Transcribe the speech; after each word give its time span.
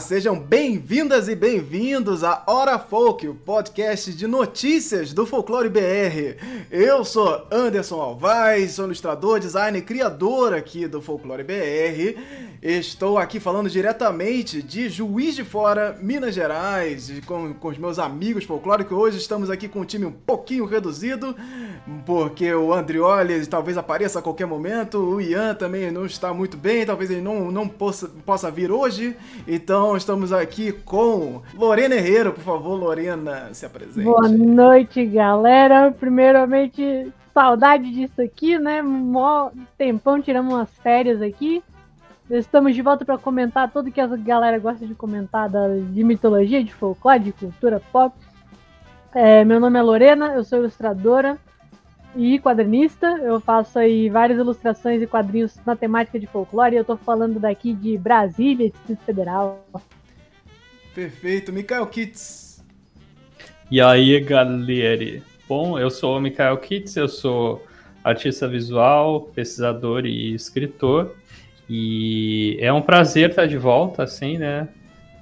Sejam 0.00 0.38
bem-vindas 0.38 1.28
e 1.28 1.34
bem-vindos 1.34 2.22
a 2.22 2.42
Hora 2.46 2.78
Folk, 2.78 3.26
o 3.28 3.34
podcast 3.34 4.12
de 4.12 4.26
notícias 4.26 5.12
do 5.12 5.24
Folclore 5.24 5.68
BR. 5.68 6.36
Eu 6.70 7.04
sou 7.04 7.46
Anderson 7.50 8.00
Alvaz, 8.00 8.72
sou 8.72 8.84
ilustrador, 8.86 9.40
designer 9.40 9.78
e 9.78 9.82
criador 9.82 10.52
aqui 10.52 10.86
do 10.86 11.00
Folclore 11.00 11.44
BR. 11.44 12.20
Estou 12.62 13.16
aqui 13.16 13.38
falando 13.38 13.70
diretamente 13.70 14.62
de 14.62 14.88
Juiz 14.88 15.34
de 15.34 15.44
Fora, 15.44 15.96
Minas 16.00 16.34
Gerais, 16.34 17.12
com, 17.24 17.54
com 17.54 17.68
os 17.68 17.78
meus 17.78 17.98
amigos 17.98 18.44
folclóricos. 18.44 18.96
Hoje 18.96 19.18
estamos 19.18 19.50
aqui 19.50 19.68
com 19.68 19.80
um 19.80 19.84
time 19.84 20.04
um 20.04 20.12
pouquinho 20.12 20.66
reduzido, 20.66 21.36
porque 22.04 22.52
o 22.52 22.72
Andrioli 22.72 23.46
talvez 23.46 23.78
apareça 23.78 24.18
a 24.18 24.22
qualquer 24.22 24.46
momento, 24.46 24.98
o 24.98 25.20
Ian 25.20 25.54
também 25.54 25.90
não 25.90 26.04
está 26.04 26.34
muito 26.34 26.56
bem, 26.56 26.84
talvez 26.84 27.10
ele 27.10 27.20
não, 27.20 27.50
não 27.50 27.68
possa, 27.68 28.08
possa 28.24 28.50
vir 28.50 28.72
hoje. 28.72 29.16
Então 29.46 29.85
estamos 29.94 30.32
aqui 30.32 30.72
com 30.72 31.42
Lorena 31.54 31.94
Herrera, 31.94 32.32
por 32.32 32.42
favor, 32.42 32.74
Lorena, 32.74 33.50
se 33.52 33.66
apresente. 33.66 34.04
Boa 34.04 34.26
noite, 34.26 35.04
galera. 35.04 35.92
Primeiramente, 35.92 37.12
saudade 37.34 37.92
disso 37.92 38.22
aqui, 38.22 38.58
né? 38.58 38.80
Mó 38.80 39.50
tempão 39.76 40.22
tiramos 40.22 40.54
umas 40.54 40.70
férias 40.78 41.20
aqui. 41.20 41.62
Estamos 42.30 42.74
de 42.74 42.80
volta 42.80 43.04
para 43.04 43.18
comentar 43.18 43.70
tudo 43.70 43.92
que 43.92 44.00
a 44.00 44.06
galera 44.06 44.58
gosta 44.58 44.86
de 44.86 44.94
comentar 44.94 45.50
de 45.50 46.02
mitologia, 46.02 46.64
de 46.64 46.72
folclore, 46.72 47.20
de 47.20 47.32
cultura 47.32 47.80
pop. 47.92 48.16
É, 49.14 49.44
meu 49.44 49.60
nome 49.60 49.78
é 49.78 49.82
Lorena, 49.82 50.34
eu 50.34 50.42
sou 50.42 50.60
ilustradora 50.60 51.38
e 52.16 52.38
quadrinista. 52.38 53.06
Eu 53.22 53.40
faço 53.40 53.78
aí 53.78 54.08
várias 54.08 54.38
ilustrações 54.38 55.02
e 55.02 55.06
quadrinhos 55.06 55.54
na 55.66 55.76
temática 55.76 56.18
de 56.18 56.26
folclore. 56.26 56.74
E 56.74 56.78
eu 56.78 56.84
tô 56.84 56.96
falando 56.96 57.38
daqui 57.38 57.72
de 57.72 57.98
Brasília, 57.98 58.70
Distrito 58.70 59.04
Federal. 59.04 59.66
Perfeito. 60.94 61.52
Mikael 61.52 61.86
Kitts. 61.86 62.64
E 63.70 63.80
aí, 63.80 64.18
galera? 64.20 65.22
Bom, 65.48 65.78
eu 65.78 65.90
sou 65.90 66.16
o 66.16 66.20
Mikael 66.20 66.56
Kitts, 66.58 66.96
eu 66.96 67.08
sou 67.08 67.64
artista 68.02 68.48
visual, 68.48 69.22
pesquisador 69.34 70.06
e 70.06 70.34
escritor. 70.34 71.14
E 71.68 72.56
é 72.60 72.72
um 72.72 72.80
prazer 72.80 73.30
estar 73.30 73.46
de 73.46 73.58
volta, 73.58 74.04
assim, 74.04 74.38
né? 74.38 74.68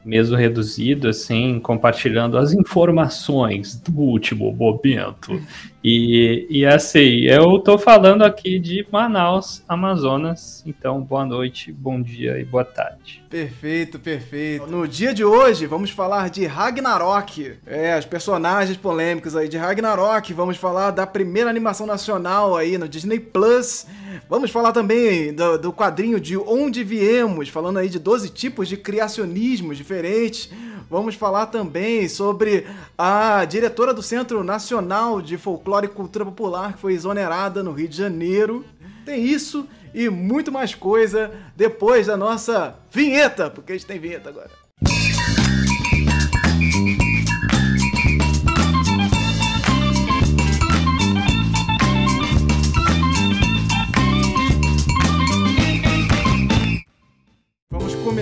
Mesmo 0.05 0.37
reduzido, 0.37 1.09
assim, 1.09 1.59
compartilhando 1.59 2.37
as 2.37 2.53
informações 2.53 3.75
do 3.81 3.99
último 3.99 4.53
momento. 4.53 5.41
E, 5.87 6.47
e 6.49 6.65
assim, 6.65 7.27
eu 7.27 7.59
tô 7.59 7.77
falando 7.77 8.25
aqui 8.25 8.59
de 8.59 8.87
Manaus, 8.91 9.63
Amazonas. 9.69 10.63
Então, 10.65 11.03
boa 11.03 11.27
noite, 11.27 11.71
bom 11.71 12.01
dia 12.01 12.41
e 12.41 12.45
boa 12.45 12.65
tarde. 12.65 13.23
Perfeito, 13.29 13.99
perfeito. 13.99 14.67
No 14.67 14.89
dia 14.89 15.13
de 15.13 15.23
hoje, 15.23 15.67
vamos 15.67 15.91
falar 15.91 16.31
de 16.31 16.47
Ragnarok. 16.47 17.59
É, 17.67 17.99
os 17.99 18.07
personagens 18.07 18.79
polêmicos 18.79 19.37
aí 19.37 19.47
de 19.47 19.59
Ragnarok. 19.59 20.33
Vamos 20.33 20.57
falar 20.57 20.91
da 20.91 21.07
primeira 21.07 21.51
animação 21.51 21.87
nacional 21.87 22.57
aí 22.57 22.79
no 22.79 22.89
Disney 22.89 23.21
Plus. 23.21 23.87
Vamos 24.27 24.51
falar 24.51 24.73
também 24.73 25.35
do, 25.35 25.59
do 25.59 25.71
quadrinho 25.71 26.19
de 26.19 26.35
Onde 26.39 26.83
Viemos, 26.83 27.51
falando 27.51 27.79
aí 27.79 27.91
de 27.91 27.99
12 27.99 28.31
tipos 28.31 28.69
de 28.69 28.79
criacionismos 28.79 29.77
diferentes. 29.77 30.49
Vamos 30.95 31.15
falar 31.17 31.47
também 31.47 32.09
sobre 32.09 32.67
a 32.97 33.45
diretora 33.47 33.93
do 33.93 34.01
Centro 34.03 34.45
Nacional 34.45 35.21
de 35.21 35.37
Folclore 35.37 35.74
e 35.83 35.89
Cultura 35.89 36.25
Popular, 36.25 36.75
que 36.75 36.79
foi 36.79 36.93
exonerada 36.93 37.63
no 37.63 37.73
Rio 37.73 37.89
de 37.89 37.97
Janeiro. 37.97 38.65
Tem 39.05 39.25
isso 39.25 39.67
e 39.95 40.09
muito 40.09 40.53
mais 40.53 40.75
coisa 40.75 41.33
depois 41.57 42.07
da 42.07 42.17
nossa 42.17 42.77
vinheta, 42.91 43.51
porque 43.51 43.73
a 43.73 43.75
gente 43.75 43.87
tem 43.87 43.99
vinheta 43.99 44.29
agora. 44.29 44.51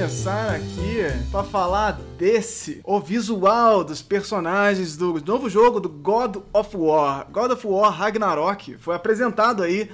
Começar 0.02 0.56
aqui 0.56 0.96
para 1.30 1.44
falar 1.44 1.92
desse, 2.18 2.80
o 2.82 2.98
visual 2.98 3.84
dos 3.84 4.02
personagens 4.02 4.96
do 4.96 5.22
novo 5.24 5.48
jogo 5.48 5.78
do 5.78 5.88
God 5.88 6.38
of 6.52 6.76
War. 6.76 7.28
God 7.30 7.52
of 7.52 7.64
War 7.64 7.92
Ragnarok 7.92 8.76
foi 8.78 8.96
apresentado 8.96 9.62
aí 9.62 9.88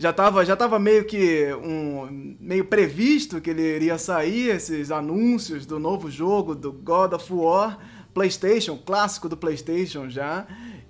já 0.00 0.12
tava, 0.12 0.44
já 0.44 0.56
tava 0.56 0.80
meio 0.80 1.04
que 1.04 1.46
um 1.62 2.36
meio 2.40 2.64
previsto 2.64 3.40
que 3.40 3.50
ele 3.50 3.62
iria 3.62 3.96
sair 3.98 4.48
esses 4.48 4.90
anúncios 4.90 5.64
do 5.64 5.78
novo 5.78 6.10
jogo 6.10 6.56
do 6.56 6.72
God 6.72 7.12
of 7.12 7.32
War 7.32 7.78
PlayStation, 8.12 8.76
clássico 8.76 9.28
do 9.28 9.36
PlayStation 9.36 10.10
já. 10.10 10.44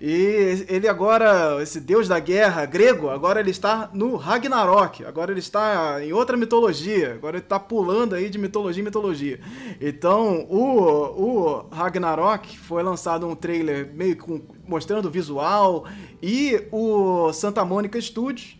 E 0.04 0.66
ele 0.68 0.88
agora, 0.88 1.62
esse 1.62 1.78
deus 1.78 2.08
da 2.08 2.18
guerra 2.18 2.66
grego, 2.66 3.08
agora 3.08 3.38
ele 3.38 3.52
está 3.52 3.88
no 3.94 4.16
Ragnarok. 4.16 5.04
Agora 5.04 5.30
ele 5.30 5.38
está 5.38 6.04
em 6.04 6.12
outra 6.12 6.36
mitologia. 6.36 7.14
Agora 7.14 7.36
ele 7.36 7.44
está 7.44 7.60
pulando 7.60 8.16
aí 8.16 8.28
de 8.28 8.36
mitologia 8.36 8.80
em 8.80 8.84
mitologia. 8.84 9.38
Então, 9.80 10.44
o, 10.50 11.68
o 11.68 11.68
Ragnarok 11.70 12.58
foi 12.58 12.82
lançado 12.82 13.28
um 13.28 13.36
trailer 13.36 13.94
meio 13.94 14.16
com, 14.16 14.42
mostrando 14.66 15.06
o 15.06 15.10
visual. 15.10 15.84
E 16.20 16.66
o 16.72 17.32
Santa 17.32 17.64
Mônica 17.64 18.00
Studios 18.00 18.58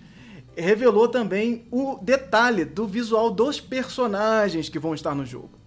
revelou 0.56 1.08
também 1.08 1.66
o 1.72 1.98
detalhe 2.00 2.64
do 2.64 2.86
visual 2.86 3.32
dos 3.32 3.60
personagens 3.60 4.69
que 4.69 4.78
vão 4.78 4.94
estar 4.94 5.12
no 5.12 5.26
jogo. 5.26 5.61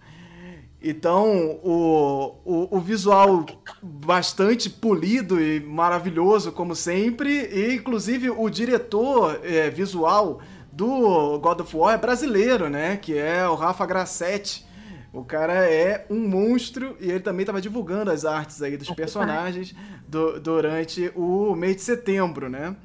Então, 0.88 1.58
o, 1.64 2.36
o, 2.44 2.76
o, 2.76 2.80
visual 2.80 3.44
bastante 3.82 4.70
polido 4.70 5.42
e 5.42 5.58
maravilhoso, 5.58 6.52
como 6.52 6.76
sempre, 6.76 7.28
e 7.52 7.74
inclusive 7.74 8.30
o 8.30 8.48
diretor 8.48 9.40
é, 9.42 9.68
visual 9.68 10.40
do 10.72 11.40
God 11.40 11.58
of 11.58 11.76
War 11.76 11.94
é 11.94 11.98
brasileiro, 11.98 12.70
né? 12.70 12.96
Que 12.98 13.18
é 13.18 13.48
o 13.48 13.56
Rafa 13.56 13.84
Grassetti. 13.84 14.64
O 15.12 15.24
cara 15.24 15.68
é 15.68 16.06
um 16.08 16.28
monstro 16.28 16.96
e 17.00 17.10
ele 17.10 17.18
também 17.18 17.42
estava 17.42 17.60
divulgando 17.60 18.12
as 18.12 18.24
artes 18.24 18.62
aí 18.62 18.76
dos 18.76 18.90
personagens 18.90 19.74
do, 20.06 20.38
durante 20.38 21.10
o 21.16 21.56
mês 21.56 21.74
de 21.74 21.82
setembro, 21.82 22.48
né? 22.48 22.76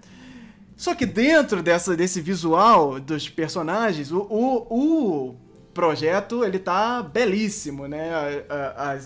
Só 0.75 0.95
que 0.95 1.05
dentro 1.05 1.61
dessa, 1.61 1.95
desse 1.95 2.19
visual 2.19 2.99
dos 2.99 3.29
personagens, 3.29 4.11
o, 4.11 4.21
o, 4.21 5.29
o 5.29 5.35
projeto 5.73 6.43
ele 6.43 6.59
tá 6.59 7.01
belíssimo, 7.01 7.87
né? 7.87 8.11
A, 8.49 8.55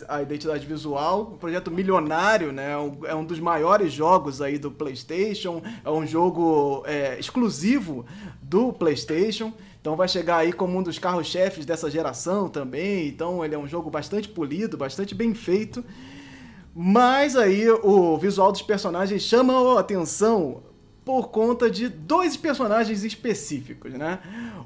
a, 0.09 0.15
a, 0.17 0.21
identidade 0.21 0.65
visual, 0.65 1.31
um 1.33 1.37
projeto 1.37 1.71
milionário, 1.71 2.51
né? 2.51 2.73
É 3.05 3.15
um 3.15 3.23
dos 3.23 3.39
maiores 3.39 3.93
jogos 3.93 4.41
aí 4.41 4.57
do 4.57 4.71
PlayStation, 4.71 5.61
é 5.83 5.89
um 5.89 6.05
jogo 6.05 6.83
é, 6.85 7.17
exclusivo 7.19 8.05
do 8.41 8.73
PlayStation. 8.73 9.53
Então 9.79 9.95
vai 9.95 10.07
chegar 10.07 10.37
aí 10.37 10.51
como 10.51 10.77
um 10.77 10.81
dos 10.81 10.97
carros-chefes 10.97 11.65
dessa 11.65 11.89
geração 11.91 12.49
também. 12.49 13.07
Então 13.07 13.45
ele 13.45 13.53
é 13.53 13.57
um 13.57 13.67
jogo 13.67 13.89
bastante 13.89 14.27
polido, 14.27 14.75
bastante 14.75 15.13
bem 15.13 15.33
feito. 15.33 15.85
Mas 16.73 17.35
aí 17.35 17.69
o 17.69 18.17
visual 18.17 18.51
dos 18.51 18.61
personagens 18.61 19.21
chama 19.21 19.77
a 19.77 19.79
atenção 19.79 20.63
por 21.05 21.29
conta 21.29 21.69
de 21.69 21.87
dois 21.87 22.35
personagens 22.35 23.03
específicos, 23.03 23.93
né? 23.93 24.19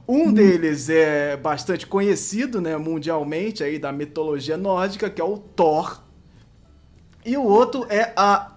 Um 0.08 0.32
deles 0.32 0.90
é 0.90 1.36
bastante 1.36 1.86
conhecido, 1.86 2.62
né, 2.62 2.78
mundialmente 2.78 3.62
aí 3.62 3.78
da 3.78 3.92
mitologia 3.92 4.56
nórdica, 4.56 5.10
que 5.10 5.20
é 5.20 5.24
o 5.24 5.38
Thor. 5.38 6.02
E 7.26 7.36
o 7.36 7.44
outro 7.44 7.86
é 7.90 8.14
a 8.16 8.56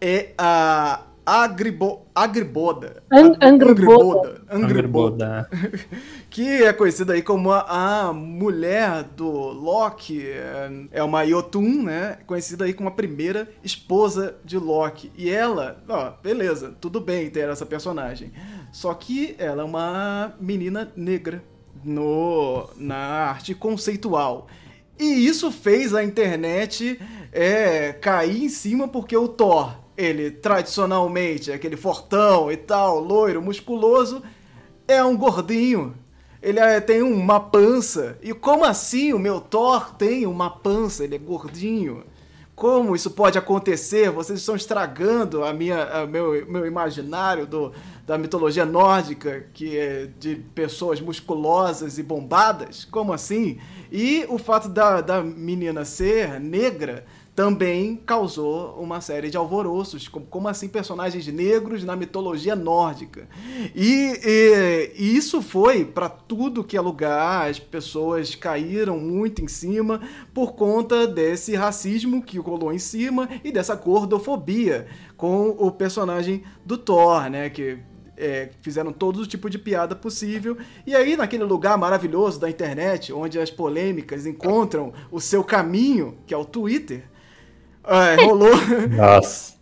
é 0.00 0.32
a 0.38 1.02
Agribo, 1.30 2.08
Agriboda. 2.12 3.04
An 3.08 3.36
Angriboda. 3.40 4.42
Angriboda. 4.50 5.48
que 6.28 6.64
é 6.64 6.72
conhecida 6.72 7.12
aí 7.12 7.22
como 7.22 7.52
a, 7.52 8.08
a, 8.08 8.12
mulher 8.12 9.04
do 9.04 9.30
Loki. 9.30 10.26
É, 10.26 10.70
é 10.90 11.02
uma 11.04 11.24
Jotun, 11.24 11.84
né? 11.84 12.18
Conhecida 12.26 12.64
aí 12.64 12.74
como 12.74 12.88
a 12.88 12.92
primeira 12.92 13.48
esposa 13.62 14.34
de 14.44 14.58
Loki. 14.58 15.12
E 15.16 15.30
ela, 15.30 15.80
ó, 15.88 16.14
beleza, 16.20 16.74
tudo 16.80 17.00
bem 17.00 17.30
ter 17.30 17.48
essa 17.48 17.64
personagem. 17.64 18.32
Só 18.72 18.92
que 18.92 19.36
ela 19.38 19.62
é 19.62 19.64
uma 19.64 20.34
menina 20.40 20.90
negra 20.96 21.44
no, 21.84 22.68
na 22.76 22.96
arte 22.96 23.54
conceitual. 23.54 24.48
E 24.98 25.04
isso 25.28 25.52
fez 25.52 25.94
a 25.94 26.02
internet 26.02 27.00
é, 27.30 27.92
cair 27.92 28.42
em 28.42 28.48
cima 28.48 28.88
porque 28.88 29.16
o 29.16 29.28
Thor 29.28 29.79
ele 30.00 30.30
tradicionalmente, 30.30 31.52
aquele 31.52 31.76
fortão 31.76 32.50
e 32.50 32.56
tal, 32.56 32.98
loiro, 32.98 33.42
musculoso, 33.42 34.22
é 34.88 35.04
um 35.04 35.14
gordinho. 35.16 35.94
Ele 36.42 36.58
é, 36.58 36.80
tem 36.80 37.02
uma 37.02 37.38
pança. 37.38 38.18
E 38.22 38.32
como 38.32 38.64
assim 38.64 39.12
o 39.12 39.18
meu 39.18 39.40
Thor 39.40 39.94
tem 39.94 40.26
uma 40.26 40.48
pança? 40.48 41.04
Ele 41.04 41.16
é 41.16 41.18
gordinho. 41.18 42.02
como 42.56 42.96
isso 42.96 43.10
pode 43.10 43.36
acontecer? 43.38 44.10
Vocês 44.10 44.38
estão 44.38 44.56
estragando 44.56 45.44
a 45.44 45.52
minha, 45.52 45.82
a 45.84 46.06
meu, 46.06 46.46
meu 46.46 46.66
imaginário 46.66 47.46
do, 47.46 47.72
da 48.06 48.16
mitologia 48.16 48.64
nórdica, 48.64 49.46
que 49.52 49.78
é 49.78 50.08
de 50.18 50.36
pessoas 50.54 50.98
musculosas 51.00 51.98
e 51.98 52.02
bombadas? 52.02 52.86
Como 52.86 53.12
assim? 53.12 53.58
E 53.92 54.24
o 54.30 54.38
fato 54.38 54.68
da, 54.68 55.02
da 55.02 55.22
menina 55.22 55.84
ser 55.84 56.40
negra 56.40 57.04
também 57.40 57.96
causou 57.96 58.74
uma 58.78 59.00
série 59.00 59.30
de 59.30 59.36
alvoroços, 59.38 60.06
como, 60.06 60.26
como 60.26 60.46
assim 60.46 60.68
personagens 60.68 61.26
negros 61.28 61.82
na 61.82 61.96
mitologia 61.96 62.54
nórdica. 62.54 63.26
E, 63.74 64.12
e, 64.22 64.92
e 64.94 65.16
isso 65.16 65.40
foi 65.40 65.82
para 65.82 66.10
tudo 66.10 66.62
que 66.62 66.76
é 66.76 66.80
lugar, 66.82 67.48
as 67.48 67.58
pessoas 67.58 68.34
caíram 68.34 68.98
muito 68.98 69.42
em 69.42 69.48
cima 69.48 70.02
por 70.34 70.52
conta 70.52 71.06
desse 71.06 71.56
racismo 71.56 72.22
que 72.22 72.38
rolou 72.38 72.74
em 72.74 72.78
cima 72.78 73.26
e 73.42 73.50
dessa 73.50 73.74
gordofobia 73.74 74.86
com 75.16 75.48
o 75.48 75.70
personagem 75.70 76.42
do 76.62 76.76
Thor, 76.76 77.30
né, 77.30 77.48
que 77.48 77.78
é, 78.18 78.50
fizeram 78.60 78.92
todo 78.92 79.26
tipo 79.26 79.48
de 79.48 79.58
piada 79.58 79.96
possível. 79.96 80.58
E 80.86 80.94
aí, 80.94 81.16
naquele 81.16 81.44
lugar 81.44 81.78
maravilhoso 81.78 82.38
da 82.38 82.50
internet, 82.50 83.14
onde 83.14 83.38
as 83.38 83.50
polêmicas 83.50 84.26
encontram 84.26 84.92
o 85.10 85.18
seu 85.18 85.42
caminho, 85.42 86.18
que 86.26 86.34
é 86.34 86.36
o 86.36 86.44
Twitter, 86.44 87.08
é, 87.84 88.24
rolou. 88.24 88.52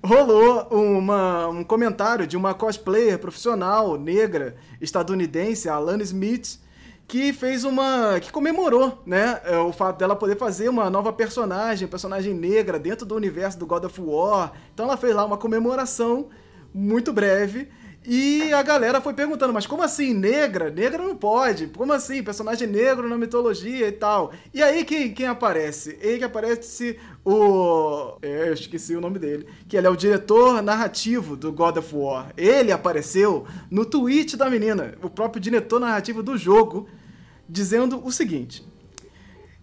Rolou 0.04 0.68
uma, 0.70 1.48
um 1.48 1.64
comentário 1.64 2.26
de 2.26 2.36
uma 2.36 2.54
cosplayer 2.54 3.18
profissional 3.18 3.98
negra 3.98 4.56
estadunidense, 4.80 5.68
a 5.68 5.74
Alana 5.74 6.02
Smith, 6.02 6.60
que 7.06 7.32
fez 7.32 7.64
uma. 7.64 8.20
que 8.20 8.30
comemorou, 8.30 9.02
né? 9.04 9.40
É, 9.44 9.56
o 9.56 9.72
fato 9.72 9.98
dela 9.98 10.14
poder 10.14 10.36
fazer 10.36 10.68
uma 10.68 10.88
nova 10.90 11.12
personagem, 11.12 11.88
personagem 11.88 12.34
negra 12.34 12.78
dentro 12.78 13.06
do 13.06 13.14
universo 13.14 13.58
do 13.58 13.66
God 13.66 13.84
of 13.84 14.00
War. 14.00 14.52
Então 14.72 14.86
ela 14.86 14.96
fez 14.96 15.14
lá 15.14 15.24
uma 15.24 15.38
comemoração 15.38 16.28
muito 16.72 17.12
breve 17.12 17.68
e 18.10 18.54
a 18.54 18.62
galera 18.62 19.02
foi 19.02 19.12
perguntando, 19.12 19.52
mas 19.52 19.66
como 19.66 19.82
assim, 19.82 20.14
negra? 20.14 20.70
Negra 20.70 21.02
não 21.02 21.14
pode. 21.14 21.66
Como 21.66 21.92
assim, 21.92 22.22
personagem 22.22 22.66
negro 22.66 23.06
na 23.06 23.18
mitologia 23.18 23.86
e 23.86 23.92
tal? 23.92 24.32
E 24.54 24.62
aí 24.62 24.82
quem, 24.82 25.12
quem 25.12 25.26
aparece? 25.26 25.98
Ele 26.00 26.16
que 26.16 26.24
aparece 26.24 26.98
o... 27.22 28.16
É, 28.22 28.48
eu 28.48 28.54
esqueci 28.54 28.96
o 28.96 29.00
nome 29.02 29.18
dele. 29.18 29.46
Que 29.68 29.76
ele 29.76 29.86
é 29.86 29.90
o 29.90 29.96
diretor 29.96 30.62
narrativo 30.62 31.36
do 31.36 31.52
God 31.52 31.76
of 31.76 31.94
War. 31.94 32.32
Ele 32.34 32.72
apareceu 32.72 33.46
no 33.70 33.84
tweet 33.84 34.38
da 34.38 34.48
menina, 34.48 34.94
o 35.02 35.10
próprio 35.10 35.38
diretor 35.38 35.78
narrativo 35.78 36.22
do 36.22 36.38
jogo, 36.38 36.88
dizendo 37.46 38.02
o 38.02 38.10
seguinte... 38.10 38.66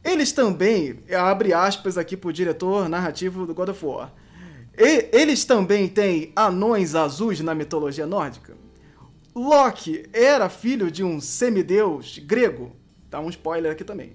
Eles 0.03 0.31
também, 0.31 0.99
abre 1.17 1.51
aspas 1.51 1.97
aqui 1.97 2.15
pro 2.15 2.31
diretor 2.31 2.87
narrativo 2.87 3.47
do 3.47 3.55
God 3.55 3.69
of 3.69 3.83
War 3.83 4.13
e, 4.77 5.09
eles 5.11 5.45
também 5.45 5.87
têm 5.87 6.31
anões 6.35 6.95
azuis 6.95 7.39
na 7.39 7.55
mitologia 7.55 8.05
nórdica? 8.05 8.55
Loki 9.35 10.05
era 10.13 10.49
filho 10.49 10.89
de 10.89 11.03
um 11.03 11.19
semideus 11.19 12.19
grego? 12.19 12.75
Tá 13.09 13.19
um 13.19 13.29
spoiler 13.29 13.71
aqui 13.71 13.83
também. 13.83 14.13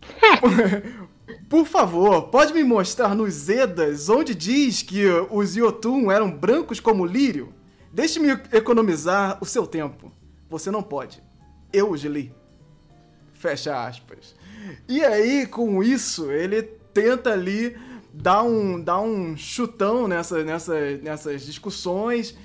Por 1.48 1.66
favor, 1.66 2.28
pode 2.28 2.52
me 2.52 2.62
mostrar 2.62 3.14
nos 3.14 3.48
Edas 3.48 4.08
onde 4.08 4.34
diz 4.34 4.82
que 4.82 5.06
os 5.30 5.56
Yotun 5.56 6.10
eram 6.10 6.30
brancos 6.30 6.80
como 6.80 7.06
lírio? 7.06 7.52
Deixe-me 7.92 8.30
economizar 8.52 9.38
o 9.40 9.46
seu 9.46 9.66
tempo. 9.66 10.12
Você 10.48 10.70
não 10.70 10.82
pode. 10.82 11.22
Eu 11.72 11.90
os 11.90 12.02
li. 12.02 12.32
Fecha 13.32 13.86
aspas. 13.86 14.34
E 14.88 15.04
aí, 15.04 15.46
com 15.46 15.82
isso, 15.82 16.30
ele 16.30 16.62
tenta 16.62 17.32
ali 17.32 17.76
dá 18.14 18.42
um, 18.42 18.80
dá 18.80 19.00
um 19.00 19.36
chutão 19.36 20.06
nessa, 20.06 20.44
nessa, 20.44 20.96
nessas 21.02 21.44
discussões 21.44 22.36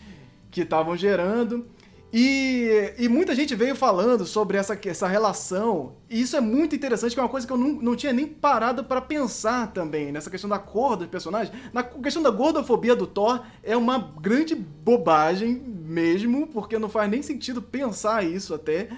que 0.49 0.61
estavam 0.61 0.97
gerando. 0.97 1.65
E, 2.11 2.95
e, 2.97 3.07
muita 3.07 3.35
gente 3.35 3.53
veio 3.53 3.75
falando 3.75 4.25
sobre 4.25 4.57
essa, 4.57 4.77
essa 4.83 5.07
relação, 5.07 5.93
e 6.09 6.19
isso 6.19 6.35
é 6.35 6.41
muito 6.41 6.75
interessante, 6.75 7.13
que 7.13 7.19
é 7.19 7.23
uma 7.23 7.29
coisa 7.29 7.45
que 7.45 7.53
eu 7.53 7.57
não, 7.57 7.73
não 7.73 7.95
tinha 7.95 8.11
nem 8.11 8.25
parado 8.25 8.83
para 8.83 8.99
pensar 8.99 9.71
também, 9.71 10.11
nessa 10.11 10.27
questão 10.27 10.49
da 10.49 10.57
cor 10.57 10.95
dos 10.95 11.05
personagens. 11.05 11.55
Na 11.71 11.83
questão 11.83 12.23
da 12.23 12.31
gordofobia 12.31 12.95
do 12.95 13.05
Thor, 13.05 13.43
é 13.61 13.77
uma 13.77 14.11
grande 14.19 14.55
bobagem 14.55 15.53
mesmo, 15.53 16.47
porque 16.47 16.79
não 16.79 16.89
faz 16.89 17.11
nem 17.11 17.21
sentido 17.21 17.61
pensar 17.61 18.25
isso 18.25 18.55
até. 18.55 18.89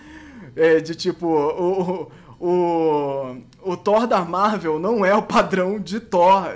É, 0.56 0.80
de 0.80 0.96
tipo, 0.96 1.28
o, 1.28 2.12
o, 2.42 3.38
o 3.62 3.78
Thor 3.78 4.08
da 4.08 4.26
Marvel 4.26 4.80
não 4.80 5.06
é 5.06 5.14
o 5.14 5.22
padrão 5.22 5.80
de 5.80 6.00
Thor. 6.00 6.52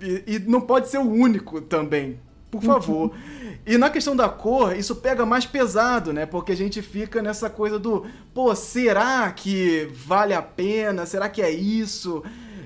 E, 0.00 0.22
e 0.34 0.38
não 0.38 0.60
pode 0.60 0.88
ser 0.88 0.98
o 0.98 1.10
único 1.10 1.60
também. 1.60 2.20
Por 2.50 2.62
favor. 2.62 3.10
E 3.66 3.78
na 3.78 3.88
questão 3.88 4.14
da 4.14 4.28
cor, 4.28 4.76
isso 4.76 4.96
pega 4.96 5.24
mais 5.24 5.46
pesado, 5.46 6.12
né? 6.12 6.26
Porque 6.26 6.52
a 6.52 6.56
gente 6.56 6.82
fica 6.82 7.22
nessa 7.22 7.48
coisa 7.48 7.78
do, 7.78 8.04
pô, 8.34 8.54
será 8.54 9.32
que 9.32 9.88
vale 9.90 10.34
a 10.34 10.42
pena? 10.42 11.06
Será 11.06 11.30
que 11.30 11.40
é 11.40 11.50
isso? 11.50 12.22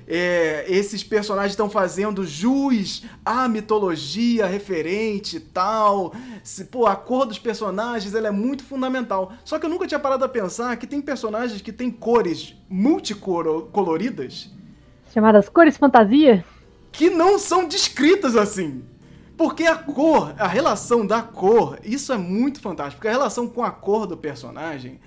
É, 0.08 0.64
esses 0.66 1.04
personagens 1.04 1.52
estão 1.52 1.68
fazendo 1.68 2.26
jus 2.26 3.04
à 3.22 3.46
mitologia 3.46 4.46
referente 4.46 5.36
e 5.36 5.40
tal. 5.40 6.14
Se, 6.42 6.64
pô, 6.64 6.86
a 6.86 6.96
cor 6.96 7.26
dos 7.26 7.38
personagens 7.38 8.14
ela 8.14 8.28
é 8.28 8.30
muito 8.30 8.64
fundamental. 8.64 9.32
Só 9.44 9.58
que 9.58 9.66
eu 9.66 9.70
nunca 9.70 9.86
tinha 9.86 10.00
parado 10.00 10.24
a 10.24 10.28
pensar 10.28 10.74
que 10.78 10.86
tem 10.86 11.02
personagens 11.02 11.60
que 11.60 11.72
têm 11.72 11.90
cores 11.90 12.54
multicoloridas. 12.70 14.50
Chamadas 15.12 15.48
cores 15.50 15.76
fantasia? 15.76 16.42
Que 16.90 17.10
não 17.10 17.38
são 17.38 17.68
descritas 17.68 18.34
assim. 18.34 18.82
Porque 19.36 19.64
a 19.64 19.76
cor, 19.76 20.34
a 20.38 20.48
relação 20.48 21.06
da 21.06 21.22
cor, 21.22 21.78
isso 21.84 22.12
é 22.12 22.16
muito 22.16 22.60
fantástico. 22.60 22.96
Porque 22.96 23.08
a 23.08 23.12
relação 23.12 23.46
com 23.46 23.62
a 23.62 23.70
cor 23.70 24.06
do 24.06 24.16
personagem 24.16 24.98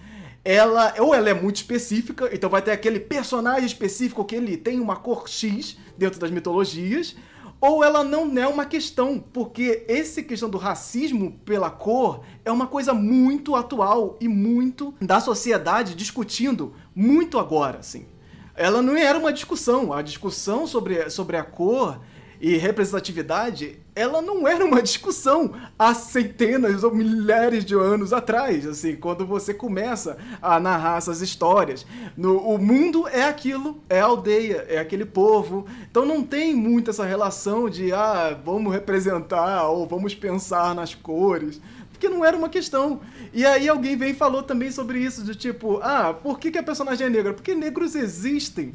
ela 0.43 0.93
ou 0.99 1.13
ela 1.13 1.29
é 1.29 1.33
muito 1.33 1.57
específica, 1.57 2.29
então 2.33 2.49
vai 2.49 2.61
ter 2.61 2.71
aquele 2.71 2.99
personagem 2.99 3.65
específico 3.65 4.25
que 4.25 4.35
ele 4.35 4.57
tem 4.57 4.79
uma 4.79 4.95
cor 4.95 5.27
X 5.27 5.77
dentro 5.97 6.19
das 6.19 6.31
mitologias, 6.31 7.15
ou 7.59 7.83
ela 7.83 8.03
não 8.03 8.35
é 8.39 8.47
uma 8.47 8.65
questão, 8.65 9.23
porque 9.31 9.85
essa 9.87 10.23
questão 10.23 10.49
do 10.49 10.57
racismo 10.57 11.39
pela 11.45 11.69
cor 11.69 12.21
é 12.43 12.51
uma 12.51 12.65
coisa 12.65 12.91
muito 12.91 13.55
atual 13.55 14.17
e 14.19 14.27
muito 14.27 14.95
da 14.99 15.19
sociedade 15.19 15.93
discutindo 15.93 16.73
muito 16.95 17.37
agora, 17.37 17.77
assim. 17.77 18.07
Ela 18.55 18.81
não 18.81 18.97
era 18.97 19.17
uma 19.17 19.31
discussão, 19.31 19.93
a 19.93 20.01
discussão 20.01 20.65
sobre, 20.65 21.07
sobre 21.11 21.37
a 21.37 21.43
cor 21.43 21.99
e 22.41 22.57
representatividade, 22.57 23.77
ela 23.95 24.19
não 24.19 24.47
era 24.47 24.65
uma 24.65 24.81
discussão 24.81 25.53
há 25.77 25.93
centenas 25.93 26.83
ou 26.83 26.93
milhares 26.93 27.63
de 27.63 27.75
anos 27.75 28.11
atrás, 28.11 28.65
assim, 28.65 28.95
quando 28.95 29.27
você 29.27 29.53
começa 29.53 30.17
a 30.41 30.59
narrar 30.59 30.97
essas 30.97 31.21
histórias. 31.21 31.85
No, 32.17 32.39
o 32.39 32.57
mundo 32.57 33.07
é 33.07 33.25
aquilo, 33.25 33.77
é 33.87 34.01
a 34.01 34.05
aldeia, 34.05 34.65
é 34.67 34.79
aquele 34.79 35.05
povo. 35.05 35.67
Então 35.89 36.03
não 36.03 36.23
tem 36.23 36.55
muito 36.55 36.89
essa 36.89 37.05
relação 37.05 37.69
de, 37.69 37.93
ah, 37.93 38.35
vamos 38.43 38.73
representar 38.73 39.67
ou 39.67 39.87
vamos 39.87 40.15
pensar 40.15 40.73
nas 40.73 40.95
cores 40.95 41.61
porque 41.91 42.09
não 42.09 42.25
era 42.25 42.35
uma 42.35 42.49
questão. 42.49 42.99
E 43.31 43.45
aí 43.45 43.69
alguém 43.69 43.95
vem 43.95 44.09
e 44.09 44.15
falou 44.15 44.41
também 44.41 44.71
sobre 44.71 44.97
isso, 44.97 45.23
de 45.23 45.35
tipo, 45.35 45.79
ah, 45.83 46.11
por 46.11 46.39
que, 46.39 46.49
que 46.49 46.57
a 46.57 46.63
personagem 46.63 47.05
é 47.05 47.09
negra? 47.11 47.31
Porque 47.31 47.53
negros 47.53 47.93
existem. 47.93 48.73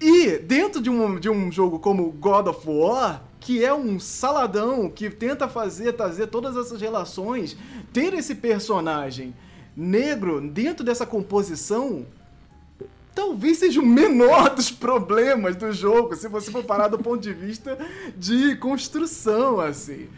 E 0.00 0.38
dentro 0.38 0.80
de 0.80 0.90
um, 0.90 1.18
de 1.18 1.30
um 1.30 1.50
jogo 1.50 1.78
como 1.78 2.10
God 2.12 2.48
of 2.48 2.68
War, 2.68 3.22
que 3.40 3.64
é 3.64 3.72
um 3.72 3.98
saladão 3.98 4.90
que 4.90 5.08
tenta 5.08 5.48
fazer, 5.48 5.92
trazer 5.92 6.26
todas 6.26 6.56
essas 6.56 6.80
relações, 6.80 7.56
ter 7.92 8.12
esse 8.14 8.34
personagem 8.34 9.34
negro 9.76 10.40
dentro 10.40 10.84
dessa 10.84 11.06
composição, 11.06 12.06
talvez 13.14 13.58
seja 13.58 13.80
o 13.80 13.86
menor 13.86 14.50
dos 14.56 14.70
problemas 14.70 15.56
do 15.56 15.72
jogo, 15.72 16.14
se 16.16 16.28
você 16.28 16.50
for 16.50 16.64
parar 16.64 16.88
do 16.88 16.98
ponto 16.98 17.22
de 17.22 17.32
vista 17.32 17.78
de 18.16 18.56
construção, 18.56 19.60
assim. 19.60 20.08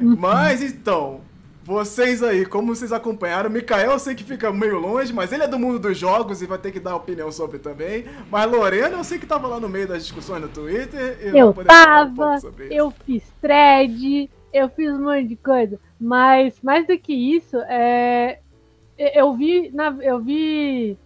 Uhum. 0.00 0.16
Mas 0.16 0.62
então, 0.62 1.20
vocês 1.68 2.22
aí, 2.22 2.46
como 2.46 2.74
vocês 2.74 2.94
acompanharam, 2.94 3.50
o 3.50 3.52
Mikael 3.52 3.90
eu 3.90 3.98
sei 3.98 4.14
que 4.14 4.24
fica 4.24 4.50
meio 4.50 4.78
longe, 4.78 5.12
mas 5.12 5.34
ele 5.34 5.42
é 5.42 5.46
do 5.46 5.58
mundo 5.58 5.78
dos 5.78 5.98
jogos 5.98 6.40
e 6.40 6.46
vai 6.46 6.56
ter 6.56 6.72
que 6.72 6.80
dar 6.80 6.96
opinião 6.96 7.30
sobre 7.30 7.58
também. 7.58 8.06
Mas 8.30 8.50
Lorena, 8.50 8.96
eu 8.96 9.04
sei 9.04 9.18
que 9.18 9.26
tava 9.26 9.46
lá 9.46 9.60
no 9.60 9.68
meio 9.68 9.86
das 9.86 10.02
discussões 10.02 10.40
no 10.40 10.48
Twitter. 10.48 11.18
eu 11.20 11.52
tava, 11.52 12.36
um 12.36 12.62
eu 12.70 12.90
fiz 12.90 13.22
thread, 13.42 14.30
eu 14.50 14.70
fiz 14.70 14.94
um 14.94 15.04
monte 15.04 15.28
de 15.28 15.36
coisa. 15.36 15.78
Mas 16.00 16.58
mais 16.62 16.86
do 16.86 16.98
que 16.98 17.12
isso, 17.12 17.58
é, 17.68 18.38
eu 18.96 19.34
vi, 19.34 19.70
na, 19.70 19.94
eu 20.00 20.20
vi 20.20 20.96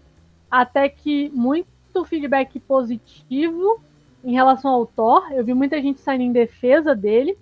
até 0.49 0.88
que 0.88 1.28
muito 1.31 1.66
feedback 2.07 2.61
positivo 2.61 3.83
em 4.23 4.33
relação 4.33 4.71
ao 4.71 4.87
Thor. 4.87 5.26
Eu 5.33 5.45
vi 5.45 5.54
muita 5.54 5.83
gente 5.83 6.00
saindo 6.00 6.23
em 6.23 6.33
defesa 6.33 6.95
dele 6.95 7.37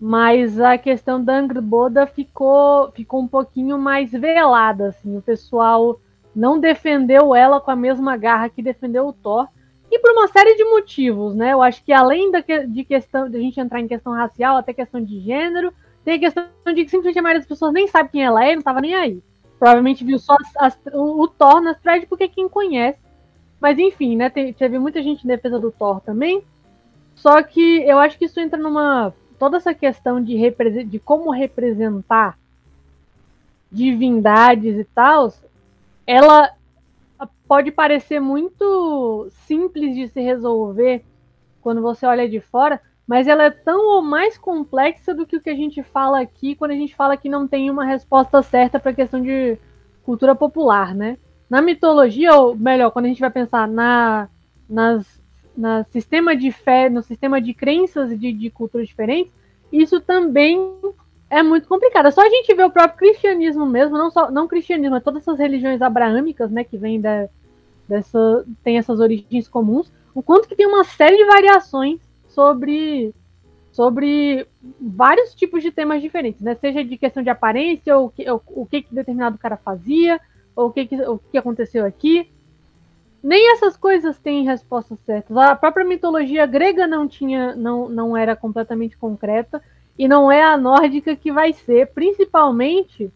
mas 0.00 0.58
a 0.58 0.78
questão 0.78 1.22
da 1.22 1.36
Angry 1.36 1.60
Boda 1.60 2.06
ficou, 2.06 2.90
ficou 2.92 3.20
um 3.20 3.28
pouquinho 3.28 3.78
mais 3.78 4.10
velada, 4.10 4.88
assim, 4.88 5.16
o 5.16 5.22
pessoal 5.22 6.00
não 6.34 6.58
defendeu 6.58 7.34
ela 7.34 7.60
com 7.60 7.70
a 7.70 7.76
mesma 7.76 8.16
garra 8.16 8.48
que 8.48 8.62
defendeu 8.62 9.06
o 9.06 9.12
Thor, 9.12 9.48
E 9.90 9.98
por 9.98 10.12
uma 10.12 10.28
série 10.28 10.54
de 10.54 10.64
motivos, 10.64 11.34
né? 11.34 11.52
Eu 11.52 11.60
acho 11.60 11.84
que 11.84 11.92
além 11.92 12.30
da 12.30 12.40
que, 12.40 12.64
de 12.66 12.84
questão 12.84 13.28
de 13.28 13.36
a 13.36 13.40
gente 13.40 13.58
entrar 13.58 13.80
em 13.80 13.88
questão 13.88 14.12
racial, 14.12 14.56
até 14.56 14.72
questão 14.72 15.02
de 15.02 15.18
gênero, 15.20 15.72
tem 16.04 16.14
a 16.14 16.18
questão 16.18 16.44
de 16.66 16.84
que 16.84 16.90
simplesmente 16.90 17.18
a 17.18 17.22
maioria 17.22 17.40
das 17.40 17.48
pessoas 17.48 17.72
nem 17.72 17.88
sabe 17.88 18.10
quem 18.10 18.24
ela 18.24 18.44
é 18.44 18.54
não 18.54 18.62
tava 18.62 18.80
nem 18.80 18.94
aí. 18.94 19.20
Provavelmente 19.58 20.04
viu 20.04 20.18
só 20.18 20.34
as, 20.34 20.56
as, 20.56 20.78
o, 20.94 21.22
o 21.22 21.28
Thor 21.28 21.60
nas 21.60 21.78
threads 21.80 22.08
porque 22.08 22.28
quem 22.28 22.48
conhece. 22.48 22.98
Mas 23.60 23.78
enfim, 23.78 24.16
né? 24.16 24.30
Teve 24.30 24.78
muita 24.78 25.02
gente 25.02 25.24
em 25.24 25.28
defesa 25.28 25.58
do 25.58 25.70
Thor 25.70 26.00
também. 26.00 26.42
Só 27.14 27.42
que 27.42 27.82
eu 27.82 27.98
acho 27.98 28.16
que 28.16 28.24
isso 28.24 28.40
entra 28.40 28.58
numa. 28.58 29.12
Toda 29.40 29.56
essa 29.56 29.72
questão 29.72 30.22
de, 30.22 30.36
de 30.84 30.98
como 30.98 31.30
representar 31.30 32.38
divindades 33.72 34.76
e 34.76 34.84
tal, 34.84 35.32
ela 36.06 36.54
pode 37.48 37.72
parecer 37.72 38.20
muito 38.20 39.28
simples 39.46 39.94
de 39.94 40.08
se 40.08 40.20
resolver 40.20 41.02
quando 41.62 41.80
você 41.80 42.04
olha 42.04 42.28
de 42.28 42.38
fora, 42.38 42.82
mas 43.06 43.26
ela 43.26 43.44
é 43.44 43.50
tão 43.50 43.96
ou 43.96 44.02
mais 44.02 44.36
complexa 44.36 45.14
do 45.14 45.26
que 45.26 45.36
o 45.36 45.40
que 45.40 45.48
a 45.48 45.56
gente 45.56 45.82
fala 45.82 46.20
aqui 46.20 46.54
quando 46.54 46.72
a 46.72 46.76
gente 46.76 46.94
fala 46.94 47.16
que 47.16 47.28
não 47.30 47.48
tem 47.48 47.70
uma 47.70 47.86
resposta 47.86 48.42
certa 48.42 48.78
para 48.78 48.90
a 48.90 48.94
questão 48.94 49.22
de 49.22 49.56
cultura 50.04 50.34
popular, 50.34 50.94
né? 50.94 51.16
Na 51.48 51.62
mitologia, 51.62 52.34
ou 52.34 52.54
melhor, 52.54 52.90
quando 52.90 53.06
a 53.06 53.08
gente 53.08 53.22
vai 53.22 53.30
pensar 53.30 53.66
na, 53.66 54.28
nas, 54.68 55.19
na 55.56 55.84
sistema 55.84 56.36
de 56.36 56.50
fé, 56.50 56.88
no 56.88 57.02
sistema 57.02 57.40
de 57.40 57.52
crenças 57.54 58.18
de, 58.18 58.32
de 58.32 58.50
culturas 58.50 58.88
diferentes, 58.88 59.32
isso 59.72 60.00
também 60.00 60.76
é 61.28 61.42
muito 61.42 61.68
complicado. 61.68 62.06
É 62.06 62.10
só 62.10 62.22
a 62.22 62.28
gente 62.28 62.54
ver 62.54 62.64
o 62.64 62.70
próprio 62.70 62.98
cristianismo 62.98 63.66
mesmo, 63.66 63.96
não 63.96 64.10
só 64.10 64.30
não 64.30 64.48
cristianismo, 64.48 64.94
mas 64.94 65.04
todas 65.04 65.22
essas 65.22 65.38
religiões 65.38 65.80
abraâmicas, 65.80 66.50
né, 66.50 66.64
que 66.64 66.76
vêm 66.76 67.00
da, 67.00 67.28
dessa 67.88 68.44
tem 68.64 68.78
essas 68.78 68.98
origens 69.00 69.48
comuns, 69.48 69.92
o 70.14 70.22
quanto 70.22 70.48
que 70.48 70.56
tem 70.56 70.66
uma 70.66 70.84
série 70.84 71.16
de 71.16 71.24
variações 71.24 72.00
sobre 72.26 73.14
sobre 73.72 74.46
vários 74.80 75.32
tipos 75.34 75.62
de 75.62 75.70
temas 75.70 76.02
diferentes, 76.02 76.42
né? 76.42 76.56
Seja 76.56 76.84
de 76.84 76.98
questão 76.98 77.22
de 77.22 77.30
aparência, 77.30 77.96
ou, 77.96 78.12
ou 78.26 78.42
o 78.48 78.66
que, 78.66 78.82
que 78.82 78.94
determinado 78.94 79.38
cara 79.38 79.56
fazia, 79.56 80.20
ou 80.56 80.66
o 80.66 80.72
que, 80.72 80.86
que, 80.86 81.00
o 81.02 81.18
que 81.18 81.38
aconteceu 81.38 81.86
aqui. 81.86 82.28
Nem 83.22 83.52
essas 83.52 83.76
coisas 83.76 84.18
têm 84.18 84.44
respostas 84.44 84.98
certas. 85.00 85.36
A 85.36 85.54
própria 85.54 85.84
mitologia 85.84 86.46
grega 86.46 86.86
não 86.86 87.06
tinha, 87.06 87.54
não, 87.54 87.88
não 87.88 88.16
era 88.16 88.34
completamente 88.34 88.96
concreta 88.96 89.62
e 89.98 90.08
não 90.08 90.32
é 90.32 90.42
a 90.42 90.56
nórdica 90.56 91.14
que 91.14 91.30
vai 91.30 91.52
ser, 91.52 91.88
principalmente 91.92 93.12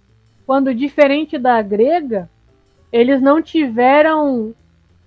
quando, 0.46 0.74
diferente 0.74 1.38
da 1.38 1.62
grega, 1.62 2.28
eles 2.92 3.20
não 3.20 3.40
tiveram 3.40 4.54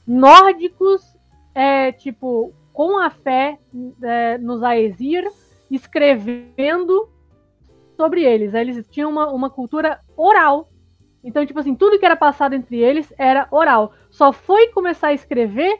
nórdicos, 0.05 1.15
é, 1.53 1.91
tipo, 1.91 2.51
com 2.73 2.99
a 2.99 3.09
fé 3.09 3.59
é, 4.01 4.37
nos 4.37 4.63
Aesir, 4.63 5.29
escrevendo 5.69 7.07
sobre 7.95 8.23
eles. 8.23 8.53
Eles 8.53 8.85
tinham 8.89 9.09
uma, 9.09 9.29
uma 9.31 9.49
cultura 9.49 9.99
oral. 10.15 10.69
Então, 11.27 11.45
tipo 11.45 11.59
assim, 11.59 11.75
tudo 11.75 11.99
que 11.99 12.05
era 12.05 12.15
passado 12.15 12.53
entre 12.55 12.77
eles 12.77 13.13
era 13.17 13.47
oral. 13.51 13.93
Só 14.09 14.31
foi 14.31 14.69
começar 14.69 15.07
a 15.09 15.13
escrever 15.13 15.77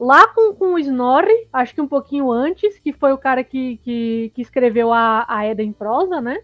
Lá 0.00 0.26
com, 0.28 0.54
com 0.54 0.72
o 0.72 0.78
Snorri, 0.78 1.46
acho 1.52 1.74
que 1.74 1.80
um 1.80 1.86
pouquinho 1.86 2.32
antes, 2.32 2.78
que 2.78 2.90
foi 2.90 3.12
o 3.12 3.18
cara 3.18 3.44
que, 3.44 3.76
que, 3.84 4.32
que 4.34 4.40
escreveu 4.40 4.94
a, 4.94 5.26
a 5.28 5.44
Eda 5.44 5.62
em 5.62 5.74
prosa, 5.74 6.22
né? 6.22 6.38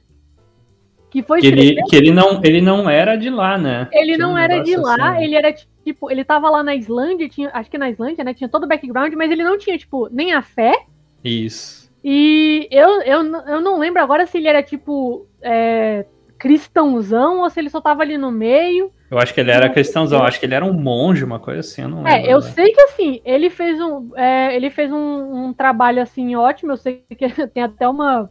Que 1.08 1.22
foi 1.22 1.40
que 1.40 1.46
ele, 1.46 1.82
que 1.84 1.96
ele 1.96 2.10
não 2.10 2.38
ele 2.44 2.60
não 2.60 2.86
era 2.86 3.16
de 3.16 3.30
lá, 3.30 3.56
né? 3.56 3.88
Ele 3.90 4.12
tinha 4.12 4.18
não 4.18 4.34
um 4.34 4.38
era 4.38 4.62
de 4.62 4.76
lá, 4.76 5.12
assim. 5.12 5.24
ele 5.24 5.34
era 5.36 5.54
tipo, 5.82 6.10
ele 6.10 6.22
tava 6.22 6.50
lá 6.50 6.62
na 6.62 6.74
Islândia, 6.74 7.30
tinha, 7.30 7.50
acho 7.54 7.70
que 7.70 7.78
na 7.78 7.88
Islândia, 7.88 8.22
né? 8.22 8.34
Tinha 8.34 8.46
todo 8.46 8.64
o 8.64 8.68
background, 8.68 9.14
mas 9.14 9.30
ele 9.30 9.42
não 9.42 9.56
tinha, 9.56 9.78
tipo, 9.78 10.06
nem 10.12 10.34
a 10.34 10.42
fé. 10.42 10.84
Isso. 11.24 11.90
E 12.04 12.68
eu, 12.70 13.00
eu, 13.00 13.24
eu 13.24 13.60
não 13.62 13.78
lembro 13.78 14.02
agora 14.02 14.26
se 14.26 14.36
ele 14.36 14.48
era, 14.48 14.62
tipo, 14.62 15.26
é, 15.40 16.04
cristãozão 16.46 17.40
ou 17.40 17.50
se 17.50 17.58
ele 17.58 17.68
só 17.68 17.80
tava 17.80 18.02
ali 18.02 18.16
no 18.16 18.30
meio. 18.30 18.92
Eu 19.10 19.18
acho 19.18 19.34
que 19.34 19.40
ele 19.40 19.50
era 19.50 19.68
cristãozão, 19.68 20.22
acho 20.22 20.38
que 20.38 20.46
ele 20.46 20.54
era 20.54 20.64
um 20.64 20.72
monge, 20.72 21.24
uma 21.24 21.40
coisa 21.40 21.58
assim, 21.58 21.82
eu 21.82 21.88
não 21.88 22.06
é, 22.06 22.12
lembro. 22.12 22.30
É, 22.30 22.32
eu 22.32 22.40
sei 22.40 22.70
que 22.70 22.80
assim, 22.82 23.20
ele 23.24 23.50
fez 23.50 23.80
um, 23.80 24.16
é, 24.16 24.54
ele 24.54 24.70
fez 24.70 24.92
um, 24.92 25.46
um, 25.46 25.52
trabalho 25.52 26.00
assim 26.00 26.36
ótimo, 26.36 26.70
eu 26.70 26.76
sei 26.76 27.04
que 27.18 27.28
tem 27.48 27.64
até 27.64 27.88
uma 27.88 28.30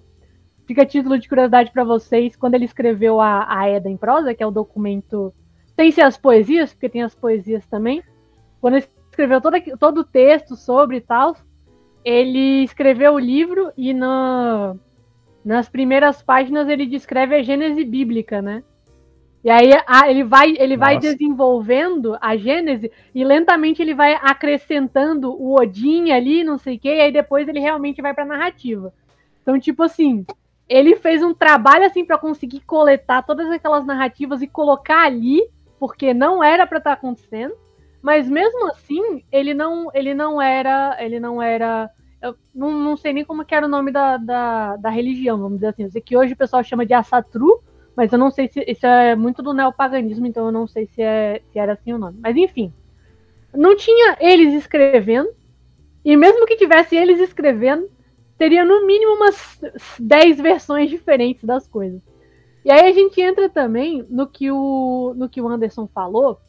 fica 0.65 0.85
título 0.85 1.19
de 1.19 1.27
curiosidade 1.27 1.71
para 1.71 1.83
vocês, 1.83 2.37
quando 2.37 2.55
ele 2.55 2.65
escreveu 2.65 3.19
a, 3.19 3.45
a 3.47 3.67
Eda 3.67 3.89
em 3.89 3.97
prosa, 3.97 4.33
que 4.33 4.41
é 4.41 4.47
o 4.47 4.51
documento, 4.51 5.33
tem 5.75 5.91
se 5.91 6.01
as 6.01 6.17
poesias, 6.17 6.73
porque 6.73 6.89
tem 6.89 7.03
as 7.03 7.13
poesias 7.13 7.65
também. 7.67 8.01
Quando 8.61 8.75
ele 8.75 8.87
escreveu 9.09 9.41
todo, 9.41 9.57
todo 9.77 9.97
o 9.99 10.05
texto 10.05 10.55
sobre 10.55 10.97
e 10.97 11.01
tal, 11.01 11.35
ele 12.03 12.63
escreveu 12.63 13.13
o 13.13 13.19
livro 13.19 13.71
e 13.77 13.93
na, 13.93 14.73
nas 15.45 15.69
primeiras 15.69 16.23
páginas 16.23 16.67
ele 16.67 16.87
descreve 16.87 17.35
a 17.35 17.43
Gênese 17.43 17.85
bíblica, 17.85 18.41
né? 18.41 18.63
E 19.43 19.49
aí 19.51 19.69
a, 19.85 20.09
ele 20.09 20.23
vai, 20.23 20.55
ele 20.57 20.75
vai 20.75 20.97
desenvolvendo 20.97 22.17
a 22.19 22.35
Gênese 22.35 22.91
e 23.13 23.23
lentamente 23.23 23.79
ele 23.79 23.93
vai 23.93 24.15
acrescentando 24.15 25.31
o 25.31 25.53
Odin 25.55 26.09
ali, 26.09 26.43
não 26.43 26.57
sei 26.57 26.77
o 26.77 26.79
quê, 26.79 26.95
e 26.95 27.01
aí 27.01 27.11
depois 27.11 27.47
ele 27.47 27.59
realmente 27.59 28.01
vai 28.01 28.11
pra 28.11 28.25
narrativa. 28.25 28.91
Então, 29.43 29.59
tipo 29.59 29.83
assim, 29.83 30.25
ele 30.67 30.95
fez 30.95 31.21
um 31.21 31.31
trabalho 31.31 31.85
assim 31.85 32.03
para 32.03 32.17
conseguir 32.17 32.61
coletar 32.61 33.21
todas 33.21 33.47
aquelas 33.51 33.85
narrativas 33.85 34.41
e 34.41 34.47
colocar 34.47 35.03
ali, 35.03 35.47
porque 35.79 36.11
não 36.11 36.43
era 36.43 36.65
para 36.65 36.79
estar 36.79 36.89
tá 36.89 36.93
acontecendo. 36.95 37.53
Mas 38.01 38.27
mesmo 38.27 38.67
assim, 38.71 39.23
ele 39.31 39.53
não, 39.53 39.91
ele 39.93 40.15
não 40.15 40.41
era, 40.41 40.97
ele 40.99 41.19
não 41.19 41.39
era 41.39 41.87
eu 42.25 42.35
não, 42.53 42.71
não 42.71 42.97
sei 42.97 43.13
nem 43.13 43.23
como 43.23 43.45
que 43.45 43.53
era 43.53 43.65
o 43.65 43.69
nome 43.69 43.91
da, 43.91 44.17
da, 44.17 44.75
da, 44.77 44.89
religião, 44.89 45.37
vamos 45.37 45.57
dizer 45.57 45.67
assim. 45.67 45.83
Eu 45.83 45.91
sei 45.91 46.01
que 46.01 46.17
hoje 46.17 46.33
o 46.33 46.37
pessoal 46.37 46.63
chama 46.63 46.85
de 46.85 46.93
Assatru, 46.93 47.61
mas 47.95 48.11
eu 48.11 48.17
não 48.17 48.31
sei 48.31 48.47
se 48.47 48.63
isso 48.67 48.85
é 48.85 49.15
muito 49.15 49.41
do 49.41 49.53
neopaganismo, 49.53 50.25
então 50.25 50.45
eu 50.47 50.51
não 50.51 50.67
sei 50.67 50.87
se, 50.87 51.01
é, 51.01 51.41
se 51.51 51.59
era 51.59 51.73
assim 51.73 51.93
o 51.93 51.97
nome. 51.97 52.17
Mas 52.21 52.35
enfim, 52.35 52.73
não 53.53 53.75
tinha 53.75 54.17
eles 54.19 54.53
escrevendo, 54.53 55.29
e 56.03 56.15
mesmo 56.17 56.45
que 56.45 56.57
tivesse 56.57 56.95
eles 56.95 57.19
escrevendo, 57.19 57.89
teria 58.37 58.65
no 58.65 58.85
mínimo 58.85 59.15
umas 59.15 59.59
10 59.99 60.41
versões 60.41 60.89
diferentes 60.89 61.43
das 61.43 61.67
coisas. 61.67 62.01
E 62.63 62.71
aí 62.71 62.89
a 62.89 62.91
gente 62.91 63.21
entra 63.21 63.47
também 63.47 64.05
no 64.09 64.27
que 64.27 64.51
o, 64.51 65.13
no 65.15 65.29
que 65.29 65.39
o 65.39 65.47
Anderson 65.47 65.87
falou, 65.87 66.39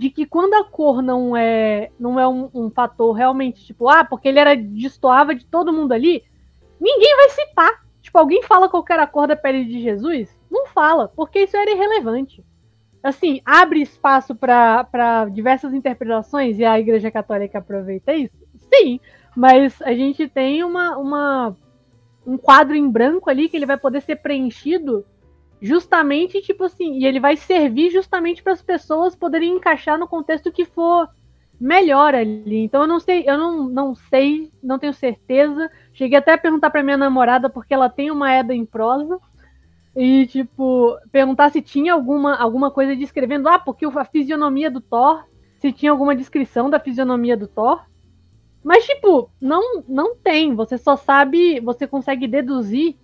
de 0.00 0.08
que 0.08 0.24
quando 0.24 0.54
a 0.54 0.64
cor 0.64 1.02
não 1.02 1.36
é 1.36 1.90
não 2.00 2.18
é 2.18 2.26
um, 2.26 2.48
um 2.54 2.70
fator 2.70 3.12
realmente, 3.12 3.66
tipo, 3.66 3.86
ah, 3.86 4.02
porque 4.02 4.28
ele 4.28 4.38
era 4.38 4.56
destoava 4.56 5.34
de 5.34 5.44
todo 5.44 5.74
mundo 5.74 5.92
ali, 5.92 6.24
ninguém 6.80 7.14
vai 7.16 7.28
citar. 7.28 7.84
Tipo, 8.00 8.18
alguém 8.18 8.42
fala 8.42 8.66
qual 8.66 8.82
era 8.88 9.02
a 9.02 9.06
cor 9.06 9.28
da 9.28 9.36
pele 9.36 9.62
de 9.66 9.78
Jesus? 9.82 10.34
Não 10.50 10.66
fala, 10.68 11.08
porque 11.14 11.40
isso 11.40 11.54
era 11.54 11.70
irrelevante. 11.70 12.42
Assim, 13.02 13.42
abre 13.44 13.82
espaço 13.82 14.34
para 14.34 15.26
diversas 15.30 15.74
interpretações 15.74 16.58
e 16.58 16.64
a 16.64 16.80
Igreja 16.80 17.10
Católica 17.10 17.58
aproveita 17.58 18.14
isso? 18.14 18.34
Sim, 18.72 18.98
mas 19.36 19.82
a 19.82 19.92
gente 19.92 20.26
tem 20.28 20.64
uma, 20.64 20.96
uma, 20.96 21.56
um 22.26 22.38
quadro 22.38 22.74
em 22.74 22.90
branco 22.90 23.28
ali 23.28 23.50
que 23.50 23.56
ele 23.56 23.66
vai 23.66 23.76
poder 23.76 24.00
ser 24.00 24.16
preenchido 24.16 25.04
justamente, 25.60 26.40
tipo 26.40 26.64
assim, 26.64 26.98
e 26.98 27.06
ele 27.06 27.20
vai 27.20 27.36
servir 27.36 27.90
justamente 27.90 28.42
para 28.42 28.52
as 28.52 28.62
pessoas 28.62 29.14
poderem 29.14 29.52
encaixar 29.52 29.98
no 29.98 30.08
contexto 30.08 30.50
que 30.50 30.64
for 30.64 31.08
melhor 31.60 32.14
ali. 32.14 32.64
Então 32.64 32.82
eu 32.82 32.88
não 32.88 32.98
sei, 32.98 33.24
eu 33.26 33.36
não, 33.36 33.68
não 33.68 33.94
sei, 33.94 34.50
não 34.62 34.78
tenho 34.78 34.94
certeza. 34.94 35.70
Cheguei 35.92 36.18
até 36.18 36.32
a 36.32 36.38
perguntar 36.38 36.70
para 36.70 36.82
minha 36.82 36.96
namorada 36.96 37.50
porque 37.50 37.74
ela 37.74 37.90
tem 37.90 38.10
uma 38.10 38.32
Eda 38.32 38.54
em 38.54 38.64
prosa 38.64 39.20
e, 39.94 40.26
tipo, 40.26 40.96
perguntar 41.12 41.50
se 41.50 41.60
tinha 41.60 41.92
alguma, 41.92 42.36
alguma 42.36 42.70
coisa 42.70 42.96
descrevendo, 42.96 43.48
ah, 43.48 43.58
porque 43.58 43.84
a 43.84 44.04
fisionomia 44.04 44.70
do 44.70 44.80
Thor, 44.80 45.24
se 45.58 45.72
tinha 45.72 45.90
alguma 45.90 46.14
descrição 46.16 46.70
da 46.70 46.80
fisionomia 46.80 47.36
do 47.36 47.48
Thor. 47.48 47.84
Mas, 48.62 48.86
tipo, 48.86 49.30
não, 49.40 49.82
não 49.88 50.16
tem. 50.16 50.54
Você 50.54 50.78
só 50.78 50.96
sabe, 50.96 51.60
você 51.60 51.86
consegue 51.86 52.26
deduzir 52.28 52.96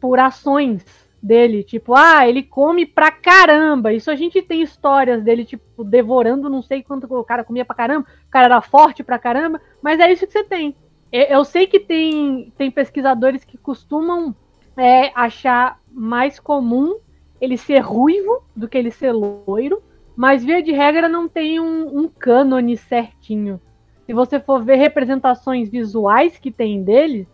por 0.00 0.18
ações 0.18 1.03
dele. 1.24 1.64
Tipo, 1.64 1.94
ah, 1.94 2.28
ele 2.28 2.42
come 2.42 2.84
pra 2.84 3.10
caramba. 3.10 3.92
Isso 3.92 4.10
a 4.10 4.14
gente 4.14 4.42
tem 4.42 4.62
histórias 4.62 5.22
dele, 5.22 5.44
tipo, 5.44 5.82
devorando 5.82 6.50
não 6.50 6.62
sei 6.62 6.82
quanto 6.82 7.04
o 7.12 7.24
cara 7.24 7.42
comia 7.42 7.64
pra 7.64 7.74
caramba. 7.74 8.06
O 8.26 8.30
cara 8.30 8.46
era 8.46 8.60
forte 8.60 9.02
pra 9.02 9.18
caramba. 9.18 9.60
Mas 9.82 9.98
é 9.98 10.12
isso 10.12 10.26
que 10.26 10.32
você 10.32 10.44
tem. 10.44 10.76
Eu 11.10 11.44
sei 11.44 11.66
que 11.66 11.80
tem, 11.80 12.52
tem 12.58 12.70
pesquisadores 12.70 13.44
que 13.44 13.56
costumam 13.56 14.34
é 14.76 15.12
achar 15.14 15.80
mais 15.92 16.40
comum 16.40 16.98
ele 17.40 17.56
ser 17.56 17.78
ruivo 17.78 18.42
do 18.54 18.68
que 18.68 18.76
ele 18.76 18.90
ser 18.90 19.12
loiro, 19.12 19.80
mas 20.16 20.44
via 20.44 20.60
de 20.60 20.72
regra 20.72 21.08
não 21.08 21.28
tem 21.28 21.60
um, 21.60 22.00
um 22.00 22.08
cânone 22.08 22.76
certinho. 22.76 23.60
Se 24.06 24.12
você 24.12 24.40
for 24.40 24.64
ver 24.64 24.76
representações 24.76 25.68
visuais 25.68 26.36
que 26.36 26.50
tem 26.50 26.82
dele, 26.82 27.28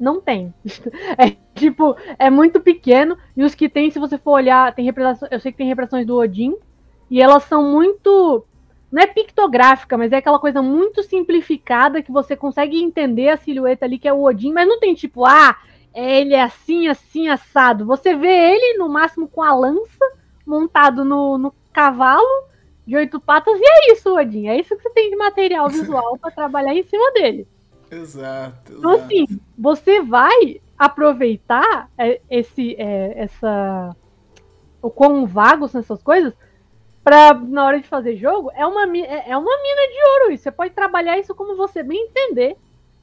não 0.00 0.20
tem. 0.20 0.52
É 1.18 1.36
tipo, 1.54 1.94
é 2.18 2.30
muito 2.30 2.60
pequeno. 2.60 3.18
E 3.36 3.44
os 3.44 3.54
que 3.54 3.68
tem, 3.68 3.90
se 3.90 3.98
você 3.98 4.16
for 4.16 4.32
olhar, 4.32 4.74
tem 4.74 4.84
representações. 4.84 5.30
Eu 5.30 5.40
sei 5.40 5.52
que 5.52 5.58
tem 5.58 5.66
representações 5.66 6.06
do 6.06 6.16
Odin. 6.16 6.56
E 7.10 7.20
elas 7.20 7.42
são 7.44 7.70
muito 7.70 8.46
não 8.90 9.02
é 9.02 9.06
pictográfica, 9.06 9.96
mas 9.96 10.10
é 10.10 10.16
aquela 10.16 10.40
coisa 10.40 10.60
muito 10.60 11.02
simplificada 11.02 12.02
que 12.02 12.10
você 12.10 12.34
consegue 12.34 12.82
entender 12.82 13.28
a 13.28 13.36
silhueta 13.36 13.84
ali 13.84 13.98
que 13.98 14.08
é 14.08 14.12
o 14.12 14.22
Odin, 14.22 14.52
mas 14.52 14.66
não 14.66 14.80
tem 14.80 14.94
tipo, 14.94 15.24
ah, 15.24 15.56
ele 15.94 16.34
é 16.34 16.42
assim, 16.42 16.88
assim, 16.88 17.28
assado. 17.28 17.86
Você 17.86 18.16
vê 18.16 18.52
ele 18.52 18.78
no 18.78 18.88
máximo 18.88 19.28
com 19.28 19.42
a 19.42 19.54
lança 19.54 20.04
montado 20.44 21.04
no, 21.04 21.38
no 21.38 21.54
cavalo 21.72 22.48
de 22.84 22.96
oito 22.96 23.20
patas 23.20 23.58
e 23.60 23.64
é 23.64 23.92
isso, 23.92 24.12
Odin. 24.12 24.48
É 24.48 24.58
isso 24.58 24.76
que 24.76 24.82
você 24.82 24.90
tem 24.90 25.10
de 25.10 25.16
material 25.16 25.68
visual 25.68 26.18
para 26.18 26.32
trabalhar 26.32 26.74
em 26.74 26.82
cima 26.82 27.12
dele. 27.12 27.46
Exato, 27.90 28.74
Então, 28.78 28.92
assim, 28.92 29.26
você 29.58 30.00
vai 30.00 30.60
aproveitar 30.78 31.90
é, 31.98 32.20
esse, 32.30 32.74
é, 32.78 33.24
essa, 33.24 33.94
o 34.80 34.90
quão 34.90 35.26
vagos 35.26 35.72
são 35.72 35.80
essas 35.80 36.02
coisas 36.02 36.32
para 37.02 37.34
na 37.34 37.64
hora 37.64 37.80
de 37.80 37.88
fazer 37.88 38.16
jogo 38.16 38.50
é 38.54 38.66
uma, 38.66 38.84
é, 38.96 39.30
é 39.30 39.36
uma 39.36 39.62
mina 39.62 39.92
de 39.92 40.22
ouro. 40.22 40.32
E 40.32 40.38
você 40.38 40.50
pode 40.50 40.74
trabalhar 40.74 41.18
isso 41.18 41.34
como 41.34 41.56
você 41.56 41.82
bem 41.82 42.06
entender. 42.06 42.56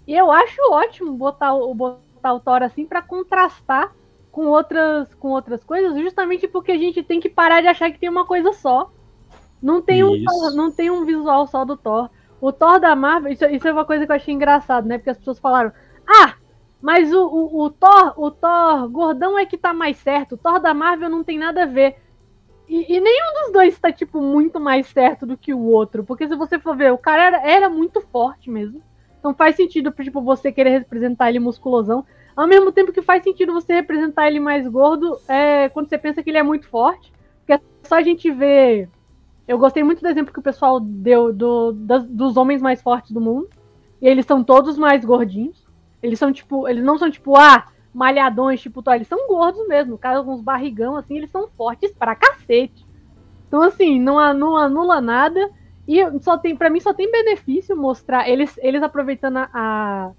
E 0.08 0.15
eu 0.15 0.32
acho 0.32 0.62
ótimo 0.72 1.13
botar 1.13 1.53
o, 1.53 1.74
botar 1.74 2.34
o 2.34 2.39
Thor 2.39 2.63
assim 2.63 2.86
para 2.86 3.01
contrastar 3.01 3.94
com 4.32 4.46
outras, 4.46 5.13
com 5.15 5.29
outras 5.29 5.63
coisas, 5.63 6.00
justamente 6.00 6.48
porque 6.48 6.72
a 6.72 6.77
gente 6.77 7.03
tem 7.03 7.20
que 7.20 7.27
parar 7.27 7.62
de 7.62 7.67
achar 7.67 7.91
que 7.91 8.00
tem 8.00 8.10
uma 8.10 8.25
coisa 8.25 8.53
só. 8.53 8.91
Não 9.62 9.82
tem, 9.82 10.03
um, 10.03 10.24
não 10.53 10.72
tem 10.72 10.91
um 10.91 11.03
visual 11.03 11.48
só 11.48 11.65
do 11.65 11.75
Thor. 11.75 12.10
O 12.39 12.51
Thor 12.51 12.79
da 12.79 12.96
Marvel, 12.96 13.32
isso, 13.32 13.46
isso, 13.46 13.67
é 13.67 13.72
uma 13.72 13.86
coisa 13.86 14.06
que 14.06 14.12
eu 14.12 14.15
achei 14.15 14.34
engraçado, 14.34 14.88
né? 14.88 14.98
Porque 14.98 15.10
as 15.10 15.17
pessoas 15.17 15.39
falaram, 15.39 15.72
ah, 16.08 16.36
mas 16.82 17.12
o, 17.12 17.25
o, 17.25 17.63
o, 17.63 17.70
Thor, 17.70 18.13
o 18.15 18.29
Thor 18.29 18.89
gordão 18.89 19.38
é 19.38 19.46
que 19.46 19.58
tá 19.58 19.74
mais 19.74 19.98
certo. 19.98 20.36
O 20.36 20.38
Thor 20.38 20.60
da 20.60 20.74
Marvel 20.74 21.10
não 21.10 21.24
tem 21.24 21.38
nada 21.38 21.63
a 21.63 21.65
ver. 21.65 21.96
E, 22.67 22.96
e, 22.96 23.00
nenhum 23.00 23.44
dos 23.44 23.53
dois 23.53 23.79
tá, 23.79 23.91
tipo, 23.91 24.22
muito 24.22 24.60
mais 24.60 24.88
certo 24.88 25.25
do 25.25 25.38
que 25.38 25.53
o 25.53 25.63
outro. 25.63 26.03
Porque 26.03 26.27
se 26.27 26.36
você 26.36 26.60
for 26.60 26.75
ver, 26.75 26.91
o 26.91 26.98
cara 26.98 27.24
era, 27.24 27.50
era 27.50 27.70
muito 27.70 28.01
forte 28.01 28.50
mesmo. 28.50 28.82
Então 29.20 29.34
faz 29.34 29.56
sentido, 29.56 29.91
tipo, 29.91 30.22
você 30.22 30.51
querer 30.51 30.72
representar 30.72 31.29
ele 31.29 31.39
musculosão. 31.39 32.06
Ao 32.36 32.46
mesmo 32.46 32.72
tempo 32.72 32.94
que 32.94 33.01
faz 33.01 33.24
sentido 33.24 33.53
você 33.53 33.74
representar 33.74 34.27
ele 34.27 34.39
mais 34.39 34.67
gordo 34.67 35.20
é, 35.27 35.70
quando 35.70 35.89
você 35.89 35.98
pensa 35.98 36.22
que 36.22 36.29
ele 36.29 36.38
é 36.38 36.44
muito 36.44 36.67
forte. 36.67 37.12
Porque 37.39 37.53
é 37.53 37.60
só 37.84 37.96
a 37.96 38.03
gente 38.03 38.29
ver 38.29 38.89
eu 39.48 39.58
gostei 39.58 39.84
muito 39.84 40.01
do 40.01 40.08
exemplo 40.08 40.34
que 40.34 40.39
o 40.39 40.44
pessoal 40.44 40.80
deu 40.80 41.32
do, 41.32 41.72
das, 41.72 42.04
dos 42.06 42.36
homens 42.36 42.62
mais 42.62 42.82
fortes 42.82 43.12
do 43.12 43.22
mundo. 43.22 43.50
E 44.01 44.08
eles 44.08 44.25
são 44.25 44.44
todos 44.44 44.77
mais 44.77 45.06
gordinhos. 45.06 45.66
Eles 46.04 46.20
são 46.20 46.32
tipo, 46.32 46.68
eles 46.68 46.84
não 46.84 46.98
são 46.98 47.10
tipo, 47.10 47.36
ah, 47.36 47.68
malhadões, 47.94 48.62
tipo, 48.62 48.84
tá, 48.84 48.96
eles 48.96 49.08
são 49.08 49.27
gordos 49.27 49.66
mesmo. 49.68 49.98
Cara, 49.98 50.22
uns 50.22 50.42
barrigão 50.42 50.98
assim, 50.98 51.18
eles 51.18 51.32
são 51.32 51.48
fortes 51.48 51.92
pra 51.94 52.16
cacete. 52.16 52.86
Então, 53.48 53.62
assim, 53.62 54.00
não, 54.00 54.34
não 54.34 54.58
anula 54.58 55.00
nada. 55.00 55.50
E 55.88 55.98
só 56.20 56.38
tem, 56.38 56.56
para 56.56 56.70
mim, 56.70 56.82
só 56.82 56.94
tem 56.94 57.10
benefício 57.10 57.75
mostrar 57.75 58.27
eles, 58.30 58.60
eles 58.62 58.84
aproveitando 58.84 59.38
a, 59.38 60.12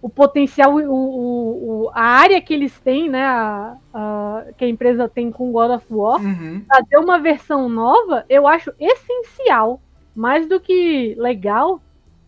o 0.00 0.08
potencial, 0.08 0.74
o, 0.74 1.84
o, 1.86 1.90
a 1.92 2.02
área 2.02 2.40
que 2.40 2.54
eles 2.54 2.78
têm, 2.80 3.08
né? 3.08 3.24
A, 3.24 3.76
a, 3.92 4.44
que 4.56 4.64
a 4.64 4.68
empresa 4.68 5.08
tem 5.08 5.30
com 5.30 5.52
God 5.52 5.70
of 5.70 5.86
War, 5.90 6.20
uhum. 6.20 6.64
fazer 6.68 6.98
uma 6.98 7.18
versão 7.18 7.68
nova, 7.68 8.24
eu 8.28 8.46
acho 8.46 8.72
essencial. 8.78 9.80
Mais 10.14 10.48
do 10.48 10.58
que 10.58 11.14
legal, 11.18 11.80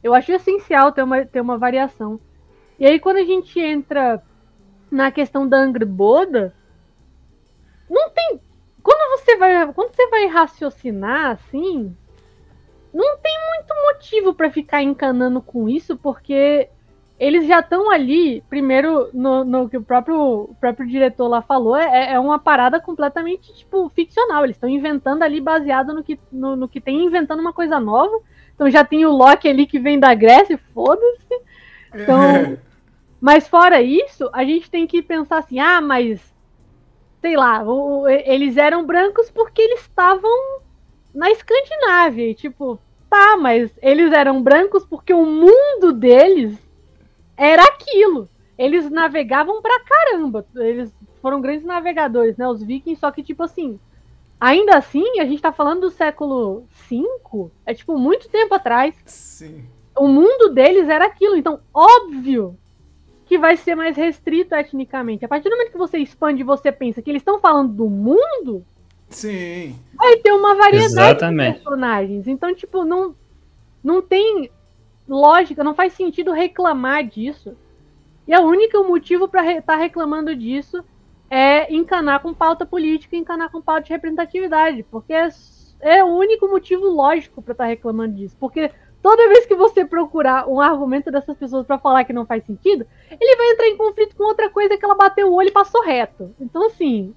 eu 0.02 0.12
acho 0.12 0.32
essencial 0.32 0.92
ter 0.92 1.02
uma, 1.02 1.24
ter 1.24 1.40
uma 1.40 1.56
variação. 1.56 2.20
E 2.78 2.86
aí, 2.86 3.00
quando 3.00 3.16
a 3.16 3.24
gente 3.24 3.58
entra 3.58 4.22
na 4.90 5.10
questão 5.10 5.48
da 5.48 5.58
Angry 5.58 5.84
Boda, 5.84 6.54
não 7.88 8.10
tem. 8.10 8.40
Quando 8.82 9.18
você 9.18 9.36
vai, 9.36 9.72
quando 9.72 9.94
você 9.94 10.06
vai 10.08 10.26
raciocinar 10.26 11.32
assim, 11.32 11.94
não 12.92 13.18
tem 13.18 13.38
muito 13.54 13.74
motivo 13.86 14.34
para 14.34 14.50
ficar 14.50 14.82
encanando 14.82 15.40
com 15.42 15.68
isso, 15.68 15.96
porque 15.96 16.68
eles 17.18 17.48
já 17.48 17.58
estão 17.58 17.90
ali, 17.90 18.42
primeiro, 18.48 19.10
no, 19.12 19.44
no, 19.44 19.68
que 19.68 19.76
o 19.76 19.82
próprio, 19.82 20.16
o 20.42 20.54
próprio 20.60 20.86
diretor 20.86 21.26
lá 21.26 21.42
falou, 21.42 21.76
é, 21.76 22.12
é 22.12 22.20
uma 22.20 22.38
parada 22.38 22.80
completamente, 22.80 23.52
tipo, 23.54 23.88
ficcional. 23.88 24.44
Eles 24.44 24.54
estão 24.54 24.68
inventando 24.68 25.24
ali 25.24 25.40
baseado 25.40 25.92
no 25.92 26.04
que, 26.04 26.18
no, 26.30 26.54
no, 26.54 26.68
que 26.68 26.80
tem, 26.80 27.04
inventando 27.04 27.40
uma 27.40 27.52
coisa 27.52 27.80
nova. 27.80 28.20
Então 28.54 28.70
já 28.70 28.84
tem 28.84 29.04
o 29.04 29.10
Loki 29.10 29.48
ali 29.48 29.66
que 29.66 29.80
vem 29.80 29.98
da 29.98 30.14
Grécia, 30.14 30.58
foda-se. 30.72 31.42
Então, 31.92 32.56
mas 33.20 33.48
fora 33.48 33.82
isso, 33.82 34.30
a 34.32 34.44
gente 34.44 34.70
tem 34.70 34.86
que 34.86 35.02
pensar 35.02 35.38
assim, 35.38 35.58
ah, 35.58 35.80
mas, 35.80 36.20
sei 37.20 37.36
lá, 37.36 37.64
o, 37.64 38.08
eles 38.08 38.56
eram 38.56 38.86
brancos 38.86 39.28
porque 39.28 39.60
eles 39.60 39.80
estavam 39.80 40.60
na 41.12 41.32
Escandinávia. 41.32 42.30
E, 42.30 42.34
tipo, 42.34 42.78
tá, 43.10 43.36
mas 43.36 43.76
eles 43.82 44.12
eram 44.12 44.40
brancos 44.40 44.86
porque 44.86 45.12
o 45.12 45.26
mundo 45.26 45.92
deles 45.92 46.67
era 47.38 47.62
aquilo. 47.62 48.28
Eles 48.58 48.90
navegavam 48.90 49.62
pra 49.62 49.80
caramba. 49.80 50.44
Eles 50.56 50.92
foram 51.22 51.40
grandes 51.40 51.64
navegadores, 51.64 52.36
né? 52.36 52.48
Os 52.48 52.62
vikings, 52.62 52.98
só 52.98 53.12
que, 53.12 53.22
tipo 53.22 53.44
assim, 53.44 53.78
ainda 54.40 54.76
assim, 54.76 55.20
a 55.20 55.24
gente 55.24 55.40
tá 55.40 55.52
falando 55.52 55.82
do 55.82 55.90
século 55.90 56.64
V, 56.90 57.50
é 57.64 57.72
tipo 57.72 57.96
muito 57.96 58.28
tempo 58.28 58.54
atrás. 58.54 58.94
Sim. 59.06 59.64
O 59.96 60.08
mundo 60.08 60.52
deles 60.52 60.88
era 60.88 61.06
aquilo. 61.06 61.36
Então, 61.36 61.60
óbvio 61.72 62.58
que 63.26 63.38
vai 63.38 63.56
ser 63.56 63.74
mais 63.74 63.96
restrito 63.96 64.54
etnicamente. 64.54 65.24
A 65.24 65.28
partir 65.28 65.48
do 65.48 65.56
momento 65.56 65.72
que 65.72 65.78
você 65.78 65.98
expande 65.98 66.40
e 66.40 66.44
você 66.44 66.72
pensa 66.72 67.00
que 67.00 67.10
eles 67.10 67.20
estão 67.20 67.38
falando 67.38 67.72
do 67.72 67.88
mundo, 67.88 68.64
Sim. 69.08 69.78
vai 69.94 70.16
ter 70.16 70.32
uma 70.32 70.54
variedade 70.54 70.92
Exatamente. 70.92 71.58
de 71.58 71.62
personagens. 71.62 72.26
Então, 72.26 72.54
tipo, 72.54 72.84
não, 72.84 73.14
não 73.84 74.00
tem 74.00 74.50
lógica, 75.08 75.64
não 75.64 75.74
faz 75.74 75.92
sentido 75.94 76.32
reclamar 76.32 77.04
disso. 77.04 77.56
E 78.26 78.36
o 78.36 78.42
único 78.42 78.84
motivo 78.84 79.26
para 79.26 79.52
estar 79.52 79.62
tá 79.62 79.76
reclamando 79.76 80.36
disso 80.36 80.84
é 81.30 81.72
encanar 81.72 82.20
com 82.20 82.34
pauta 82.34 82.64
política 82.64 83.16
encanar 83.16 83.50
com 83.50 83.60
pauta 83.60 83.82
de 83.82 83.90
representatividade, 83.90 84.82
porque 84.84 85.12
é, 85.12 85.28
é 85.80 86.04
o 86.04 86.08
único 86.08 86.48
motivo 86.48 86.86
lógico 86.86 87.42
para 87.42 87.52
estar 87.52 87.64
tá 87.64 87.68
reclamando 87.68 88.16
disso. 88.16 88.36
Porque 88.38 88.70
toda 89.02 89.28
vez 89.28 89.46
que 89.46 89.54
você 89.54 89.84
procurar 89.84 90.46
um 90.48 90.60
argumento 90.60 91.10
dessas 91.10 91.36
pessoas 91.36 91.66
para 91.66 91.78
falar 91.78 92.04
que 92.04 92.12
não 92.12 92.26
faz 92.26 92.44
sentido, 92.44 92.86
ele 93.10 93.36
vai 93.36 93.50
entrar 93.52 93.66
em 93.68 93.76
conflito 93.76 94.14
com 94.14 94.24
outra 94.24 94.50
coisa 94.50 94.76
que 94.76 94.84
ela 94.84 94.94
bateu 94.94 95.28
o 95.28 95.34
olho 95.34 95.48
e 95.48 95.52
passou 95.52 95.82
reto. 95.82 96.34
Então, 96.38 96.66
assim, 96.66 97.14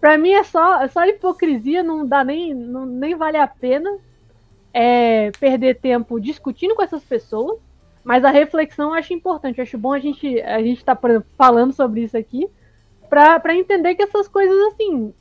para 0.00 0.16
mim 0.16 0.32
é 0.32 0.42
só, 0.42 0.82
é 0.82 0.88
só 0.88 1.04
hipocrisia, 1.04 1.82
não 1.82 2.06
dá 2.06 2.24
nem, 2.24 2.54
não, 2.54 2.86
nem 2.86 3.14
vale 3.14 3.36
a 3.36 3.46
pena 3.46 3.98
é, 4.72 5.30
perder 5.32 5.80
tempo 5.80 6.20
discutindo 6.20 6.74
com 6.74 6.82
essas 6.82 7.02
pessoas, 7.04 7.58
mas 8.04 8.24
a 8.24 8.30
reflexão 8.30 8.90
eu 8.90 8.94
acho 8.94 9.12
importante. 9.12 9.58
Eu 9.58 9.62
acho 9.62 9.78
bom 9.78 9.92
a 9.92 9.98
gente 9.98 10.40
a 10.40 10.62
gente 10.62 10.78
estar 10.78 10.96
tá 10.96 11.22
falando 11.36 11.72
sobre 11.72 12.02
isso 12.02 12.16
aqui 12.16 12.48
para 13.08 13.54
entender 13.54 13.94
que 13.94 14.02
essas 14.02 14.28
coisas 14.28 14.56
assim 14.72 15.12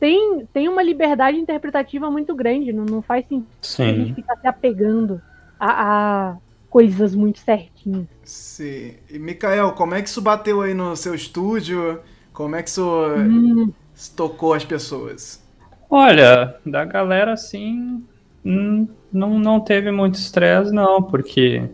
tem, 0.00 0.48
tem 0.52 0.68
uma 0.68 0.82
liberdade 0.82 1.36
interpretativa 1.36 2.10
muito 2.10 2.34
grande. 2.34 2.72
Não, 2.72 2.84
não 2.86 3.02
faz 3.02 3.26
sentido 3.28 3.46
Sim. 3.60 3.82
a 3.82 3.92
gente 3.92 4.14
ficar 4.14 4.36
se 4.36 4.46
apegando 4.46 5.20
a, 5.58 6.30
a 6.30 6.36
coisas 6.70 7.14
muito 7.14 7.38
certinhas. 7.40 8.06
Sim. 8.24 8.94
E, 9.10 9.18
Mikael, 9.18 9.72
como 9.72 9.94
é 9.94 10.00
que 10.00 10.08
isso 10.08 10.22
bateu 10.22 10.62
aí 10.62 10.72
no 10.72 10.96
seu 10.96 11.14
estúdio? 11.14 12.00
Como 12.32 12.56
é 12.56 12.62
que 12.62 12.70
isso 12.70 12.88
Hum, 13.18 13.70
tocou 14.16 14.54
as 14.54 14.64
pessoas? 14.64 15.44
Olha, 15.90 16.56
da 16.64 16.84
galera 16.84 17.32
assim, 17.32 18.02
não, 18.42 19.38
não 19.38 19.60
teve 19.60 19.90
muito 19.90 20.14
estresse, 20.14 20.72
não, 20.72 21.02
porque 21.02 21.68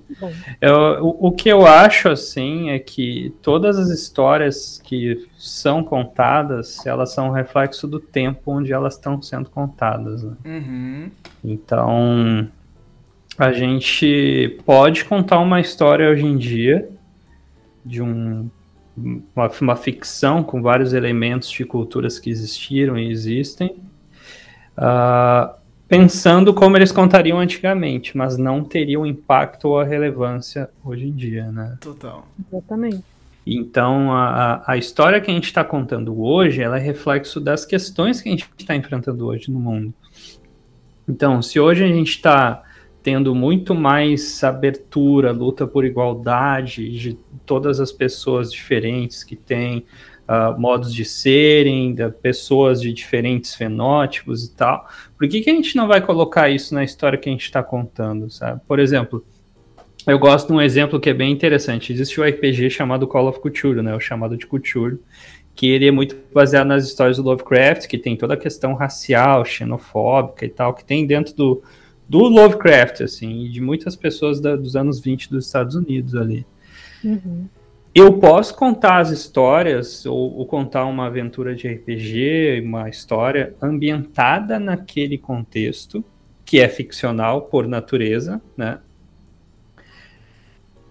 eu, 0.60 1.04
o, 1.04 1.28
o 1.28 1.32
que 1.32 1.48
eu 1.48 1.66
acho 1.66 2.08
assim 2.08 2.70
é 2.70 2.78
que 2.78 3.32
todas 3.40 3.78
as 3.78 3.88
histórias 3.88 4.80
que 4.82 5.28
são 5.38 5.84
contadas, 5.84 6.84
elas 6.84 7.12
são 7.12 7.28
um 7.28 7.32
reflexo 7.32 7.86
do 7.86 8.00
tempo 8.00 8.52
onde 8.52 8.72
elas 8.72 8.94
estão 8.94 9.20
sendo 9.22 9.48
contadas. 9.48 10.22
né? 10.22 10.36
Uhum. 10.44 11.10
Então, 11.44 12.48
a 13.38 13.52
gente 13.52 14.58
pode 14.64 15.04
contar 15.04 15.38
uma 15.38 15.60
história 15.60 16.08
hoje 16.08 16.24
em 16.24 16.36
dia 16.36 16.88
de 17.84 18.02
um, 18.02 18.50
uma, 18.96 19.50
uma 19.60 19.76
ficção 19.76 20.42
com 20.42 20.60
vários 20.62 20.92
elementos 20.92 21.50
de 21.50 21.64
culturas 21.64 22.18
que 22.18 22.30
existiram 22.30 22.98
e 22.98 23.10
existem, 23.10 23.76
ah, 24.76 25.54
pensando 25.88 26.52
como 26.52 26.76
eles 26.76 26.90
contariam 26.92 27.38
antigamente, 27.38 28.16
mas 28.16 28.36
não 28.36 28.64
teria 28.64 28.98
o 28.98 29.06
impacto 29.06 29.68
ou 29.68 29.80
a 29.80 29.84
relevância 29.84 30.68
hoje 30.84 31.06
em 31.06 31.12
dia, 31.12 31.50
né? 31.52 31.76
Total. 31.80 32.26
Exatamente. 32.52 33.02
Então, 33.46 34.12
a, 34.12 34.54
a- 34.54 34.72
a 34.72 34.76
história 34.76 35.20
que 35.20 35.30
a 35.30 35.34
gente 35.34 35.44
está 35.44 35.62
contando 35.64 36.20
hoje, 36.20 36.60
ela 36.62 36.78
é 36.78 36.80
reflexo 36.80 37.40
das 37.40 37.64
questões 37.64 38.20
que 38.20 38.28
a 38.28 38.32
gente 38.32 38.48
está 38.58 38.74
enfrentando 38.74 39.24
hoje 39.26 39.50
no 39.50 39.60
mundo. 39.60 39.94
Então, 41.08 41.40
se 41.40 41.60
hoje 41.60 41.84
a 41.84 41.88
gente 41.88 42.10
está 42.10 42.62
tendo 43.02 43.32
muito 43.34 43.72
mais 43.74 44.42
abertura, 44.42 45.30
luta 45.30 45.64
por 45.66 45.84
igualdade 45.84 46.90
de 46.98 47.14
todas 47.44 47.78
as 47.78 47.92
pessoas 47.92 48.50
diferentes 48.50 49.22
que 49.22 49.36
tem, 49.36 49.86
uh, 50.28 50.58
modos 50.60 50.92
de 50.92 51.04
serem, 51.04 51.94
de 51.94 52.08
pessoas 52.10 52.80
de 52.80 52.92
diferentes 52.92 53.54
fenótipos 53.54 54.44
e 54.44 54.54
tal. 54.54 54.88
Por 55.16 55.28
que, 55.28 55.40
que 55.40 55.50
a 55.50 55.54
gente 55.54 55.76
não 55.76 55.86
vai 55.86 56.00
colocar 56.00 56.50
isso 56.50 56.74
na 56.74 56.84
história 56.84 57.18
que 57.18 57.28
a 57.28 57.32
gente 57.32 57.44
está 57.44 57.62
contando, 57.62 58.30
sabe? 58.30 58.60
Por 58.66 58.78
exemplo, 58.78 59.24
eu 60.06 60.18
gosto 60.18 60.48
de 60.48 60.52
um 60.52 60.60
exemplo 60.60 61.00
que 61.00 61.10
é 61.10 61.14
bem 61.14 61.32
interessante. 61.32 61.92
Existe 61.92 62.20
o 62.20 62.24
um 62.24 62.28
RPG 62.28 62.70
chamado 62.70 63.06
Call 63.06 63.28
of 63.28 63.40
Cthulhu, 63.40 63.82
né? 63.82 63.94
O 63.94 64.00
chamado 64.00 64.36
de 64.36 64.46
Cthulhu, 64.46 65.00
que 65.54 65.66
ele 65.66 65.88
é 65.88 65.90
muito 65.90 66.16
baseado 66.32 66.68
nas 66.68 66.84
histórias 66.86 67.16
do 67.16 67.24
Lovecraft, 67.24 67.86
que 67.88 67.98
tem 67.98 68.16
toda 68.16 68.34
a 68.34 68.36
questão 68.36 68.74
racial, 68.74 69.44
xenofóbica 69.44 70.44
e 70.44 70.48
tal, 70.48 70.74
que 70.74 70.84
tem 70.84 71.06
dentro 71.06 71.34
do, 71.34 71.62
do 72.08 72.18
Lovecraft, 72.18 73.00
assim, 73.00 73.46
e 73.46 73.48
de 73.48 73.60
muitas 73.60 73.96
pessoas 73.96 74.38
da, 74.38 74.54
dos 74.54 74.76
anos 74.76 75.00
20 75.00 75.30
dos 75.30 75.46
Estados 75.46 75.74
Unidos 75.74 76.14
ali. 76.14 76.46
Uhum. 77.02 77.48
Eu 77.98 78.18
posso 78.18 78.54
contar 78.54 78.98
as 78.98 79.08
histórias, 79.08 80.04
ou, 80.04 80.36
ou, 80.36 80.44
contar 80.44 80.84
uma 80.84 81.06
aventura 81.06 81.56
de 81.56 81.66
RPG, 81.66 82.60
uma 82.62 82.90
história 82.90 83.56
ambientada 83.58 84.60
naquele 84.60 85.16
contexto, 85.16 86.04
que 86.44 86.60
é 86.60 86.68
ficcional 86.68 87.46
por 87.46 87.66
natureza, 87.66 88.38
né? 88.54 88.80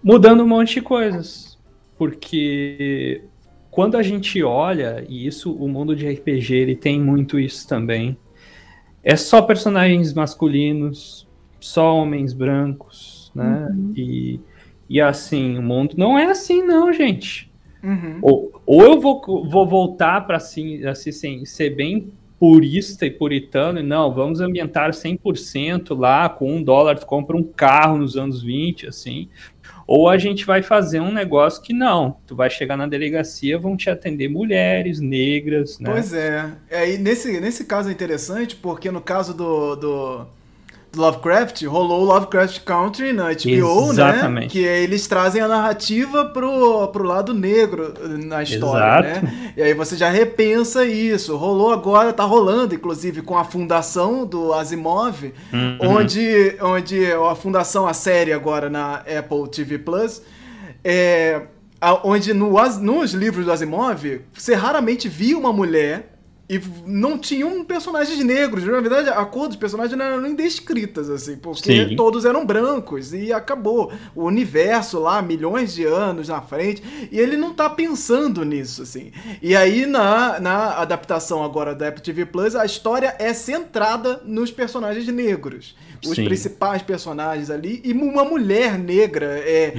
Mudando 0.02 0.42
um 0.42 0.48
monte 0.48 0.74
de 0.74 0.80
coisas. 0.80 1.56
Porque 1.96 3.22
quando 3.70 3.96
a 3.96 4.02
gente 4.02 4.42
olha, 4.42 5.04
e 5.08 5.28
isso, 5.28 5.52
o 5.52 5.68
mundo 5.68 5.94
de 5.94 6.08
RPG, 6.08 6.56
ele 6.56 6.74
tem 6.74 7.00
muito 7.00 7.38
isso 7.38 7.68
também, 7.68 8.18
é 9.04 9.14
só 9.14 9.42
personagens 9.42 10.12
masculinos, 10.12 11.28
só 11.60 11.98
homens 11.98 12.32
brancos, 12.32 13.30
né? 13.32 13.68
Uhum. 13.70 13.92
E, 13.96 14.40
e 14.88 15.00
assim, 15.00 15.58
o 15.58 15.62
mundo 15.62 15.94
não 15.96 16.18
é 16.18 16.26
assim, 16.26 16.62
não, 16.62 16.92
gente. 16.92 17.50
Uhum. 17.82 18.18
Ou, 18.22 18.62
ou 18.64 18.82
eu 18.82 19.00
vou, 19.00 19.20
vou 19.48 19.66
voltar 19.66 20.26
para 20.26 20.36
assim, 20.36 20.84
assim, 20.84 21.44
ser 21.44 21.70
bem 21.70 22.12
purista 22.38 23.06
e 23.06 23.10
puritano, 23.10 23.80
e 23.80 23.82
não, 23.82 24.12
vamos 24.12 24.40
ambientar 24.40 24.90
100% 24.90 25.98
lá, 25.98 26.28
com 26.28 26.56
um 26.56 26.62
dólar 26.62 26.98
tu 26.98 27.06
compra 27.06 27.36
um 27.36 27.42
carro 27.42 27.96
nos 27.96 28.16
anos 28.16 28.42
20, 28.42 28.88
assim, 28.88 29.28
ou 29.86 30.08
a 30.08 30.18
gente 30.18 30.44
vai 30.44 30.62
fazer 30.62 31.00
um 31.00 31.12
negócio 31.12 31.62
que 31.62 31.72
não, 31.72 32.16
tu 32.26 32.34
vai 32.34 32.50
chegar 32.50 32.76
na 32.76 32.86
delegacia, 32.86 33.58
vão 33.58 33.76
te 33.76 33.88
atender 33.88 34.28
mulheres, 34.28 35.00
negras, 35.00 35.78
né? 35.78 35.90
Pois 35.90 36.12
é. 36.12 36.52
é 36.68 36.96
nesse, 36.98 37.40
nesse 37.40 37.64
caso 37.64 37.88
é 37.88 37.92
interessante, 37.92 38.56
porque 38.56 38.90
no 38.90 39.00
caso 39.00 39.32
do, 39.32 39.76
do 39.76 40.26
Lovecraft, 40.96 41.62
rolou 41.64 42.02
o 42.02 42.04
Lovecraft 42.04 42.60
Country 42.64 43.12
na 43.12 43.32
HBO, 43.32 43.86
né? 43.86 43.90
Exatamente. 43.90 44.44
né? 44.44 44.48
Que 44.48 44.58
eles 44.64 45.06
trazem 45.06 45.40
a 45.40 45.48
narrativa 45.48 46.24
pro, 46.26 46.88
pro 46.88 47.04
lado 47.04 47.32
negro 47.32 47.94
na 48.24 48.42
história, 48.42 49.10
Exato. 49.10 49.26
né? 49.26 49.52
E 49.56 49.62
aí 49.62 49.74
você 49.74 49.96
já 49.96 50.08
repensa 50.08 50.84
isso. 50.84 51.36
Rolou 51.36 51.72
agora, 51.72 52.12
tá 52.12 52.24
rolando, 52.24 52.74
inclusive, 52.74 53.22
com 53.22 53.36
a 53.36 53.44
fundação 53.44 54.26
do 54.26 54.52
Asimov, 54.52 55.32
uhum. 55.52 55.78
onde, 55.80 56.56
onde 56.60 57.12
a 57.12 57.34
fundação, 57.34 57.86
a 57.86 57.94
série 57.94 58.32
agora 58.32 58.68
na 58.68 58.96
Apple 58.96 59.48
TV 59.50 59.78
Plus, 59.78 60.22
é, 60.84 61.42
onde 62.02 62.32
no, 62.32 62.52
nos 62.80 63.12
livros 63.12 63.44
do 63.44 63.52
Asimov, 63.52 64.20
você 64.32 64.54
raramente 64.54 65.08
via 65.08 65.36
uma 65.36 65.52
mulher 65.52 66.15
e 66.48 66.60
não 66.86 67.18
tinham 67.18 67.64
personagens 67.64 68.22
negros. 68.24 68.64
Na 68.64 68.80
verdade, 68.80 69.08
a 69.08 69.24
cor 69.24 69.48
dos 69.48 69.56
personagens 69.56 69.98
não 69.98 70.04
eram 70.04 70.20
nem 70.20 70.34
descritas, 70.34 71.10
assim, 71.10 71.36
porque 71.36 71.88
Sim. 71.88 71.96
todos 71.96 72.24
eram 72.24 72.46
brancos 72.46 73.12
e 73.12 73.32
acabou. 73.32 73.92
O 74.14 74.24
universo 74.24 75.00
lá, 75.00 75.20
milhões 75.20 75.74
de 75.74 75.84
anos 75.84 76.28
na 76.28 76.40
frente, 76.40 76.82
e 77.10 77.18
ele 77.18 77.36
não 77.36 77.52
tá 77.52 77.68
pensando 77.68 78.44
nisso, 78.44 78.82
assim. 78.82 79.10
E 79.42 79.56
aí, 79.56 79.86
na, 79.86 80.38
na 80.38 80.74
adaptação 80.76 81.42
agora 81.42 81.74
da 81.74 81.88
Apple 81.88 82.02
TV 82.02 82.24
Plus, 82.24 82.54
a 82.54 82.64
história 82.64 83.16
é 83.18 83.32
centrada 83.34 84.20
nos 84.24 84.52
personagens 84.52 85.06
negros. 85.08 85.74
Os 86.04 86.14
Sim. 86.14 86.26
principais 86.26 86.82
personagens 86.82 87.50
ali, 87.50 87.80
e 87.84 87.92
uma 87.92 88.24
mulher 88.24 88.78
negra 88.78 89.38
é, 89.40 89.74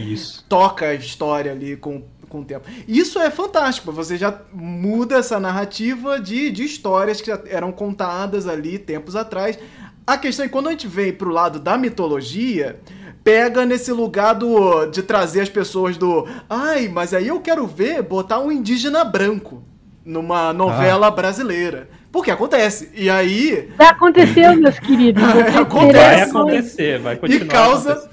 toca 0.49 0.87
a 0.87 0.93
história 0.95 1.51
ali 1.51 1.77
com 1.77 2.03
com 2.27 2.41
o 2.41 2.45
tempo. 2.45 2.67
Isso 2.87 3.19
é 3.19 3.29
fantástico, 3.29 3.91
você 3.91 4.17
já 4.17 4.41
muda 4.53 5.17
essa 5.17 5.39
narrativa 5.39 6.19
de, 6.19 6.51
de 6.51 6.63
histórias 6.63 7.21
que 7.21 7.27
já 7.27 7.39
eram 7.47 7.71
contadas 7.71 8.47
ali 8.47 8.77
tempos 8.77 9.15
atrás. 9.15 9.57
A 10.05 10.17
questão 10.17 10.45
é 10.45 10.47
que 10.47 10.53
quando 10.53 10.67
a 10.67 10.71
gente 10.71 10.87
vem 10.87 11.11
pro 11.11 11.29
lado 11.29 11.59
da 11.59 11.77
mitologia, 11.77 12.79
pega 13.23 13.65
nesse 13.65 13.91
lugar 13.91 14.33
do, 14.33 14.85
de 14.85 15.03
trazer 15.03 15.41
as 15.41 15.49
pessoas 15.49 15.97
do. 15.97 16.25
Ai, 16.49 16.87
mas 16.87 17.13
aí 17.13 17.27
eu 17.27 17.41
quero 17.41 17.67
ver 17.67 18.01
botar 18.01 18.39
um 18.39 18.49
indígena 18.49 19.03
branco 19.03 19.63
numa 20.05 20.53
novela 20.53 21.07
ah. 21.07 21.11
brasileira. 21.11 21.89
Porque 22.09 22.31
acontece. 22.31 22.89
E 22.95 23.09
aí. 23.09 23.69
Já 23.77 23.89
aconteceu, 23.89 24.55
meus 24.55 24.79
queridos. 24.79 25.21
acontece. 25.53 25.91
Vai 25.93 26.21
acontecer, 26.21 26.99
vai 26.99 27.15
continuar. 27.17 27.45
E 27.45 27.47
causa 27.47 28.09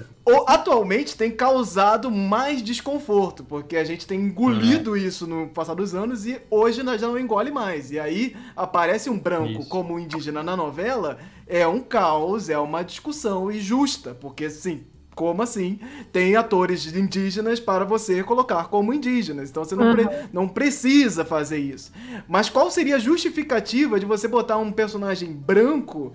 atualmente 0.47 1.15
tem 1.15 1.29
causado 1.29 2.09
mais 2.09 2.63
desconforto, 2.63 3.43
porque 3.43 3.77
a 3.77 3.83
gente 3.83 4.07
tem 4.07 4.19
engolido 4.19 4.91
uhum. 4.91 4.97
isso 4.97 5.27
no 5.27 5.47
passar 5.49 5.75
dos 5.75 5.93
anos 5.93 6.25
e 6.25 6.41
hoje 6.49 6.81
nós 6.81 6.99
já 6.99 7.07
não 7.07 7.19
engole 7.19 7.51
mais. 7.51 7.91
E 7.91 7.99
aí 7.99 8.35
aparece 8.55 9.09
um 9.09 9.19
branco 9.19 9.59
isso. 9.59 9.69
como 9.69 9.99
indígena 9.99 10.41
na 10.41 10.57
novela, 10.57 11.19
é 11.45 11.67
um 11.67 11.79
caos, 11.79 12.49
é 12.49 12.57
uma 12.57 12.83
discussão 12.83 13.51
injusta, 13.51 14.15
porque 14.15 14.45
assim, 14.45 14.83
como 15.15 15.41
assim? 15.43 15.79
Tem 16.11 16.35
atores 16.35 16.87
indígenas 16.93 17.59
para 17.59 17.85
você 17.85 18.21
colocar 18.23 18.65
como 18.65 18.93
indígenas. 18.93 19.49
Então 19.49 19.63
você 19.63 19.75
não, 19.75 19.87
uhum. 19.87 19.93
pre 19.93 20.09
não 20.33 20.47
precisa 20.47 21.23
fazer 21.23 21.57
isso. 21.57 21.91
Mas 22.27 22.49
qual 22.49 22.69
seria 22.69 22.97
a 22.97 22.99
justificativa 22.99 23.99
de 23.99 24.05
você 24.05 24.27
botar 24.27 24.57
um 24.57 24.71
personagem 24.71 25.31
branco 25.31 26.13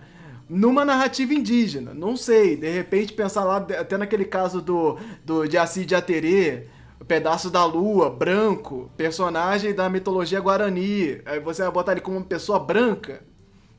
numa 0.50 0.84
narrativa 0.84 1.32
indígena. 1.32 1.94
Não 1.94 2.16
sei, 2.16 2.56
de 2.56 2.68
repente 2.68 3.12
pensar 3.12 3.44
lá, 3.44 3.58
até 3.58 3.96
naquele 3.96 4.24
caso 4.24 4.60
do, 4.60 4.98
do 5.24 5.46
de 5.46 5.56
Assi 5.56 5.86
de 5.86 5.94
Aterê, 5.94 6.66
pedaço 7.06 7.50
da 7.50 7.64
lua, 7.64 8.10
branco, 8.10 8.90
personagem 8.96 9.72
da 9.72 9.88
mitologia 9.88 10.40
guarani. 10.40 11.20
Aí 11.24 11.38
você 11.38 11.62
vai 11.62 11.70
botar 11.70 11.92
ele 11.92 12.00
como 12.00 12.16
uma 12.16 12.26
pessoa 12.26 12.58
branca. 12.58 13.22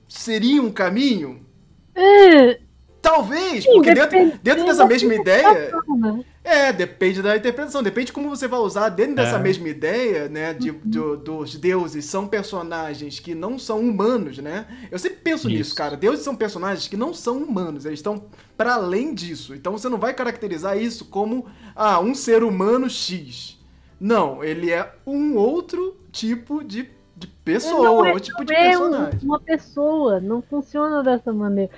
Seria 0.08 0.62
um 0.62 0.72
caminho? 0.72 1.46
É, 1.94 2.62
Talvez, 3.02 3.64
Sim, 3.64 3.72
porque 3.74 3.94
dentro, 3.96 4.40
dentro 4.44 4.66
dessa 4.66 4.86
mesma 4.86 5.16
ideia. 5.16 5.72
Né? 5.88 6.24
É, 6.44 6.72
depende 6.72 7.22
da 7.22 7.36
interpretação, 7.36 7.82
depende 7.82 8.08
de 8.08 8.14
como 8.14 8.30
você 8.30 8.48
vai 8.48 8.60
usar. 8.60 8.90
Dentro 8.90 9.16
dessa 9.16 9.38
é. 9.38 9.40
mesma 9.40 9.68
ideia, 9.68 10.30
né, 10.30 10.54
de, 10.54 10.70
uhum. 10.70 11.18
dos 11.18 11.56
deuses 11.56 12.06
são 12.06 12.28
personagens 12.28 13.20
que 13.20 13.34
não 13.34 13.58
são 13.58 13.80
humanos, 13.80 14.38
né? 14.38 14.68
Eu 14.92 15.00
sempre 15.00 15.20
penso 15.24 15.48
Isso. 15.48 15.58
nisso, 15.58 15.76
cara. 15.76 15.98
Deuses 15.98 16.24
são 16.24 16.36
personagens 16.36 16.88
que 16.88 16.96
não 16.96 17.12
são 17.14 17.38
humanos, 17.38 17.86
eles 17.86 18.00
estão 18.00 18.26
para 18.56 18.76
além 18.76 19.16
disso. 19.16 19.56
Então 19.56 19.74
você 19.74 19.90
não 19.90 19.98
vai 19.98 20.14
caracterizar 20.14 20.78
isso 20.78 21.06
como 21.06 21.48
ah, 21.76 22.00
um 22.00 22.14
ser 22.14 22.44
humano 22.44 22.88
X. 22.88 23.60
Não, 24.00 24.44
ele 24.44 24.72
é 24.72 24.94
um 25.06 25.36
outro 25.36 25.96
tipo 26.12 26.64
de, 26.64 26.90
de 27.16 27.28
pessoa, 27.28 28.08
é 28.08 28.14
outro 28.14 28.20
tipo 28.20 28.46
de 28.46 28.54
personagem. 28.54 29.20
Uma 29.24 29.40
pessoa, 29.40 30.20
não 30.20 30.42
funciona 30.42 31.04
dessa 31.04 31.32
maneira. 31.32 31.72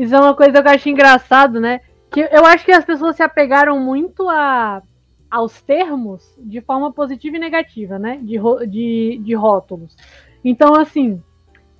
Isso 0.00 0.14
é 0.14 0.18
uma 0.18 0.34
coisa 0.34 0.62
que 0.62 0.66
eu 0.66 0.72
acho 0.72 0.88
engraçado, 0.88 1.60
né? 1.60 1.82
Que 2.10 2.22
eu 2.32 2.46
acho 2.46 2.64
que 2.64 2.72
as 2.72 2.86
pessoas 2.86 3.16
se 3.16 3.22
apegaram 3.22 3.78
muito 3.78 4.26
a, 4.30 4.82
aos 5.30 5.60
termos 5.60 6.34
de 6.38 6.62
forma 6.62 6.90
positiva 6.90 7.36
e 7.36 7.38
negativa, 7.38 7.98
né? 7.98 8.16
De, 8.16 8.38
de, 8.66 9.20
de 9.22 9.34
rótulos. 9.34 9.94
Então, 10.42 10.74
assim, 10.74 11.22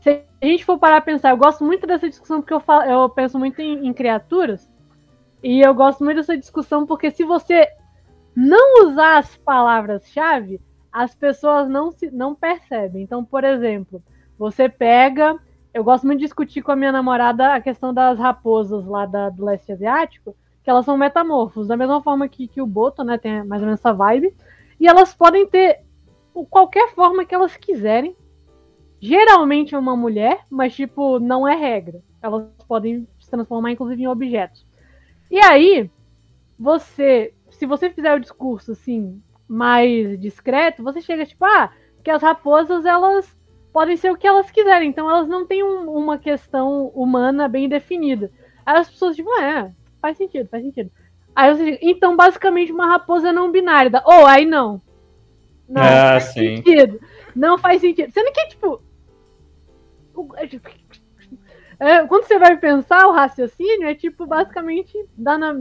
se 0.00 0.22
a 0.38 0.46
gente 0.46 0.66
for 0.66 0.78
parar 0.78 0.98
a 0.98 1.00
pensar, 1.00 1.30
eu 1.30 1.38
gosto 1.38 1.64
muito 1.64 1.86
dessa 1.86 2.10
discussão 2.10 2.42
porque 2.42 2.52
eu, 2.52 2.60
falo, 2.60 2.82
eu 2.82 3.08
penso 3.08 3.38
muito 3.38 3.58
em, 3.62 3.86
em 3.86 3.92
criaturas. 3.94 4.70
E 5.42 5.62
eu 5.62 5.72
gosto 5.72 6.04
muito 6.04 6.18
dessa 6.18 6.36
discussão 6.36 6.84
porque 6.84 7.10
se 7.10 7.24
você 7.24 7.66
não 8.36 8.86
usar 8.86 9.16
as 9.16 9.34
palavras-chave, 9.38 10.60
as 10.92 11.14
pessoas 11.14 11.70
não, 11.70 11.90
se, 11.90 12.10
não 12.10 12.34
percebem. 12.34 13.02
Então, 13.02 13.24
por 13.24 13.44
exemplo, 13.44 14.02
você 14.38 14.68
pega 14.68 15.38
eu 15.72 15.84
gosto 15.84 16.06
muito 16.06 16.18
de 16.18 16.24
discutir 16.24 16.62
com 16.62 16.72
a 16.72 16.76
minha 16.76 16.92
namorada 16.92 17.54
a 17.54 17.60
questão 17.60 17.94
das 17.94 18.18
raposas 18.18 18.84
lá 18.86 19.06
da, 19.06 19.30
do 19.30 19.44
leste 19.44 19.72
asiático, 19.72 20.34
que 20.62 20.70
elas 20.70 20.84
são 20.84 20.96
metamorfos, 20.96 21.68
da 21.68 21.76
mesma 21.76 22.02
forma 22.02 22.28
que, 22.28 22.48
que 22.48 22.60
o 22.60 22.66
Boto, 22.66 23.04
né, 23.04 23.16
tem 23.16 23.44
mais 23.44 23.62
ou 23.62 23.66
menos 23.66 23.80
essa 23.80 23.92
vibe, 23.92 24.34
e 24.78 24.86
elas 24.86 25.14
podem 25.14 25.46
ter 25.46 25.80
qualquer 26.48 26.90
forma 26.94 27.24
que 27.24 27.34
elas 27.34 27.56
quiserem. 27.56 28.16
Geralmente 29.00 29.74
é 29.74 29.78
uma 29.78 29.96
mulher, 29.96 30.44
mas 30.50 30.74
tipo, 30.74 31.18
não 31.18 31.48
é 31.48 31.54
regra. 31.54 32.02
Elas 32.20 32.46
podem 32.68 33.06
se 33.18 33.30
transformar 33.30 33.72
inclusive 33.72 34.02
em 34.02 34.08
objetos. 34.08 34.66
E 35.30 35.38
aí, 35.38 35.90
você, 36.58 37.32
se 37.50 37.64
você 37.64 37.88
fizer 37.88 38.14
o 38.14 38.20
discurso 38.20 38.72
assim 38.72 39.22
mais 39.48 40.20
discreto, 40.20 40.82
você 40.82 41.00
chega 41.00 41.24
tipo, 41.24 41.44
ah, 41.44 41.72
que 42.04 42.10
as 42.10 42.22
raposas 42.22 42.84
elas 42.84 43.36
podem 43.72 43.96
ser 43.96 44.10
o 44.10 44.16
que 44.16 44.26
elas 44.26 44.50
quiserem. 44.50 44.88
Então 44.88 45.10
elas 45.10 45.28
não 45.28 45.46
têm 45.46 45.62
um, 45.62 45.90
uma 45.90 46.18
questão 46.18 46.88
humana 46.88 47.48
bem 47.48 47.68
definida. 47.68 48.30
Aí 48.64 48.78
as 48.78 48.90
pessoas 48.90 49.16
tipo, 49.16 49.30
é, 49.40 49.70
faz 50.00 50.16
sentido, 50.16 50.48
faz 50.48 50.62
sentido. 50.62 50.90
Aí 51.34 51.54
você 51.54 51.64
diz, 51.64 51.78
então 51.82 52.16
basicamente 52.16 52.72
uma 52.72 52.86
raposa 52.86 53.32
não 53.32 53.50
binária. 53.50 53.90
Ou 54.04 54.22
oh, 54.22 54.26
aí 54.26 54.44
não. 54.44 54.80
Não, 55.68 55.82
ah, 55.82 56.10
faz 56.12 56.24
sim. 56.24 56.56
sentido. 56.56 57.00
Não 57.34 57.56
faz 57.56 57.80
sentido. 57.80 58.10
Sendo 58.12 58.32
que, 58.32 58.48
tipo. 58.48 58.82
É, 61.82 62.06
quando 62.06 62.24
você 62.24 62.38
vai 62.38 62.58
pensar 62.58 63.06
o 63.06 63.12
raciocínio, 63.12 63.88
é 63.88 63.94
tipo, 63.94 64.26
basicamente, 64.26 64.92
dá 65.16 65.38
na. 65.38 65.54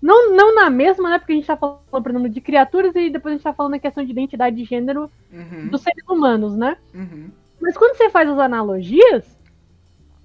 Não, 0.00 0.34
não 0.34 0.54
na 0.54 0.70
mesma, 0.70 1.10
né? 1.10 1.18
Porque 1.18 1.34
a 1.34 1.36
gente 1.36 1.46
tá 1.46 1.54
falando, 1.54 1.82
por 1.90 2.08
exemplo, 2.08 2.30
de 2.30 2.40
criaturas 2.40 2.96
e 2.96 3.10
depois 3.10 3.34
a 3.34 3.36
gente 3.36 3.44
tá 3.44 3.52
falando 3.52 3.72
na 3.72 3.78
questão 3.78 4.02
de 4.02 4.10
identidade 4.10 4.56
de 4.56 4.64
gênero 4.64 5.10
Uhum, 5.30 5.68
dos 5.68 5.82
seres 5.82 6.02
humanos, 6.08 6.56
né? 6.56 6.76
uhum. 6.94 7.30
Mas 7.60 7.76
quando 7.76 7.96
você 7.96 8.08
faz 8.10 8.28
as 8.28 8.38
analogias, 8.38 9.38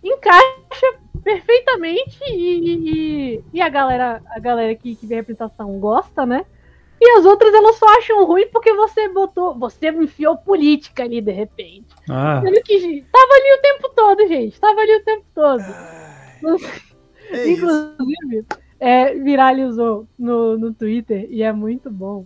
encaixa 0.03 0.99
perfeitamente 1.23 2.19
e, 2.29 3.33
e, 3.35 3.43
e 3.53 3.61
a 3.61 3.67
galera, 3.67 4.21
a 4.29 4.39
galera 4.39 4.75
que, 4.75 4.95
que 4.95 5.07
vê 5.07 5.15
a 5.15 5.17
representação 5.17 5.79
gosta, 5.79 6.25
né? 6.25 6.45
E 7.01 7.09
as 7.17 7.25
outras 7.25 7.53
elas 7.53 7.75
só 7.75 7.85
acham 7.97 8.25
ruim 8.25 8.47
porque 8.47 8.73
você 8.73 9.09
botou. 9.09 9.53
Você 9.59 9.89
enfiou 9.89 10.37
política 10.37 11.03
ali 11.03 11.19
de 11.21 11.31
repente. 11.31 11.93
Ah, 12.09 12.41
Sendo 12.41 12.61
que 12.63 13.05
tava 13.11 13.33
ali 13.33 13.53
o 13.53 13.61
tempo 13.61 13.89
todo, 13.89 14.27
gente. 14.27 14.59
Tava 14.59 14.79
ali 14.79 14.95
o 14.95 15.03
tempo 15.03 15.25
todo. 15.33 15.63
É. 17.31 17.49
Inclusive, 17.49 18.45
é, 18.79 19.13
viralizou 19.15 20.07
no, 20.17 20.57
no 20.57 20.73
Twitter 20.73 21.27
e 21.29 21.43
é 21.43 21.51
muito 21.51 21.89
bom. 21.89 22.25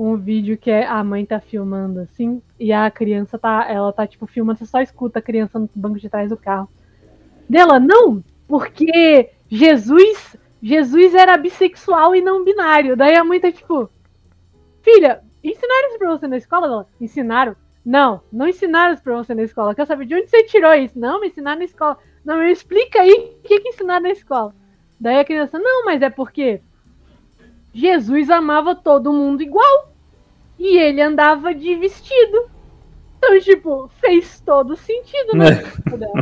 Um 0.00 0.16
vídeo 0.16 0.56
que 0.56 0.70
é 0.70 0.86
a 0.86 1.02
mãe 1.02 1.26
tá 1.26 1.40
filmando 1.40 1.98
assim, 1.98 2.40
e 2.56 2.72
a 2.72 2.88
criança 2.88 3.36
tá, 3.36 3.66
ela 3.68 3.92
tá 3.92 4.06
tipo 4.06 4.28
filmando, 4.28 4.60
você 4.60 4.66
só 4.66 4.80
escuta 4.80 5.18
a 5.18 5.22
criança 5.22 5.58
no 5.58 5.68
banco 5.74 5.98
de 5.98 6.08
trás 6.08 6.28
do 6.28 6.36
carro. 6.36 6.68
Dela, 7.48 7.80
não, 7.80 8.22
porque 8.46 9.30
Jesus, 9.48 10.36
Jesus 10.62 11.14
era 11.14 11.36
bissexual 11.36 12.14
e 12.14 12.20
não 12.20 12.44
binário. 12.44 12.96
Daí 12.96 13.16
a 13.16 13.24
mãe 13.24 13.40
tá 13.40 13.50
tipo, 13.50 13.90
filha, 14.82 15.20
ensinaram 15.42 15.88
isso 15.88 15.98
pra 15.98 16.10
você 16.10 16.28
na 16.28 16.36
escola? 16.36 16.86
Ensinaram. 17.00 17.56
Não, 17.84 18.20
não 18.32 18.46
ensinaram 18.46 18.94
isso 18.94 19.02
pra 19.02 19.16
você 19.16 19.34
na 19.34 19.42
escola. 19.42 19.74
Quer 19.74 19.86
saber 19.86 20.06
de 20.06 20.14
onde 20.14 20.28
você 20.28 20.44
tirou 20.44 20.74
isso? 20.74 20.96
Não, 20.96 21.20
me 21.20 21.26
ensinaram 21.26 21.58
na 21.58 21.64
escola. 21.64 21.98
Não, 22.24 22.38
me 22.38 22.52
explica 22.52 23.00
aí 23.00 23.34
o 23.40 23.42
que, 23.42 23.58
que 23.58 23.68
ensinaram 23.70 24.02
na 24.04 24.10
escola. 24.10 24.54
Daí 25.00 25.18
a 25.18 25.24
criança, 25.24 25.58
não, 25.58 25.84
mas 25.84 26.02
é 26.02 26.10
porque 26.10 26.60
Jesus 27.72 28.28
amava 28.30 28.74
todo 28.74 29.12
mundo 29.12 29.42
igual. 29.42 29.87
E 30.58 30.76
ele 30.76 31.00
andava 31.00 31.54
de 31.54 31.74
vestido. 31.76 32.50
Então, 33.16 33.38
tipo, 33.40 33.88
fez 34.00 34.40
todo 34.40 34.76
sentido, 34.76 35.36
né? 35.36 35.46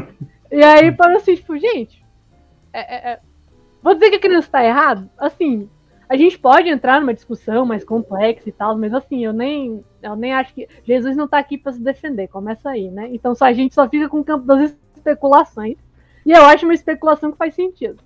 e 0.50 0.62
aí, 0.62 0.92
para 0.92 1.16
assim, 1.16 1.34
tipo, 1.34 1.56
gente, 1.58 2.04
é- 2.72 2.94
é- 2.94 3.12
é- 3.12 3.20
vou 3.82 3.94
dizer 3.94 4.10
que 4.10 4.16
a 4.16 4.20
criança 4.20 4.48
tá 4.50 4.64
errado? 4.64 5.08
Assim, 5.18 5.68
a 6.08 6.16
gente 6.16 6.38
pode 6.38 6.68
entrar 6.68 7.00
numa 7.00 7.14
discussão 7.14 7.66
mais 7.66 7.84
complexa 7.84 8.48
e 8.48 8.52
tal, 8.52 8.76
mas 8.78 8.94
assim, 8.94 9.24
eu 9.24 9.32
nem, 9.32 9.84
eu 10.02 10.14
nem 10.14 10.32
acho 10.32 10.54
que. 10.54 10.68
Jesus 10.84 11.16
não 11.16 11.26
tá 11.26 11.38
aqui 11.38 11.58
pra 11.58 11.72
se 11.72 11.80
defender, 11.80 12.28
começa 12.28 12.70
aí, 12.70 12.90
né? 12.90 13.08
Então 13.12 13.34
só, 13.34 13.46
a 13.46 13.52
gente 13.52 13.74
só 13.74 13.88
fica 13.88 14.08
com 14.08 14.20
o 14.20 14.24
campo 14.24 14.46
das 14.46 14.76
especulações. 14.94 15.76
E 16.24 16.32
eu 16.32 16.44
acho 16.44 16.64
uma 16.64 16.74
especulação 16.74 17.32
que 17.32 17.38
faz 17.38 17.54
sentido. 17.54 18.02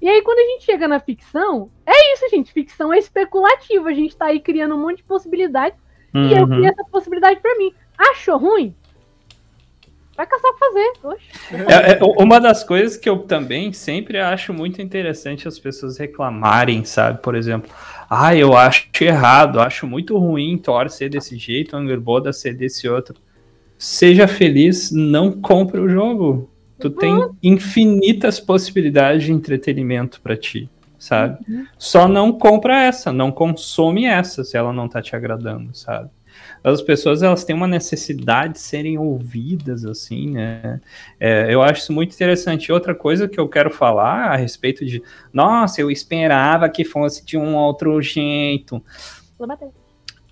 E 0.00 0.08
aí, 0.08 0.22
quando 0.22 0.38
a 0.38 0.52
gente 0.52 0.64
chega 0.64 0.88
na 0.88 0.98
ficção, 0.98 1.70
é 1.86 2.14
isso, 2.14 2.28
gente. 2.30 2.52
Ficção 2.52 2.92
é 2.92 2.98
especulativa. 2.98 3.88
A 3.88 3.94
gente 3.94 4.16
tá 4.16 4.26
aí 4.26 4.40
criando 4.40 4.74
um 4.74 4.80
monte 4.80 4.98
de 4.98 5.04
possibilidades. 5.04 5.78
E 6.14 6.32
eu 6.32 6.42
uhum. 6.42 6.48
criei 6.48 6.68
essa 6.68 6.84
possibilidade 6.84 7.40
pra 7.40 7.56
mim. 7.56 7.72
Achou 7.96 8.38
ruim? 8.38 8.74
Vai 10.16 10.26
caçar 10.26 10.52
pra 10.52 10.68
fazer. 10.68 10.92
Oxe. 11.04 11.26
É, 11.66 11.92
é, 11.92 11.98
uma 12.02 12.38
das 12.38 12.62
coisas 12.64 12.96
que 12.96 13.08
eu 13.08 13.20
também 13.20 13.72
sempre 13.72 14.18
acho 14.18 14.52
muito 14.52 14.82
interessante 14.82 15.48
as 15.48 15.58
pessoas 15.58 15.96
reclamarem, 15.96 16.84
sabe? 16.84 17.22
Por 17.22 17.34
exemplo, 17.34 17.70
ah, 18.08 18.34
eu 18.36 18.56
acho 18.56 18.88
errado, 19.00 19.60
acho 19.60 19.86
muito 19.86 20.18
ruim 20.18 20.58
Thor 20.58 20.90
ser 20.90 21.08
desse 21.08 21.38
jeito, 21.38 21.76
Angerboda 21.76 22.32
ser 22.32 22.54
desse 22.54 22.88
outro. 22.88 23.14
Seja 23.78 24.28
feliz, 24.28 24.90
não 24.90 25.32
compre 25.40 25.80
o 25.80 25.88
jogo. 25.88 26.49
Tu 26.80 26.90
tem 26.90 27.30
infinitas 27.42 28.40
possibilidades 28.40 29.24
de 29.24 29.32
entretenimento 29.32 30.20
pra 30.20 30.36
ti, 30.36 30.68
sabe? 30.98 31.38
Só 31.78 32.08
não 32.08 32.32
compra 32.32 32.82
essa, 32.82 33.12
não 33.12 33.30
consome 33.30 34.06
essa 34.06 34.44
se 34.44 34.56
ela 34.56 34.72
não 34.72 34.88
tá 34.88 35.02
te 35.02 35.14
agradando, 35.14 35.76
sabe? 35.76 36.10
As 36.62 36.82
pessoas 36.82 37.22
elas 37.22 37.44
têm 37.44 37.56
uma 37.56 37.66
necessidade 37.66 38.54
de 38.54 38.60
serem 38.60 38.98
ouvidas, 38.98 39.84
assim, 39.84 40.32
né? 40.32 40.80
É, 41.18 41.52
eu 41.52 41.62
acho 41.62 41.82
isso 41.82 41.92
muito 41.92 42.14
interessante. 42.14 42.70
Outra 42.70 42.94
coisa 42.94 43.28
que 43.28 43.40
eu 43.40 43.48
quero 43.48 43.70
falar 43.70 44.30
a 44.30 44.36
respeito 44.36 44.84
de, 44.84 45.02
nossa, 45.32 45.80
eu 45.80 45.90
esperava 45.90 46.68
que 46.68 46.84
fosse 46.84 47.24
de 47.24 47.38
um 47.38 47.56
outro 47.56 48.00
jeito. 48.02 48.82
Vou 49.38 49.48
bater. 49.48 49.68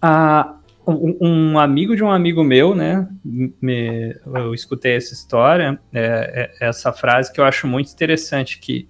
Ah, 0.00 0.57
um, 0.92 1.16
um 1.20 1.58
amigo 1.58 1.94
de 1.94 2.02
um 2.02 2.10
amigo 2.10 2.42
meu, 2.42 2.74
né? 2.74 3.08
me- 3.24 4.16
eu 4.26 4.54
escutei 4.54 4.96
essa 4.96 5.12
história, 5.12 5.78
é, 5.92 6.50
é, 6.60 6.66
essa 6.68 6.92
frase 6.92 7.32
que 7.32 7.40
eu 7.40 7.44
acho 7.44 7.66
muito 7.66 7.92
interessante, 7.92 8.58
que 8.58 8.88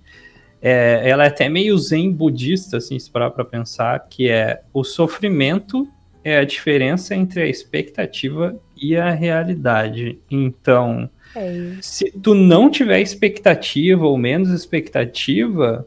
é, 0.61 1.03
ela 1.09 1.25
é 1.25 1.29
até 1.29 1.49
meio 1.49 1.77
zen 1.79 2.11
budista, 2.13 2.79
assim, 2.79 2.99
se 2.99 3.11
parar 3.11 3.31
para 3.31 3.45
pensar, 3.45 4.07
que 4.09 4.29
é 4.29 4.63
o 4.73 4.83
sofrimento 4.83 5.89
é 6.25 6.39
a 6.39 6.45
diferença 6.45 7.15
entre 7.15 7.43
a 7.43 7.47
expectativa 7.47 8.59
e 8.77 8.97
a 8.97 9.11
realidade. 9.11 10.19
Então, 10.31 11.09
É 11.35 11.73
se 11.81 12.11
tu 12.11 12.35
não 12.35 12.69
tiver 12.71 13.01
expectativa 13.01 14.05
ou 14.07 14.19
menos 14.19 14.51
expectativa, 14.51 15.87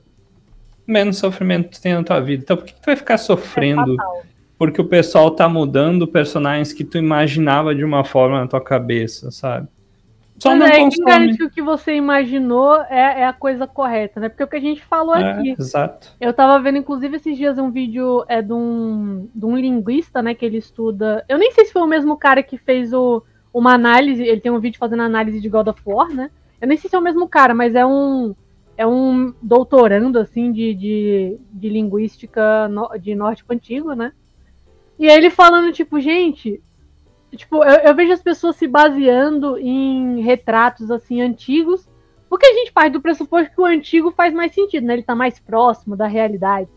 menos 0.87 1.17
sofrimento 1.17 1.69
tu 1.71 1.81
tem 1.81 1.93
na 1.93 2.03
tua 2.03 2.19
vida. 2.19 2.43
Então, 2.43 2.57
por 2.57 2.65
que 2.65 2.73
tu 2.73 2.85
vai 2.85 2.95
ficar 2.95 3.17
sofrendo? 3.17 3.95
Fatal. 3.97 4.25
Porque 4.61 4.79
o 4.79 4.85
pessoal 4.85 5.31
tá 5.31 5.49
mudando 5.49 6.07
personagens 6.07 6.71
que 6.71 6.83
tu 6.83 6.95
imaginava 6.95 7.73
de 7.73 7.83
uma 7.83 8.03
forma 8.03 8.39
na 8.39 8.45
tua 8.45 8.61
cabeça, 8.61 9.31
sabe? 9.31 9.67
Só 10.37 10.51
Mas 10.51 10.59
não 10.59 10.67
é, 10.67 10.79
consome. 10.81 11.05
garante 11.07 11.37
que 11.37 11.43
o 11.45 11.49
que 11.49 11.61
você 11.63 11.95
imaginou 11.95 12.75
é, 12.83 13.21
é 13.21 13.25
a 13.25 13.33
coisa 13.33 13.65
correta, 13.65 14.19
né? 14.19 14.29
Porque 14.29 14.43
o 14.43 14.47
que 14.47 14.57
a 14.57 14.61
gente 14.61 14.85
falou 14.85 15.15
É, 15.15 15.31
aqui. 15.31 15.55
exato. 15.57 16.15
Eu 16.21 16.31
tava 16.31 16.61
vendo, 16.61 16.77
inclusive, 16.77 17.15
esses 17.15 17.35
dias 17.35 17.57
um 17.57 17.71
vídeo 17.71 18.23
é, 18.27 18.39
de, 18.39 18.53
um, 18.53 19.27
de 19.33 19.43
um 19.43 19.57
linguista, 19.57 20.21
né? 20.21 20.35
Que 20.35 20.45
ele 20.45 20.57
estuda. 20.57 21.25
Eu 21.27 21.39
nem 21.39 21.49
sei 21.53 21.65
se 21.65 21.73
foi 21.73 21.81
o 21.81 21.87
mesmo 21.87 22.15
cara 22.15 22.43
que 22.43 22.55
fez 22.55 22.93
o, 22.93 23.23
uma 23.51 23.73
análise. 23.73 24.21
Ele 24.21 24.41
tem 24.41 24.51
um 24.51 24.59
vídeo 24.59 24.77
fazendo 24.77 25.01
análise 25.01 25.41
de 25.41 25.49
God 25.49 25.69
of 25.69 25.81
War, 25.83 26.09
né? 26.13 26.29
Eu 26.61 26.67
nem 26.67 26.77
sei 26.77 26.87
se 26.87 26.95
é 26.95 26.99
o 26.99 27.01
mesmo 27.01 27.27
cara, 27.27 27.55
mas 27.55 27.73
é 27.73 27.83
um. 27.83 28.35
É 28.77 28.85
um 28.85 29.33
doutorando, 29.41 30.19
assim, 30.19 30.51
de, 30.51 30.75
de, 30.75 31.37
de 31.51 31.67
linguística 31.67 32.67
no- 32.67 32.95
de 32.99 33.15
nórdico 33.15 33.51
antigo, 33.53 33.93
né? 33.95 34.11
E 35.01 35.09
aí 35.09 35.17
ele 35.17 35.31
falando, 35.31 35.73
tipo, 35.73 35.99
gente. 35.99 36.61
Tipo, 37.35 37.63
eu, 37.63 37.87
eu 37.87 37.95
vejo 37.95 38.13
as 38.13 38.21
pessoas 38.21 38.55
se 38.55 38.67
baseando 38.67 39.57
em 39.57 40.21
retratos, 40.21 40.91
assim, 40.91 41.19
antigos. 41.19 41.89
Porque 42.29 42.45
a 42.45 42.53
gente 42.53 42.71
parte 42.71 42.93
do 42.93 43.01
pressuposto 43.01 43.51
que 43.51 43.59
o 43.59 43.65
antigo 43.65 44.11
faz 44.11 44.31
mais 44.31 44.53
sentido, 44.53 44.85
né? 44.85 44.93
Ele 44.93 45.01
tá 45.01 45.15
mais 45.15 45.39
próximo 45.39 45.97
da 45.97 46.05
realidade. 46.05 46.69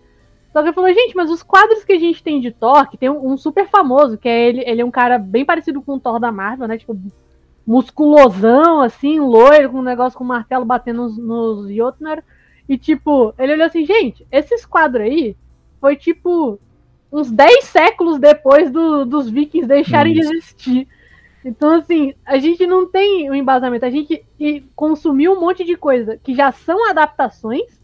Só 0.54 0.62
que 0.62 0.68
ele 0.68 0.74
falou, 0.74 0.94
gente, 0.94 1.14
mas 1.14 1.30
os 1.30 1.42
quadros 1.42 1.84
que 1.84 1.92
a 1.92 1.98
gente 1.98 2.22
tem 2.22 2.40
de 2.40 2.50
Thor, 2.50 2.88
que 2.88 2.96
tem 2.96 3.10
um, 3.10 3.32
um 3.32 3.36
super 3.36 3.68
famoso, 3.68 4.16
que 4.16 4.26
é 4.26 4.48
ele, 4.48 4.64
ele 4.66 4.80
é 4.80 4.84
um 4.84 4.90
cara 4.90 5.18
bem 5.18 5.44
parecido 5.44 5.82
com 5.82 5.96
o 5.96 6.00
Thor 6.00 6.18
da 6.18 6.32
Marvel, 6.32 6.66
né? 6.66 6.78
Tipo, 6.78 6.98
musculosão, 7.66 8.80
assim, 8.80 9.20
loiro, 9.20 9.68
com 9.68 9.80
um 9.80 9.82
negócio 9.82 10.16
com 10.16 10.24
um 10.24 10.28
martelo 10.28 10.64
batendo 10.64 11.02
nos, 11.02 11.18
nos 11.18 11.74
Jotnar. 11.74 12.24
E, 12.66 12.78
tipo, 12.78 13.34
ele 13.38 13.52
olhou 13.52 13.66
assim, 13.66 13.84
gente, 13.84 14.26
esses 14.32 14.64
quadros 14.64 15.04
aí 15.04 15.36
foi, 15.78 15.94
tipo, 15.94 16.58
uns 17.14 17.30
10 17.30 17.64
séculos 17.64 18.18
depois 18.18 18.70
do- 18.70 19.04
dos 19.06 19.30
vikings 19.30 19.68
deixarem 19.68 20.14
de 20.14 20.20
Isso. 20.20 20.32
existir. 20.34 20.88
Então, 21.44 21.70
assim, 21.72 22.14
a 22.24 22.38
gente 22.38 22.66
não 22.66 22.90
tem 22.90 23.30
o 23.30 23.34
embasamento. 23.34 23.84
A 23.84 23.90
gente 23.90 24.24
consumiu 24.74 25.32
um 25.34 25.40
monte 25.40 25.64
de 25.64 25.76
coisa 25.76 26.18
que 26.18 26.34
já 26.34 26.50
são 26.52 26.88
adaptações 26.90 27.80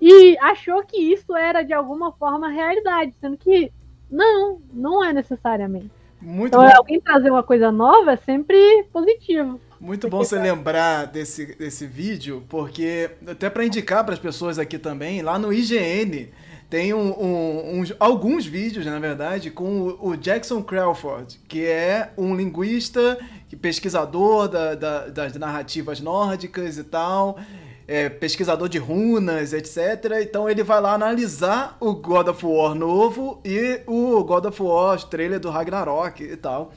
e 0.00 0.36
achou 0.38 0.84
que 0.84 0.96
isso 0.98 1.34
era, 1.36 1.62
de 1.62 1.72
alguma 1.72 2.12
forma, 2.12 2.48
realidade. 2.48 3.14
Sendo 3.20 3.36
que 3.36 3.72
não, 4.10 4.60
não 4.72 5.04
é 5.04 5.12
necessariamente. 5.12 5.90
Muito 6.20 6.56
Então, 6.56 6.62
bom, 6.62 6.70
alguém 6.76 7.00
trazer 7.00 7.30
uma 7.30 7.42
coisa 7.42 7.70
nova 7.70 8.12
é 8.12 8.16
sempre 8.16 8.84
positivo. 8.92 9.60
muito 9.80 10.08
bom 10.08 10.24
você 10.24 10.38
lembrar 10.38 11.06
desse, 11.06 11.54
desse 11.56 11.86
vídeo, 11.86 12.42
porque 12.48 13.10
até 13.26 13.50
para 13.50 13.66
indicar 13.66 14.04
para 14.04 14.14
as 14.14 14.18
pessoas 14.20 14.58
aqui 14.58 14.78
também, 14.78 15.20
lá 15.20 15.38
no 15.38 15.52
IGN 15.52 16.30
tem 16.74 16.92
um- 16.92 17.12
um- 17.22 17.78
uns- 17.78 17.94
alguns 18.00 18.44
vídeos, 18.44 18.84
na 18.84 18.98
verdade, 18.98 19.48
com 19.48 19.64
o, 20.00 20.08
o 20.08 20.16
Jackson 20.16 20.60
Crawford, 20.60 21.38
que 21.46 21.64
é 21.64 22.10
um 22.18 22.34
linguista, 22.34 23.16
pesquisador 23.62 24.48
da- 24.48 24.74
da- 24.74 25.06
das 25.06 25.34
narrativas 25.36 26.00
nórdicas 26.00 26.76
e 26.76 26.82
tal. 26.82 27.38
é, 27.86 28.08
pesquisador 28.08 28.66
de 28.66 28.78
runas, 28.78 29.52
etc. 29.52 30.22
Então 30.22 30.48
ele 30.48 30.62
vai 30.62 30.80
lá 30.80 30.94
analisar 30.94 31.76
o 31.78 31.92
God 31.92 32.28
of 32.28 32.46
War 32.46 32.74
novo 32.74 33.42
e 33.44 33.82
o 33.86 34.24
God 34.24 34.46
of 34.46 34.62
War 34.62 34.98
trailer 35.04 35.38
do 35.38 35.50
Ragnarok 35.50 36.22
e 36.24 36.34
tal. 36.34 36.72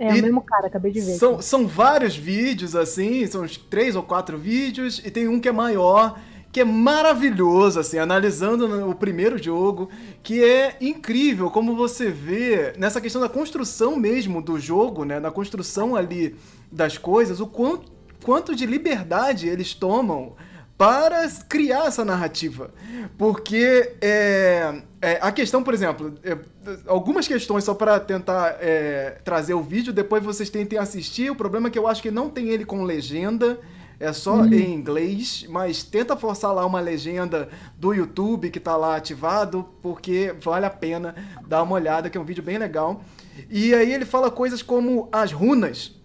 É 0.00 0.16
E 0.16 0.18
o 0.18 0.22
mesmo 0.24 0.40
cara, 0.42 0.66
acabei 0.66 0.90
de 0.90 1.00
ver. 1.00 1.12
São, 1.12 1.40
são 1.40 1.64
vários 1.68 2.16
vídeos 2.16 2.74
assim, 2.74 3.24
são 3.28 3.42
uns 3.44 3.56
três 3.56 3.94
ou 3.94 4.02
quatro 4.02 4.36
vídeos, 4.36 5.00
e 5.04 5.12
tem 5.12 5.28
um 5.28 5.38
que 5.40 5.48
é 5.48 5.52
maior, 5.52 6.18
que 6.50 6.60
é 6.60 6.64
maravilhoso, 6.64 7.78
assim, 7.78 7.98
analisando 7.98 8.88
o 8.88 8.94
primeiro 8.94 9.42
jogo, 9.42 9.90
que 10.22 10.42
é 10.42 10.76
incrível 10.80 11.50
como 11.50 11.76
você 11.76 12.10
vê 12.10 12.72
nessa 12.78 13.00
questão 13.00 13.20
da 13.20 13.28
construção 13.28 13.96
mesmo 13.96 14.40
do 14.40 14.58
jogo, 14.58 15.04
né? 15.04 15.20
Na 15.20 15.30
construção 15.30 15.94
ali 15.94 16.36
das 16.72 16.96
coisas, 16.96 17.40
o 17.40 17.46
quanto, 17.46 17.92
quanto 18.24 18.54
de 18.56 18.64
liberdade 18.64 19.46
eles 19.46 19.74
tomam 19.74 20.34
para 20.78 21.28
criar 21.48 21.86
essa 21.86 22.04
narrativa. 22.04 22.70
Porque 23.18 23.96
é, 24.00 24.80
é, 25.02 25.18
a 25.20 25.32
questão, 25.32 25.62
por 25.62 25.74
exemplo, 25.74 26.14
é, 26.22 26.38
algumas 26.86 27.26
questões 27.26 27.64
só 27.64 27.74
para 27.74 27.98
tentar 27.98 28.56
é, 28.60 29.18
trazer 29.24 29.54
o 29.54 29.62
vídeo, 29.62 29.92
depois 29.92 30.22
vocês 30.22 30.48
tentem 30.48 30.78
assistir. 30.78 31.30
O 31.30 31.34
problema 31.34 31.66
é 31.66 31.70
que 31.70 31.78
eu 31.78 31.88
acho 31.88 32.00
que 32.00 32.12
não 32.12 32.30
tem 32.30 32.50
ele 32.50 32.64
com 32.64 32.84
legenda. 32.84 33.58
É 34.00 34.12
só 34.12 34.36
uhum. 34.36 34.52
em 34.52 34.72
inglês, 34.72 35.44
mas 35.48 35.82
tenta 35.82 36.16
forçar 36.16 36.54
lá 36.54 36.64
uma 36.64 36.78
legenda 36.78 37.48
do 37.76 37.92
YouTube 37.92 38.50
que 38.50 38.60
tá 38.60 38.76
lá 38.76 38.94
ativado, 38.94 39.68
porque 39.82 40.34
vale 40.40 40.66
a 40.66 40.70
pena 40.70 41.16
dar 41.46 41.64
uma 41.64 41.74
olhada, 41.74 42.08
que 42.08 42.16
é 42.16 42.20
um 42.20 42.24
vídeo 42.24 42.42
bem 42.42 42.58
legal. 42.58 43.02
E 43.50 43.74
aí 43.74 43.92
ele 43.92 44.04
fala 44.04 44.30
coisas 44.30 44.62
como 44.62 45.08
as 45.10 45.32
runas 45.32 45.96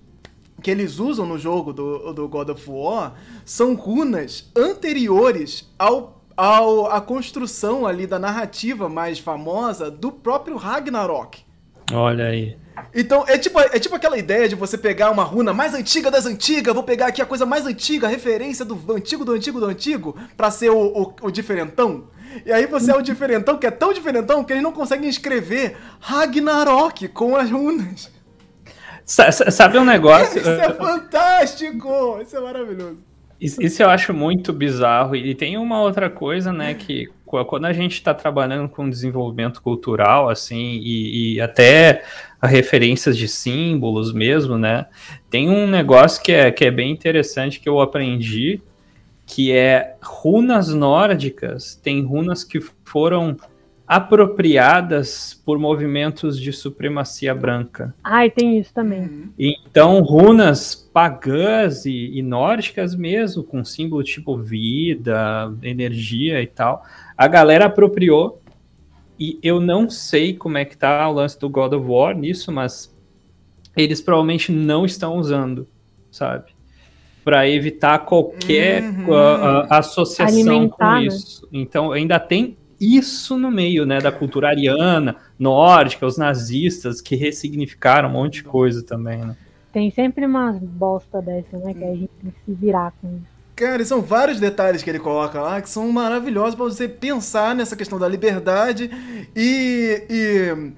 que 0.61 0.71
eles 0.71 0.97
usam 0.97 1.25
no 1.25 1.37
jogo 1.37 1.73
do, 1.73 2.13
do 2.13 2.27
God 2.27 2.49
of 2.49 2.63
War 2.67 3.13
são 3.43 3.75
runas 3.75 4.49
anteriores 4.55 5.69
ao, 5.77 6.23
ao 6.37 6.87
a 6.89 7.01
construção 7.01 7.85
ali 7.85 8.07
da 8.07 8.17
narrativa 8.17 8.87
mais 8.87 9.19
famosa 9.19 9.91
do 9.91 10.11
próprio 10.11 10.55
Ragnarok. 10.55 11.41
Olha 11.91 12.25
aí. 12.25 12.62
Então, 12.93 13.25
é 13.27 13.37
tipo, 13.37 13.59
é 13.59 13.79
tipo 13.79 13.95
aquela 13.95 14.17
ideia 14.17 14.47
de 14.47 14.55
você 14.55 14.77
pegar 14.77 15.11
uma 15.11 15.23
runa 15.23 15.53
mais 15.53 15.73
antiga 15.73 16.11
das 16.11 16.25
antigas, 16.25 16.73
vou 16.73 16.83
pegar 16.83 17.07
aqui 17.07 17.21
a 17.21 17.25
coisa 17.25 17.45
mais 17.45 17.65
antiga, 17.65 18.07
a 18.07 18.09
referência 18.09 18.63
do 18.63 18.79
antigo, 18.91 19.25
do 19.25 19.31
antigo, 19.33 19.59
do 19.59 19.65
antigo, 19.65 20.15
pra 20.37 20.51
ser 20.51 20.69
o, 20.69 20.77
o, 20.77 21.13
o 21.23 21.31
diferentão. 21.31 22.07
E 22.45 22.51
aí 22.51 22.65
você 22.65 22.91
é 22.91 22.95
o 22.95 23.01
diferentão, 23.01 23.57
que 23.57 23.67
é 23.67 23.71
tão 23.71 23.93
diferentão 23.93 24.43
que 24.43 24.53
eles 24.53 24.63
não 24.63 24.71
conseguem 24.71 25.09
escrever 25.09 25.77
Ragnarok 25.99 27.07
com 27.09 27.35
as 27.35 27.49
runas. 27.49 28.11
Sabe 29.05 29.77
um 29.77 29.85
negócio? 29.85 30.39
Isso 30.41 30.49
é 30.49 30.73
fantástico! 30.73 32.19
Isso 32.21 32.37
é 32.37 32.39
maravilhoso. 32.39 32.97
Isso 33.39 33.83
eu 33.83 33.89
acho 33.89 34.13
muito 34.13 34.53
bizarro. 34.53 35.15
E 35.15 35.35
tem 35.35 35.57
uma 35.57 35.81
outra 35.81 36.09
coisa, 36.09 36.53
né, 36.53 36.73
que 36.73 37.09
quando 37.45 37.65
a 37.65 37.73
gente 37.73 37.93
está 37.93 38.13
trabalhando 38.13 38.69
com 38.69 38.89
desenvolvimento 38.89 39.61
cultural, 39.61 40.29
assim, 40.29 40.79
e, 40.83 41.35
e, 41.35 41.41
até 41.41 42.03
referências 42.41 43.17
de 43.17 43.27
símbolos 43.27 44.13
mesmo, 44.13 44.57
né, 44.57 44.85
tem 45.29 45.49
um 45.49 45.65
negócio 45.65 46.21
que 46.21 46.31
é, 46.31 46.51
que 46.51 46.65
é 46.65 46.71
bem 46.71 46.91
interessante 46.91 47.59
que 47.59 47.69
eu 47.69 47.79
aprendi, 47.79 48.61
que 49.25 49.51
é 49.51 49.95
runas 50.01 50.73
nórdicas, 50.73 51.75
tem 51.75 52.03
runas 52.03 52.43
que 52.43 52.59
foram 52.83 53.37
apropriadas 53.87 55.39
por 55.45 55.59
movimentos 55.59 56.39
de 56.39 56.51
supremacia 56.51 57.33
branca. 57.33 57.93
Ai, 58.03 58.29
tem 58.29 58.57
isso 58.57 58.73
também. 58.73 59.31
Então, 59.37 60.01
runas 60.01 60.82
pagãs 60.93 61.85
e, 61.85 62.11
e 62.13 62.21
nórdicas 62.21 62.95
mesmo, 62.95 63.43
com 63.43 63.65
símbolo 63.65 64.03
tipo 64.03 64.37
vida, 64.37 65.51
energia 65.63 66.41
e 66.41 66.47
tal, 66.47 66.85
a 67.17 67.27
galera 67.27 67.65
apropriou. 67.65 68.39
E 69.19 69.39
eu 69.41 69.59
não 69.59 69.89
sei 69.89 70.33
como 70.33 70.57
é 70.57 70.65
que 70.65 70.77
tá 70.77 71.07
o 71.09 71.13
lance 71.13 71.39
do 71.39 71.49
God 71.49 71.73
of 71.73 71.87
War 71.87 72.15
nisso, 72.15 72.51
mas 72.51 72.93
eles 73.75 74.01
provavelmente 74.01 74.51
não 74.51 74.85
estão 74.85 75.17
usando, 75.17 75.67
sabe? 76.11 76.51
Para 77.23 77.47
evitar 77.49 77.99
qualquer 77.99 78.83
uhum. 78.83 79.09
uh, 79.09 79.11
uh, 79.11 79.67
associação 79.69 80.27
Alimentar, 80.27 80.75
com 80.77 80.83
né? 80.83 81.05
isso. 81.05 81.47
Então 81.51 81.91
ainda 81.91 82.19
tem 82.19 82.57
isso 82.79 83.37
no 83.37 83.49
meio, 83.49 83.85
né, 83.85 84.01
da 84.01 84.11
cultura 84.11 84.49
ariana, 84.49 85.15
nórdica, 85.39 86.05
os 86.05 86.17
nazistas 86.17 86.99
que 86.99 87.15
ressignificaram 87.15 88.09
um 88.09 88.11
monte 88.11 88.35
de 88.35 88.43
coisa 88.43 88.83
também, 88.83 89.19
né? 89.19 89.37
Tem 89.73 89.89
sempre 89.89 90.27
umas 90.27 90.59
bosta 90.59 91.19
dessa, 91.19 91.57
né, 91.57 91.73
que 91.73 91.83
a 91.83 91.95
gente 91.95 92.11
tem 92.21 92.31
que 92.31 92.39
se 92.45 92.53
virar 92.53 92.93
com 93.01 93.07
isso. 93.07 93.33
Cara, 93.55 93.83
são 93.83 94.01
vários 94.01 94.39
detalhes 94.39 94.83
que 94.83 94.89
ele 94.89 94.99
coloca 94.99 95.41
lá 95.41 95.61
que 95.61 95.69
são 95.69 95.91
maravilhosos 95.91 96.55
para 96.55 96.65
você 96.65 96.87
pensar 96.87 97.55
nessa 97.55 97.75
questão 97.75 97.99
da 97.99 98.07
liberdade 98.07 98.89
e, 99.35 100.05
e, 100.09 100.73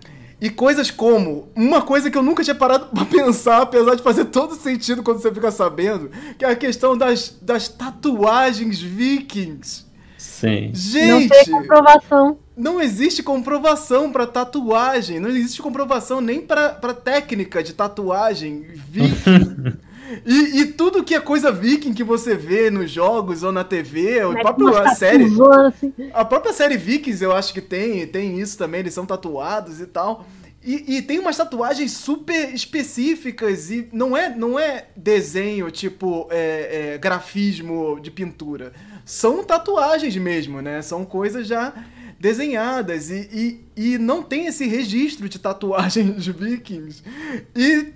e 0.48 0.50
coisas 0.50 0.92
como 0.92 1.50
uma 1.56 1.82
coisa 1.82 2.10
que 2.10 2.18
eu 2.18 2.24
nunca 2.24 2.44
tinha 2.44 2.56
parado 2.56 2.88
para 2.96 3.06
pensar, 3.06 3.62
apesar 3.62 3.96
de 3.96 4.04
fazer 4.04 4.26
todo 4.26 4.56
sentido 4.56 5.04
quando 5.04 5.20
você 5.20 5.34
fica 5.34 5.52
sabendo, 5.52 6.10
que 6.38 6.44
é 6.44 6.50
a 6.50 6.56
questão 6.56 6.98
das, 6.98 7.38
das 7.42 7.68
tatuagens 7.70 8.82
vikings. 8.82 9.85
Sim. 10.46 10.72
Gente! 10.74 11.10
Não 11.10 11.28
tem 11.28 11.46
comprovação. 11.54 12.38
Não 12.56 12.82
existe 12.82 13.22
comprovação 13.22 14.12
para 14.12 14.26
tatuagem, 14.26 15.20
não 15.20 15.30
existe 15.30 15.62
comprovação 15.62 16.22
nem 16.22 16.40
para 16.40 16.94
técnica 16.94 17.62
de 17.62 17.74
tatuagem 17.74 18.66
viking. 18.74 19.78
e, 20.26 20.62
e, 20.62 20.66
tudo 20.68 21.04
que 21.04 21.14
é 21.14 21.20
coisa 21.20 21.52
viking 21.52 21.94
que 21.94 22.04
você 22.04 22.34
vê 22.34 22.72
nos 22.72 22.90
jogos 22.90 23.44
ou 23.44 23.52
na 23.52 23.66
TV, 23.66 24.22
a 24.22 24.54
própria 24.54 24.96
série. 24.96 25.26
Assim. 25.26 25.94
A 26.14 26.24
própria 26.24 26.54
série 26.54 26.78
Vikings 26.78 27.22
eu 27.22 27.34
acho 27.34 27.54
que 27.54 27.62
tem, 27.62 28.08
tem 28.08 28.40
isso 28.40 28.58
também, 28.58 28.80
eles 28.80 28.94
são 28.94 29.06
tatuados 29.06 29.82
e 29.82 29.86
tal. 29.86 30.26
E, 30.64 30.98
e, 30.98 31.02
tem 31.04 31.20
umas 31.20 31.38
tatuagens 31.38 31.92
super 31.92 32.52
específicas 32.52 33.70
e 33.70 33.88
não 33.94 34.18
é, 34.18 34.36
não 34.36 34.58
é 34.58 34.88
desenho, 34.96 35.70
tipo 35.70 36.28
é, 36.32 36.94
é, 36.94 36.98
grafismo 36.98 38.00
de 38.02 38.10
pintura 38.10 38.74
são 39.06 39.44
tatuagens 39.44 40.18
mesmo, 40.18 40.62
né? 40.62 40.82
São 40.82 41.06
coisas 41.06 41.48
já 41.48 41.74
desenhadas 42.20 43.12
e, 43.12 43.62
e, 43.78 43.94
e 43.94 43.98
não 43.98 44.24
tem 44.24 44.48
esse 44.48 44.66
registro 44.66 45.30
de 45.30 45.38
tatuagens 45.38 46.26
vikings. 46.26 47.04
E 47.56 47.94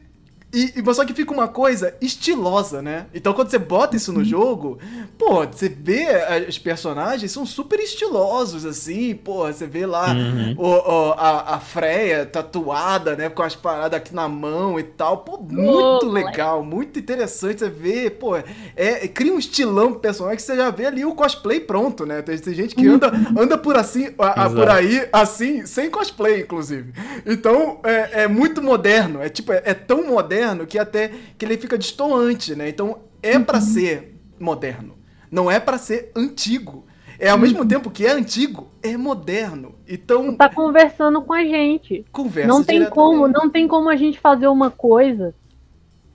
e, 0.51 0.73
e 0.75 0.93
só 0.93 1.05
que 1.05 1.13
fica 1.13 1.31
uma 1.31 1.47
coisa 1.47 1.95
estilosa, 2.01 2.81
né? 2.81 3.05
Então 3.13 3.33
quando 3.33 3.51
você 3.51 3.59
bota 3.59 3.95
isso 3.95 4.12
no 4.12 4.19
uhum. 4.19 4.25
jogo, 4.25 4.79
pô, 5.17 5.45
você 5.45 5.69
vê 5.69 6.07
os 6.47 6.57
personagens 6.57 7.31
são 7.31 7.45
super 7.45 7.79
estilosos, 7.79 8.65
assim, 8.65 9.13
pô, 9.13 9.45
você 9.45 9.67
vê 9.67 9.85
lá 9.85 10.12
uhum. 10.12 10.55
o, 10.57 10.67
o, 10.67 11.12
a, 11.13 11.55
a 11.55 11.59
Freya 11.59 12.25
tatuada, 12.25 13.15
né, 13.15 13.29
com 13.29 13.43
as 13.43 13.55
paradas 13.55 13.97
aqui 13.97 14.13
na 14.13 14.27
mão 14.27 14.79
e 14.79 14.83
tal. 14.83 15.19
Pô, 15.19 15.38
muito 15.38 16.07
oh, 16.07 16.12
legal, 16.12 16.63
muito 16.63 16.97
interessante 16.97 17.59
você 17.59 17.69
ver, 17.69 18.12
pô, 18.12 18.35
é, 18.75 19.07
cria 19.07 19.31
um 19.31 19.38
estilão 19.38 19.91
pro 19.91 19.99
personagem 19.99 20.38
que 20.38 20.43
você 20.43 20.55
já 20.55 20.71
vê 20.71 20.88
ali 20.88 21.05
o 21.05 21.13
cosplay 21.13 21.59
pronto, 21.59 22.07
né? 22.07 22.23
Tem, 22.23 22.35
tem 22.39 22.53
gente 22.55 22.73
que 22.73 22.88
anda, 22.88 23.13
uhum. 23.13 23.43
anda 23.43 23.57
por 23.57 23.77
assim, 23.77 24.09
a, 24.17 24.45
a, 24.45 24.49
por 24.49 24.67
aí, 24.67 25.07
assim, 25.13 25.63
sem 25.67 25.91
cosplay, 25.91 26.41
inclusive. 26.41 26.91
Então, 27.23 27.79
é, 27.83 28.23
é 28.23 28.27
muito 28.27 28.63
moderno, 28.63 29.21
é 29.21 29.29
tipo, 29.29 29.53
é, 29.53 29.62
é 29.63 29.73
tão 29.75 30.07
moderno 30.07 30.38
moderno 30.39 30.65
que 30.65 30.80
até 30.80 31.12
que 31.38 31.45
ele 31.45 31.58
fica 31.58 31.78
destoante, 31.78 32.56
né? 32.56 32.69
Então 32.69 32.99
é 33.21 33.38
para 33.38 33.58
uhum. 33.58 33.63
ser 33.63 34.15
moderno, 34.39 34.95
não 35.30 35.52
é 35.52 35.60
para 35.60 35.78
ser 35.78 36.12
antigo. 36.15 36.86
É 37.21 37.30
ao 37.30 37.36
uhum. 37.36 37.41
mesmo 37.41 37.67
tempo 37.67 37.91
que 37.91 38.06
é 38.06 38.12
antigo, 38.12 38.69
é 38.82 38.95
moderno. 38.95 39.75
Então 39.86 40.34
tá 40.36 40.47
conversando 40.47 41.21
com 41.21 41.34
a 41.34 41.43
gente. 41.43 42.06
Conversa 42.13 42.47
Não 42.47 42.63
tem 42.63 42.89
como, 42.89 43.28
não 43.28 43.49
tem 43.49 43.67
como 43.67 43.89
a 43.89 43.95
gente 43.97 44.17
fazer 44.17 44.47
uma 44.47 44.71
coisa 44.71 45.36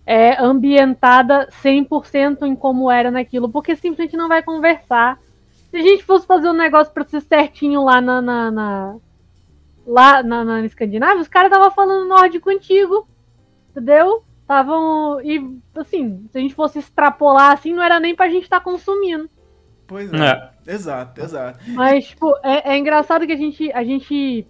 é, 0.07 0.43
ambientada 0.43 1.47
100% 1.63 2.47
em 2.47 2.57
como 2.57 2.91
era 2.91 3.11
naquilo, 3.11 3.51
porque 3.51 3.77
simplesmente 3.77 4.17
não 4.17 4.29
vai 4.29 4.43
conversar. 4.43 5.19
Se 5.71 5.77
a 5.77 5.83
gente 5.83 6.05
fosse 6.05 6.27
fazer 6.27 6.49
um 6.49 6.55
negócio 6.55 6.93
para 6.95 7.05
ser 7.05 7.21
certinho 7.21 7.85
lá 7.85 8.01
na, 8.01 8.23
na, 8.23 8.51
na 8.51 8.97
lá 9.87 10.23
na, 10.23 10.43
na 10.43 10.65
Escandinávia, 10.65 11.21
os 11.21 11.29
caras 11.29 11.53
estavam 11.53 11.71
falando 11.71 12.09
nórdico 12.09 12.49
antigo 12.49 13.07
entendeu? 13.75 14.25
Estavam. 14.41 15.21
E, 15.23 15.59
assim, 15.75 16.27
se 16.31 16.39
a 16.39 16.41
gente 16.41 16.55
fosse 16.55 16.79
extrapolar 16.79 17.53
assim, 17.53 17.73
não 17.73 17.83
era 17.83 17.99
nem 17.99 18.15
pra 18.15 18.29
gente 18.29 18.45
estar 18.45 18.61
tá 18.61 18.65
consumindo. 18.65 19.29
Pois 19.87 20.13
é. 20.13 20.17
é. 20.17 20.55
Exato, 20.67 21.21
exato. 21.21 21.59
Mas, 21.69 22.09
tipo, 22.09 22.33
é, 22.43 22.73
é, 22.73 22.79
engraçado 22.79 23.27
que 23.27 23.33
a 23.33 23.37
gente, 23.37 23.71
a 23.73 23.85
gente 23.85 24.47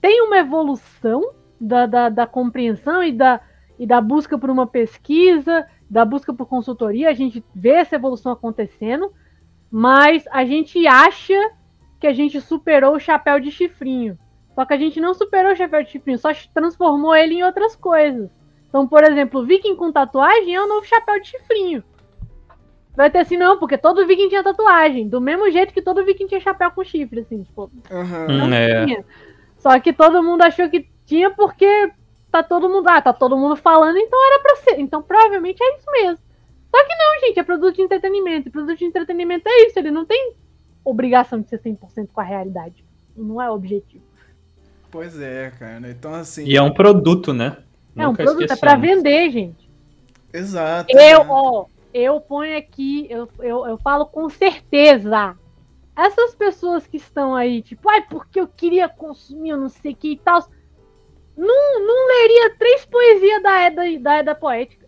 tem 0.00 0.22
uma 0.22 0.38
evolução 0.38 1.20
da, 1.60 1.86
da, 1.86 2.08
da 2.08 2.26
compreensão 2.26 3.02
e 3.02 3.12
da, 3.12 3.40
e 3.78 3.86
da 3.86 4.00
busca 4.00 4.38
por 4.38 4.48
uma 4.48 4.66
pesquisa, 4.66 5.66
da 5.90 6.04
busca 6.04 6.32
por 6.32 6.46
consultoria, 6.46 7.10
a 7.10 7.14
gente 7.14 7.44
vê 7.54 7.70
essa 7.70 7.96
evolução 7.96 8.32
acontecendo, 8.32 9.12
mas 9.70 10.24
a 10.30 10.44
gente 10.44 10.86
acha 10.86 11.38
que 12.00 12.06
a 12.06 12.12
gente 12.12 12.40
superou 12.40 12.94
o 12.94 13.00
chapéu 13.00 13.38
de 13.40 13.50
chifrinho. 13.50 14.18
Só 14.54 14.64
que 14.64 14.72
a 14.72 14.78
gente 14.78 15.00
não 15.00 15.12
superou 15.12 15.52
o 15.52 15.56
chapéu 15.56 15.82
de 15.82 15.90
chifrinho, 15.90 16.18
só 16.18 16.30
transformou 16.54 17.14
ele 17.14 17.34
em 17.34 17.42
outras 17.42 17.76
coisas. 17.76 18.30
Então, 18.68 18.86
por 18.86 19.04
exemplo, 19.04 19.44
viking 19.44 19.76
com 19.76 19.92
tatuagem 19.92 20.54
é 20.54 20.62
o 20.62 20.68
novo 20.68 20.86
chapéu 20.86 21.20
de 21.20 21.28
chifrinho. 21.28 21.82
Vai 22.96 23.10
ter 23.10 23.18
assim, 23.18 23.36
não, 23.36 23.58
porque 23.58 23.76
todo 23.76 24.06
viking 24.06 24.28
tinha 24.28 24.42
tatuagem. 24.42 25.08
Do 25.08 25.20
mesmo 25.20 25.50
jeito 25.50 25.72
que 25.74 25.82
todo 25.82 26.04
viking 26.04 26.26
tinha 26.26 26.40
chapéu 26.40 26.70
com 26.70 26.82
chifre, 26.82 27.20
assim, 27.20 27.42
tipo. 27.42 27.70
Uhum. 27.90 28.48
Não 28.48 28.54
é. 28.54 28.86
tinha. 28.86 29.04
Só 29.58 29.78
que 29.78 29.92
todo 29.92 30.22
mundo 30.22 30.42
achou 30.42 30.68
que 30.70 30.88
tinha 31.04 31.30
porque 31.30 31.90
tá 32.30 32.42
todo 32.42 32.68
mundo. 32.68 32.88
Ah, 32.88 33.02
tá 33.02 33.12
todo 33.12 33.36
mundo 33.36 33.54
falando, 33.56 33.98
então 33.98 34.18
era 34.26 34.42
pra 34.42 34.56
ser. 34.56 34.80
Então 34.80 35.02
provavelmente 35.02 35.62
é 35.62 35.76
isso 35.76 35.90
mesmo. 35.90 36.18
Só 36.74 36.84
que 36.84 36.94
não, 36.94 37.20
gente, 37.26 37.38
é 37.38 37.42
produto 37.42 37.76
de 37.76 37.82
entretenimento. 37.82 38.48
E 38.48 38.50
produto 38.50 38.78
de 38.78 38.84
entretenimento 38.84 39.48
é 39.48 39.66
isso, 39.66 39.78
ele 39.78 39.90
não 39.90 40.04
tem 40.04 40.34
obrigação 40.84 41.40
de 41.40 41.48
ser 41.48 41.60
100% 41.60 42.08
com 42.12 42.20
a 42.20 42.24
realidade. 42.24 42.84
Não 43.16 43.40
é 43.40 43.50
o 43.50 43.54
objetivo. 43.54 44.04
Pois 44.90 45.20
é, 45.20 45.50
cara. 45.50 45.90
Então, 45.90 46.14
assim. 46.14 46.44
E 46.44 46.56
é 46.56 46.62
um 46.62 46.72
produto, 46.72 47.32
né? 47.32 47.56
É 47.96 48.06
um 48.06 48.14
produto, 48.14 48.50
é 48.50 48.56
pra 48.56 48.76
vender, 48.76 49.30
gente. 49.30 49.70
Exato. 50.32 50.92
Eu, 50.92 51.00
exato. 51.00 51.30
ó, 51.30 51.66
eu 51.94 52.20
ponho 52.20 52.56
aqui, 52.58 53.06
eu, 53.08 53.28
eu, 53.38 53.66
eu 53.66 53.78
falo 53.78 54.06
com 54.06 54.28
certeza. 54.28 55.36
Essas 55.96 56.34
pessoas 56.34 56.86
que 56.86 56.98
estão 56.98 57.34
aí, 57.34 57.62
tipo, 57.62 57.88
ai, 57.88 58.02
porque 58.02 58.38
eu 58.38 58.46
queria 58.46 58.86
consumir, 58.86 59.50
eu 59.50 59.56
não 59.56 59.70
sei 59.70 59.92
o 59.92 59.96
que 59.96 60.12
e 60.12 60.18
tal. 60.18 60.46
Não, 61.34 61.86
não 61.86 62.08
leria 62.08 62.54
três 62.58 62.84
poesias 62.84 63.42
da 63.42 63.62
Eda, 63.62 63.82
da 64.00 64.18
Eda 64.18 64.34
Poética. 64.34 64.86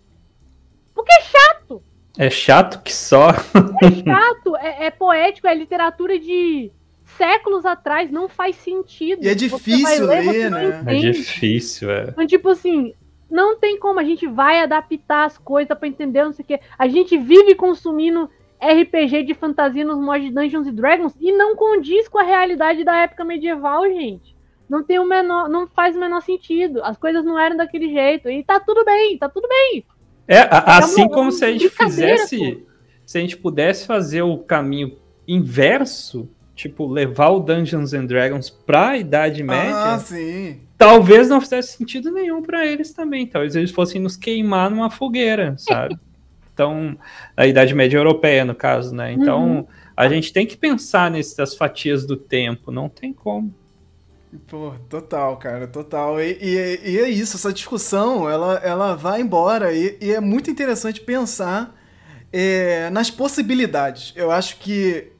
Porque 0.94 1.12
é 1.12 1.20
chato. 1.22 1.82
É 2.18 2.28
chato 2.28 2.82
que 2.82 2.92
só. 2.92 3.30
É 3.30 3.90
chato, 4.04 4.56
é, 4.56 4.86
é 4.86 4.90
poético, 4.90 5.46
é 5.46 5.54
literatura 5.54 6.18
de 6.18 6.72
séculos 7.16 7.64
atrás, 7.64 8.10
não 8.10 8.28
faz 8.28 8.56
sentido. 8.56 9.24
E 9.24 9.28
é 9.28 9.34
difícil 9.34 10.06
ler, 10.06 10.50
não 10.50 10.58
né? 10.58 10.82
É 10.86 10.94
difícil, 10.98 11.90
é. 11.90 12.04
Então, 12.08 12.26
tipo 12.26 12.48
assim, 12.50 12.92
não 13.30 13.56
tem 13.58 13.78
como, 13.78 13.98
a 14.00 14.04
gente 14.04 14.26
vai 14.26 14.60
adaptar 14.60 15.24
as 15.24 15.36
coisas 15.38 15.76
pra 15.76 15.88
entender, 15.88 16.24
não 16.24 16.32
sei 16.32 16.44
o 16.44 16.46
quê. 16.48 16.60
A 16.78 16.86
gente 16.88 17.16
vive 17.18 17.54
consumindo 17.54 18.28
RPG 18.60 19.22
de 19.24 19.34
fantasia 19.34 19.84
nos 19.84 19.98
mods 19.98 20.24
de 20.28 20.34
Dungeons 20.34 20.66
and 20.66 20.74
Dragons 20.74 21.14
e 21.20 21.32
não 21.32 21.54
condiz 21.56 22.08
com 22.08 22.18
a 22.18 22.22
realidade 22.24 22.84
da 22.84 22.96
época 22.96 23.24
medieval, 23.24 23.84
gente. 23.86 24.36
Não 24.68 24.82
tem 24.82 24.98
o 24.98 25.06
menor, 25.06 25.48
não 25.48 25.66
faz 25.66 25.96
o 25.96 26.00
menor 26.00 26.20
sentido. 26.20 26.82
As 26.84 26.98
coisas 26.98 27.24
não 27.24 27.38
eram 27.38 27.56
daquele 27.56 27.88
jeito. 27.90 28.28
E 28.28 28.42
tá 28.44 28.60
tudo 28.60 28.84
bem, 28.84 29.16
tá 29.16 29.26
tudo 29.28 29.48
bem. 29.48 29.82
É, 30.26 30.40
a- 30.40 30.64
É 30.66 30.70
assim 30.78 31.02
uma- 31.02 31.10
como 31.10 31.32
se 31.32 31.42
a 31.44 31.50
gente 31.50 31.70
fizesse. 31.70 32.66
Se 33.06 33.16
a 33.16 33.20
gente 33.22 33.36
pudesse 33.38 33.86
fazer 33.86 34.20
o 34.20 34.36
caminho 34.36 34.98
inverso, 35.26 36.28
tipo, 36.58 36.88
levar 36.88 37.28
o 37.30 37.38
Dungeons 37.38 37.94
and 37.94 38.06
Dragons 38.06 38.50
pra 38.50 38.96
Idade 38.98 39.44
Média, 39.44 39.94
Ah, 39.94 39.98
sim. 40.00 40.58
talvez 40.76 41.28
não 41.28 41.40
fizesse 41.40 41.76
sentido 41.76 42.10
nenhum 42.10 42.42
pra 42.42 42.66
eles 42.66 42.92
também. 42.92 43.28
Talvez 43.28 43.54
eles 43.54 43.70
fossem 43.70 44.00
nos 44.00 44.16
queimar 44.16 44.68
numa 44.68 44.90
fogueira, 44.90 45.54
sabe? 45.56 45.96
Então, 46.52 46.98
a 47.36 47.46
Idade 47.46 47.72
Média 47.72 47.96
Europeia, 47.96 48.44
no 48.44 48.52
caso, 48.52 48.92
né? 48.92 49.12
Então, 49.12 49.58
Uhum. 49.58 49.66
a 49.96 50.08
gente 50.08 50.32
tem 50.32 50.44
que 50.44 50.56
pensar 50.56 51.08
nessas 51.08 51.54
fatias 51.54 52.04
do 52.04 52.16
tempo, 52.16 52.72
não 52.72 52.88
tem 52.88 53.12
como. 53.12 53.54
Pô, 54.48 54.72
total, 54.88 55.36
cara, 55.36 55.68
total. 55.68 56.20
E, 56.20 56.36
e- 56.42 56.80
e 56.84 56.98
é 56.98 57.08
isso, 57.08 57.36
essa 57.36 57.52
discussão, 57.52 58.28
ela, 58.28 58.54
ela 58.56 58.96
vai 58.96 59.20
embora 59.20 59.72
e, 59.72 59.96
e 60.00 60.10
é 60.12 60.20
muito 60.20 60.50
interessante 60.50 61.00
pensar 61.00 61.72
é, 62.32 62.90
nas 62.90 63.08
possibilidades. 63.08 64.12
Eu 64.16 64.32
acho 64.32 64.58
que 64.58 65.12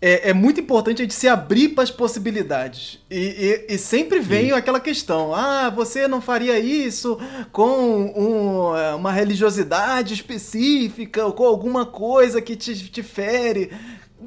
é, 0.00 0.30
é 0.30 0.32
muito 0.34 0.60
importante 0.60 1.00
a 1.00 1.04
gente 1.04 1.14
se 1.14 1.26
abrir 1.26 1.70
para 1.70 1.84
as 1.84 1.90
possibilidades. 1.90 2.98
E, 3.10 3.64
e- 3.68 3.74
e 3.74 3.78
sempre 3.78 4.20
vem 4.20 4.52
aquela 4.52 4.78
questão: 4.80 5.34
ah, 5.34 5.70
você 5.70 6.06
não 6.06 6.20
faria 6.20 6.58
isso 6.58 7.18
com 7.50 8.12
um, 8.14 8.76
é, 8.76 8.94
uma 8.94 9.10
religiosidade 9.10 10.12
específica 10.14 11.24
ou 11.24 11.32
com 11.32 11.44
alguma 11.44 11.86
coisa 11.86 12.42
que 12.42 12.54
te, 12.56 12.74
te 12.90 13.02
fere. 13.02 13.70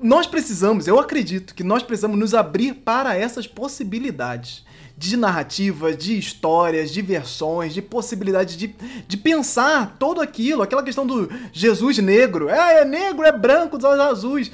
Nós 0.01 0.26
precisamos, 0.28 0.88
eu 0.88 0.99
acredito 0.99 1.53
que 1.53 1.63
nós 1.63 1.84
precisamos 1.84 2.17
nos 2.17 2.34
abrir 2.34 2.74
para 2.74 3.15
essas 3.17 3.45
possibilidades 3.47 4.63
de 4.97 5.15
narrativa, 5.15 5.93
de 5.93 6.17
histórias, 6.17 6.91
de 6.91 7.01
versões, 7.01 7.74
de 7.74 7.82
possibilidades 7.82 8.57
de, 8.57 8.76
de 9.07 9.17
pensar 9.17 9.95
todo 9.97 10.20
aquilo, 10.20 10.61
aquela 10.61 10.84
questão 10.84 11.07
do 11.07 11.30
Jesus 11.53 11.97
negro, 11.99 12.49
é, 12.49 12.82
é 12.82 12.86
negro, 12.86 13.24
é 13.26 13.32
branco, 13.32 13.78
dos 13.78 13.86
olhos 13.86 14.01
azuis. 14.05 14.51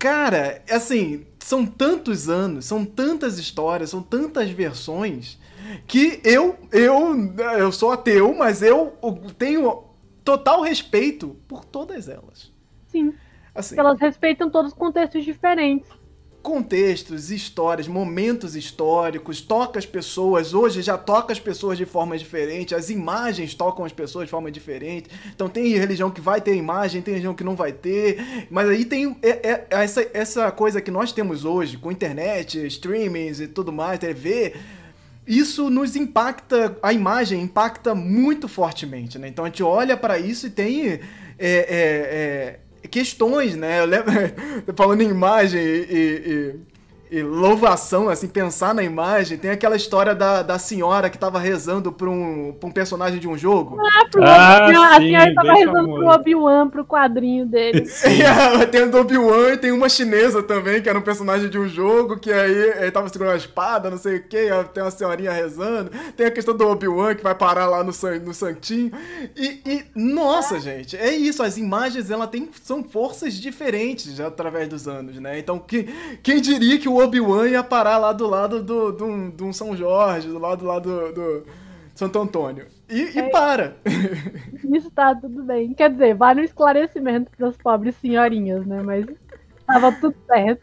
Cara, 0.00 0.62
assim, 0.70 1.26
são 1.40 1.66
tantos 1.66 2.30
anos, 2.30 2.64
são 2.64 2.86
tantas 2.86 3.38
histórias, 3.38 3.90
são 3.90 4.02
tantas 4.02 4.48
versões 4.48 5.38
que 5.86 6.22
eu, 6.24 6.56
eu, 6.72 7.34
eu 7.58 7.70
sou 7.70 7.92
ateu, 7.92 8.34
mas 8.34 8.62
eu 8.62 8.96
tenho 9.36 9.84
total 10.24 10.62
respeito 10.62 11.36
por 11.46 11.66
todas 11.66 12.08
elas. 12.08 12.50
Sim. 12.86 13.12
Assim, 13.54 13.78
elas 13.78 14.00
respeitam 14.00 14.48
todos 14.48 14.72
os 14.72 14.78
contextos 14.78 15.22
diferentes. 15.22 15.90
Contextos, 16.42 17.30
histórias, 17.30 17.86
momentos 17.86 18.56
históricos, 18.56 19.40
toca 19.40 19.78
as 19.78 19.86
pessoas. 19.86 20.54
Hoje 20.54 20.82
já 20.82 20.96
toca 20.96 21.32
as 21.32 21.40
pessoas 21.40 21.76
de 21.76 21.84
forma 21.84 22.16
diferente, 22.16 22.74
as 22.74 22.88
imagens 22.90 23.54
tocam 23.54 23.84
as 23.84 23.92
pessoas 23.92 24.24
de 24.26 24.30
forma 24.30 24.50
diferente. 24.50 25.10
Então 25.34 25.48
tem 25.48 25.68
religião 25.76 26.10
que 26.10 26.20
vai 26.20 26.40
ter 26.40 26.54
imagem, 26.54 27.02
tem 27.02 27.12
religião 27.12 27.34
que 27.34 27.44
não 27.44 27.54
vai 27.54 27.72
ter. 27.72 28.46
Mas 28.50 28.68
aí 28.68 28.84
tem 28.84 29.16
é- 29.22 29.50
é- 29.50 29.66
essa, 29.70 30.06
essa 30.14 30.50
coisa 30.50 30.80
que 30.80 30.90
nós 30.90 31.12
temos 31.12 31.44
hoje, 31.44 31.76
com 31.76 31.92
internet, 31.92 32.66
streamings 32.66 33.40
e 33.40 33.46
tudo 33.46 33.72
mais, 33.72 33.98
TV. 33.98 34.54
Isso 35.26 35.68
nos 35.68 35.94
impacta, 35.94 36.76
a 36.82 36.92
imagem 36.92 37.42
impacta 37.42 37.94
muito 37.94 38.48
fortemente, 38.48 39.18
né? 39.18 39.28
Então 39.28 39.44
a 39.44 39.48
gente 39.48 39.62
olha 39.62 39.96
para 39.96 40.18
isso 40.18 40.46
e 40.46 40.50
tem 40.50 40.88
é, 40.88 40.98
é, 41.38 41.48
é, 41.68 42.60
questões, 42.88 43.56
né? 43.56 43.80
Eu 43.80 43.86
lembro, 43.86 44.12
falando 44.76 45.02
em 45.02 45.08
imagem 45.08 45.60
e, 45.60 46.54
e- 47.10 47.22
louvação, 47.22 48.08
assim, 48.08 48.28
pensar 48.28 48.74
na 48.74 48.82
imagem, 48.82 49.36
tem 49.38 49.50
aquela 49.50 49.76
história 49.76 50.14
da, 50.14 50.42
da 50.42 50.58
senhora 50.58 51.10
que 51.10 51.18
tava 51.18 51.38
rezando 51.38 51.90
pra 51.92 52.08
um, 52.08 52.54
pra 52.58 52.68
um 52.68 52.72
personagem 52.72 53.18
de 53.18 53.26
um 53.28 53.36
jogo. 53.36 53.78
Ah, 53.80 54.04
pro 54.10 54.22
Ah, 54.24 54.66
a 54.96 54.96
senhora 54.96 55.34
tava 55.34 55.52
rezando 55.54 55.94
pro. 55.94 56.06
Obi-Wan, 56.08 56.68
pro 56.68 56.84
quadrinho 56.84 57.46
dele. 57.46 57.84
E 58.60 58.66
tem 58.66 58.82
o 58.82 58.90
do 58.90 58.98
Obi-Wan 58.98 59.52
e 59.52 59.56
tem 59.56 59.72
uma 59.72 59.88
chinesa 59.88 60.42
também, 60.42 60.80
que 60.82 60.88
era 60.88 60.98
um 60.98 61.02
personagem 61.02 61.48
de 61.48 61.58
um 61.58 61.68
jogo, 61.68 62.18
que 62.18 62.32
aí 62.32 62.52
ele 62.78 62.90
tava 62.90 63.08
segurando 63.08 63.34
a 63.34 63.36
espada, 63.38 63.90
não 63.90 63.98
sei 63.98 64.16
o 64.16 64.22
que, 64.22 64.48
tem 64.74 64.82
uma 64.82 64.90
senhorinha 64.90 65.32
rezando. 65.32 65.90
Tem 66.16 66.26
a 66.26 66.30
questão 66.30 66.56
do 66.56 66.66
Obi-Wan 66.68 67.14
que 67.14 67.22
vai 67.22 67.34
parar 67.34 67.66
lá 67.66 67.82
no, 67.82 67.92
san- 67.92 68.18
no 68.18 68.34
santinho. 68.34 68.90
E, 69.36 69.60
e, 69.66 69.84
nossa, 69.94 70.60
gente, 70.60 70.96
é 70.96 71.14
isso, 71.14 71.42
as 71.42 71.56
imagens 71.56 72.10
ela 72.10 72.26
tem, 72.26 72.48
são 72.62 72.82
forças 72.84 73.34
diferentes 73.34 74.14
já 74.14 74.26
através 74.28 74.68
dos 74.68 74.86
anos, 74.86 75.16
né? 75.16 75.38
Então, 75.38 75.58
que, 75.58 75.88
quem 76.22 76.40
diria 76.40 76.78
que 76.78 76.88
o 76.88 76.99
Obi-Wan 77.00 77.48
ia 77.48 77.62
parar 77.62 77.98
lá 77.98 78.12
do 78.12 78.26
lado 78.26 78.62
do, 78.62 78.92
do, 78.92 79.30
de 79.30 79.42
um 79.42 79.52
São 79.52 79.76
Jorge, 79.76 80.28
do 80.28 80.38
lado 80.38 80.64
lá 80.64 80.78
do, 80.78 81.12
do 81.12 81.46
Santo 81.94 82.18
Antônio. 82.18 82.66
E, 82.88 83.18
e 83.18 83.22
para. 83.30 83.76
Isso 84.74 84.90
tá 84.90 85.14
tudo 85.14 85.42
bem. 85.44 85.72
Quer 85.74 85.90
dizer, 85.90 86.14
vale 86.14 86.40
um 86.40 86.44
esclarecimento 86.44 87.30
pras 87.36 87.56
pobres 87.56 87.94
senhorinhas, 87.96 88.66
né? 88.66 88.82
Mas 88.82 89.06
tava 89.66 89.92
tudo 89.92 90.16
certo. 90.26 90.62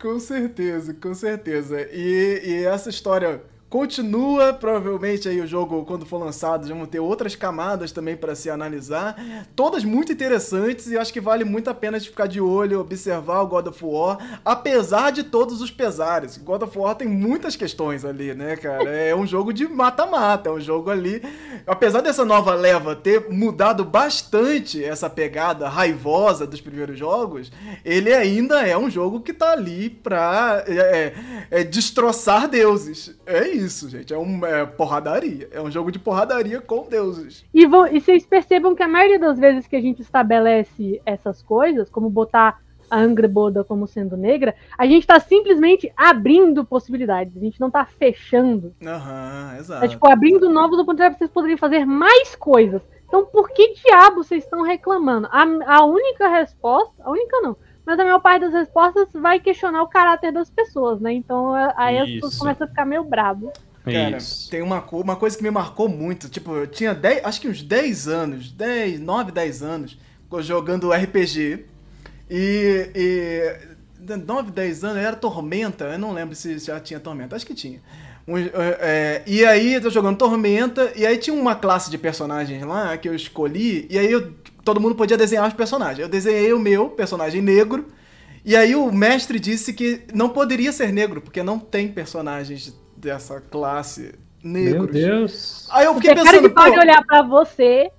Com 0.00 0.18
certeza, 0.18 0.94
com 0.94 1.14
certeza. 1.14 1.82
E, 1.92 2.40
e 2.44 2.64
essa 2.64 2.88
história 2.88 3.42
continua, 3.68 4.52
provavelmente 4.52 5.28
aí 5.28 5.40
o 5.40 5.46
jogo, 5.46 5.84
quando 5.84 6.06
for 6.06 6.18
lançado, 6.18 6.66
já 6.66 6.74
vão 6.74 6.86
ter 6.86 7.00
outras 7.00 7.36
camadas 7.36 7.92
também 7.92 8.16
para 8.16 8.34
se 8.34 8.48
analisar. 8.48 9.16
Todas 9.54 9.84
muito 9.84 10.12
interessantes 10.12 10.86
e 10.88 10.96
acho 10.96 11.12
que 11.12 11.20
vale 11.20 11.44
muito 11.44 11.68
a 11.68 11.74
pena 11.74 12.00
de 12.00 12.08
ficar 12.08 12.26
de 12.26 12.40
olho, 12.40 12.80
observar 12.80 13.42
o 13.42 13.46
God 13.46 13.66
of 13.66 13.84
War, 13.84 14.40
apesar 14.44 15.10
de 15.10 15.22
todos 15.22 15.60
os 15.60 15.70
pesares. 15.70 16.36
God 16.38 16.62
of 16.62 16.78
War 16.78 16.94
tem 16.94 17.08
muitas 17.08 17.56
questões 17.56 18.04
ali, 18.04 18.34
né, 18.34 18.56
cara? 18.56 18.88
É 18.88 19.14
um 19.14 19.26
jogo 19.26 19.52
de 19.52 19.68
mata-mata, 19.68 20.48
é 20.48 20.52
um 20.52 20.60
jogo 20.60 20.90
ali. 20.90 21.22
Apesar 21.66 22.00
dessa 22.00 22.24
nova 22.24 22.54
leva 22.54 22.96
ter 22.96 23.28
mudado 23.30 23.84
bastante 23.84 24.82
essa 24.82 25.10
pegada 25.10 25.68
raivosa 25.68 26.46
dos 26.46 26.60
primeiros 26.60 26.98
jogos, 26.98 27.52
ele 27.84 28.12
ainda 28.12 28.66
é 28.66 28.76
um 28.76 28.88
jogo 28.88 29.20
que 29.20 29.32
tá 29.32 29.52
ali 29.52 29.90
pra 29.90 30.64
é, 30.66 30.74
é, 30.78 31.60
é, 31.60 31.64
destroçar 31.64 32.48
deuses. 32.48 33.14
É 33.26 33.46
isso, 33.48 33.57
gente. 33.88 34.12
É, 34.12 34.18
um, 34.18 34.44
é 34.44 34.64
porradaria. 34.66 35.48
É 35.50 35.60
um 35.60 35.70
jogo 35.70 35.90
de 35.90 35.98
porradaria 35.98 36.60
com 36.60 36.88
deuses. 36.88 37.44
E, 37.52 37.62
e 37.62 38.00
vocês 38.00 38.26
percebam 38.26 38.74
que 38.74 38.82
a 38.82 38.88
maioria 38.88 39.18
das 39.18 39.38
vezes 39.38 39.66
que 39.66 39.76
a 39.76 39.80
gente 39.80 40.02
estabelece 40.02 41.00
essas 41.04 41.42
coisas, 41.42 41.90
como 41.90 42.10
botar 42.10 42.60
a 42.90 42.98
Angra 42.98 43.28
Boda 43.28 43.62
como 43.62 43.86
sendo 43.86 44.16
negra, 44.16 44.54
a 44.76 44.86
gente 44.86 45.06
tá 45.06 45.20
simplesmente 45.20 45.92
abrindo 45.96 46.64
possibilidades. 46.64 47.36
A 47.36 47.40
gente 47.40 47.60
não 47.60 47.70
tá 47.70 47.84
fechando. 47.84 48.74
Aham, 48.84 49.56
exato. 49.58 49.80
Tá, 49.80 49.88
tipo, 49.88 50.08
abrindo 50.08 50.48
novos 50.48 50.78
oportunidades 50.78 51.18
pra 51.18 51.26
vocês 51.26 51.34
poderem 51.34 51.56
fazer 51.56 51.84
mais 51.84 52.34
coisas. 52.34 52.82
Então, 53.06 53.24
por 53.24 53.50
que 53.50 53.74
diabo 53.74 54.22
vocês 54.22 54.44
estão 54.44 54.62
reclamando? 54.62 55.28
A, 55.30 55.42
a 55.78 55.84
única 55.84 56.28
resposta, 56.28 57.02
a 57.02 57.10
única 57.10 57.40
não, 57.40 57.56
mas 57.88 57.98
a 57.98 58.04
maior 58.04 58.20
parte 58.20 58.42
das 58.42 58.52
respostas 58.52 59.08
vai 59.14 59.40
questionar 59.40 59.82
o 59.82 59.88
caráter 59.88 60.30
das 60.30 60.50
pessoas, 60.50 61.00
né? 61.00 61.10
Então, 61.14 61.54
a- 61.54 61.72
aí 61.74 61.98
as 61.98 62.10
pessoas 62.10 62.32
Isso. 62.34 62.40
começam 62.40 62.66
a 62.66 62.68
ficar 62.68 62.84
meio 62.84 63.02
brabo. 63.02 63.50
Cara, 63.82 64.18
Isso. 64.18 64.50
tem 64.50 64.60
uma, 64.60 64.84
uma 64.92 65.16
coisa 65.16 65.34
que 65.34 65.42
me 65.42 65.50
marcou 65.50 65.88
muito. 65.88 66.28
Tipo, 66.28 66.52
eu 66.54 66.66
tinha 66.66 66.94
10, 66.94 67.24
acho 67.24 67.40
que 67.40 67.48
uns 67.48 67.62
10 67.62 68.06
anos, 68.06 68.52
10, 68.52 69.00
9, 69.00 69.32
10 69.32 69.62
anos, 69.62 69.98
jogando 70.40 70.92
RPG. 70.92 71.64
E, 72.30 72.90
e 72.94 74.16
9, 74.18 74.50
10 74.50 74.84
anos, 74.84 74.98
era 74.98 75.16
Tormenta, 75.16 75.86
eu 75.86 75.98
não 75.98 76.12
lembro 76.12 76.34
se 76.34 76.58
já 76.58 76.78
tinha 76.78 77.00
Tormenta, 77.00 77.36
acho 77.36 77.46
que 77.46 77.54
tinha. 77.54 77.80
Um, 78.26 78.36
é, 78.36 79.22
e 79.26 79.46
aí 79.46 79.72
eu 79.72 79.80
tô 79.80 79.88
jogando 79.88 80.18
Tormenta, 80.18 80.92
e 80.94 81.06
aí 81.06 81.16
tinha 81.16 81.34
uma 81.34 81.54
classe 81.54 81.90
de 81.90 81.96
personagens 81.96 82.62
lá 82.66 82.94
que 82.98 83.08
eu 83.08 83.14
escolhi, 83.14 83.86
e 83.88 83.98
aí 83.98 84.12
eu, 84.12 84.34
todo 84.64 84.80
mundo 84.80 84.94
podia 84.94 85.16
desenhar 85.16 85.46
os 85.48 85.54
personagens. 85.54 85.98
Eu 86.00 86.08
desenhei 86.08 86.52
o 86.52 86.58
meu 86.58 86.88
personagem 86.90 87.40
negro, 87.42 87.86
e 88.44 88.56
aí 88.56 88.74
o 88.74 88.90
mestre 88.92 89.38
disse 89.38 89.72
que 89.72 90.02
não 90.14 90.28
poderia 90.28 90.72
ser 90.72 90.92
negro, 90.92 91.20
porque 91.20 91.42
não 91.42 91.58
tem 91.58 91.88
personagens 91.88 92.74
dessa 92.96 93.40
classe 93.40 94.14
negros. 94.42 94.74
Meu 94.74 94.86
Deus. 94.86 95.66
Aí 95.70 95.84
eu 95.86 95.94
fiquei 95.94 96.10
Porque 96.14 96.24
cara 96.24 96.36
pensando, 96.40 96.48
que 96.48 96.54
pode 96.54 96.78
olhar 96.78 97.04
pra 97.04 97.22
você, 97.22 97.90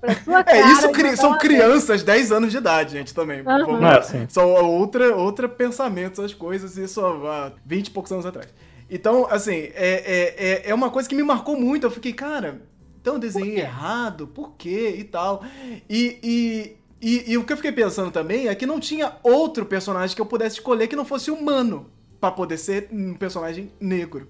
pra 0.00 0.14
sua 0.14 0.44
cara. 0.44 0.56
é, 0.58 0.72
isso 0.72 0.90
cri- 0.90 1.16
são 1.16 1.36
crianças, 1.38 2.02
10 2.02 2.32
anos 2.32 2.50
de 2.50 2.58
idade, 2.58 2.92
gente, 2.92 3.14
também. 3.14 3.40
Aham. 3.40 3.64
Vamos 3.66 3.82
Ah, 3.84 3.88
lá. 3.96 4.02
sim. 4.02 4.26
São 4.28 4.48
outra, 4.64 5.14
outra 5.16 5.48
pensamento, 5.48 6.22
as 6.22 6.32
coisas, 6.34 6.76
isso 6.76 7.00
há 7.04 7.52
20 7.66 7.88
e 7.88 7.90
poucos 7.90 8.10
anos 8.12 8.24
atrás. 8.26 8.48
Então, 8.88 9.26
assim, 9.30 9.52
é, 9.52 9.74
é, 9.74 10.34
é, 10.66 10.70
é 10.70 10.74
uma 10.74 10.90
coisa 10.90 11.08
que 11.08 11.14
me 11.14 11.22
marcou 11.22 11.56
muito. 11.56 11.86
Eu 11.86 11.90
fiquei, 11.92 12.12
cara, 12.12 12.60
então 13.00 13.14
eu 13.14 13.18
desenhei 13.20 13.58
errado, 13.60 14.26
por 14.26 14.52
quê? 14.56 14.96
E 14.98 15.04
tal. 15.04 15.42
E, 15.88 16.18
e, 16.22 16.76
e, 17.00 17.32
e 17.32 17.38
o 17.38 17.44
que 17.44 17.52
eu 17.52 17.56
fiquei 17.56 17.72
pensando 17.72 18.10
também 18.10 18.48
é 18.48 18.54
que 18.54 18.66
não 18.66 18.78
tinha 18.80 19.12
outro 19.22 19.64
personagem 19.66 20.14
que 20.14 20.20
eu 20.22 20.26
pudesse 20.26 20.56
escolher 20.56 20.86
que 20.88 20.96
não 20.96 21.04
fosse 21.04 21.30
humano 21.30 21.90
pra 22.20 22.30
poder 22.30 22.58
ser 22.58 22.88
um 22.92 23.14
personagem 23.14 23.72
negro. 23.80 24.28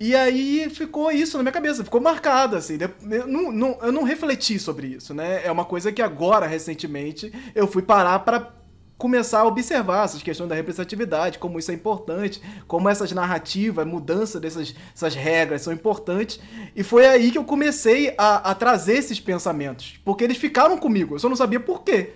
E 0.00 0.14
aí 0.14 0.70
ficou 0.70 1.10
isso 1.10 1.36
na 1.36 1.42
minha 1.42 1.52
cabeça, 1.52 1.82
ficou 1.82 2.00
marcado, 2.00 2.54
assim. 2.54 2.78
Eu 3.10 3.26
não, 3.26 3.50
não- 3.50 3.78
eu 3.82 3.90
não 3.90 4.04
refleti 4.04 4.56
sobre 4.58 4.86
isso, 4.88 5.12
né? 5.12 5.44
É 5.44 5.50
uma 5.50 5.64
coisa 5.64 5.90
que 5.90 6.00
agora, 6.00 6.46
recentemente, 6.46 7.32
eu 7.52 7.66
fui 7.66 7.82
parar 7.82 8.20
pra 8.20 8.52
começar 8.98 9.38
a 9.40 9.44
observar 9.46 10.04
essas 10.04 10.22
questões 10.22 10.48
da 10.48 10.56
representatividade, 10.56 11.38
como 11.38 11.58
isso 11.58 11.70
é 11.70 11.74
importante, 11.74 12.42
como 12.66 12.88
essas 12.88 13.12
narrativas, 13.12 13.86
mudança 13.86 14.38
dessas 14.40 14.74
essas 14.94 15.14
regras 15.14 15.62
são 15.62 15.72
importantes. 15.72 16.40
E 16.74 16.82
foi 16.82 17.06
aí 17.06 17.30
que 17.30 17.38
eu 17.38 17.44
comecei 17.44 18.12
a, 18.18 18.50
a 18.50 18.54
trazer 18.54 18.94
esses 18.98 19.20
pensamentos. 19.20 20.00
Porque 20.04 20.24
eles 20.24 20.36
ficaram 20.36 20.76
comigo, 20.76 21.14
eu 21.14 21.18
só 21.20 21.28
não 21.28 21.36
sabia 21.36 21.60
por 21.60 21.82
quê. 21.82 22.10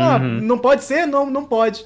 Ah, 0.00 0.16
Uhum. 0.16 0.40
não 0.42 0.58
pode 0.58 0.84
ser? 0.84 1.06
Não, 1.06 1.28
não 1.28 1.44
pode. 1.44 1.84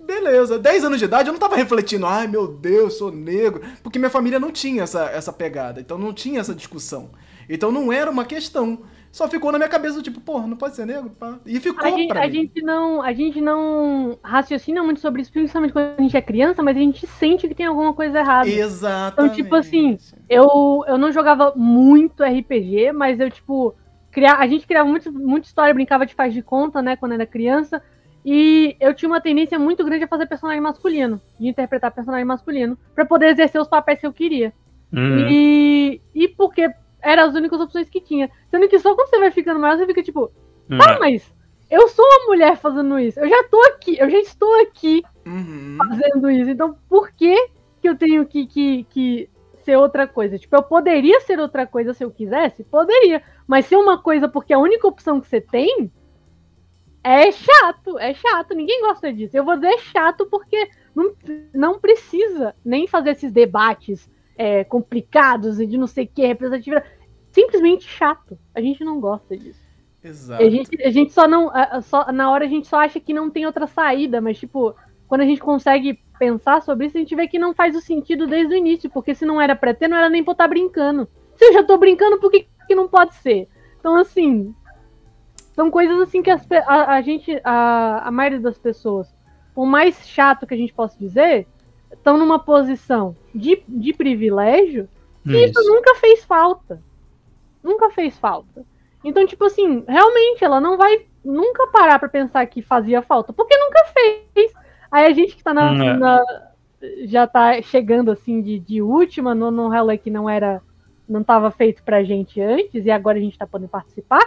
Beleza, 0.00 0.56
10 0.58 0.84
anos 0.84 0.98
de 1.00 1.04
idade 1.04 1.28
eu 1.28 1.32
não 1.32 1.40
tava 1.40 1.56
refletindo, 1.56 2.06
ai 2.06 2.28
meu 2.28 2.46
Deus, 2.46 2.94
sou 2.96 3.10
negro, 3.10 3.60
porque 3.82 3.98
minha 3.98 4.10
família 4.10 4.38
não 4.38 4.52
tinha 4.52 4.84
essa, 4.84 5.04
essa 5.06 5.32
pegada, 5.32 5.80
então 5.80 5.98
não 5.98 6.12
tinha 6.12 6.38
essa 6.40 6.54
discussão. 6.54 7.10
Então 7.48 7.72
não 7.72 7.92
era 7.92 8.08
uma 8.10 8.24
questão. 8.24 8.80
Só 9.16 9.26
ficou 9.26 9.50
na 9.50 9.56
minha 9.56 9.70
cabeça 9.70 9.94
do 9.94 10.02
tipo, 10.02 10.20
porra, 10.20 10.46
não 10.46 10.58
pode 10.58 10.76
ser 10.76 10.84
negro? 10.84 11.08
Pá. 11.08 11.38
E 11.46 11.58
ficou 11.58 11.82
A 11.82 11.90
gente, 11.90 12.08
pra 12.08 12.24
a 12.24 12.26
mim. 12.26 12.34
gente 12.34 12.60
não, 12.60 13.00
a 13.00 13.14
gente 13.14 13.40
não 13.40 14.18
raciocina 14.22 14.82
muito 14.82 15.00
sobre 15.00 15.22
isso, 15.22 15.32
principalmente 15.32 15.72
quando 15.72 15.98
a 15.98 16.02
gente 16.02 16.14
é 16.14 16.20
criança, 16.20 16.62
mas 16.62 16.76
a 16.76 16.80
gente 16.80 17.06
sente 17.06 17.48
que 17.48 17.54
tem 17.54 17.64
alguma 17.64 17.94
coisa 17.94 18.18
errada. 18.18 18.46
Exatamente. 18.46 19.32
Então, 19.32 19.44
tipo 19.44 19.54
assim, 19.54 19.96
Eu, 20.28 20.84
eu 20.86 20.98
não 20.98 21.10
jogava 21.10 21.54
muito 21.56 22.22
RPG, 22.22 22.92
mas 22.92 23.18
eu, 23.18 23.30
tipo, 23.30 23.74
cria, 24.10 24.34
a 24.34 24.46
gente 24.46 24.66
criava 24.66 24.86
muito, 24.86 25.10
muita 25.10 25.46
história, 25.46 25.72
brincava 25.72 26.04
de 26.04 26.14
faz 26.14 26.34
de 26.34 26.42
conta, 26.42 26.82
né, 26.82 26.94
quando 26.94 27.12
era 27.12 27.24
criança. 27.24 27.82
E 28.22 28.76
eu 28.78 28.92
tinha 28.92 29.08
uma 29.08 29.22
tendência 29.22 29.58
muito 29.58 29.82
grande 29.82 30.04
a 30.04 30.08
fazer 30.08 30.26
personagem 30.26 30.60
masculino, 30.60 31.18
de 31.40 31.48
interpretar 31.48 31.90
personagem 31.90 32.26
masculino, 32.26 32.76
pra 32.94 33.06
poder 33.06 33.28
exercer 33.28 33.58
os 33.58 33.68
papéis 33.68 33.98
que 33.98 34.06
eu 34.06 34.12
queria. 34.12 34.52
Uhum. 34.92 35.26
E, 35.30 36.02
e 36.14 36.28
porque 36.28 36.70
eram 37.06 37.24
as 37.24 37.34
únicas 37.34 37.60
opções 37.60 37.88
que 37.88 38.00
tinha. 38.00 38.30
Sendo 38.50 38.68
que 38.68 38.78
só 38.78 38.94
quando 38.94 39.08
você 39.08 39.18
vai 39.18 39.30
ficando 39.30 39.60
maior, 39.60 39.76
você 39.78 39.86
fica 39.86 40.02
tipo, 40.02 40.30
tá, 40.78 40.94
É. 40.94 40.98
mas 40.98 41.32
eu 41.70 41.88
sou 41.88 42.04
uma 42.04 42.26
mulher 42.26 42.56
fazendo 42.56 42.98
isso. 42.98 43.18
Eu 43.20 43.28
já 43.28 43.44
tô 43.44 43.60
aqui, 43.62 43.96
eu 43.98 44.08
já 44.10 44.18
estou 44.18 44.60
aqui 44.60 45.02
Uhum. 45.26 45.78
fazendo 45.78 46.30
isso. 46.30 46.50
Então, 46.50 46.76
por 46.88 47.10
que 47.12 47.48
que 47.80 47.88
eu 47.88 47.96
tenho 47.96 48.26
que, 48.26 48.46
que, 48.46 48.84
que 48.90 49.30
ser 49.64 49.76
outra 49.76 50.06
coisa? 50.06 50.38
Tipo, 50.38 50.56
eu 50.56 50.62
poderia 50.62 51.20
ser 51.20 51.38
outra 51.40 51.66
coisa 51.66 51.92
se 51.94 52.04
eu 52.04 52.10
quisesse? 52.10 52.64
Poderia. 52.64 53.22
Mas 53.46 53.66
ser 53.66 53.76
uma 53.76 54.00
coisa 54.00 54.28
porque 54.28 54.52
a 54.52 54.58
única 54.58 54.86
opção 54.86 55.20
que 55.20 55.26
você 55.28 55.40
tem 55.40 55.90
é 57.02 57.30
chato. 57.30 57.98
É 57.98 58.14
chato. 58.14 58.54
Ninguém 58.54 58.80
gosta 58.82 59.12
disso. 59.12 59.36
Eu 59.36 59.44
vou 59.44 59.54
dizer 59.56 59.78
chato 59.78 60.26
porque 60.26 60.68
não, 60.94 61.12
não 61.54 61.78
precisa 61.78 62.54
nem 62.64 62.86
fazer 62.86 63.10
esses 63.10 63.30
debates 63.32 64.10
é, 64.38 64.64
complicados 64.64 65.60
e 65.60 65.66
de 65.66 65.78
não 65.78 65.86
sei 65.86 66.04
o 66.04 66.08
que, 66.08 66.26
representatividade. 66.26 66.86
Simplesmente 67.36 67.86
chato. 67.86 68.38
A 68.54 68.62
gente 68.62 68.82
não 68.82 68.98
gosta 68.98 69.36
disso. 69.36 69.60
Exato. 70.02 70.42
A 70.42 70.48
gente, 70.48 70.82
a 70.82 70.90
gente 70.90 71.12
só 71.12 71.28
não. 71.28 71.52
Só, 71.82 72.10
na 72.10 72.30
hora 72.30 72.46
a 72.46 72.48
gente 72.48 72.66
só 72.66 72.78
acha 72.78 72.98
que 72.98 73.12
não 73.12 73.28
tem 73.28 73.44
outra 73.44 73.66
saída, 73.66 74.22
mas, 74.22 74.38
tipo, 74.38 74.74
quando 75.06 75.20
a 75.20 75.26
gente 75.26 75.42
consegue 75.42 76.00
pensar 76.18 76.62
sobre 76.62 76.86
isso, 76.86 76.96
a 76.96 77.00
gente 77.00 77.14
vê 77.14 77.28
que 77.28 77.38
não 77.38 77.52
faz 77.52 77.76
o 77.76 77.80
sentido 77.82 78.26
desde 78.26 78.54
o 78.54 78.56
início, 78.56 78.88
porque 78.88 79.14
se 79.14 79.26
não 79.26 79.38
era 79.38 79.54
pra 79.54 79.74
ter, 79.74 79.86
não 79.86 79.98
era 79.98 80.08
nem 80.08 80.24
pra 80.24 80.30
eu 80.30 80.32
estar 80.32 80.48
brincando. 80.48 81.06
Se 81.36 81.44
eu 81.44 81.52
já 81.52 81.62
tô 81.62 81.76
brincando, 81.76 82.18
por 82.18 82.30
que, 82.30 82.46
que 82.66 82.74
não 82.74 82.88
pode 82.88 83.14
ser? 83.16 83.46
Então, 83.78 83.96
assim. 83.96 84.54
São 85.52 85.70
coisas 85.70 86.00
assim 86.00 86.22
que 86.22 86.30
as 86.30 86.50
a, 86.50 86.94
a 86.94 87.02
gente, 87.02 87.38
a, 87.44 88.08
a 88.08 88.10
maioria 88.10 88.40
das 88.40 88.56
pessoas, 88.56 89.14
por 89.54 89.66
mais 89.66 90.08
chato 90.08 90.46
que 90.46 90.54
a 90.54 90.56
gente 90.56 90.72
possa 90.72 90.98
dizer, 90.98 91.46
estão 91.92 92.16
numa 92.16 92.38
posição 92.38 93.14
de, 93.34 93.62
de 93.68 93.92
privilégio 93.92 94.88
e 95.26 95.44
isso 95.44 95.60
Isso. 95.60 95.72
nunca 95.72 95.94
fez 95.96 96.24
falta. 96.24 96.82
Nunca 97.66 97.90
fez 97.90 98.16
falta. 98.18 98.64
Então, 99.04 99.26
tipo 99.26 99.44
assim, 99.44 99.84
realmente 99.88 100.44
ela 100.44 100.60
não 100.60 100.76
vai 100.76 101.04
nunca 101.24 101.66
parar 101.66 101.98
pra 101.98 102.08
pensar 102.08 102.46
que 102.46 102.62
fazia 102.62 103.02
falta, 103.02 103.32
porque 103.32 103.56
nunca 103.58 103.84
fez. 103.92 104.52
Aí 104.90 105.06
a 105.06 105.12
gente 105.12 105.34
que 105.36 105.42
tá 105.42 105.52
na. 105.52 105.72
Hum, 105.72 105.82
é. 105.82 105.96
na- 105.96 106.24
já 107.06 107.26
tá 107.26 107.60
chegando 107.62 108.10
assim 108.10 108.40
de, 108.40 108.58
de 108.60 108.80
última, 108.82 109.34
no, 109.34 109.50
no 109.50 109.68
rolê 109.68 109.98
que 109.98 110.10
não 110.10 110.28
era. 110.30 110.62
não 111.08 111.24
tava 111.24 111.50
feito 111.50 111.82
pra 111.82 112.04
gente 112.04 112.40
antes, 112.40 112.84
e 112.86 112.90
agora 112.90 113.18
a 113.18 113.20
gente 113.20 113.36
tá 113.38 113.46
podendo 113.46 113.68
participar. 113.68 114.20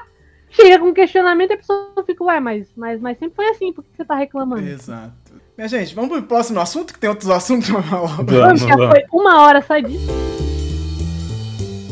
Chega 0.50 0.80
com 0.80 0.92
questionamento 0.94 1.52
e 1.52 1.54
a 1.54 1.58
pessoa 1.58 1.94
fica, 2.06 2.24
ué, 2.24 2.40
mas, 2.40 2.68
mas, 2.76 3.00
mas 3.00 3.18
sempre 3.20 3.36
foi 3.36 3.48
assim, 3.50 3.72
por 3.72 3.84
que 3.84 3.90
você 3.96 4.04
tá 4.04 4.16
reclamando? 4.16 4.68
Exato. 4.68 5.14
Minha 5.56 5.68
gente, 5.68 5.94
vamos 5.94 6.10
pro 6.10 6.24
próximo 6.24 6.60
assunto, 6.60 6.92
que 6.94 7.00
tem 7.00 7.10
outros 7.10 7.30
assuntos 7.30 7.70
pra 7.70 7.84
falar. 7.84 8.16
Vamos, 8.16 8.34
Vamos, 8.34 8.60
já 8.62 8.76
vamos. 8.76 8.90
foi 8.92 9.04
uma 9.14 9.42
hora 9.44 9.62
só 9.62 9.78
disso. 9.78 10.08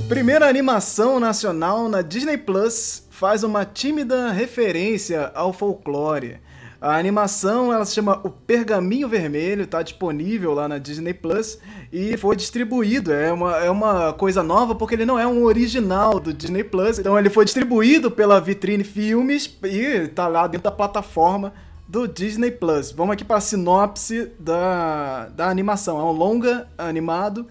Primeira 0.07 0.47
animação 0.47 1.19
nacional 1.19 1.89
na 1.89 2.01
Disney 2.01 2.37
Plus 2.37 3.05
faz 3.09 3.43
uma 3.43 3.65
tímida 3.65 4.31
referência 4.31 5.29
ao 5.35 5.51
folclore. 5.51 6.39
A 6.79 6.95
animação 6.95 7.73
ela 7.73 7.83
se 7.83 7.95
chama 7.95 8.21
O 8.23 8.29
Pergaminho 8.29 9.09
Vermelho, 9.09 9.63
está 9.63 9.81
disponível 9.81 10.53
lá 10.53 10.65
na 10.65 10.77
Disney 10.77 11.13
Plus 11.13 11.59
e 11.91 12.15
foi 12.15 12.37
distribuído. 12.37 13.11
É 13.11 13.33
uma, 13.33 13.57
é 13.57 13.69
uma 13.69 14.13
coisa 14.13 14.41
nova 14.41 14.73
porque 14.73 14.95
ele 14.95 15.05
não 15.05 15.19
é 15.19 15.27
um 15.27 15.43
original 15.43 16.21
do 16.21 16.33
Disney 16.33 16.63
Plus. 16.63 16.99
Então 16.99 17.19
ele 17.19 17.29
foi 17.29 17.43
distribuído 17.43 18.09
pela 18.09 18.39
Vitrine 18.39 18.85
Filmes 18.85 19.57
e 19.61 20.07
tá 20.07 20.29
lá 20.29 20.47
dentro 20.47 20.63
da 20.63 20.71
plataforma 20.71 21.53
do 21.85 22.07
Disney 22.07 22.51
Plus. 22.51 22.91
Vamos 22.91 23.13
aqui 23.13 23.25
para 23.25 23.37
a 23.37 23.41
sinopse 23.41 24.31
da, 24.39 25.27
da 25.35 25.49
animação. 25.49 25.99
É 25.99 26.03
um 26.03 26.11
longa 26.11 26.67
animado. 26.77 27.45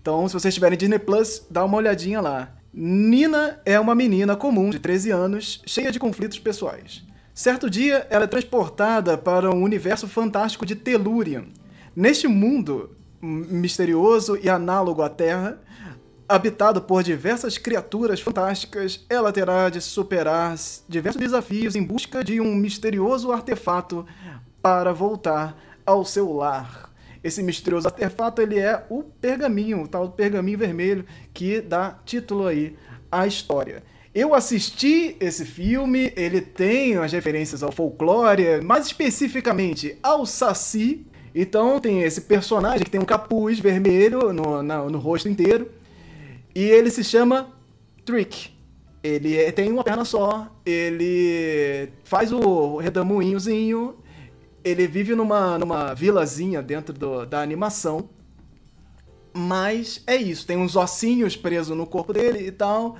Então, 0.00 0.26
se 0.26 0.34
vocês 0.34 0.54
tiverem 0.54 0.78
Disney 0.78 0.98
Plus, 0.98 1.46
dá 1.50 1.64
uma 1.64 1.76
olhadinha 1.76 2.20
lá. 2.20 2.54
Nina 2.72 3.60
é 3.64 3.78
uma 3.78 3.94
menina 3.94 4.36
comum 4.36 4.70
de 4.70 4.78
13 4.78 5.10
anos, 5.10 5.62
cheia 5.66 5.92
de 5.92 5.98
conflitos 5.98 6.38
pessoais. 6.38 7.04
Certo 7.34 7.68
dia, 7.68 8.06
ela 8.10 8.24
é 8.24 8.28
transportada 8.28 9.18
para 9.18 9.50
um 9.50 9.62
universo 9.62 10.08
fantástico 10.08 10.64
de 10.64 10.74
Telurian. 10.74 11.46
Neste 11.94 12.28
mundo 12.28 12.96
misterioso 13.20 14.38
e 14.42 14.48
análogo 14.48 15.02
à 15.02 15.08
Terra, 15.08 15.60
habitado 16.28 16.80
por 16.80 17.02
diversas 17.02 17.58
criaturas 17.58 18.20
fantásticas, 18.20 19.04
ela 19.08 19.32
terá 19.32 19.68
de 19.68 19.80
superar 19.80 20.54
diversos 20.88 21.20
desafios 21.20 21.74
em 21.74 21.82
busca 21.82 22.22
de 22.24 22.40
um 22.40 22.54
misterioso 22.54 23.32
artefato 23.32 24.06
para 24.62 24.92
voltar 24.92 25.56
ao 25.84 26.04
seu 26.04 26.32
lar. 26.32 26.89
Esse 27.22 27.42
misterioso 27.42 27.86
artefato 27.86 28.40
ele 28.40 28.58
é 28.58 28.84
o 28.88 29.02
pergaminho, 29.02 29.82
o 29.82 29.88
tal 29.88 30.08
pergaminho 30.10 30.58
vermelho 30.58 31.04
que 31.34 31.60
dá 31.60 31.98
título 32.04 32.46
aí 32.46 32.76
à 33.10 33.26
história. 33.26 33.82
Eu 34.14 34.34
assisti 34.34 35.16
esse 35.20 35.44
filme, 35.44 36.12
ele 36.16 36.40
tem 36.40 36.96
as 36.96 37.12
referências 37.12 37.62
ao 37.62 37.70
folclore, 37.70 38.60
mais 38.60 38.86
especificamente 38.86 39.96
ao 40.02 40.26
Saci. 40.26 41.06
Então 41.32 41.78
tem 41.78 42.02
esse 42.02 42.22
personagem 42.22 42.84
que 42.84 42.90
tem 42.90 43.00
um 43.00 43.04
capuz 43.04 43.60
vermelho 43.60 44.32
no, 44.32 44.62
no 44.62 44.98
rosto 44.98 45.28
inteiro. 45.28 45.70
E 46.54 46.64
ele 46.64 46.90
se 46.90 47.04
chama 47.04 47.52
Trick. 48.04 48.50
Ele 49.02 49.36
é- 49.36 49.52
tem 49.52 49.70
uma 49.70 49.84
perna 49.84 50.04
só, 50.04 50.50
ele 50.66 51.88
faz 52.02 52.32
o 52.32 52.76
redemoinhozinho, 52.78 53.94
ele 54.64 54.86
vive 54.86 55.14
numa, 55.14 55.58
numa 55.58 55.94
vilazinha 55.94 56.62
dentro 56.62 56.92
do- 56.94 57.26
da 57.26 57.40
animação. 57.42 58.08
Mas 59.32 60.02
é 60.06 60.16
isso, 60.16 60.46
tem 60.46 60.56
uns 60.56 60.74
ossinhos 60.74 61.36
presos 61.36 61.76
no 61.76 61.86
corpo 61.86 62.12
dele 62.12 62.46
e 62.46 62.50
tal. 62.50 62.96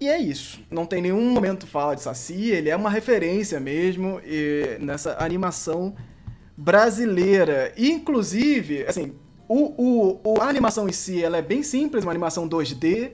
E 0.00 0.08
é 0.08 0.18
isso. 0.18 0.60
Não 0.70 0.84
tem 0.84 1.00
nenhum 1.00 1.30
momento 1.30 1.66
fala 1.66 1.94
de 1.94 2.02
Saci, 2.02 2.50
ele 2.50 2.68
é 2.68 2.76
uma 2.76 2.90
referência 2.90 3.60
mesmo 3.60 4.20
e 4.24 4.76
nessa 4.80 5.16
animação 5.22 5.94
brasileira. 6.56 7.72
Inclusive, 7.76 8.84
assim, 8.86 9.14
o, 9.48 10.18
o, 10.24 10.40
a 10.40 10.48
animação 10.48 10.88
em 10.88 10.92
si 10.92 11.22
ela 11.22 11.36
é 11.38 11.42
bem 11.42 11.62
simples, 11.62 12.04
uma 12.04 12.10
animação 12.12 12.48
2D. 12.48 13.12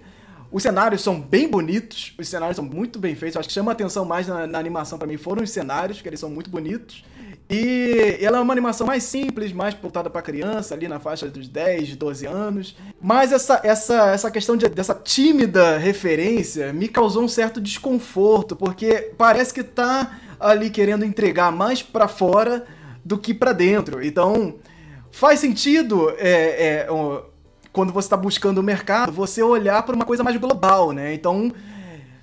Os 0.50 0.62
cenários 0.62 1.02
são 1.02 1.20
bem 1.20 1.46
bonitos, 1.46 2.14
os 2.18 2.26
cenários 2.26 2.56
são 2.56 2.64
muito 2.64 2.98
bem 2.98 3.14
feitos. 3.14 3.36
Acho 3.36 3.48
que 3.48 3.54
chama 3.54 3.72
atenção 3.72 4.06
mais 4.06 4.26
na, 4.26 4.46
na 4.46 4.58
animação 4.58 4.98
para 4.98 5.06
mim 5.06 5.18
foram 5.18 5.42
os 5.42 5.50
cenários, 5.50 6.00
que 6.00 6.08
eles 6.08 6.20
são 6.20 6.30
muito 6.30 6.48
bonitos. 6.48 7.04
E 7.50 8.18
ela 8.20 8.38
é 8.38 8.40
uma 8.40 8.52
animação 8.52 8.86
mais 8.86 9.04
simples, 9.04 9.52
mais 9.52 9.74
voltada 9.74 10.10
para 10.10 10.20
criança, 10.20 10.74
ali 10.74 10.86
na 10.86 11.00
faixa 11.00 11.28
dos 11.28 11.48
10, 11.48 11.96
12 11.96 12.26
anos. 12.26 12.76
Mas 13.00 13.32
essa, 13.32 13.60
essa, 13.64 14.10
essa 14.10 14.30
questão 14.30 14.54
de, 14.54 14.68
dessa 14.68 14.94
tímida 14.94 15.78
referência 15.78 16.72
me 16.74 16.88
causou 16.88 17.22
um 17.22 17.28
certo 17.28 17.58
desconforto, 17.58 18.54
porque 18.54 19.12
parece 19.16 19.54
que 19.54 19.62
tá 19.62 20.18
ali 20.38 20.68
querendo 20.68 21.06
entregar 21.06 21.50
mais 21.50 21.82
para 21.82 22.06
fora 22.06 22.66
do 23.02 23.16
que 23.16 23.32
para 23.32 23.54
dentro. 23.54 24.04
Então, 24.04 24.56
faz 25.10 25.40
sentido 25.40 26.10
é, 26.18 26.84
é, 26.84 26.88
quando 27.72 27.94
você 27.94 28.06
está 28.06 28.16
buscando 28.16 28.58
o 28.58 28.62
mercado, 28.62 29.10
você 29.10 29.42
olhar 29.42 29.82
para 29.84 29.96
uma 29.96 30.04
coisa 30.04 30.22
mais 30.22 30.36
global, 30.36 30.92
né? 30.92 31.14
Então, 31.14 31.50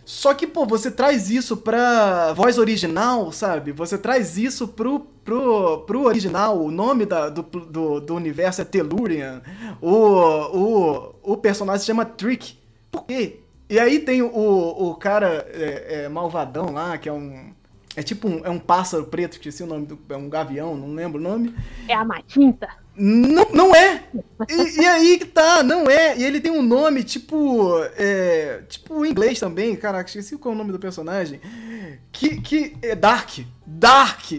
só 0.06 0.36
que, 0.36 0.45
pô, 0.45 0.68
você 0.68 0.91
traz 0.91 1.32
isso 1.32 1.58
pra 1.58 2.32
voz 2.34 2.60
original, 2.60 3.32
sabe? 3.32 3.72
Você 3.72 3.97
traz 3.97 4.38
isso 4.38 4.68
pro, 4.68 4.99
pro, 4.99 5.80
pro 5.80 6.03
original. 6.03 6.62
O 6.62 6.70
nome 6.70 7.08
da, 7.08 7.28
do, 7.28 7.41
do, 7.41 7.99
do 7.99 8.16
universo 8.16 8.62
é 8.62 8.66
Tellurian. 8.66 9.41
O, 9.82 9.89
o, 9.89 11.16
o 11.24 11.38
personagem 11.38 11.80
se 11.80 11.88
chama 11.88 12.06
Trick. 12.06 12.56
Por 12.91 13.06
quê? 13.06 13.39
E 13.68 13.80
aí 13.80 13.97
tem 13.97 14.22
o, 14.22 14.30
o 14.30 14.93
cara 14.93 15.43
é, 15.49 16.03
é, 16.03 16.10
malvadão 16.10 16.72
lá, 16.72 16.99
que 16.99 17.10
é 17.10 17.14
um. 17.14 17.51
É 17.95 18.03
tipo 18.03 18.28
um, 18.28 18.45
é 18.45 18.49
um 18.49 18.60
pássaro 18.60 19.06
preto, 19.06 19.34
esqueci 19.34 19.64
o 19.64 19.68
nome 19.68 19.88
do. 19.88 19.99
É 20.08 20.16
um 20.16 20.30
gavião, 20.30 20.78
não 20.78 20.93
lembro 20.93 21.20
o 21.20 21.24
nome. 21.24 21.56
É 21.88 21.95
a 21.95 22.06
Matinta. 22.06 22.70
Não, 22.98 23.50
não 23.52 23.76
é! 23.76 24.04
E, 24.50 24.82
e, 24.82 24.86
aí 24.86 25.18
que 25.18 25.26
tá, 25.26 25.62
não 25.62 25.89
é. 25.89 26.18
E 26.18 26.24
ele 26.24 26.39
tem 26.39 26.52
um 26.52 26.62
nome 26.62 27.04
tipo. 27.04 27.78
É, 27.98 28.62
tipo 28.70 29.06
em 29.06 29.12
inglês 29.12 29.39
também, 29.39 29.76
caraca, 29.76 30.10
esqueci 30.10 30.38
qual 30.38 30.54
é 30.54 30.56
o 30.56 30.58
nome 30.58 30.72
do 30.72 30.80
personagem. 30.80 31.41
Que, 32.12 32.39
que 32.41 32.78
é 32.82 32.96
Dark. 32.96 33.39
Dark! 33.66 34.32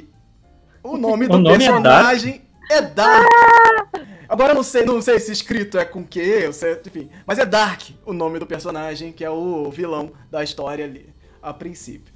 O 0.82 0.96
nome 0.96 1.26
do 1.26 1.38
nome 1.38 1.58
personagem 1.58 2.42
é 2.70 2.80
Dark. 2.80 3.28
É 3.28 3.92
Dark. 3.92 4.06
Agora 4.28 4.52
eu 4.52 4.56
não 4.56 4.62
sei, 4.62 4.84
não 4.84 5.00
sei 5.00 5.20
se 5.20 5.30
escrito 5.30 5.78
é 5.78 5.84
com 5.84 6.04
que, 6.04 6.18
eu 6.18 6.52
sei, 6.52 6.80
enfim. 6.84 7.10
Mas 7.26 7.38
é 7.38 7.46
Dark 7.46 7.90
o 8.04 8.12
nome 8.12 8.38
do 8.38 8.46
personagem, 8.46 9.12
que 9.12 9.24
é 9.24 9.30
o 9.30 9.70
vilão 9.70 10.12
da 10.30 10.42
história 10.42 10.84
ali, 10.84 11.08
a 11.42 11.52
princípio. 11.52 12.12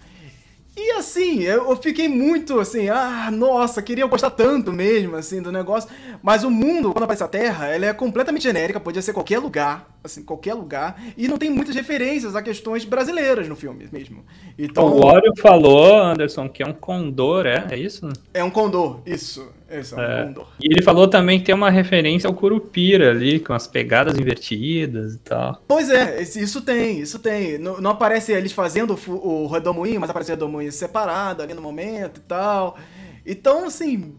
E 0.82 0.92
assim, 0.92 1.42
eu 1.42 1.76
fiquei 1.76 2.08
muito 2.08 2.58
assim, 2.58 2.88
ah, 2.88 3.30
nossa, 3.30 3.82
queria 3.82 4.06
gostar 4.06 4.30
tanto 4.30 4.72
mesmo, 4.72 5.14
assim, 5.14 5.42
do 5.42 5.52
negócio. 5.52 5.90
Mas 6.22 6.42
o 6.42 6.50
mundo, 6.50 6.90
quando 6.90 7.04
aparece 7.04 7.22
a 7.22 7.28
Terra, 7.28 7.66
ela 7.66 7.84
é 7.84 7.92
completamente 7.92 8.44
genérica, 8.44 8.80
podia 8.80 9.02
ser 9.02 9.12
qualquer 9.12 9.40
lugar, 9.40 9.90
assim, 10.02 10.22
qualquer 10.22 10.54
lugar. 10.54 10.98
E 11.18 11.28
não 11.28 11.36
tem 11.36 11.50
muitas 11.50 11.74
referências 11.74 12.34
a 12.34 12.40
questões 12.40 12.86
brasileiras 12.86 13.46
no 13.46 13.54
filme 13.54 13.90
mesmo. 13.92 14.24
Então, 14.58 14.86
o 14.86 15.04
Wario 15.04 15.34
falou, 15.36 15.94
Anderson, 16.02 16.48
que 16.48 16.62
é 16.62 16.66
um 16.66 16.72
condor, 16.72 17.44
é? 17.44 17.66
É 17.70 17.76
isso? 17.76 18.08
É 18.32 18.42
um 18.42 18.50
condor, 18.50 19.00
isso. 19.04 19.52
Esse 19.70 19.94
é 19.94 20.02
é. 20.02 20.34
E 20.60 20.66
ele 20.66 20.82
falou 20.82 21.06
também 21.06 21.38
que 21.38 21.46
tem 21.46 21.54
uma 21.54 21.70
referência 21.70 22.26
ao 22.26 22.34
Curupira 22.34 23.10
ali, 23.10 23.38
com 23.38 23.52
as 23.52 23.68
pegadas 23.68 24.18
invertidas 24.18 25.14
e 25.14 25.18
tal. 25.18 25.62
Pois 25.68 25.88
é, 25.88 26.20
isso 26.20 26.60
tem, 26.60 27.00
isso 27.00 27.20
tem. 27.20 27.56
Não, 27.56 27.80
não 27.80 27.92
aparece 27.92 28.32
eles 28.32 28.50
fazendo 28.50 28.98
o, 29.06 29.44
o 29.44 29.46
redomoinho, 29.46 30.00
mas 30.00 30.10
aparece 30.10 30.32
o 30.32 30.34
redomoinho 30.34 30.72
separado 30.72 31.42
ali 31.42 31.54
no 31.54 31.62
momento 31.62 32.18
e 32.18 32.22
tal. 32.22 32.76
Então, 33.24 33.66
assim. 33.66 34.16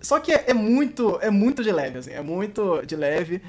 Só 0.00 0.18
que 0.18 0.32
é, 0.32 0.46
é 0.48 0.54
muito, 0.54 1.18
é 1.20 1.30
muito 1.30 1.62
de 1.62 1.70
leve, 1.70 1.98
assim, 1.98 2.10
é 2.10 2.22
muito 2.22 2.82
de 2.86 2.96
leve. 2.96 3.42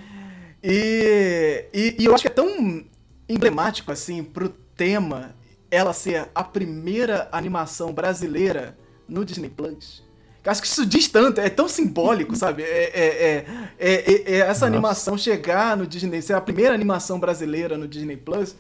E, 0.62 1.66
e, 1.74 1.96
e 1.98 2.06
eu 2.06 2.14
acho 2.14 2.24
que 2.24 2.28
é 2.28 2.32
tão 2.32 2.84
emblemático, 3.28 3.90
assim, 3.90 4.22
pro 4.22 4.50
tema 4.50 5.34
ela 5.72 5.94
ser 5.94 6.28
a 6.36 6.44
primeira 6.44 7.30
animação 7.32 7.94
brasileira 7.94 8.78
no 9.08 9.24
Disney 9.24 9.50
Plus 9.50 10.04
Acho 10.44 10.62
que 10.62 10.68
isso 10.68 10.86
diz 10.86 11.08
tanto, 11.08 11.40
é 11.40 11.50
tão 11.50 11.68
simbólico, 11.68 12.36
sabe? 12.36 12.64
É, 12.64 12.66
é, 12.94 13.46
é, 13.80 14.22
é 14.26 14.38
essa 14.40 14.48
Nossa. 14.48 14.66
animação 14.66 15.18
chegar 15.18 15.78
no 15.78 15.86
Disney, 15.86 16.22
ser 16.22 16.34
a 16.34 16.42
primeira 16.42 16.74
animação 16.74 17.20
brasileira 17.20 17.78
no 17.78 17.88
Disney 17.88 18.18
Plus, 18.18 18.56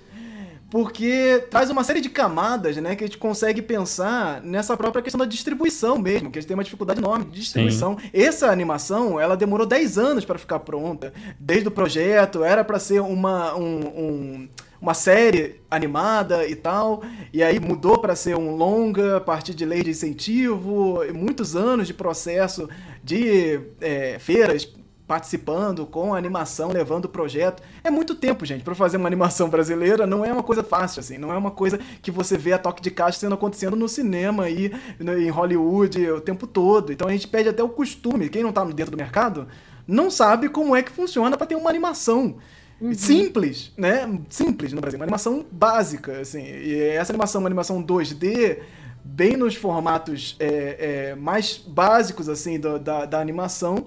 porque 0.69 1.43
traz 1.49 1.69
uma 1.69 1.83
série 1.83 1.99
de 1.99 2.09
camadas, 2.09 2.77
né, 2.77 2.95
que 2.95 3.03
a 3.03 3.07
gente 3.07 3.17
consegue 3.17 3.61
pensar 3.61 4.41
nessa 4.41 4.77
própria 4.77 5.01
questão 5.01 5.19
da 5.19 5.25
distribuição 5.25 5.97
mesmo, 5.97 6.31
que 6.31 6.39
a 6.39 6.41
gente 6.41 6.47
tem 6.47 6.55
uma 6.55 6.63
dificuldade 6.63 6.99
enorme 6.99 7.25
de 7.25 7.41
distribuição. 7.41 7.97
Sim. 7.99 8.09
Essa 8.13 8.49
animação, 8.51 9.19
ela 9.19 9.35
demorou 9.35 9.65
10 9.65 9.97
anos 9.97 10.23
para 10.23 10.39
ficar 10.39 10.59
pronta, 10.59 11.11
desde 11.37 11.67
o 11.67 11.71
projeto, 11.71 12.43
era 12.43 12.63
para 12.63 12.79
ser 12.79 13.01
uma 13.01 13.53
um, 13.55 13.79
um 13.87 14.49
uma 14.81 14.95
série 14.95 15.61
animada 15.69 16.47
e 16.47 16.55
tal, 16.55 17.03
e 17.31 17.43
aí 17.43 17.59
mudou 17.59 17.99
para 17.99 18.15
ser 18.15 18.35
um 18.35 18.55
longa 18.55 19.17
a 19.17 19.21
partir 19.21 19.53
de 19.53 19.63
lei 19.63 19.83
de 19.83 19.91
incentivo, 19.91 20.99
muitos 21.13 21.55
anos 21.55 21.85
de 21.85 21.93
processo 21.93 22.67
de 23.03 23.59
é, 23.79 24.17
feiras 24.17 24.67
participando 25.11 25.85
com 25.85 26.13
a 26.13 26.17
animação, 26.17 26.71
levando 26.71 27.03
o 27.03 27.09
projeto. 27.09 27.61
É 27.83 27.91
muito 27.91 28.15
tempo, 28.15 28.45
gente, 28.45 28.63
para 28.63 28.73
fazer 28.73 28.95
uma 28.95 29.07
animação 29.07 29.49
brasileira 29.49 30.07
não 30.07 30.23
é 30.23 30.31
uma 30.31 30.41
coisa 30.41 30.63
fácil, 30.63 31.01
assim, 31.01 31.17
não 31.17 31.33
é 31.33 31.37
uma 31.37 31.51
coisa 31.51 31.77
que 32.01 32.09
você 32.09 32.37
vê 32.37 32.53
a 32.53 32.57
toque 32.57 32.81
de 32.81 32.89
caixa 32.89 33.19
sendo 33.19 33.35
acontecendo 33.35 33.75
no 33.75 33.89
cinema 33.89 34.49
e 34.49 34.71
em 35.01 35.29
Hollywood 35.29 36.09
o 36.11 36.21
tempo 36.21 36.47
todo. 36.47 36.93
Então 36.93 37.09
a 37.09 37.11
gente 37.11 37.27
perde 37.27 37.49
até 37.49 37.61
o 37.61 37.67
costume. 37.67 38.29
Quem 38.29 38.41
não 38.41 38.53
tá 38.53 38.63
dentro 38.63 38.91
do 38.91 38.97
mercado 38.97 39.47
não 39.85 40.09
sabe 40.09 40.47
como 40.47 40.75
é 40.75 40.81
que 40.81 40.91
funciona 40.91 41.35
para 41.35 41.45
ter 41.45 41.55
uma 41.55 41.69
animação. 41.69 42.37
Uhum. 42.81 42.93
Simples, 42.95 43.71
né? 43.77 44.19
Simples 44.29 44.73
no 44.73 44.81
Brasil. 44.81 44.97
Uma 44.97 45.05
animação 45.05 45.45
básica, 45.51 46.19
assim. 46.19 46.43
E 46.43 46.81
essa 46.81 47.11
animação, 47.11 47.39
uma 47.39 47.47
animação 47.47 47.83
2D, 47.83 48.57
bem 49.03 49.37
nos 49.37 49.55
formatos 49.55 50.35
é, 50.39 51.09
é, 51.11 51.15
mais 51.15 51.57
básicos, 51.57 52.27
assim, 52.27 52.59
do, 52.59 52.79
da, 52.79 53.05
da 53.05 53.21
animação. 53.21 53.85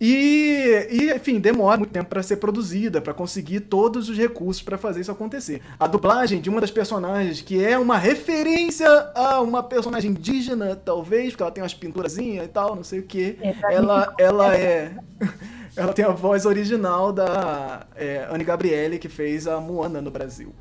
E, 0.00 0.88
e, 0.90 1.12
enfim, 1.14 1.38
demora 1.38 1.76
muito 1.76 1.90
tempo 1.90 2.08
para 2.08 2.22
ser 2.22 2.36
produzida, 2.36 3.02
para 3.02 3.12
conseguir 3.12 3.60
todos 3.60 4.08
os 4.08 4.16
recursos 4.16 4.62
para 4.62 4.78
fazer 4.78 5.02
isso 5.02 5.12
acontecer. 5.12 5.60
A 5.78 5.86
dublagem 5.86 6.40
de 6.40 6.48
uma 6.48 6.58
das 6.58 6.70
personagens, 6.70 7.42
que 7.42 7.62
é 7.62 7.78
uma 7.78 7.98
referência 7.98 8.88
a 9.14 9.42
uma 9.42 9.62
personagem 9.62 10.12
indígena, 10.12 10.74
talvez, 10.74 11.32
porque 11.32 11.42
ela 11.42 11.52
tem 11.52 11.62
umas 11.62 11.74
pinturazinhas 11.74 12.46
e 12.46 12.48
tal, 12.48 12.74
não 12.74 12.82
sei 12.82 13.00
o 13.00 13.02
que. 13.02 13.36
É, 13.42 13.54
ela, 13.74 14.14
ela 14.18 14.56
é. 14.56 14.90
Ela 15.76 15.92
tem 15.92 16.04
a 16.04 16.10
voz 16.10 16.46
original 16.46 17.12
da 17.12 17.86
é, 17.94 18.26
Anne 18.30 18.44
Gabriele, 18.44 18.98
que 18.98 19.08
fez 19.08 19.46
a 19.46 19.60
Moana 19.60 20.00
no 20.00 20.10
Brasil. 20.10 20.52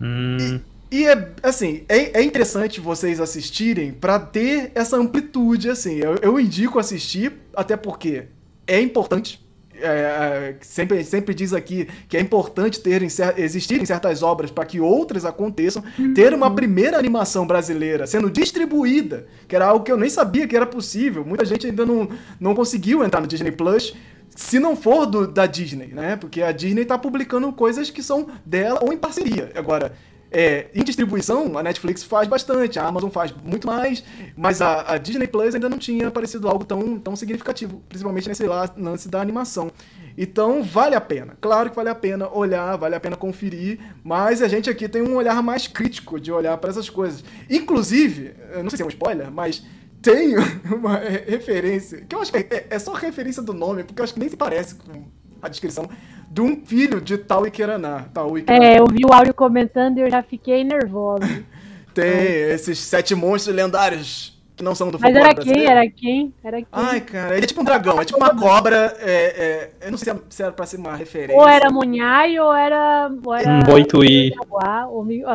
Hum. 0.00 0.60
E, 0.90 0.96
e, 0.98 1.06
é, 1.06 1.32
assim, 1.42 1.84
é, 1.88 2.20
é 2.20 2.22
interessante 2.22 2.80
vocês 2.80 3.20
assistirem 3.20 3.92
para 3.92 4.18
ter 4.18 4.70
essa 4.74 4.96
amplitude, 4.96 5.70
assim. 5.70 5.96
Eu, 5.96 6.16
eu 6.16 6.38
indico 6.38 6.78
assistir, 6.78 7.32
até 7.54 7.76
porque 7.76 8.26
é 8.66 8.80
importante 8.80 9.45
é, 9.80 9.88
é, 9.88 10.56
sempre, 10.60 11.04
sempre 11.04 11.34
diz 11.34 11.52
aqui 11.52 11.88
que 12.08 12.16
é 12.16 12.20
importante 12.20 12.80
ter 12.80 13.02
existirem 13.36 13.84
certas 13.84 14.22
obras 14.22 14.50
para 14.50 14.64
que 14.64 14.80
outras 14.80 15.24
aconteçam. 15.24 15.82
Uhum. 15.98 16.14
Ter 16.14 16.32
uma 16.34 16.54
primeira 16.54 16.98
animação 16.98 17.46
brasileira 17.46 18.06
sendo 18.06 18.30
distribuída, 18.30 19.26
que 19.46 19.54
era 19.54 19.66
algo 19.66 19.84
que 19.84 19.92
eu 19.92 19.96
nem 19.96 20.08
sabia 20.08 20.46
que 20.46 20.56
era 20.56 20.66
possível. 20.66 21.24
Muita 21.24 21.44
gente 21.44 21.66
ainda 21.66 21.84
não, 21.84 22.08
não 22.40 22.54
conseguiu 22.54 23.04
entrar 23.04 23.20
no 23.20 23.26
Disney 23.26 23.52
Plus. 23.52 23.94
Se 24.34 24.58
não 24.58 24.76
for 24.76 25.06
do, 25.06 25.26
da 25.26 25.46
Disney, 25.46 25.88
né? 25.88 26.16
Porque 26.16 26.42
a 26.42 26.52
Disney 26.52 26.82
está 26.82 26.98
publicando 26.98 27.50
coisas 27.52 27.88
que 27.90 28.02
são 28.02 28.26
dela 28.44 28.80
ou 28.82 28.92
em 28.92 28.98
parceria. 28.98 29.50
Agora, 29.54 29.92
é, 30.38 30.66
em 30.74 30.84
distribuição, 30.84 31.56
a 31.56 31.62
Netflix 31.62 32.04
faz 32.04 32.28
bastante, 32.28 32.78
a 32.78 32.86
Amazon 32.86 33.08
faz 33.08 33.32
muito 33.42 33.66
mais, 33.66 34.04
mas 34.36 34.60
a, 34.60 34.92
a, 34.92 34.98
Disney 34.98 35.26
Plus 35.26 35.54
ainda 35.54 35.66
não 35.66 35.78
tinha 35.78 36.08
aparecido 36.08 36.46
algo 36.46 36.62
tão, 36.62 36.98
tão 36.98 37.16
significativo, 37.16 37.82
principalmente 37.88 38.28
nesse 38.28 38.44
lance 38.44 39.08
da 39.08 39.18
animação. 39.18 39.70
Então, 40.14 40.62
vale 40.62 40.94
a 40.94 41.00
pena. 41.00 41.38
Claro 41.40 41.70
que 41.70 41.76
vale 41.76 41.88
a 41.88 41.94
pena 41.94 42.28
olhar, 42.28 42.76
vale 42.76 42.94
a 42.94 43.00
pena 43.00 43.16
conferir, 43.16 43.80
mas 44.04 44.42
a 44.42 44.48
gente 44.48 44.68
aqui 44.68 44.86
tem 44.90 45.00
um 45.00 45.16
olhar 45.16 45.42
mais 45.42 45.66
crítico 45.66 46.20
de 46.20 46.30
olhar 46.30 46.58
para 46.58 46.68
essas 46.68 46.90
coisas. 46.90 47.24
Inclusive, 47.48 48.34
não 48.62 48.68
sei 48.68 48.76
se 48.76 48.82
é 48.82 48.86
um 48.86 48.90
spoiler, 48.90 49.30
mas 49.30 49.64
tem 50.02 50.34
uma 50.70 50.98
referência, 50.98 52.04
que 52.06 52.14
eu 52.14 52.20
acho 52.20 52.30
que 52.30 52.36
é, 52.36 52.66
é 52.68 52.78
só 52.78 52.92
referência 52.92 53.42
do 53.42 53.54
nome, 53.54 53.84
porque 53.84 54.02
eu 54.02 54.04
acho 54.04 54.12
que 54.12 54.20
nem 54.20 54.28
se 54.28 54.36
parece 54.36 54.74
com 54.74 55.06
a 55.40 55.48
descrição 55.48 55.88
de 56.30 56.40
um 56.40 56.64
filho 56.64 57.00
de 57.00 57.18
Tau 57.18 57.46
Ikeraná. 57.46 58.06
Tau 58.12 58.36
Ikeraná. 58.36 58.64
É, 58.64 58.78
eu 58.78 58.86
vi 58.86 59.04
o 59.04 59.12
áudio 59.12 59.34
comentando 59.34 59.98
e 59.98 60.00
eu 60.02 60.10
já 60.10 60.22
fiquei 60.22 60.64
nervoso. 60.64 61.22
Tem 61.94 62.50
esses 62.50 62.78
sete 62.78 63.14
monstros 63.14 63.56
lendários 63.56 64.35
que 64.56 64.64
não 64.64 64.74
são 64.74 64.90
do 64.90 64.98
Mas 64.98 65.14
era 65.14 65.26
quem? 65.26 65.34
brasileiro. 65.34 65.70
Era 65.70 65.90
quem? 65.90 66.34
Era 66.42 66.56
quem? 66.56 66.66
Ai, 66.72 67.00
cara, 67.02 67.36
ele 67.36 67.44
é 67.44 67.46
tipo 67.46 67.60
um 67.60 67.64
dragão, 67.64 68.00
é 68.00 68.04
tipo 68.06 68.18
uma 68.18 68.34
cobra. 68.34 68.96
É, 69.00 69.70
é, 69.82 69.86
eu 69.86 69.90
não 69.90 69.98
sei 69.98 70.14
se 70.30 70.42
era 70.42 70.50
pra 70.50 70.64
ser 70.64 70.78
uma 70.78 70.96
referência. 70.96 71.36
ou 71.36 71.46
era 71.46 71.70
Munhai 71.70 72.38
ou 72.38 72.52
era. 72.54 73.10
Ou 73.24 73.34
era 73.34 73.50
Um 73.50 73.60
boituí. 73.60 74.32
Ah, 74.62 74.86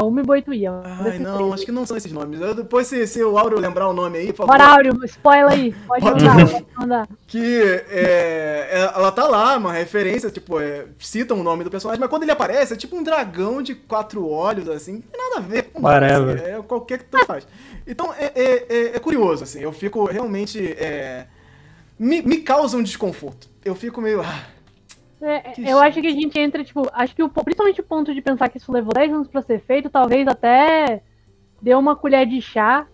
Umi 0.03 0.23
Boituí. 0.23 0.67
um 0.67 0.81
Ai, 0.83 1.19
não, 1.19 1.53
acho 1.53 1.65
que 1.65 1.71
não 1.71 1.85
são 1.85 1.95
esses 1.95 2.11
nomes. 2.11 2.41
Eu- 2.41 2.55
depois, 2.55 2.87
se, 2.87 3.05
se 3.05 3.23
o 3.23 3.37
Áureo 3.37 3.59
lembrar 3.59 3.87
o 3.87 3.93
nome 3.93 4.17
aí, 4.17 4.27
por 4.33 4.47
favor. 4.47 4.51
Bora, 4.57 4.65
Áureo, 4.71 5.05
spoiler 5.05 5.51
aí. 5.51 5.75
Pode 5.87 6.03
mandar, 6.03 6.49
pode 6.51 6.65
mandar. 6.75 7.07
que 7.27 7.61
é, 7.89 8.69
é- 8.71 8.91
ela 8.95 9.11
tá 9.11 9.27
lá, 9.27 9.55
uma 9.57 9.71
referência, 9.71 10.29
tipo, 10.31 10.59
é, 10.59 10.85
citam 10.99 11.39
o 11.39 11.43
nome 11.43 11.63
do 11.63 11.69
personagem, 11.69 11.99
mas 11.99 12.09
quando 12.09 12.23
ele 12.23 12.31
aparece, 12.31 12.73
é 12.73 12.75
tipo 12.77 12.95
um 12.97 13.03
dragão 13.03 13.61
de 13.61 13.75
quatro 13.75 14.27
olhos, 14.27 14.67
assim, 14.67 14.93
não 14.93 15.01
tem 15.01 15.21
nada 15.29 15.37
a 15.37 15.41
ver 15.41 15.63
com 15.71 15.81
Whatever. 15.85 16.35
assim, 16.41 16.51
é 16.51 16.61
qualquer 16.63 16.97
que 16.99 17.05
tu 17.05 17.25
faz. 17.25 17.47
Então, 17.87 18.13
é, 18.17 18.31
é- 18.35 18.65
é- 18.69 18.95
é 18.95 18.99
curioso, 19.11 19.43
assim, 19.43 19.59
eu 19.59 19.71
fico 19.73 20.05
realmente, 20.05 20.59
é, 20.73 21.27
me, 21.99 22.21
me 22.21 22.37
causa 22.41 22.77
um 22.77 22.83
desconforto. 22.83 23.49
Eu 23.63 23.75
fico 23.75 24.01
meio, 24.01 24.21
ah, 24.21 24.47
É, 25.21 25.53
eu 25.71 25.79
acho 25.79 26.01
que 26.01 26.07
a 26.07 26.11
gente 26.11 26.39
entra, 26.39 26.63
tipo, 26.63 26.87
acho 26.93 27.15
que 27.15 27.21
o, 27.21 27.29
principalmente 27.29 27.79
o 27.81 27.83
ponto 27.83 28.13
de 28.13 28.21
pensar 28.21 28.49
que 28.49 28.57
isso 28.57 28.71
levou 28.71 28.93
10 28.93 29.11
anos 29.13 29.27
pra 29.27 29.41
ser 29.41 29.59
feito, 29.61 29.89
talvez 29.89 30.27
até 30.27 31.03
deu 31.61 31.77
uma 31.77 31.95
colher 31.95 32.25
de 32.25 32.41
chá, 32.41 32.87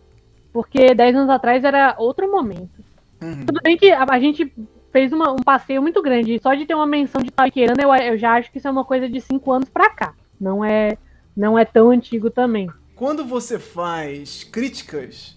porque 0.51 0.93
10 0.93 1.15
anos 1.15 1.29
atrás 1.29 1.63
era 1.63 1.95
outro 1.97 2.29
momento. 2.29 2.83
uhum. 3.21 3.45
Tudo 3.45 3.61
bem 3.63 3.77
que 3.77 3.91
a, 3.91 4.03
a 4.09 4.19
gente 4.19 4.51
fez 4.91 5.11
uma- 5.13 5.31
um 5.31 5.37
passeio 5.43 5.81
muito 5.81 6.01
grande, 6.01 6.39
só 6.39 6.53
de 6.53 6.65
ter 6.65 6.73
uma 6.75 6.87
menção 6.87 7.21
de 7.21 7.31
Taikirana, 7.31 7.81
eu, 7.81 7.93
eu 7.95 8.17
já 8.17 8.33
acho 8.33 8.51
que 8.51 8.57
isso 8.57 8.67
é 8.67 8.71
uma 8.71 8.83
coisa 8.85 9.07
de 9.07 9.21
5 9.21 9.51
anos 9.51 9.69
pra 9.69 9.89
cá. 9.89 10.13
Não 10.39 10.65
é, 10.65 10.97
não 11.35 11.57
é 11.57 11.63
tão 11.65 11.91
antigo 11.91 12.29
também. 12.29 12.73
Quando 12.95 13.23
você 13.25 13.59
faz 13.59 14.43
críticas, 14.43 15.36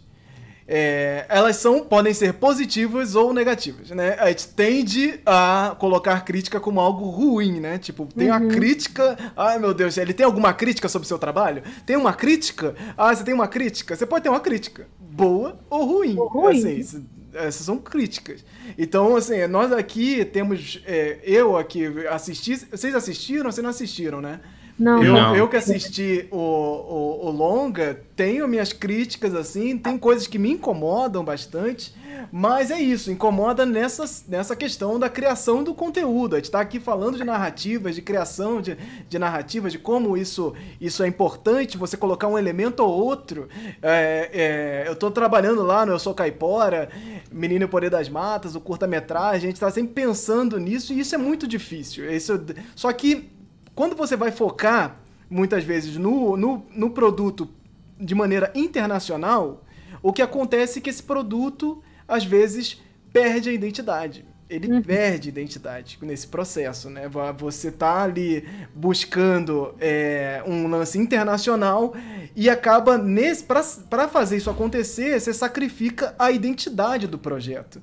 é, 0.72 1.26
elas 1.28 1.56
são, 1.56 1.80
podem 1.84 2.14
ser 2.14 2.34
positivas 2.34 3.16
ou 3.16 3.32
negativas, 3.34 3.90
né? 3.90 4.16
A 4.20 4.28
gente 4.28 4.46
tende 4.48 5.18
a 5.26 5.74
colocar 5.80 6.20
crítica 6.24 6.60
como 6.60 6.78
algo 6.80 7.06
ruim, 7.10 7.58
né? 7.58 7.76
Tipo, 7.76 8.06
tem 8.16 8.28
uma 8.30 8.38
Uhum. 8.40 8.48
crítica. 8.48 9.18
Ai, 9.36 9.58
meu 9.58 9.74
Deus, 9.74 9.98
ele 9.98 10.14
tem 10.14 10.24
alguma 10.24 10.52
crítica 10.52 10.88
sobre 10.88 11.06
o 11.06 11.08
seu 11.08 11.18
trabalho? 11.18 11.64
Tem 11.84 11.96
uma 11.96 12.12
crítica? 12.12 12.76
Ah, 12.96 13.12
você 13.12 13.24
tem 13.24 13.34
uma 13.34 13.48
crítica? 13.48 13.96
Você 13.96 14.06
pode 14.06 14.22
ter 14.22 14.28
uma 14.28 14.38
crítica, 14.38 14.86
boa 15.00 15.58
ou 15.68 15.84
ruim. 15.84 16.16
Ou 16.16 16.28
ruim. 16.28 16.56
Assim, 16.58 16.76
isso- 16.76 17.04
essas 17.34 17.66
são 17.66 17.76
críticas. 17.78 18.44
Então, 18.78 19.16
assim, 19.16 19.44
nós 19.48 19.72
aqui 19.72 20.24
temos. 20.24 20.80
é, 20.86 21.18
eu 21.24 21.56
aqui 21.56 21.84
assisti. 22.08 22.56
Vocês 22.70 22.94
assistiram? 22.94 23.50
Vocês 23.50 23.62
não 23.62 23.70
assistiram, 23.70 24.20
né? 24.20 24.38
Não, 24.80 25.04
Eu, 25.04 25.12
Não. 25.12 25.36
eu 25.36 25.46
que 25.46 25.56
assisti 25.56 26.26
o, 26.30 26.38
o, 26.38 27.26
o 27.26 27.30
longa, 27.30 28.00
tenho 28.16 28.48
minhas 28.48 28.72
críticas, 28.72 29.34
assim, 29.34 29.76
tem 29.76 29.98
coisas 29.98 30.26
que 30.26 30.38
me 30.38 30.52
incomodam 30.52 31.22
bastante, 31.22 31.94
mas 32.32 32.70
é 32.70 32.80
isso, 32.80 33.10
incomoda 33.10 33.66
nessa, 33.66 34.04
nessa 34.26 34.56
questão 34.56 34.98
da 34.98 35.10
criação 35.10 35.62
do 35.62 35.74
conteúdo. 35.74 36.34
A 36.34 36.38
gente 36.38 36.50
tá 36.50 36.60
aqui 36.60 36.80
falando 36.80 37.18
de 37.18 37.24
narrativas, 37.24 37.94
de 37.94 38.00
criação 38.00 38.62
de, 38.62 38.78
de 39.06 39.18
narrativas, 39.18 39.72
de 39.72 39.78
como 39.78 40.16
isso, 40.16 40.54
isso 40.80 41.02
é 41.02 41.06
importante, 41.06 41.76
você 41.76 41.94
colocar 41.94 42.26
um 42.28 42.38
elemento 42.38 42.80
ou 42.82 42.88
outro. 42.90 43.48
É, 43.82 44.30
é, 44.32 44.88
eu 44.88 44.96
tô 44.96 45.10
trabalhando 45.10 45.62
lá 45.62 45.84
no 45.84 45.92
Eu 45.92 45.98
Sou 45.98 46.14
Caipora, 46.14 46.88
Menino 47.30 47.66
e 47.66 47.68
Poder 47.68 47.90
das 47.90 48.08
Matas, 48.08 48.54
o 48.54 48.60
curta-metragem, 48.60 49.48
a 49.48 49.50
gente 49.50 49.60
tá 49.60 49.70
sempre 49.70 49.92
pensando 49.92 50.58
nisso 50.58 50.94
e 50.94 51.00
isso 51.00 51.14
é 51.14 51.18
muito 51.18 51.46
difícil. 51.46 52.10
Isso, 52.10 52.40
só 52.74 52.90
que 52.94 53.38
quando 53.80 53.96
você 53.96 54.14
vai 54.14 54.30
focar, 54.30 55.00
muitas 55.30 55.64
vezes, 55.64 55.96
no, 55.96 56.36
no, 56.36 56.66
no 56.70 56.90
produto 56.90 57.48
de 57.98 58.14
maneira 58.14 58.52
internacional, 58.54 59.64
o 60.02 60.12
que 60.12 60.20
acontece 60.20 60.78
é 60.78 60.82
que 60.82 60.90
esse 60.90 61.02
produto, 61.02 61.82
às 62.06 62.22
vezes, 62.22 62.78
perde 63.10 63.48
a 63.48 63.52
identidade. 63.54 64.26
Ele 64.50 64.68
perde 64.82 65.28
identidade 65.28 65.96
nesse 66.02 66.26
processo, 66.26 66.90
né? 66.90 67.08
Vo- 67.08 67.32
Você 67.38 67.70
tá 67.70 68.02
ali 68.02 68.44
buscando 68.74 69.74
é, 69.80 70.42
um 70.46 70.66
lance 70.68 70.98
internacional 70.98 71.94
e 72.34 72.50
acaba 72.50 72.98
nesse 72.98 73.44
para 73.44 74.08
fazer 74.08 74.36
isso 74.38 74.50
acontecer, 74.50 75.20
você 75.20 75.32
sacrifica 75.32 76.14
a 76.18 76.30
identidade 76.30 77.06
do 77.06 77.18
projeto. 77.18 77.80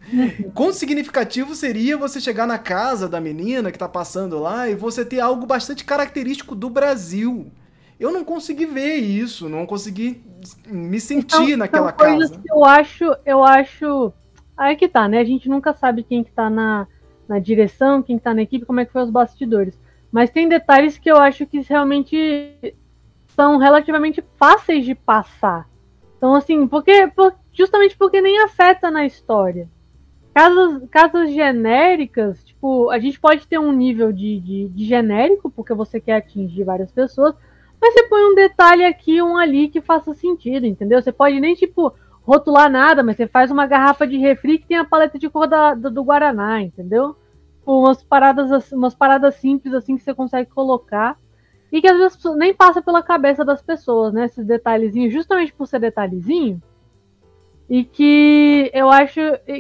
Quão 0.54 0.74
significativo 0.74 1.56
seria 1.56 1.98
você 1.98 2.20
chegar 2.20 2.46
na 2.46 2.58
casa 2.58 3.08
da 3.08 3.22
menina 3.22 3.72
que 3.72 3.80
tá 3.80 3.88
passando 3.88 4.38
lá 4.40 4.70
e 4.70 4.76
você 4.76 5.06
ter 5.06 5.20
algo 5.22 5.46
bastante 5.46 5.84
característico 5.86 6.54
do 6.56 6.70
Brasil. 6.70 7.52
Eu 8.00 8.12
não 8.12 8.24
consegui 8.24 8.66
ver 8.66 8.96
isso, 8.98 9.50
não 9.50 9.66
consegui 9.66 10.22
me 10.68 11.00
sentir 11.00 11.36
Então, 11.44 11.58
naquela 11.58 11.90
são 11.90 11.98
coisas 11.98 12.30
casa. 12.30 12.42
que 12.42 12.52
eu 12.52 12.64
acho, 12.64 13.04
eu 13.26 13.44
acho. 13.44 14.14
Aí 14.58 14.76
que 14.76 14.88
tá, 14.88 15.08
né? 15.08 15.20
A 15.20 15.24
gente 15.24 15.48
nunca 15.48 15.74
sabe 15.74 16.04
quem 16.04 16.24
que 16.24 16.32
tá 16.32 16.50
na, 16.50 16.88
na 17.28 17.40
direção, 17.40 18.02
quem 18.02 18.18
que 18.18 18.24
tá 18.24 18.34
na 18.34 18.42
equipe, 18.42 18.66
como 18.66 18.80
é 18.80 18.86
que 18.86 18.92
foi 18.92 19.04
os 19.04 19.10
bastidores. 19.10 19.80
Mas 20.12 20.32
tem 20.32 20.50
detalhes 20.50 20.98
que 20.98 21.12
eu 21.12 21.18
acho 21.18 21.46
que 21.46 21.60
realmente 21.60 22.76
são 23.28 23.58
relativamente 23.58 24.24
fáceis 24.36 24.84
de 24.84 24.96
passar. 24.96 25.70
Então, 26.18 26.34
assim, 26.34 26.68
porque, 26.68 27.08
por- 27.16 27.36
justamente 27.54 27.96
porque 27.96 28.20
nem 28.20 28.40
afeta 28.40 28.90
na 28.90 29.06
história. 29.06 29.70
Casas, 30.34 30.84
casas 30.90 31.32
genéricas, 31.32 32.44
tipo, 32.44 32.90
a 32.90 33.00
gente 33.00 33.20
pode 33.20 33.48
ter 33.48 33.60
um 33.60 33.72
nível 33.72 34.12
de, 34.12 34.40
de, 34.40 34.70
de 34.70 34.86
genérico, 34.86 35.50
porque 35.50 35.74
você 35.74 36.00
quer 36.00 36.18
atingir 36.18 36.64
várias 36.64 36.92
pessoas, 36.92 37.36
mas 37.82 37.94
você 37.94 38.04
põe 38.04 38.24
um 38.24 38.36
detalhe 38.36 38.86
aqui, 38.86 39.22
um 39.22 39.38
ali 39.38 39.68
que 39.68 39.82
faça 39.82 40.14
sentido, 40.14 40.66
entendeu? 40.66 41.02
Você 41.02 41.12
pode 41.12 41.40
nem, 41.40 41.54
tipo, 41.56 41.94
rotular 42.28 42.70
nada, 42.70 43.02
mas 43.02 43.16
você 43.16 43.26
faz 43.26 43.50
uma 43.50 43.66
garrafa 43.66 44.06
de 44.06 44.18
refri 44.18 44.60
que 44.60 44.68
tem 44.68 44.78
a 44.78 44.84
paleta 44.84 45.18
de 45.18 45.30
cor 45.30 45.48
da, 45.48 45.74
do, 45.74 45.90
do 45.90 46.04
Guaraná, 46.04 46.62
entendeu? 46.62 47.16
Tipo, 47.60 47.80
Umas 47.80 48.04
paradas, 48.04 48.52
assim- 48.52 48.76
umas 48.76 48.94
paradas 48.94 49.36
simples 49.36 49.74
assim 49.74 49.96
que 49.96 50.04
você 50.04 50.14
consegue 50.14 50.50
colocar. 50.50 51.18
E 51.72 51.82
que 51.82 51.88
às 51.88 51.98
vezes 51.98 52.18
nem 52.38 52.54
passa 52.54 52.82
pela 52.82 53.02
cabeça 53.02 53.44
das 53.44 53.62
pessoas, 53.62 54.14
né? 54.14 54.26
Esses 54.26 54.46
detalhezinhos, 54.46 55.14
justamente 55.14 55.54
por 55.54 55.68
ser 55.68 55.80
detalhezinho. 55.80 56.62
E 57.70 57.84
que 57.84 58.72
eu 58.74 58.90
acho 58.90 59.20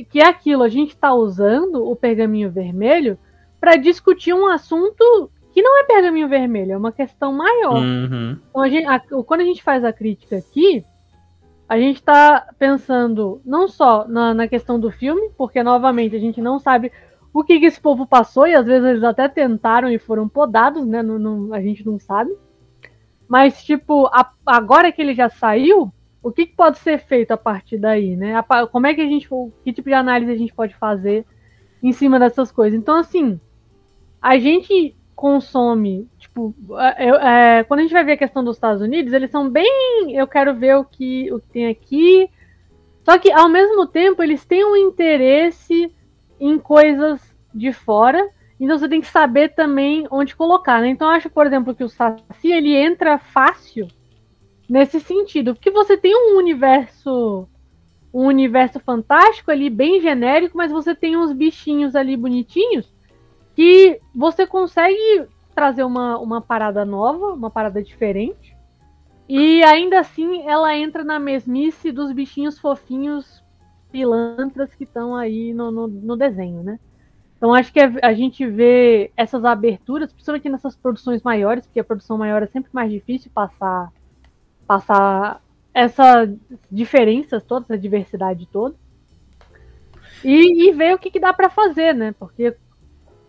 que 0.10 0.20
é 0.22 0.26
aquilo, 0.26 0.64
a 0.64 0.70
gente 0.70 0.90
está 0.92 1.14
usando 1.14 1.86
o 1.90 1.96
pergaminho 1.96 2.50
vermelho 2.50 3.18
para 3.60 3.76
discutir 3.76 4.34
um 4.34 4.48
assunto 4.48 5.30
que 5.54 5.62
não 5.62 5.78
é 5.80 5.84
pergaminho 5.84 6.30
vermelho, 6.30 6.72
é 6.74 6.78
uma 6.78 6.92
questão 6.92 7.34
maior. 7.34 7.76
Uhum. 7.82 8.38
Então, 8.50 8.62
a 8.62 8.70
gente- 8.70 8.86
a- 8.88 9.00
quando 9.26 9.42
a 9.42 9.44
gente 9.46 9.62
faz 9.64 9.84
a 9.84 9.92
crítica 9.92 10.38
aqui, 10.38 10.86
a 11.68 11.78
gente 11.80 11.98
está 11.98 12.48
pensando 12.58 13.42
não 13.46 13.68
só 13.68 14.08
na, 14.08 14.34
na 14.34 14.48
questão 14.48 14.80
do 14.80 14.92
filme, 14.92 15.30
porque 15.38 15.62
novamente 15.64 16.16
a 16.16 16.20
gente 16.20 16.42
não 16.42 16.60
sabe 16.60 16.92
o 17.34 17.44
que, 17.44 17.60
que 17.60 17.66
esse 17.66 17.80
povo 17.80 18.08
passou, 18.08 18.48
e 18.48 18.56
às 18.56 18.66
vezes 18.66 18.88
eles 18.88 19.04
até 19.04 19.28
tentaram 19.28 19.90
e 19.90 20.00
foram 20.00 20.28
podados, 20.28 20.86
né? 20.88 21.04
Não, 21.04 21.20
não- 21.20 21.54
a 21.54 21.62
gente 21.62 21.86
não 21.86 22.00
sabe. 22.00 22.32
Mas, 23.28 23.64
tipo, 23.64 24.08
a- 24.08 24.32
agora 24.46 24.92
que 24.92 25.02
ele 25.02 25.14
já 25.14 25.30
saiu, 25.30 25.92
o 26.24 26.32
que, 26.32 26.46
que 26.48 26.56
pode 26.56 26.80
ser 26.80 27.00
feito 27.00 27.32
a 27.32 27.38
partir 27.38 27.78
daí, 27.78 28.16
né? 28.16 28.36
A 28.36 28.68
como 28.68 28.88
é 28.88 28.94
que 28.94 29.02
a 29.02 29.06
gente. 29.06 29.30
Que 29.64 29.72
tipo 29.74 29.90
de 29.90 29.94
análise 29.94 30.32
a 30.32 30.38
gente 30.38 30.54
pode 30.54 30.76
fazer 30.76 31.26
em 31.84 31.92
cima 31.92 32.20
dessas 32.20 32.52
coisas? 32.52 32.78
Então, 32.80 32.96
assim, 32.98 33.40
a 34.22 34.38
gente 34.40 34.97
consome, 35.18 36.08
tipo, 36.20 36.54
é, 36.96 37.58
é, 37.58 37.64
quando 37.64 37.80
a 37.80 37.82
gente 37.82 37.92
vai 37.92 38.06
ver 38.06 38.12
a 38.12 38.18
questão 38.18 38.44
dos 38.44 38.56
Estados 38.56 38.84
Unidos, 38.84 39.12
eles 39.12 39.32
são 39.32 39.50
bem. 39.50 40.16
Eu 40.16 40.28
quero 40.28 40.54
ver 40.54 40.78
o 40.78 40.86
que, 40.86 41.34
o 41.34 41.40
que 41.40 41.48
tem 41.48 41.68
aqui. 41.68 42.30
Só 43.04 43.18
que, 43.18 43.32
ao 43.32 43.50
mesmo 43.50 43.88
tempo, 43.88 44.22
eles 44.22 44.46
têm 44.46 44.64
um 44.64 44.76
interesse 44.76 45.92
em 46.40 46.60
coisas 46.60 47.20
de 47.52 47.74
fora. 47.74 48.30
Então 48.60 48.78
você 48.78 48.88
tem 48.88 49.02
que 49.02 49.08
saber 49.08 49.56
também 49.56 50.08
onde 50.12 50.36
colocar, 50.36 50.82
né? 50.82 50.90
Então 50.90 51.08
eu 51.08 51.16
acho, 51.16 51.32
por 51.32 51.48
exemplo, 51.48 51.74
que 51.74 51.84
o 51.84 51.90
Saci 51.90 52.52
ele 52.52 52.76
entra 52.76 53.18
fácil 53.18 53.88
nesse 54.70 55.00
sentido, 55.00 55.56
porque 55.56 55.72
você 55.72 55.98
tem 55.98 56.16
um 56.16 56.38
universo 56.38 57.48
um 58.14 58.26
universo 58.26 58.80
fantástico 58.80 59.52
ali 59.52 59.70
bem 59.70 60.02
genérico, 60.02 60.58
mas 60.58 60.72
você 60.72 60.96
tem 60.96 61.16
uns 61.16 61.32
bichinhos 61.32 61.96
ali 61.96 62.18
bonitinhos 62.18 62.92
que 63.58 64.00
você 64.14 64.46
consegue 64.46 65.28
trazer 65.56 65.84
uma, 65.84 66.20
uma 66.20 66.40
parada 66.40 66.86
nova, 66.86 67.34
uma 67.34 67.50
parada 67.50 67.82
diferente. 67.82 68.56
E 69.28 69.64
ainda 69.64 70.00
assim 70.00 70.48
ela 70.48 70.78
entra 70.78 71.04
na 71.04 71.20
mesmice 71.20 71.92
dos 71.92 72.12
bichinhos 72.12 72.60
fofinhos 72.60 73.44
pilantras 73.92 74.76
que 74.76 74.84
estão 74.84 75.16
aí 75.16 75.56
no, 75.56 75.72
no, 75.72 75.88
no 75.88 76.16
desenho, 76.16 76.62
né? 76.62 76.80
Então 77.36 77.52
acho 77.52 77.74
que 77.74 77.80
a 77.80 78.14
gente 78.14 78.46
vê 78.46 79.12
essas 79.18 79.44
aberturas, 79.44 80.14
principalmente 80.14 80.50
nessas 80.50 80.76
produções 80.76 81.24
maiores, 81.24 81.66
porque 81.66 81.80
a 81.80 81.84
produção 81.84 82.16
maior 82.16 82.44
é 82.44 82.48
sempre 82.48 82.70
mais 82.72 82.92
difícil 82.92 83.32
passar 83.34 83.92
passar 84.68 85.42
essas 85.74 86.30
diferenças 86.72 87.44
todas, 87.44 87.72
essa 87.72 87.80
diversidade 87.80 88.48
toda. 88.52 88.76
E, 90.24 90.70
e 90.70 90.72
ver 90.74 90.94
o 90.94 91.00
que, 91.00 91.10
que 91.10 91.20
dá 91.20 91.34
para 91.34 91.50
fazer, 91.50 91.96
né? 91.96 92.14
Porque 92.20 92.56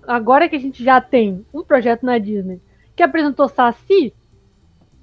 agora 0.09 0.49
que 0.49 0.57
a 0.57 0.61
gente 0.61 0.83
já 0.83 1.01
tem 1.01 1.45
um 1.53 1.63
projeto 1.63 2.05
na 2.05 2.19
Disney 2.19 2.61
que 2.97 3.03
apresentou 3.03 3.49
Saci, 3.49 4.13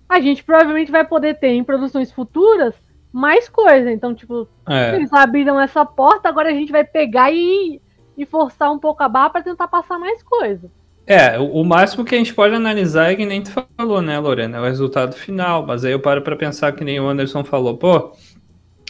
a 0.09 0.19
gente 0.19 0.43
provavelmente 0.43 0.91
vai 0.91 1.05
poder 1.05 1.35
ter 1.39 1.49
em 1.49 1.63
produções 1.63 2.11
futuras 2.11 2.75
mais 3.11 3.47
coisa. 3.47 3.91
Então, 3.91 4.13
tipo, 4.13 4.47
é. 4.67 4.95
eles 4.95 5.13
abriram 5.13 5.59
essa 5.59 5.85
porta, 5.85 6.27
agora 6.27 6.49
a 6.49 6.53
gente 6.53 6.71
vai 6.71 6.83
pegar 6.83 7.31
e, 7.31 7.81
e 8.17 8.25
forçar 8.25 8.71
um 8.71 8.79
pouco 8.79 9.01
a 9.03 9.07
barra 9.07 9.29
para 9.29 9.43
tentar 9.43 9.67
passar 9.67 9.97
mais 9.97 10.21
coisa. 10.21 10.69
É, 11.07 11.37
o, 11.39 11.63
máximo 11.63 12.03
que 12.03 12.15
a 12.15 12.17
gente 12.17 12.33
pode 12.33 12.55
analisar 12.55 13.11
é 13.11 13.15
que 13.15 13.25
nem 13.25 13.41
tu 13.41 13.51
falou, 13.77 14.01
né, 14.01 14.17
Lorena? 14.17 14.57
É 14.57 14.59
o 14.59 14.65
resultado 14.65 15.15
final. 15.15 15.65
Mas 15.65 15.85
aí 15.85 15.91
eu 15.91 15.99
paro 15.99 16.21
pra 16.21 16.35
pensar 16.35 16.71
que 16.71 16.83
nem 16.83 16.99
o 16.99 17.07
Anderson 17.07 17.43
falou, 17.43 17.77
pô, 17.77 18.11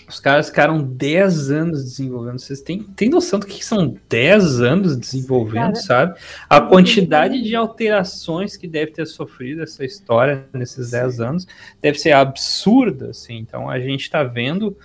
os 0.07 0.19
caras 0.19 0.49
ficaram 0.49 0.81
10 0.81 1.49
anos 1.49 1.83
desenvolvendo. 1.83 2.39
Vocês 2.39 2.61
têm, 2.61 2.83
têm 2.83 3.09
noção 3.09 3.39
do 3.39 3.47
que 3.47 3.63
são 3.65 3.97
10 4.07 4.61
anos 4.61 4.95
desenvolvendo, 4.95 5.73
Cara, 5.73 5.75
sabe? 5.75 6.19
A 6.49 6.61
quantidade 6.61 7.41
de 7.41 7.55
alterações 7.55 8.55
que 8.55 8.67
deve 8.67 8.91
ter 8.91 9.05
sofrido 9.07 9.63
essa 9.63 9.83
história 9.83 10.47
nesses 10.53 10.91
10 10.91 11.19
anos 11.19 11.47
deve 11.81 11.99
ser 11.99 12.11
absurda, 12.11 13.09
assim. 13.09 13.37
Então 13.37 13.69
a 13.69 13.79
gente 13.79 14.01
está 14.01 14.23
vendo 14.23 14.77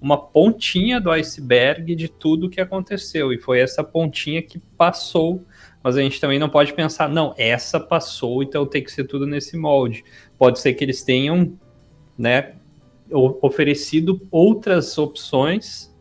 uma 0.00 0.16
pontinha 0.16 1.00
do 1.00 1.10
iceberg 1.10 1.94
de 1.96 2.08
tudo 2.08 2.48
que 2.48 2.60
aconteceu. 2.60 3.32
E 3.32 3.38
foi 3.38 3.60
essa 3.60 3.82
pontinha 3.82 4.40
que 4.40 4.58
passou. 4.76 5.44
Mas 5.82 5.96
a 5.96 6.02
gente 6.02 6.20
também 6.20 6.38
não 6.38 6.48
pode 6.48 6.72
pensar, 6.72 7.08
não, 7.08 7.34
essa 7.36 7.80
passou, 7.80 8.42
então 8.42 8.66
tem 8.66 8.82
que 8.82 8.92
ser 8.92 9.04
tudo 9.04 9.26
nesse 9.26 9.56
molde. 9.56 10.04
Pode 10.36 10.60
ser 10.60 10.74
que 10.74 10.84
eles 10.84 11.02
tenham, 11.02 11.52
né, 12.16 12.54
oferecido 13.10 14.20
outras 14.30 14.96
opções 14.98 15.94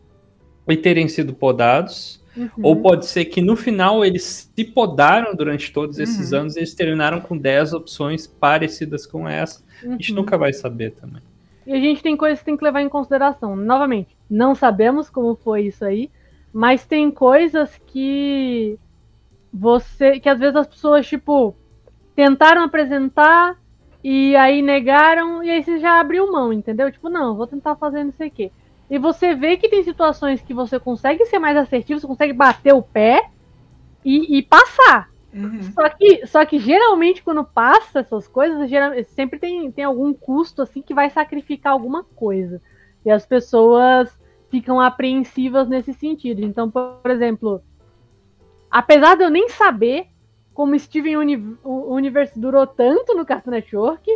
e 0.68 0.78
terem 0.78 1.08
sido 1.08 1.34
podados. 1.34 2.24
Uhum. 2.36 2.50
Ou 2.62 2.76
pode 2.76 3.08
ser 3.08 3.26
que 3.26 3.42
no 3.42 3.56
final 3.56 4.06
eles 4.06 4.52
se 4.56 4.64
podaram 4.64 5.36
durante 5.36 5.74
todos 5.74 5.98
esses 5.98 6.32
uhum. 6.32 6.42
anos 6.42 6.56
e 6.56 6.60
eles 6.60 6.74
terminaram 6.76 7.20
com 7.20 7.36
10 7.36 7.74
opções 7.74 8.28
parecidas 8.28 9.08
com 9.08 9.28
essa. 9.28 9.64
Uhum. 9.84 9.90
A 9.90 9.92
gente 9.94 10.12
uhum. 10.12 10.18
nunca 10.18 10.38
vai 10.38 10.54
saber 10.54 10.92
também. 10.92 11.22
E 11.66 11.74
a 11.74 11.80
gente 11.80 12.02
tem 12.02 12.16
coisas 12.16 12.40
que 12.40 12.46
tem 12.46 12.56
que 12.56 12.64
levar 12.64 12.82
em 12.82 12.90
consideração. 12.90 13.56
Novamente, 13.56 14.16
não 14.30 14.56
sabemos 14.56 15.10
como 15.10 15.36
foi 15.36 15.64
isso 15.66 15.84
aí, 15.84 16.10
mas 16.54 16.86
tem 16.86 17.12
coisas 17.12 17.72
que 17.88 18.78
você. 19.52 20.20
que 20.20 20.30
às 20.30 20.40
vezes 20.40 20.56
as 20.56 20.68
pessoas, 20.68 21.06
tipo, 21.06 21.56
tentaram 22.16 22.64
apresentar 22.64 23.60
e 24.10 24.38
aí 24.38 24.62
negaram, 24.62 25.44
e 25.44 25.52
aí 25.52 25.62
você 25.62 25.80
já 25.80 26.00
abriu 26.00 26.32
mão, 26.32 26.54
entendeu? 26.54 26.90
Tipo, 26.90 27.10
não, 27.10 27.36
vou 27.36 27.46
tentar 27.46 27.76
fazer 27.76 28.06
não 28.06 28.14
sei 28.14 28.30
o 28.30 28.32
quê. 28.32 28.52
E 28.90 28.98
você 28.98 29.36
vê 29.36 29.58
que 29.58 29.68
tem 29.68 29.84
situações 29.84 30.42
que 30.42 30.54
você 30.54 30.80
consegue 30.80 31.26
ser 31.26 31.40
mais 31.40 31.58
assertivo, 31.58 32.00
você 32.00 32.08
consegue 32.08 32.32
bater 32.32 32.74
o 32.74 32.82
pé 32.82 33.30
e, 34.06 34.38
e 34.38 34.42
passar. 34.42 35.10
Uhum. 35.34 35.62
Só, 35.74 35.90
que, 35.90 36.26
só 36.26 36.46
que 36.46 36.58
geralmente 36.58 37.22
quando 37.22 37.44
passa 37.44 38.00
essas 38.00 38.30
coisas, 38.30 38.70
geralmente, 38.70 39.10
sempre 39.12 39.40
tem, 39.40 39.70
tem 39.74 39.84
algum 39.84 40.14
custo 40.14 40.62
assim 40.62 40.82
que 40.82 40.94
vai 40.94 41.10
sacrificar 41.10 41.74
alguma 41.74 42.02
coisa. 42.02 42.62
E 43.04 43.12
as 43.12 43.26
pessoas 43.26 44.18
ficam 44.50 44.80
apreensivas 44.80 45.68
nesse 45.68 45.94
sentido. 45.94 46.46
Então, 46.46 46.72
por 46.72 47.12
exemplo, 47.12 47.62
apesar 48.72 49.18
de 49.18 49.26
eu 49.26 49.30
nem 49.30 49.50
saber 49.50 50.08
como 50.58 50.78
Steven 50.80 51.18
Uni 51.18 51.58
Universe 51.64 52.40
durou 52.40 52.66
tanto 52.66 53.14
no 53.14 53.24
Cartoon 53.24 53.52
Network, 53.52 54.10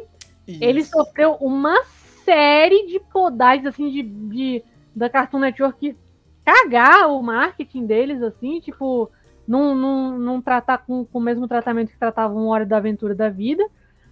Isso. 0.48 0.58
ele 0.60 0.84
sofreu 0.84 1.34
uma 1.34 1.84
série 2.26 2.88
de 2.88 3.00
podagens 3.00 3.68
assim 3.68 3.92
de, 3.92 4.02
de 4.02 4.64
da 4.96 5.08
Cartoon 5.08 5.38
Network 5.38 5.96
cagar 6.44 7.12
o 7.12 7.22
marketing 7.22 7.86
deles 7.86 8.24
assim, 8.24 8.60
tipo, 8.60 9.12
não, 9.48 9.76
não, 9.76 10.18
não 10.18 10.42
tratar 10.42 10.80
com, 10.80 11.06
com 11.06 11.20
o 11.20 11.22
mesmo 11.22 11.48
tratamento 11.48 11.92
que 11.92 12.00
tratava 12.00 12.34
um 12.34 12.48
Hora 12.48 12.66
da 12.66 12.78
Aventura 12.78 13.14
da 13.14 13.30
Vida. 13.30 13.64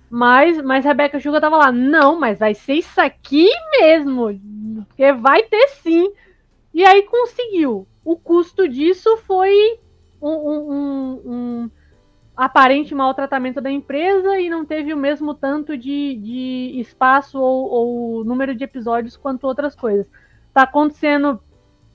Mas, 0.07 0.61
mas 0.61 0.85
Rebecca 0.85 1.19
Sugar 1.19 1.41
tava 1.41 1.57
lá, 1.57 1.71
não, 1.71 2.19
mas 2.19 2.37
vai 2.37 2.53
ser 2.53 2.75
isso 2.75 3.01
aqui 3.01 3.49
mesmo, 3.79 4.39
porque 4.87 5.11
vai 5.13 5.41
ter 5.41 5.67
sim. 5.81 6.13
E 6.71 6.85
aí 6.85 7.01
conseguiu. 7.07 7.87
O 8.05 8.15
custo 8.15 8.67
disso 8.67 9.17
foi 9.25 9.79
um, 10.21 10.29
um, 10.29 11.21
um 11.25 11.71
aparente 12.39 12.95
maltratamento 12.95 13.59
da 13.59 13.69
empresa 13.69 14.39
e 14.39 14.49
não 14.49 14.63
teve 14.63 14.93
o 14.93 14.97
mesmo 14.97 15.33
tanto 15.33 15.77
de, 15.77 16.15
de 16.15 16.79
espaço 16.79 17.37
ou, 17.37 17.69
ou 17.69 18.23
número 18.23 18.55
de 18.55 18.63
episódios 18.63 19.17
quanto 19.17 19.45
outras 19.45 19.75
coisas. 19.75 20.09
Tá 20.53 20.61
acontecendo 20.61 21.41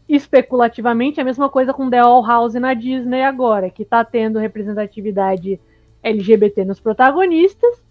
especulativamente 0.07 1.19
a 1.19 1.25
mesma 1.25 1.49
coisa 1.49 1.73
com 1.73 1.89
The 1.89 1.99
All 2.01 2.23
House 2.23 2.53
na 2.53 2.75
Disney 2.75 3.23
agora, 3.23 3.71
que 3.71 3.87
tá 3.87 4.05
tendo 4.05 4.39
representatividade 4.39 5.59
LGBT 6.03 6.63
nos 6.67 6.79
protagonistas 6.79 7.83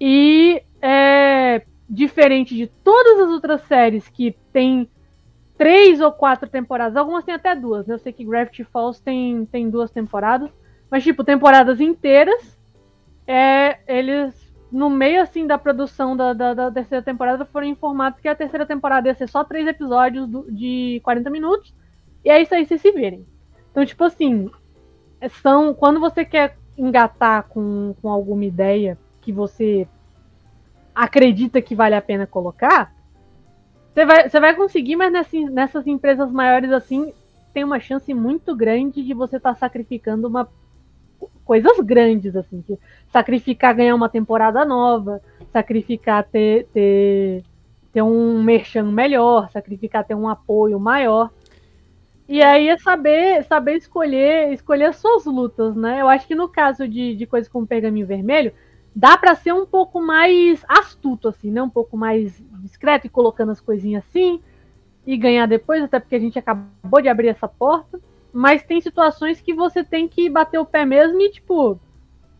e 0.00 0.60
é, 0.80 1.62
diferente 1.88 2.56
de 2.56 2.66
todas 2.66 3.20
as 3.20 3.30
outras 3.30 3.62
séries 3.68 4.08
que 4.08 4.36
tem 4.52 4.90
três 5.56 6.00
ou 6.00 6.10
quatro 6.10 6.48
temporadas, 6.48 6.96
algumas 6.96 7.22
têm 7.24 7.34
até 7.34 7.54
duas, 7.54 7.86
né? 7.86 7.94
Eu 7.94 8.00
sei 8.00 8.12
que 8.12 8.24
Gravity 8.24 8.64
Falls 8.64 9.00
tem, 9.00 9.46
tem 9.46 9.70
duas 9.70 9.92
temporadas, 9.92 10.50
mas, 10.92 11.02
tipo, 11.02 11.24
temporadas 11.24 11.80
inteiras, 11.80 12.54
é, 13.26 13.78
eles, 13.88 14.34
no 14.70 14.90
meio, 14.90 15.22
assim, 15.22 15.46
da 15.46 15.56
produção 15.56 16.14
da, 16.14 16.34
da, 16.34 16.52
da, 16.52 16.70
terceira 16.70 17.02
temporada, 17.02 17.46
foram 17.46 17.66
informados 17.66 18.20
que 18.20 18.28
a 18.28 18.34
terceira 18.34 18.66
temporada 18.66 19.08
ia 19.08 19.14
ser 19.14 19.26
só 19.26 19.42
três 19.42 19.66
episódios 19.66 20.28
do, 20.28 20.44
de 20.52 21.00
40 21.02 21.30
minutos, 21.30 21.74
e 22.22 22.28
é 22.28 22.42
isso 22.42 22.54
aí, 22.54 22.66
vocês 22.66 22.82
se 22.82 22.92
virem. 22.92 23.26
Então, 23.70 23.86
tipo 23.86 24.04
assim, 24.04 24.50
são, 25.40 25.72
quando 25.72 25.98
você 25.98 26.26
quer 26.26 26.58
engatar 26.76 27.44
com, 27.44 27.94
com 28.02 28.10
alguma 28.10 28.44
ideia 28.44 28.98
que 29.22 29.32
você 29.32 29.88
acredita 30.94 31.62
que 31.62 31.74
vale 31.74 31.94
a 31.94 32.02
pena 32.02 32.26
colocar, 32.26 32.92
você 33.94 34.04
vai, 34.04 34.28
você 34.28 34.38
vai 34.38 34.54
conseguir, 34.54 34.96
mas 34.96 35.10
nessas, 35.10 35.50
nessas 35.50 35.86
empresas 35.86 36.30
maiores 36.30 36.70
assim, 36.70 37.14
tem 37.54 37.64
uma 37.64 37.80
chance 37.80 38.12
muito 38.12 38.54
grande 38.54 39.02
de 39.02 39.14
você 39.14 39.38
estar 39.38 39.54
tá 39.54 39.58
sacrificando 39.58 40.28
uma 40.28 40.46
coisas 41.52 41.78
grandes, 41.80 42.34
assim, 42.34 42.62
que 42.62 42.78
sacrificar 43.12 43.74
ganhar 43.74 43.94
uma 43.94 44.08
temporada 44.08 44.64
nova, 44.64 45.20
sacrificar 45.52 46.24
ter, 46.24 46.66
ter, 46.72 47.44
ter 47.92 48.00
um 48.00 48.42
merchan 48.42 48.90
melhor, 48.90 49.50
sacrificar 49.50 50.02
ter 50.02 50.14
um 50.14 50.26
apoio 50.26 50.80
maior. 50.80 51.30
E 52.26 52.42
aí 52.42 52.68
é 52.68 52.78
saber, 52.78 53.44
saber 53.44 53.76
escolher, 53.76 54.50
escolher 54.54 54.86
as 54.86 54.96
suas 54.96 55.26
lutas, 55.26 55.76
né? 55.76 56.00
Eu 56.00 56.08
acho 56.08 56.26
que 56.26 56.34
no 56.34 56.48
caso 56.48 56.88
de, 56.88 57.14
de 57.14 57.26
coisas 57.26 57.52
como 57.52 57.66
Pergaminho 57.66 58.06
Vermelho, 58.06 58.54
dá 58.96 59.18
para 59.18 59.34
ser 59.34 59.52
um 59.52 59.66
pouco 59.66 60.00
mais 60.00 60.64
astuto, 60.66 61.28
assim, 61.28 61.50
né? 61.50 61.62
Um 61.62 61.68
pouco 61.68 61.98
mais 61.98 62.42
discreto 62.62 63.06
e 63.06 63.10
colocando 63.10 63.52
as 63.52 63.60
coisinhas 63.60 64.02
assim 64.08 64.40
e 65.06 65.18
ganhar 65.18 65.44
depois, 65.44 65.82
até 65.82 66.00
porque 66.00 66.14
a 66.14 66.18
gente 66.18 66.38
acabou 66.38 67.02
de 67.02 67.10
abrir 67.10 67.28
essa 67.28 67.46
porta. 67.46 68.00
Mas 68.32 68.62
tem 68.62 68.80
situações 68.80 69.40
que 69.40 69.52
você 69.52 69.84
tem 69.84 70.08
que 70.08 70.30
bater 70.30 70.58
o 70.58 70.64
pé 70.64 70.86
mesmo 70.86 71.20
e, 71.20 71.30
tipo, 71.30 71.78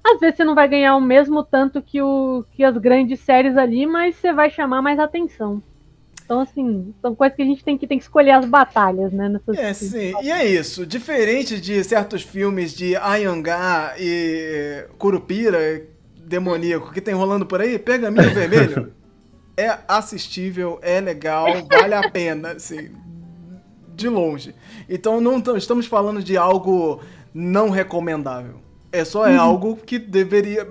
às 0.03 0.19
vezes 0.19 0.37
você 0.37 0.45
não 0.45 0.55
vai 0.55 0.67
ganhar 0.67 0.97
o 0.97 1.01
mesmo 1.01 1.45
tanto 1.45 1.83
que, 1.83 2.01
o, 2.01 2.45
que 2.53 2.65
as 2.65 2.77
grandes 2.79 3.21
séries 3.21 3.57
ali, 3.57 3.87
mas 3.87 4.17
você 4.17 4.33
vai 4.33 4.51
chamar 4.51 4.81
mais 4.81 4.99
atenção. 4.99 5.63
Então, 6.25 6.41
assim, 6.41 6.95
são 7.03 7.15
coisas 7.15 7.37
que 7.37 7.43
a 7.43 7.45
gente 7.45 7.63
tem 7.63 7.77
que, 7.77 7.87
tem 7.87 7.99
que 7.99 8.05
escolher 8.05 8.31
as 8.31 8.47
batalhas, 8.47 9.13
né? 9.13 9.29
Nessas 9.29 9.59
é, 9.59 9.75
sim. 9.75 10.15
E 10.23 10.31
é 10.31 10.47
isso. 10.47 10.87
Diferente 10.87 11.61
de 11.61 11.85
certos 11.85 12.23
filmes 12.23 12.73
de 12.73 12.97
Ayangá 12.97 13.95
e 13.99 14.87
Curupira, 14.97 15.59
demoníaco, 16.17 16.93
que 16.93 17.03
tem 17.03 17.13
rolando 17.13 17.45
por 17.45 17.61
aí, 17.61 17.79
Pergaminho 17.79 18.31
Vermelho 18.31 18.95
é 19.59 19.79
assistível, 19.87 20.79
é 20.81 21.01
legal, 21.01 21.47
vale 21.71 21.95
a 21.95 22.09
pena, 22.09 22.53
assim 22.53 22.91
de 23.95 24.09
longe. 24.09 24.55
Então 24.89 25.21
não 25.21 25.39
estamos 25.57 25.87
falando 25.87 26.23
de 26.23 26.37
algo 26.37 27.01
não 27.35 27.71
recomendável. 27.71 28.63
É 28.95 29.07
só 29.07 29.27
é 29.27 29.33
uhum. 29.33 29.41
algo 29.41 29.77
que 29.77 29.99
deveria 29.99 30.69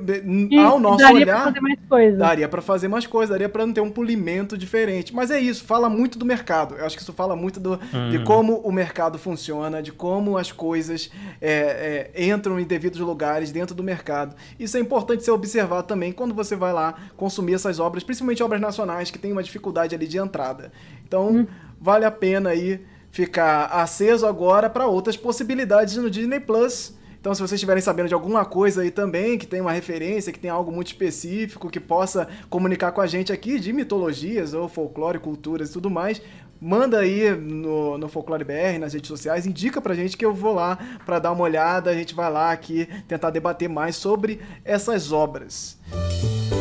ao 0.64 0.80
nosso 0.80 1.00
daria 1.00 1.16
olhar 1.16 1.42
pra 1.42 1.46
fazer 1.46 1.62
mais 1.62 1.80
coisa. 1.90 2.18
daria 2.18 2.48
para 2.48 2.62
fazer 2.62 2.88
mais 2.88 3.08
coisa, 3.08 3.32
daria 3.32 3.50
para 3.50 3.68
ter 3.74 3.82
um 3.82 3.90
polimento 3.90 4.56
diferente. 4.56 5.14
Mas 5.14 5.32
é 5.32 5.40
isso, 5.40 5.66
fala 5.66 5.90
muito 5.90 6.20
do 6.20 6.26
mercado. 6.26 6.76
Eu 6.76 6.86
acho 6.86 6.96
que 6.96 7.02
isso 7.02 7.14
fala 7.14 7.36
muito 7.36 7.60
do, 7.60 7.80
uhum. 7.92 8.10
de 8.12 8.24
como 8.24 8.58
o 8.60 8.72
mercado 8.72 9.18
funciona, 9.18 9.82
de 9.82 9.92
como 9.92 10.38
as 10.38 10.52
coisas 10.52 11.10
é, 11.42 12.12
é, 12.14 12.24
entram 12.24 12.60
em 12.60 12.64
devidos 12.64 13.00
lugares 13.00 13.52
dentro 13.52 13.74
do 13.74 13.82
mercado. 13.82 14.36
Isso 14.60 14.78
é 14.78 14.80
importante 14.80 15.24
ser 15.24 15.32
observado 15.32 15.88
também 15.88 16.12
quando 16.12 16.36
você 16.36 16.56
vai 16.56 16.72
lá 16.72 16.94
consumir 17.18 17.56
essas 17.56 17.80
obras, 17.80 18.04
principalmente 18.04 18.44
obras 18.44 18.62
nacionais 18.62 19.10
que 19.10 19.18
têm 19.18 19.32
uma 19.32 19.42
dificuldade 19.42 19.96
ali 19.96 20.06
de 20.06 20.20
entrada. 20.20 20.72
Então 21.08 21.30
uhum. 21.30 21.48
vale 21.80 22.06
a 22.06 22.12
pena 22.12 22.52
aí 22.52 22.82
ficar 23.12 23.66
aceso 23.66 24.26
agora 24.26 24.70
para 24.70 24.88
outras 24.88 25.18
possibilidades 25.18 25.98
no 25.98 26.10
Disney 26.10 26.40
Plus. 26.40 26.96
Então, 27.20 27.36
se 27.36 27.40
vocês 27.40 27.60
estiverem 27.60 27.84
sabendo 27.84 28.08
de 28.08 28.16
alguma 28.16 28.44
coisa 28.44 28.82
aí 28.82 28.90
também, 28.90 29.38
que 29.38 29.46
tem 29.46 29.62
uma 29.62 29.72
referência, 29.72 30.34
que 30.34 30.40
tem 30.40 30.50
algo 30.50 30.72
muito 30.72 30.88
específico, 30.88 31.70
que 31.70 31.80
possa 31.80 32.28
comunicar 32.50 32.92
com 32.94 33.02
a 33.02 33.06
gente 33.06 33.32
aqui 33.32 33.60
de 33.60 33.72
mitologias 33.72 34.56
ou 34.56 34.68
folclore, 34.68 35.20
culturas 35.20 35.70
e 35.70 35.74
tudo 35.74 35.88
mais, 35.88 36.20
manda 36.60 36.98
aí 36.98 37.30
no, 37.30 37.96
no 37.98 38.08
Folclore 38.08 38.44
BR, 38.44 38.80
nas 38.80 38.94
redes 38.94 39.08
sociais, 39.08 39.46
indica 39.46 39.80
pra 39.80 39.94
gente 39.94 40.18
que 40.18 40.26
eu 40.26 40.34
vou 40.34 40.54
lá 40.54 40.80
para 41.06 41.20
dar 41.20 41.32
uma 41.32 41.44
olhada, 41.44 41.92
a 41.92 41.94
gente 41.94 42.16
vai 42.16 42.32
lá 42.32 42.52
aqui 42.52 42.88
tentar 43.08 43.30
debater 43.30 43.70
mais 43.70 43.96
sobre 43.96 44.40
essas 44.66 45.12
obras. 45.12 45.78
Música 45.92 46.61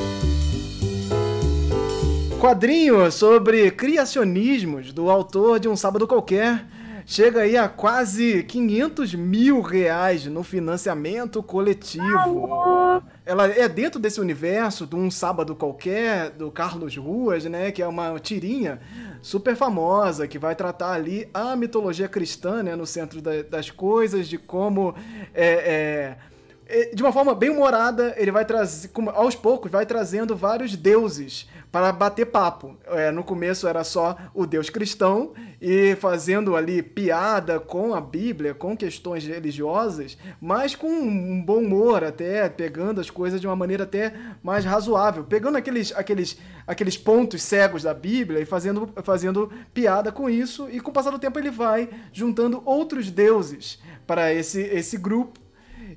quadrinho 2.40 3.12
sobre 3.12 3.70
criacionismos 3.70 4.94
do 4.94 5.10
autor 5.10 5.60
de 5.60 5.68
Um 5.68 5.76
Sábado 5.76 6.08
Qualquer 6.08 6.64
chega 7.04 7.42
aí 7.42 7.54
a 7.54 7.68
quase 7.68 8.42
500 8.44 9.14
mil 9.14 9.60
reais 9.60 10.24
no 10.24 10.42
financiamento 10.42 11.42
coletivo. 11.42 13.02
Ela 13.26 13.46
é 13.46 13.68
dentro 13.68 14.00
desse 14.00 14.22
universo 14.22 14.86
de 14.86 14.96
Um 14.96 15.10
Sábado 15.10 15.54
Qualquer, 15.54 16.30
do 16.30 16.50
Carlos 16.50 16.96
Ruas, 16.96 17.44
né? 17.44 17.70
Que 17.70 17.82
é 17.82 17.86
uma 17.86 18.18
tirinha 18.18 18.80
super 19.20 19.54
famosa, 19.54 20.26
que 20.26 20.38
vai 20.38 20.54
tratar 20.54 20.92
ali 20.92 21.28
a 21.34 21.54
mitologia 21.54 22.08
cristã, 22.08 22.62
né? 22.62 22.74
No 22.74 22.86
centro 22.86 23.20
da, 23.20 23.42
das 23.42 23.70
coisas, 23.70 24.26
de 24.26 24.38
como 24.38 24.94
é, 25.34 26.16
é 26.70 26.94
de 26.94 27.02
uma 27.02 27.12
forma 27.12 27.34
bem 27.34 27.50
humorada, 27.50 28.14
ele 28.16 28.30
vai 28.30 28.44
trazer, 28.44 28.90
aos 29.14 29.34
poucos, 29.34 29.70
vai 29.70 29.84
trazendo 29.84 30.36
vários 30.36 30.76
deuses 30.76 31.48
para 31.70 31.92
bater 31.92 32.26
papo. 32.26 32.76
É, 32.86 33.10
no 33.10 33.22
começo 33.22 33.68
era 33.68 33.84
só 33.84 34.16
o 34.34 34.46
Deus 34.46 34.68
cristão 34.70 35.32
e 35.60 35.94
fazendo 35.96 36.56
ali 36.56 36.82
piada 36.82 37.60
com 37.60 37.94
a 37.94 38.00
Bíblia, 38.00 38.54
com 38.54 38.76
questões 38.76 39.24
religiosas, 39.24 40.16
mas 40.40 40.74
com 40.74 40.88
um 40.88 41.42
bom 41.42 41.58
humor 41.58 42.02
até, 42.02 42.48
pegando 42.48 43.00
as 43.00 43.10
coisas 43.10 43.40
de 43.40 43.46
uma 43.46 43.56
maneira 43.56 43.84
até 43.84 44.12
mais 44.42 44.64
razoável, 44.64 45.24
pegando 45.24 45.56
aqueles, 45.56 45.92
aqueles, 45.94 46.38
aqueles 46.66 46.96
pontos 46.96 47.42
cegos 47.42 47.82
da 47.82 47.94
Bíblia 47.94 48.40
e 48.40 48.46
fazendo, 48.46 48.88
fazendo 49.04 49.52
piada 49.72 50.10
com 50.10 50.28
isso, 50.28 50.68
e 50.70 50.80
com 50.80 50.90
o 50.90 50.94
passar 50.94 51.10
do 51.10 51.18
tempo 51.18 51.38
ele 51.38 51.50
vai 51.50 51.88
juntando 52.12 52.62
outros 52.64 53.10
deuses 53.10 53.78
para 54.06 54.32
esse, 54.32 54.60
esse 54.60 54.96
grupo 54.96 55.38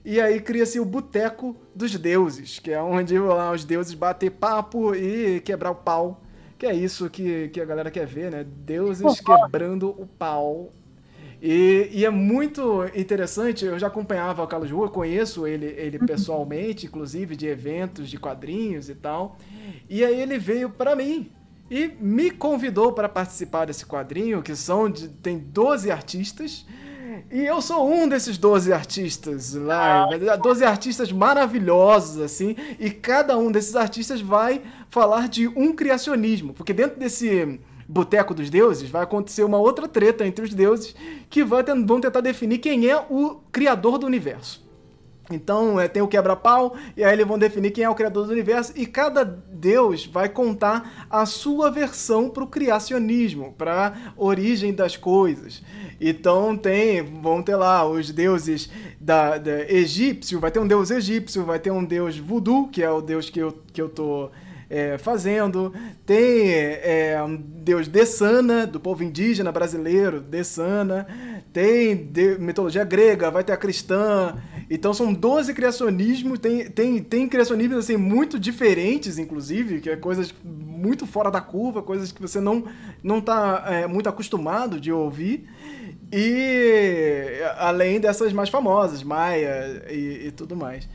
e 0.05 0.19
aí 0.19 0.41
cria-se 0.41 0.79
o 0.79 0.85
Boteco 0.85 1.55
dos 1.73 1.95
Deuses, 1.95 2.59
que 2.59 2.71
é 2.71 2.81
onde 2.81 3.17
lá 3.17 3.51
os 3.51 3.63
deuses 3.63 3.93
bater 3.93 4.31
papo 4.31 4.93
e 4.93 5.39
quebrar 5.41 5.71
o 5.71 5.75
pau. 5.75 6.21
Que 6.57 6.65
é 6.65 6.73
isso 6.73 7.09
que, 7.09 7.49
que 7.49 7.59
a 7.59 7.65
galera 7.65 7.89
quer 7.89 8.05
ver, 8.05 8.31
né? 8.31 8.45
Deuses 8.45 9.19
quebrando 9.19 9.89
o 9.89 10.05
pau. 10.05 10.71
E, 11.41 11.89
e, 11.91 12.05
é 12.05 12.09
muito 12.09 12.85
interessante, 12.95 13.65
eu 13.65 13.77
já 13.77 13.87
acompanhava 13.87 14.41
o 14.41 14.47
Carlos 14.47 14.71
Rua, 14.71 14.89
conheço 14.89 15.45
ele, 15.45 15.65
ele 15.65 15.97
uhum. 15.97 16.05
pessoalmente, 16.05 16.85
inclusive 16.85 17.35
de 17.35 17.47
eventos, 17.47 18.09
de 18.09 18.17
quadrinhos 18.17 18.87
e 18.87 18.95
tal. 18.95 19.37
E 19.89 20.05
aí 20.05 20.21
ele 20.21 20.37
veio 20.37 20.69
para 20.69 20.95
mim 20.95 21.29
e 21.69 21.87
me 21.99 22.31
convidou 22.31 22.93
para 22.93 23.09
participar 23.09 23.65
desse 23.65 23.85
quadrinho, 23.85 24.41
que 24.41 24.55
são 24.55 24.89
de, 24.89 25.09
tem 25.09 25.37
12 25.37 25.91
artistas. 25.91 26.65
E 27.31 27.41
eu 27.41 27.61
sou 27.61 27.91
um 27.91 28.07
desses 28.07 28.37
12 28.37 28.71
artistas 28.71 29.53
lá. 29.53 30.07
Ah, 30.11 30.35
12 30.35 30.63
artistas 30.63 31.11
maravilhosos, 31.11 32.21
assim. 32.21 32.55
E 32.79 32.89
cada 32.89 33.37
um 33.37 33.51
desses 33.51 33.75
artistas 33.75 34.21
vai 34.21 34.61
falar 34.89 35.27
de 35.27 35.47
um 35.47 35.73
criacionismo. 35.73 36.53
Porque 36.53 36.73
dentro 36.73 36.99
desse 36.99 37.59
Boteco 37.87 38.33
dos 38.33 38.49
Deuses 38.49 38.89
vai 38.89 39.03
acontecer 39.03 39.43
uma 39.43 39.57
outra 39.57 39.87
treta 39.87 40.25
entre 40.25 40.45
os 40.45 40.53
deuses 40.53 40.95
que 41.29 41.43
vão 41.43 41.99
tentar 41.99 42.21
definir 42.21 42.59
quem 42.59 42.87
é 42.87 42.97
o 43.09 43.41
criador 43.51 43.97
do 43.97 44.05
universo. 44.05 44.62
Então 45.33 45.79
é, 45.79 45.87
tem 45.87 46.01
o 46.01 46.07
quebra-pau, 46.07 46.75
e 46.95 47.03
aí 47.03 47.13
eles 47.13 47.27
vão 47.27 47.37
definir 47.37 47.71
quem 47.71 47.83
é 47.83 47.89
o 47.89 47.95
criador 47.95 48.25
do 48.25 48.31
universo, 48.31 48.73
e 48.75 48.85
cada 48.85 49.23
deus 49.23 50.05
vai 50.05 50.29
contar 50.29 51.07
a 51.09 51.25
sua 51.25 51.71
versão 51.71 52.29
para 52.29 52.43
o 52.43 52.47
criacionismo, 52.47 53.53
para 53.57 54.13
origem 54.15 54.73
das 54.73 54.95
coisas. 54.95 55.63
Então 55.99 56.57
tem, 56.57 57.01
vão 57.01 57.41
ter 57.41 57.55
lá 57.55 57.85
os 57.87 58.11
deuses 58.11 58.69
da, 58.99 59.37
da 59.37 59.61
egípcio, 59.71 60.39
vai 60.39 60.51
ter 60.51 60.59
um 60.59 60.67
deus 60.67 60.91
egípcio, 60.91 61.43
vai 61.45 61.59
ter 61.59 61.71
um 61.71 61.83
deus 61.83 62.17
voodoo, 62.17 62.67
que 62.67 62.83
é 62.83 62.91
o 62.91 63.01
deus 63.01 63.29
que 63.29 63.39
eu, 63.39 63.57
que 63.71 63.81
eu 63.81 63.89
tô 63.89 64.29
é, 64.69 64.97
fazendo. 64.97 65.73
Tem 66.05 66.51
é, 66.51 67.21
um 67.25 67.35
deus 67.35 67.87
Dessana, 67.87 68.65
do 68.65 68.79
povo 68.79 69.03
indígena 69.03 69.51
brasileiro, 69.51 70.19
Dessana. 70.19 71.07
Tem 71.51 71.95
de, 71.95 72.37
mitologia 72.39 72.83
grega, 72.83 73.29
vai 73.29 73.43
ter 73.43 73.53
a 73.53 73.57
cristã. 73.57 74.35
Então 74.69 74.93
são 74.93 75.13
12 75.13 75.53
criacionismos, 75.53 76.39
tem, 76.39 76.69
tem, 76.69 77.03
tem 77.03 77.29
criacionismos 77.29 77.77
assim, 77.77 77.97
muito 77.97 78.39
diferentes, 78.39 79.17
inclusive, 79.17 79.81
que 79.81 79.89
é 79.89 79.95
coisas 79.95 80.33
muito 80.43 81.05
fora 81.05 81.29
da 81.29 81.41
curva, 81.41 81.81
coisas 81.81 82.11
que 82.11 82.21
você 82.21 82.39
não, 82.39 82.65
não 83.03 83.21
tá 83.21 83.63
é, 83.67 83.87
muito 83.87 84.09
acostumado 84.09 84.79
de 84.79 84.91
ouvir. 84.91 85.47
E 86.11 87.39
além 87.57 87.99
dessas 87.99 88.31
mais 88.31 88.49
famosas, 88.49 89.01
Maia 89.01 89.83
e, 89.89 90.27
e 90.27 90.31
tudo 90.31 90.55
mais. 90.55 90.87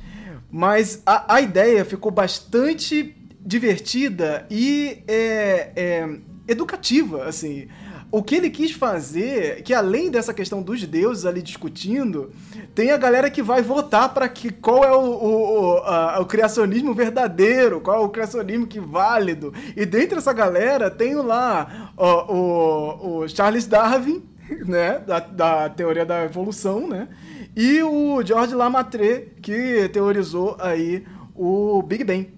Mas 0.51 1.03
a, 1.05 1.35
a 1.35 1.41
ideia 1.41 1.85
ficou 1.85 2.11
bastante 2.11 3.18
divertida 3.45 4.47
e 4.51 5.03
é, 5.07 5.73
é, 5.77 6.19
educativa, 6.47 7.25
assim. 7.25 7.69
O 8.11 8.23
que 8.23 8.37
ele 8.37 8.49
quis 8.49 8.73
fazer, 8.73 9.63
que 9.63 9.75
além 9.75 10.11
dessa 10.11 10.33
questão 10.33 10.63
dos 10.63 10.83
deuses 10.87 11.27
ali 11.27 11.43
discutindo, 11.43 12.31
tem 12.75 12.91
a 12.91 12.97
galera 12.97 13.31
que 13.31 13.43
vai 13.43 13.61
votar 13.61 14.15
para 14.15 14.27
que 14.31 14.51
qual 14.51 14.83
é 14.83 14.91
o, 14.91 15.01
o, 15.01 15.61
o, 15.61 15.77
a, 15.81 16.19
o, 16.19 16.25
criacionismo 16.25 16.95
verdadeiro, 16.95 17.83
qual 17.83 18.03
é 18.03 18.05
o 18.05 18.09
criacionismo 18.09 18.67
que 18.67 18.81
válido. 18.81 19.53
E 19.77 19.85
dentro 19.85 20.17
dessa 20.17 20.33
galera 20.33 20.91
tem 20.91 21.17
lá 21.17 21.93
o, 21.99 23.19
o, 23.25 23.29
Charles 23.29 23.67
Darwin, 23.67 24.23
né, 24.65 25.01
da, 25.01 25.21
da 25.21 25.69
teoria 25.69 26.07
da 26.07 26.25
evolução, 26.25 26.89
né, 26.89 27.09
e 27.55 27.83
o 27.83 28.23
George 28.25 28.55
Lamartre, 28.55 29.33
que 29.43 29.87
teorizou 29.93 30.57
aí 30.59 31.05
o 31.35 31.83
Big 31.83 32.05
Bang. 32.05 32.38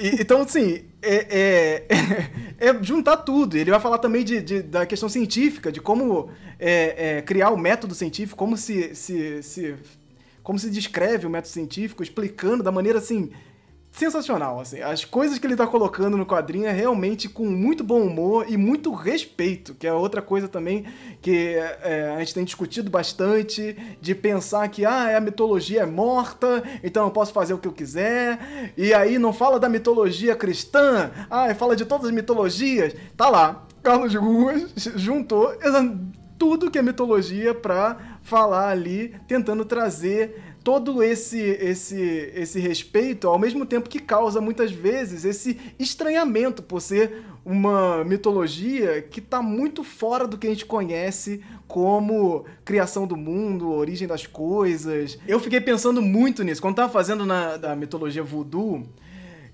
Então, 0.00 0.42
assim, 0.42 0.84
é, 1.02 1.26
é, 1.38 1.86
é, 2.68 2.82
juntar 2.82 3.18
tudo. 3.18 3.56
Ele 3.56 3.70
vai 3.70 3.80
falar 3.80 3.98
também 3.98 4.24
de, 4.24 4.40
de 4.40 4.62
da 4.62 4.86
questão 4.86 5.08
científica, 5.08 5.70
de 5.70 5.80
como 5.80 6.30
é, 6.58 7.18
é, 7.18 7.22
criar 7.22 7.50
o 7.50 7.56
método 7.56 7.94
científico, 7.94 8.36
como 8.36 8.56
se, 8.56 8.94
se, 8.94 9.42
se, 9.42 9.74
como 10.42 10.58
se 10.58 10.70
descreve 10.70 11.26
o 11.26 11.30
método 11.30 11.52
científico, 11.52 12.02
explicando 12.02 12.62
da 12.62 12.72
maneira 12.72 12.98
assim 12.98 13.30
sensacional, 13.98 14.60
assim. 14.60 14.80
As 14.80 15.04
coisas 15.04 15.38
que 15.38 15.46
ele 15.46 15.56
tá 15.56 15.66
colocando 15.66 16.16
no 16.16 16.24
quadrinho 16.24 16.66
é 16.66 16.72
realmente 16.72 17.28
com 17.28 17.44
muito 17.44 17.82
bom 17.82 18.00
humor 18.00 18.46
e 18.48 18.56
muito 18.56 18.92
respeito, 18.92 19.74
que 19.74 19.86
é 19.86 19.92
outra 19.92 20.22
coisa 20.22 20.46
também 20.46 20.84
que 21.20 21.56
é, 21.82 22.14
a 22.16 22.18
gente 22.20 22.34
tem 22.34 22.44
discutido 22.44 22.88
bastante, 22.88 23.76
de 24.00 24.14
pensar 24.14 24.68
que, 24.68 24.84
ah, 24.84 25.16
a 25.16 25.20
mitologia 25.20 25.82
é 25.82 25.86
morta, 25.86 26.62
então 26.82 27.04
eu 27.04 27.10
posso 27.10 27.32
fazer 27.32 27.54
o 27.54 27.58
que 27.58 27.66
eu 27.66 27.72
quiser, 27.72 28.72
e 28.76 28.94
aí 28.94 29.18
não 29.18 29.32
fala 29.32 29.58
da 29.58 29.68
mitologia 29.68 30.36
cristã, 30.36 31.10
ah, 31.28 31.52
fala 31.54 31.74
de 31.74 31.84
todas 31.84 32.06
as 32.06 32.12
mitologias, 32.12 32.94
tá 33.16 33.28
lá. 33.28 33.64
Carlos 33.82 34.14
Ruas 34.14 34.70
juntou 34.96 35.52
tudo 36.38 36.70
que 36.70 36.78
é 36.78 36.82
mitologia 36.82 37.52
pra 37.52 38.18
falar 38.22 38.68
ali, 38.68 39.14
tentando 39.26 39.64
trazer 39.64 40.47
todo 40.68 41.02
esse 41.02 41.40
esse 41.40 41.98
esse 42.34 42.60
respeito, 42.60 43.26
ao 43.26 43.38
mesmo 43.38 43.64
tempo 43.64 43.88
que 43.88 43.98
causa 43.98 44.38
muitas 44.38 44.70
vezes 44.70 45.24
esse 45.24 45.58
estranhamento 45.78 46.62
por 46.62 46.82
ser 46.82 47.24
uma 47.42 48.04
mitologia 48.04 49.00
que 49.00 49.18
está 49.18 49.40
muito 49.40 49.82
fora 49.82 50.26
do 50.28 50.36
que 50.36 50.46
a 50.46 50.50
gente 50.50 50.66
conhece 50.66 51.42
como 51.66 52.44
criação 52.66 53.06
do 53.06 53.16
mundo, 53.16 53.72
origem 53.72 54.06
das 54.06 54.26
coisas. 54.26 55.18
Eu 55.26 55.40
fiquei 55.40 55.58
pensando 55.58 56.02
muito 56.02 56.44
nisso. 56.44 56.60
Quando 56.60 56.74
estava 56.74 56.92
fazendo 56.92 57.24
na 57.24 57.56
da 57.56 57.74
mitologia 57.74 58.22
voodoo, 58.22 58.86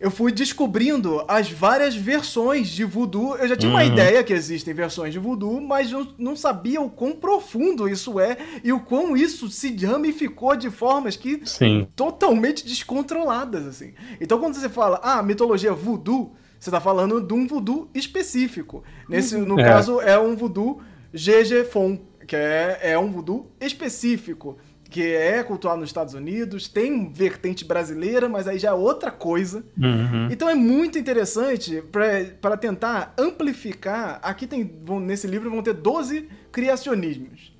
eu 0.05 0.11
fui 0.11 0.31
descobrindo 0.31 1.25
as 1.27 1.51
várias 1.51 1.97
versões 1.97 2.69
de 2.69 2.85
voodoo. 2.85 3.37
Eu 3.37 3.49
já 3.49 3.57
tinha 3.57 3.73
uhum. 3.73 3.79
uma 3.79 3.85
ideia 3.87 4.23
que 4.23 4.35
existem 4.35 4.75
versões 4.75 5.15
de 5.15 5.19
voodoo, 5.19 5.63
mas 5.63 5.91
eu 5.91 6.07
não 6.19 6.37
sabia 6.37 6.79
o 6.79 6.91
quão 6.91 7.13
profundo 7.13 7.89
isso 7.89 8.21
é 8.21 8.37
e 8.63 8.71
o 8.71 8.81
quão 8.81 9.17
isso 9.17 9.49
se 9.49 9.75
ramificou 9.83 10.55
de 10.57 10.69
formas 10.69 11.17
que 11.17 11.41
Sim. 11.47 11.89
totalmente 11.97 12.67
descontroladas 12.67 13.67
assim. 13.67 13.95
Então 14.21 14.39
quando 14.39 14.57
você 14.57 14.69
fala, 14.69 15.01
ah, 15.03 15.23
mitologia 15.23 15.73
voodoo, 15.73 16.35
você 16.61 16.69
está 16.69 16.83
falando 16.83 17.23
de 17.23 17.33
um 17.33 17.47
voodoo 17.47 17.89
específico. 17.95 18.85
Nesse, 19.09 19.39
no 19.39 19.59
é. 19.59 19.65
caso, 19.65 20.03
é 20.03 20.19
um 20.19 20.37
voodoo 20.37 20.83
GG 21.15 21.65
Fon, 21.73 21.99
que 22.27 22.37
é, 22.37 22.79
é 22.83 22.99
um 22.99 23.11
voodoo 23.11 23.51
específico 23.59 24.59
que 24.95 25.03
é 25.03 25.43
cultuado 25.43 25.81
nos 25.81 25.89
Estados 25.89 26.15
Unidos, 26.15 26.69
tem 26.69 27.13
vertente 27.13 27.65
brasileira, 27.65 28.29
mas 28.29 28.47
aí 28.47 28.61
já 28.61 28.69
é 28.69 28.73
outra 28.73 29.11
coisa. 29.11 29.65
Uhum. 29.77 30.29
Então 30.31 30.49
é 30.49 30.55
muito 30.55 30.97
interessante 30.97 31.83
para 31.91 32.57
tentar 32.57 33.13
amplificar. 33.19 34.21
Aqui 34.23 34.47
tem, 34.47 34.73
vão, 34.85 35.01
nesse 35.01 35.27
livro 35.27 35.51
vão 35.51 35.65
ter 35.65 35.73
12 35.73 36.29
criacionismos. 36.53 37.53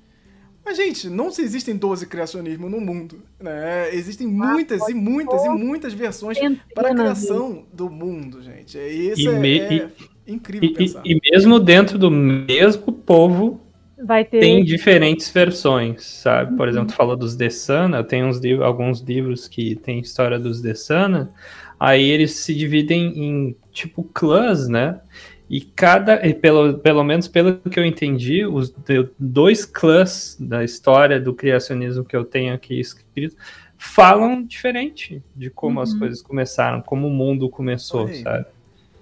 Mas, 0.63 0.77
gente, 0.77 1.09
não 1.09 1.29
se 1.29 1.41
existem 1.41 1.75
12 1.75 2.07
criacionismos 2.07 2.71
no 2.71 2.79
mundo. 2.79 3.21
Né? 3.37 3.93
Existem 3.93 4.25
muitas 4.25 4.87
e 4.87 4.93
muitas 4.93 5.43
e 5.43 5.49
muitas 5.49 5.91
versões 5.91 6.37
para 6.73 6.91
a 6.91 6.95
criação 6.95 7.65
do 7.73 7.89
mundo, 7.89 8.41
gente. 8.41 8.77
E 8.77 9.11
isso 9.11 9.29
é, 9.29 9.37
me... 9.37 9.59
é, 9.59 9.89
incrível 10.25 10.69
e, 10.69 10.73
pensar. 10.73 11.01
E, 11.05 11.11
e 11.11 11.31
mesmo 11.33 11.59
dentro 11.59 11.97
do 11.97 12.09
mesmo 12.09 12.93
povo, 12.93 13.59
vai 14.03 14.25
ter. 14.25 14.39
Tem 14.39 14.63
diferentes 14.63 15.29
versões, 15.29 16.03
sabe? 16.03 16.55
Por 16.55 16.63
uhum. 16.63 16.69
exemplo, 16.69 16.87
tu 16.89 16.95
falou 16.95 17.15
dos 17.15 17.35
Desana, 17.35 18.03
tem 18.03 18.23
uns 18.23 18.37
livros, 18.37 18.65
alguns 18.65 19.01
livros 19.01 19.47
que 19.47 19.75
tem 19.75 19.99
história 19.99 20.39
dos 20.39 20.61
Desana. 20.61 21.31
aí 21.79 22.03
eles 22.03 22.31
se 22.31 22.53
dividem 22.53 23.17
em 23.17 23.55
tipo 23.71 24.03
clãs, 24.03 24.67
né? 24.67 24.99
E 25.47 25.61
cada, 25.61 26.17
pelo, 26.41 26.79
pelo 26.79 27.03
menos 27.03 27.27
pelo 27.27 27.57
que 27.57 27.79
eu 27.79 27.85
entendi, 27.85 28.45
os 28.45 28.73
dois 29.19 29.63
clãs 29.63 30.35
da 30.39 30.63
história 30.63 31.19
do 31.19 31.35
criacionismo 31.35 32.03
que 32.03 32.15
eu 32.15 32.25
tenho 32.25 32.53
aqui 32.53 32.79
escrito 32.79 33.35
falam 33.77 34.43
diferente 34.43 35.21
de 35.35 35.49
como 35.49 35.77
uhum. 35.77 35.83
as 35.83 35.93
coisas 35.93 36.21
começaram, 36.21 36.81
como 36.81 37.07
o 37.07 37.11
mundo 37.11 37.49
começou, 37.49 38.07
sabe? 38.07 38.47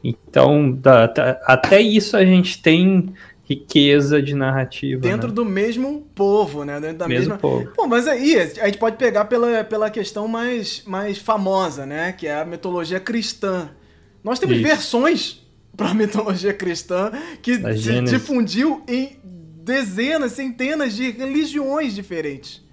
Então, 0.04 0.70
da, 0.72 1.08
da, 1.08 1.40
até 1.46 1.80
isso 1.80 2.18
a 2.18 2.26
gente 2.26 2.62
tem 2.62 3.14
riqueza 3.54 4.22
de 4.22 4.36
narrativa. 4.36 5.02
Dentro 5.02 5.30
né? 5.30 5.34
do 5.34 5.46
mesmo 5.46 6.02
povo, 6.14 6.64
né? 6.64 6.80
Dentro 6.80 6.98
da 6.98 7.08
mesmo 7.08 7.34
mesma. 7.34 7.38
Povo. 7.38 7.72
Pô, 7.76 7.88
mas 7.88 8.08
aí 8.08 8.36
a 8.36 8.66
gente 8.66 8.78
pode 8.78 8.98
pegar 8.98 9.26
pela, 9.26 9.64
pela 9.64 9.90
questão 9.90 10.28
mais, 10.28 10.84
mais 10.86 11.18
famosa, 11.18 11.86
né? 11.86 12.12
Que 12.12 12.28
é 12.28 12.42
a 12.42 12.46
mitologia 12.46 13.00
cristã. 13.00 13.70
Nós 14.24 14.40
temos 14.40 14.58
isso. 14.58 14.66
versões 14.66 15.46
para 15.76 15.90
a 15.90 15.94
mitologia 15.96 16.54
cristã 16.54 17.12
que 17.42 17.56
se 17.78 18.02
difundiu 18.02 18.84
em 18.88 19.18
dezenas, 19.64 20.34
centenas 20.34 20.94
de 20.96 21.10
religiões 21.12 21.96
diferentes. 21.96 22.64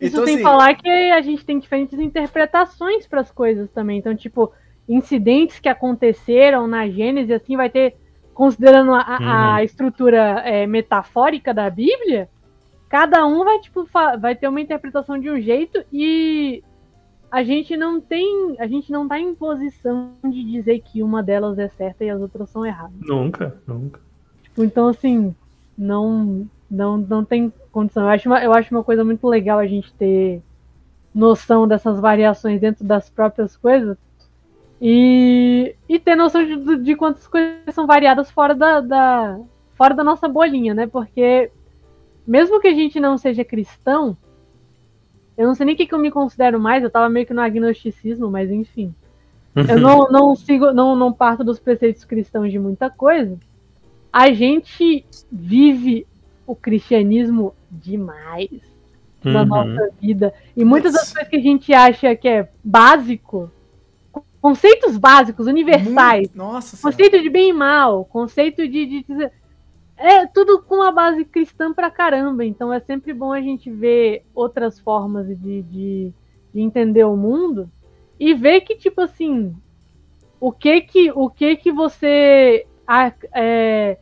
Isso 0.00 0.14
então, 0.14 0.24
sem 0.24 0.34
assim, 0.34 0.42
falar 0.42 0.74
que 0.74 0.88
a 0.88 1.20
gente 1.22 1.44
tem 1.44 1.58
diferentes 1.58 1.98
interpretações 1.98 3.06
para 3.06 3.20
as 3.20 3.30
coisas 3.30 3.70
também. 3.70 3.98
Então, 3.98 4.14
tipo, 4.14 4.52
incidentes 4.88 5.58
que 5.58 5.68
aconteceram 5.68 6.66
na 6.66 6.88
Gênesis, 6.88 7.30
assim, 7.30 7.56
vai 7.56 7.70
ter, 7.70 7.96
considerando 8.34 8.92
a, 8.92 8.98
uhum. 8.98 9.28
a 9.28 9.64
estrutura 9.64 10.42
é, 10.44 10.66
metafórica 10.66 11.54
da 11.54 11.70
Bíblia, 11.70 12.28
cada 12.88 13.26
um 13.26 13.44
vai, 13.44 13.58
tipo, 13.60 13.88
vai 14.20 14.34
ter 14.34 14.48
uma 14.48 14.60
interpretação 14.60 15.18
de 15.18 15.30
um 15.30 15.40
jeito 15.40 15.84
e 15.92 16.62
a 17.30 17.42
gente 17.42 17.76
não 17.76 18.00
tem, 18.00 18.56
a 18.58 18.66
gente 18.66 18.92
não 18.92 19.08
tá 19.08 19.18
em 19.18 19.34
posição 19.34 20.12
de 20.22 20.44
dizer 20.44 20.80
que 20.80 21.02
uma 21.02 21.22
delas 21.22 21.58
é 21.58 21.68
certa 21.68 22.04
e 22.04 22.10
as 22.10 22.20
outras 22.20 22.50
são 22.50 22.64
erradas. 22.64 22.94
Nunca, 23.00 23.56
nunca. 23.66 24.00
Tipo, 24.42 24.62
então 24.62 24.88
assim, 24.88 25.34
não, 25.76 26.48
não, 26.70 26.96
não 26.96 27.24
tem 27.24 27.52
condição. 27.72 28.04
Eu 28.04 28.10
acho, 28.10 28.28
uma, 28.28 28.42
eu 28.42 28.52
acho 28.52 28.74
uma 28.74 28.84
coisa 28.84 29.04
muito 29.04 29.26
legal 29.26 29.58
a 29.58 29.66
gente 29.66 29.92
ter 29.94 30.42
noção 31.14 31.66
dessas 31.66 32.00
variações 32.00 32.60
dentro 32.60 32.84
das 32.84 33.08
próprias 33.08 33.56
coisas 33.56 33.96
e, 34.86 35.74
e 35.88 35.98
ter 35.98 36.14
noção 36.14 36.44
de, 36.44 36.76
de 36.76 36.94
quantas 36.94 37.26
coisas 37.26 37.74
são 37.74 37.86
variadas 37.86 38.30
fora 38.30 38.54
da, 38.54 38.82
da, 38.82 39.40
fora 39.72 39.94
da 39.94 40.04
nossa 40.04 40.28
bolinha, 40.28 40.74
né? 40.74 40.86
Porque 40.86 41.50
mesmo 42.26 42.60
que 42.60 42.68
a 42.68 42.74
gente 42.74 43.00
não 43.00 43.16
seja 43.16 43.42
cristão, 43.46 44.14
eu 45.38 45.46
não 45.46 45.54
sei 45.54 45.64
nem 45.64 45.74
o 45.74 45.78
que, 45.78 45.86
que 45.86 45.94
eu 45.94 45.98
me 45.98 46.10
considero 46.10 46.60
mais, 46.60 46.84
eu 46.84 46.90
tava 46.90 47.08
meio 47.08 47.24
que 47.24 47.32
no 47.32 47.40
agnosticismo, 47.40 48.30
mas 48.30 48.50
enfim. 48.50 48.94
Eu 49.56 49.80
não, 49.80 50.06
não 50.12 50.36
sigo, 50.36 50.70
não, 50.74 50.94
não 50.94 51.14
parto 51.14 51.42
dos 51.42 51.58
preceitos 51.58 52.04
cristãos 52.04 52.52
de 52.52 52.58
muita 52.58 52.90
coisa. 52.90 53.40
A 54.12 54.34
gente 54.34 55.06
vive 55.32 56.06
o 56.46 56.54
cristianismo 56.54 57.54
demais 57.70 58.50
uhum. 59.24 59.32
na 59.32 59.46
nossa 59.46 59.88
vida. 59.98 60.34
E 60.54 60.62
muitas 60.62 60.92
das 60.92 61.10
coisas 61.10 61.30
que 61.30 61.36
a 61.36 61.42
gente 61.42 61.72
acha 61.72 62.14
que 62.14 62.28
é 62.28 62.50
básico, 62.62 63.50
conceitos 64.44 64.98
básicos, 64.98 65.46
universais, 65.46 66.28
Muito, 66.28 66.36
nossa 66.36 66.76
conceito 66.76 67.18
de 67.22 67.30
bem 67.30 67.48
e 67.48 67.52
mal, 67.54 68.04
conceito 68.04 68.68
de, 68.68 68.84
de, 68.84 69.02
de 69.02 69.30
é 69.96 70.26
tudo 70.26 70.60
com 70.60 70.74
uma 70.74 70.92
base 70.92 71.24
cristã 71.24 71.72
pra 71.72 71.90
caramba. 71.90 72.44
Então 72.44 72.70
é 72.70 72.78
sempre 72.78 73.14
bom 73.14 73.32
a 73.32 73.40
gente 73.40 73.70
ver 73.70 74.22
outras 74.34 74.78
formas 74.78 75.26
de, 75.28 75.62
de, 75.62 76.12
de, 76.52 76.60
entender 76.60 77.04
o 77.04 77.16
mundo 77.16 77.70
e 78.20 78.34
ver 78.34 78.60
que, 78.60 78.76
tipo 78.76 79.00
assim, 79.00 79.56
o 80.38 80.52
que 80.52 80.82
que, 80.82 81.10
o 81.12 81.30
que, 81.30 81.56
que 81.56 81.72
você 81.72 82.66
é, 83.34 83.96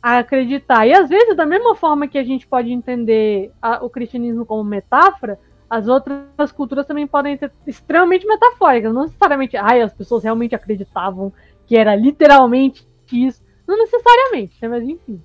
acreditar. 0.00 0.86
E 0.86 0.92
às 0.92 1.08
vezes, 1.08 1.36
da 1.36 1.44
mesma 1.44 1.74
forma 1.74 2.06
que 2.06 2.18
a 2.18 2.24
gente 2.24 2.46
pode 2.46 2.70
entender 2.70 3.50
a, 3.60 3.84
o 3.84 3.90
cristianismo 3.90 4.46
como 4.46 4.62
metáfora, 4.62 5.40
as 5.72 5.88
outras 5.88 6.52
culturas 6.52 6.84
também 6.84 7.06
podem 7.06 7.34
ser 7.38 7.50
extremamente 7.66 8.26
metafóricas. 8.26 8.92
Não 8.92 9.04
necessariamente, 9.04 9.56
ai, 9.56 9.80
as 9.80 9.94
pessoas 9.94 10.22
realmente 10.22 10.54
acreditavam 10.54 11.32
que 11.66 11.78
era 11.78 11.96
literalmente 11.96 12.86
isso. 13.10 13.42
Não 13.66 13.78
necessariamente, 13.78 14.54
né? 14.60 14.68
mas 14.68 14.82
enfim. 14.84 15.22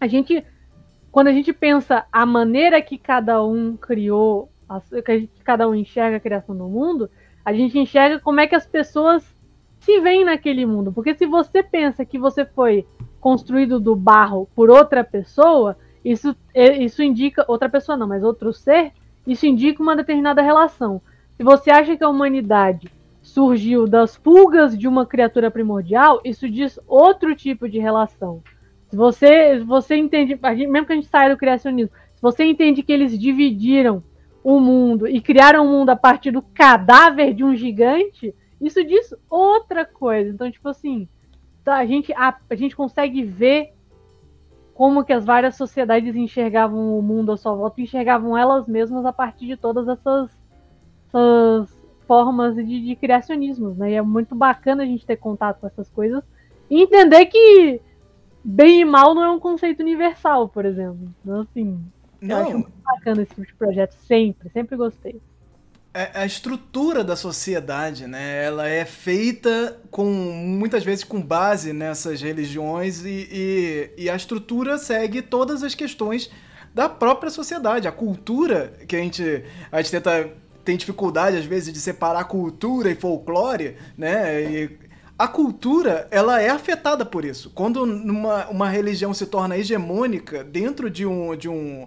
A 0.00 0.06
gente, 0.06 0.46
quando 1.10 1.26
a 1.26 1.32
gente 1.32 1.52
pensa 1.52 2.06
a 2.12 2.24
maneira 2.24 2.80
que 2.80 2.96
cada 2.96 3.44
um 3.44 3.76
criou, 3.76 4.48
que 5.04 5.28
cada 5.42 5.68
um 5.68 5.74
enxerga 5.74 6.18
a 6.18 6.20
criação 6.20 6.56
do 6.56 6.68
mundo, 6.68 7.10
a 7.44 7.52
gente 7.52 7.76
enxerga 7.76 8.20
como 8.20 8.38
é 8.38 8.46
que 8.46 8.54
as 8.54 8.68
pessoas 8.68 9.24
se 9.80 10.00
veem 10.00 10.24
naquele 10.24 10.64
mundo. 10.64 10.92
Porque 10.92 11.16
se 11.16 11.26
você 11.26 11.64
pensa 11.64 12.04
que 12.04 12.16
você 12.16 12.46
foi 12.46 12.86
construído 13.20 13.80
do 13.80 13.96
barro 13.96 14.48
por 14.54 14.70
outra 14.70 15.02
pessoa, 15.02 15.76
isso, 16.04 16.36
isso 16.54 17.02
indica, 17.02 17.44
outra 17.48 17.68
pessoa 17.68 17.98
não, 17.98 18.06
mas 18.06 18.22
outro 18.22 18.52
ser, 18.52 18.92
isso 19.26 19.46
indica 19.46 19.82
uma 19.82 19.96
determinada 19.96 20.42
relação. 20.42 21.00
Se 21.36 21.42
você 21.42 21.70
acha 21.70 21.96
que 21.96 22.04
a 22.04 22.08
humanidade 22.08 22.90
surgiu 23.22 23.86
das 23.86 24.16
pulgas 24.16 24.76
de 24.76 24.86
uma 24.86 25.06
criatura 25.06 25.50
primordial, 25.50 26.20
isso 26.24 26.48
diz 26.48 26.78
outro 26.86 27.34
tipo 27.34 27.68
de 27.68 27.78
relação. 27.78 28.42
Se 28.88 28.96
você, 28.96 29.58
você 29.60 29.96
entende, 29.96 30.38
mesmo 30.68 30.86
que 30.86 30.92
a 30.92 30.96
gente 30.96 31.08
saia 31.08 31.30
do 31.30 31.38
criacionismo, 31.38 31.92
se 32.14 32.22
você 32.22 32.44
entende 32.44 32.82
que 32.82 32.92
eles 32.92 33.18
dividiram 33.18 34.02
o 34.42 34.60
mundo 34.60 35.08
e 35.08 35.20
criaram 35.20 35.64
o 35.64 35.68
mundo 35.68 35.90
a 35.90 35.96
partir 35.96 36.30
do 36.30 36.42
cadáver 36.42 37.32
de 37.32 37.42
um 37.42 37.56
gigante, 37.56 38.34
isso 38.60 38.84
diz 38.84 39.14
outra 39.28 39.84
coisa. 39.84 40.30
Então, 40.30 40.50
tipo 40.50 40.68
assim, 40.68 41.08
tá, 41.64 41.76
a 41.76 41.86
gente, 41.86 42.12
a, 42.12 42.36
a 42.48 42.54
gente 42.54 42.76
consegue 42.76 43.22
ver 43.22 43.73
como 44.74 45.04
que 45.04 45.12
as 45.12 45.24
várias 45.24 45.54
sociedades 45.54 46.16
enxergavam 46.16 46.98
o 46.98 47.02
mundo 47.02 47.32
à 47.32 47.36
sua 47.36 47.54
volta, 47.54 47.80
enxergavam 47.80 48.36
elas 48.36 48.66
mesmas 48.66 49.06
a 49.06 49.12
partir 49.12 49.46
de 49.46 49.56
todas 49.56 49.86
essas, 49.86 50.30
essas 51.08 51.80
formas 52.06 52.56
de, 52.56 52.80
de 52.80 52.96
criacionismo, 52.96 53.70
né? 53.70 53.92
E 53.92 53.94
é 53.94 54.02
muito 54.02 54.34
bacana 54.34 54.82
a 54.82 54.86
gente 54.86 55.06
ter 55.06 55.16
contato 55.16 55.60
com 55.60 55.66
essas 55.68 55.88
coisas 55.88 56.22
e 56.68 56.82
entender 56.82 57.26
que 57.26 57.80
bem 58.42 58.80
e 58.80 58.84
mal 58.84 59.14
não 59.14 59.22
é 59.22 59.30
um 59.30 59.38
conceito 59.38 59.80
universal, 59.80 60.48
por 60.48 60.64
exemplo. 60.64 61.08
Então, 61.22 61.40
assim, 61.40 61.80
não. 62.20 62.36
eu 62.36 62.42
acho 62.42 62.52
muito 62.58 62.82
bacana 62.84 63.22
esse 63.22 63.30
tipo 63.30 63.46
de 63.46 63.54
projeto, 63.54 63.92
sempre, 63.92 64.50
sempre 64.50 64.76
gostei. 64.76 65.20
É, 65.96 66.10
a 66.12 66.26
estrutura 66.26 67.04
da 67.04 67.14
sociedade, 67.14 68.08
né? 68.08 68.44
Ela 68.44 68.68
é 68.68 68.84
feita 68.84 69.80
com 69.92 70.04
muitas 70.04 70.82
vezes 70.82 71.04
com 71.04 71.22
base 71.22 71.72
nessas 71.72 72.20
religiões 72.20 73.04
e, 73.04 73.28
e, 73.30 73.90
e 73.96 74.10
a 74.10 74.16
estrutura 74.16 74.76
segue 74.76 75.22
todas 75.22 75.62
as 75.62 75.72
questões 75.72 76.28
da 76.74 76.88
própria 76.88 77.30
sociedade. 77.30 77.86
A 77.86 77.92
cultura 77.92 78.72
que 78.88 78.96
a 78.96 78.98
gente, 78.98 79.44
a 79.70 79.80
gente 79.80 79.92
tenta 79.92 80.32
tem 80.64 80.76
dificuldade 80.76 81.36
às 81.36 81.44
vezes 81.44 81.72
de 81.72 81.78
separar 81.78 82.24
cultura 82.24 82.90
e 82.90 82.96
folclore, 82.96 83.76
né? 83.96 84.42
E 84.42 84.78
a 85.16 85.28
cultura 85.28 86.08
ela 86.10 86.40
é 86.40 86.48
afetada 86.48 87.06
por 87.06 87.24
isso. 87.24 87.50
Quando 87.50 87.84
uma, 87.84 88.48
uma 88.48 88.68
religião 88.68 89.14
se 89.14 89.26
torna 89.26 89.56
hegemônica 89.56 90.42
dentro 90.42 90.90
de 90.90 91.06
um, 91.06 91.36
de 91.36 91.48
um, 91.48 91.86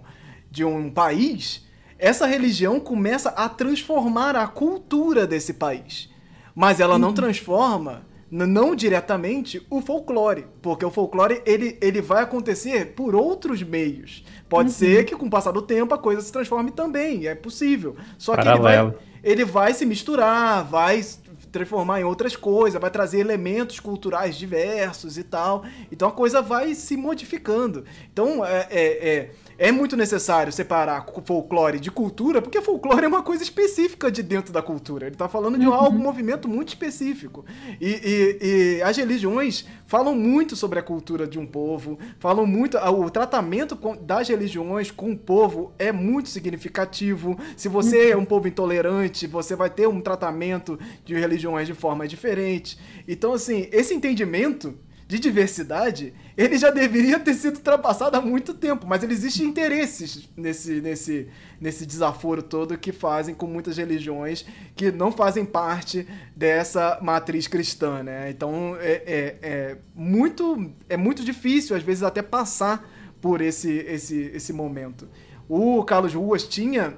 de 0.50 0.64
um 0.64 0.90
país, 0.90 1.67
essa 1.98 2.26
religião 2.26 2.78
começa 2.78 3.30
a 3.30 3.48
transformar 3.48 4.36
a 4.36 4.46
cultura 4.46 5.26
desse 5.26 5.54
país. 5.54 6.08
Mas 6.54 6.80
ela 6.80 6.98
não 6.98 7.08
uhum. 7.08 7.14
transforma 7.14 8.06
não 8.30 8.74
diretamente 8.74 9.64
o 9.70 9.80
folclore, 9.80 10.46
porque 10.60 10.84
o 10.84 10.90
folclore 10.90 11.42
ele, 11.46 11.78
ele 11.80 12.02
vai 12.02 12.22
acontecer 12.22 12.92
por 12.94 13.14
outros 13.14 13.62
meios. 13.62 14.24
Pode 14.48 14.68
uhum. 14.68 14.74
ser 14.74 15.04
que 15.04 15.16
com 15.16 15.26
o 15.26 15.30
passar 15.30 15.50
do 15.50 15.62
tempo 15.62 15.94
a 15.94 15.98
coisa 15.98 16.20
se 16.20 16.32
transforme 16.32 16.70
também, 16.70 17.26
é 17.26 17.34
possível. 17.34 17.96
Só 18.18 18.36
que 18.36 18.46
ele 18.46 18.58
vai, 18.58 18.94
ele 19.24 19.44
vai 19.44 19.72
se 19.72 19.86
misturar, 19.86 20.64
vai 20.64 21.02
transformar 21.50 22.00
em 22.00 22.04
outras 22.04 22.36
coisas, 22.36 22.80
vai 22.80 22.90
trazer 22.90 23.20
elementos 23.20 23.80
culturais 23.80 24.36
diversos 24.36 25.16
e 25.16 25.24
tal. 25.24 25.64
Então 25.90 26.08
a 26.08 26.12
coisa 26.12 26.42
vai 26.42 26.74
se 26.74 26.96
modificando. 26.96 27.84
Então 28.12 28.44
é, 28.44 28.66
é, 28.70 29.08
é 29.08 29.30
é 29.58 29.72
muito 29.72 29.96
necessário 29.96 30.52
separar 30.52 31.04
folclore 31.24 31.80
de 31.80 31.90
cultura, 31.90 32.40
porque 32.40 32.62
folclore 32.62 33.04
é 33.04 33.08
uma 33.08 33.24
coisa 33.24 33.42
específica 33.42 34.10
de 34.10 34.22
dentro 34.22 34.52
da 34.52 34.62
cultura. 34.62 35.06
Ele 35.06 35.16
está 35.16 35.28
falando 35.28 35.58
de 35.58 35.66
um, 35.66 35.70
uhum. 35.70 35.74
algo, 35.74 35.98
um 35.98 36.02
movimento 36.02 36.48
muito 36.48 36.68
específico. 36.68 37.44
E, 37.80 37.88
e, 37.88 38.38
e, 38.78 38.82
as 38.82 38.96
religiões 38.96 39.66
falam 39.84 40.14
muito 40.14 40.54
sobre 40.54 40.78
a 40.78 40.82
cultura 40.82 41.26
de 41.26 41.40
um 41.40 41.46
povo, 41.46 41.98
falam 42.20 42.46
muito. 42.46 42.78
O 42.78 43.10
tratamento 43.10 43.76
das 44.00 44.28
religiões 44.28 44.92
com 44.92 45.10
o 45.10 45.18
povo 45.18 45.72
é 45.76 45.90
muito 45.90 46.28
significativo. 46.28 47.36
Se 47.56 47.68
você 47.68 48.10
é 48.10 48.16
um 48.16 48.24
povo 48.24 48.46
intolerante, 48.46 49.26
você 49.26 49.56
vai 49.56 49.70
ter 49.70 49.88
um 49.88 50.00
tratamento 50.00 50.78
de 51.04 51.14
religiões 51.14 51.66
de 51.66 51.74
forma 51.74 52.06
diferente. 52.06 52.78
Então, 53.08 53.32
assim, 53.32 53.68
esse 53.72 53.92
entendimento 53.92 54.78
de 55.08 55.18
diversidade, 55.18 56.12
ele 56.36 56.58
já 56.58 56.70
deveria 56.70 57.18
ter 57.18 57.32
sido 57.32 57.56
ultrapassado 57.56 58.14
há 58.14 58.20
muito 58.20 58.52
tempo, 58.52 58.86
mas 58.86 59.02
existem 59.02 59.46
interesses 59.46 60.28
nesse, 60.36 60.82
nesse, 60.82 61.28
nesse 61.58 61.86
desaforo 61.86 62.42
todo 62.42 62.76
que 62.76 62.92
fazem 62.92 63.34
com 63.34 63.46
muitas 63.46 63.78
religiões 63.78 64.44
que 64.76 64.92
não 64.92 65.10
fazem 65.10 65.46
parte 65.46 66.06
dessa 66.36 66.98
matriz 67.00 67.48
cristã, 67.48 68.02
né? 68.02 68.28
Então 68.28 68.76
é, 68.78 69.02
é, 69.06 69.38
é 69.40 69.76
muito, 69.94 70.70
é 70.90 70.96
muito 70.98 71.24
difícil, 71.24 71.74
às 71.74 71.82
vezes, 71.82 72.02
até 72.02 72.20
passar 72.20 72.86
por 73.18 73.40
esse, 73.40 73.78
esse, 73.78 74.30
esse 74.34 74.52
momento. 74.52 75.08
O 75.48 75.82
Carlos 75.84 76.12
Ruas 76.12 76.46
tinha 76.46 76.94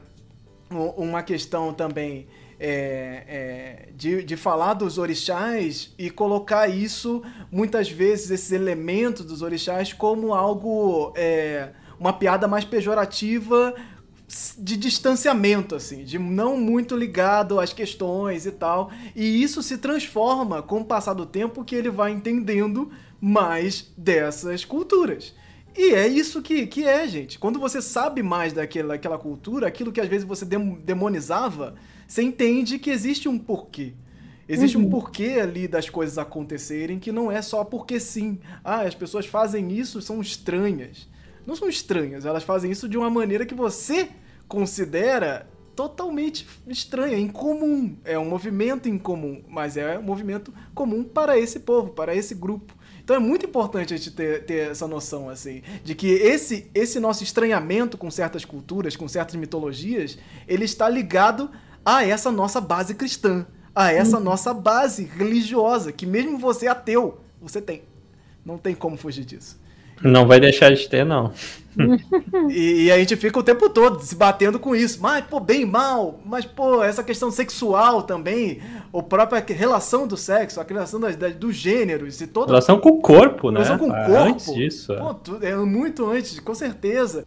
uma 0.97 1.23
questão 1.23 1.73
também 1.73 2.27
é, 2.61 3.25
é, 3.27 3.89
de, 3.97 4.23
de 4.23 4.37
falar 4.37 4.75
dos 4.75 4.99
orixás 4.99 5.95
e 5.99 6.11
colocar 6.11 6.69
isso, 6.69 7.23
muitas 7.51 7.91
vezes, 7.91 8.31
esses 8.31 8.53
elementos 8.53 9.25
dos 9.25 9.41
orixás, 9.41 9.95
como 9.95 10.35
algo, 10.35 11.15
é, 11.17 11.71
uma 11.99 12.13
piada 12.13 12.47
mais 12.47 12.65
pejorativa 12.65 13.75
de 14.59 14.77
distanciamento, 14.77 15.75
assim, 15.75 16.05
de 16.05 16.19
não 16.19 16.57
muito 16.57 16.95
ligado 16.95 17.59
às 17.59 17.73
questões 17.73 18.45
e 18.45 18.53
tal. 18.53 18.91
E 19.17 19.43
isso 19.43 19.63
se 19.63 19.79
transforma 19.79 20.63
com 20.63 20.83
o 20.83 20.85
passar 20.85 21.15
do 21.15 21.27
tempo 21.27 21.65
que 21.65 21.75
ele 21.75 21.91
vai 21.91 22.13
entendendo 22.13 22.91
mais 23.21 23.91
dessas 23.97 24.65
culturas. 24.65 25.35
E 25.77 25.95
é 25.95 26.07
isso 26.07 26.43
que, 26.43 26.67
que 26.67 26.85
é, 26.85 27.07
gente. 27.09 27.39
Quando 27.39 27.59
você 27.59 27.81
sabe 27.81 28.23
mais 28.23 28.53
daquela, 28.53 28.89
daquela 28.89 29.19
cultura, 29.19 29.67
aquilo 29.67 29.93
que 29.93 30.01
às 30.01 30.09
vezes 30.09 30.27
você 30.27 30.45
demonizava, 30.45 31.75
você 32.11 32.25
entende 32.25 32.77
que 32.77 32.91
existe 32.91 33.29
um 33.29 33.39
porquê. 33.39 33.93
Existe 34.49 34.77
uhum. 34.77 34.87
um 34.87 34.91
porquê 34.91 35.39
ali 35.41 35.69
das 35.69 35.89
coisas 35.89 36.19
acontecerem 36.19 36.99
que 36.99 37.13
não 37.13 37.31
é 37.31 37.41
só 37.41 37.63
porque 37.63 38.01
sim. 38.01 38.41
Ah, 38.65 38.81
as 38.81 38.97
pessoas 38.97 39.27
fazem 39.27 39.71
isso, 39.71 40.03
são 40.03 40.21
estranhas. 40.21 41.09
Não 41.47 41.55
são 41.55 41.69
estranhas, 41.69 42.27
elas 42.27 42.43
fazem 42.43 42.69
isso 42.69 42.89
de 42.89 42.99
uma 42.99 43.09
maneira 43.09 43.47
que 43.47 43.55
você 43.55 44.09
considera 44.49 45.49
totalmente 45.77 46.49
estranha, 46.67 47.17
incomum. 47.17 47.97
É 48.05 48.19
um 48.19 48.29
movimento 48.29 48.89
incomum, 48.89 49.45
mas 49.49 49.77
é 49.77 49.97
um 49.97 50.03
movimento 50.03 50.53
comum 50.75 51.05
para 51.05 51.39
esse 51.39 51.61
povo, 51.61 51.91
para 51.93 52.13
esse 52.13 52.35
grupo. 52.35 52.75
Então 53.05 53.15
é 53.15 53.21
muito 53.21 53.47
importante 53.47 53.95
a 53.95 53.97
gente 53.97 54.11
ter, 54.11 54.45
ter 54.45 54.73
essa 54.73 54.89
noção, 54.89 55.29
assim, 55.29 55.63
de 55.85 55.95
que 55.95 56.09
esse, 56.09 56.69
esse 56.75 56.99
nosso 56.99 57.23
estranhamento 57.23 57.97
com 57.97 58.11
certas 58.11 58.45
culturas, 58.45 58.97
com 58.97 59.07
certas 59.07 59.37
mitologias, 59.37 60.19
ele 60.49 60.65
está 60.65 60.89
ligado 60.89 61.49
a 61.85 62.05
essa 62.05 62.31
nossa 62.31 62.61
base 62.61 62.95
cristã, 62.95 63.47
a 63.75 63.93
essa 63.93 64.19
uhum. 64.19 64.25
nossa 64.25 64.53
base 64.53 65.05
religiosa, 65.05 65.93
que 65.93 66.07
mesmo 66.07 66.39
você 66.39 66.67
ateu, 66.67 67.21
você 67.41 67.61
tem. 67.61 67.83
Não 68.45 68.59
tem 68.59 68.75
como 68.75 68.97
fugir 68.97 69.25
disso. 69.25 69.61
Não 70.03 70.27
vai 70.27 70.41
deixar 70.41 70.73
de 70.73 70.89
ter, 70.89 71.05
não. 71.05 71.33
e, 72.51 72.85
e, 72.85 72.93
a 72.93 72.99
gente 72.99 73.15
fica 73.17 73.39
o 73.39 73.43
tempo 73.43 73.69
todo 73.69 74.01
se 74.01 74.15
batendo 74.15 74.59
com 74.59 74.75
isso. 74.75 74.99
Mas, 75.01 75.25
pô, 75.27 75.39
bem 75.39 75.67
mal. 75.67 76.21
Mas, 76.25 76.45
pô, 76.45 76.83
essa 76.83 77.05
questão 77.05 77.31
sexual 77.31 78.03
também. 78.03 78.61
A 78.95 79.03
própria 79.03 79.45
relação 79.55 80.07
do 80.07 80.17
sexo, 80.17 80.61
a 80.61 80.65
relação 80.65 80.99
das, 80.99 81.17
das, 81.17 81.35
dos 81.35 81.55
gêneros 81.55 82.21
e 82.21 82.27
toda. 82.27 82.49
Relação 82.49 82.79
com 82.79 82.91
o 82.91 83.01
corpo, 83.01 83.51
né? 83.51 83.63
Relação 83.63 83.79
com 83.79 83.91
o 83.91 83.95
corpo. 83.95 84.17
Antes 84.17 84.55
disso. 84.55 84.95
Pô, 84.97 85.37
é 85.43 85.55
muito 85.57 86.11
antes, 86.11 86.41
com 86.41 86.55
certeza. 86.55 87.27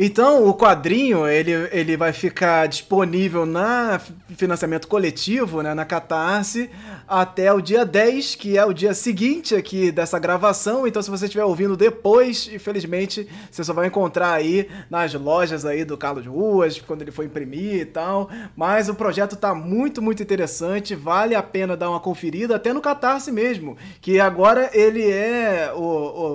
Então, 0.00 0.46
o 0.46 0.54
quadrinho, 0.54 1.26
ele, 1.26 1.50
ele 1.72 1.96
vai 1.96 2.12
ficar 2.12 2.68
disponível 2.68 3.44
na 3.44 4.00
financiamento 4.36 4.86
coletivo, 4.86 5.60
né, 5.60 5.74
na 5.74 5.84
Catarse, 5.84 6.70
até 7.08 7.52
o 7.52 7.60
dia 7.60 7.84
10, 7.84 8.36
que 8.36 8.56
é 8.56 8.64
o 8.64 8.72
dia 8.72 8.94
seguinte 8.94 9.56
aqui 9.56 9.90
dessa 9.90 10.16
gravação. 10.16 10.86
Então, 10.86 11.02
se 11.02 11.10
você 11.10 11.24
estiver 11.24 11.44
ouvindo 11.44 11.76
depois, 11.76 12.48
infelizmente, 12.52 13.26
você 13.50 13.64
só 13.64 13.72
vai 13.72 13.88
encontrar 13.88 14.34
aí 14.34 14.68
nas 14.88 15.12
lojas 15.14 15.64
aí 15.64 15.84
do 15.84 15.96
Carlos 15.96 16.26
Ruas, 16.26 16.80
quando 16.80 17.02
ele 17.02 17.10
for 17.10 17.24
imprimir 17.24 17.80
e 17.80 17.84
tal. 17.84 18.30
Mas 18.54 18.88
o 18.88 18.94
projeto 18.94 19.34
tá 19.34 19.52
muito, 19.52 20.00
muito 20.00 20.22
interessante, 20.22 20.94
vale 20.94 21.34
a 21.34 21.42
pena 21.42 21.76
dar 21.76 21.90
uma 21.90 21.98
conferida, 21.98 22.54
até 22.54 22.72
no 22.72 22.80
Catarse 22.80 23.32
mesmo, 23.32 23.76
que 24.00 24.20
agora 24.20 24.70
ele 24.72 25.10
é 25.10 25.72
o, 25.74 25.80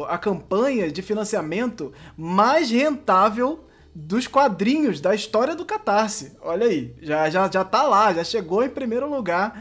o 0.02 0.04
a 0.04 0.18
campanha 0.18 0.92
de 0.92 1.02
financiamento 1.02 1.94
mais 2.18 2.70
rentável 2.70 3.53
dos 3.94 4.28
quadrinhos 4.28 5.00
da 5.00 5.14
história 5.14 5.56
do 5.56 5.66
Catarse. 5.66 6.36
Olha 6.42 6.66
aí, 6.66 6.96
já, 7.02 7.30
já, 7.30 7.50
já 7.50 7.64
tá 7.64 7.84
lá, 7.84 8.14
já 8.14 8.24
chegou 8.24 8.64
em 8.64 8.70
primeiro 8.70 9.10
lugar 9.10 9.54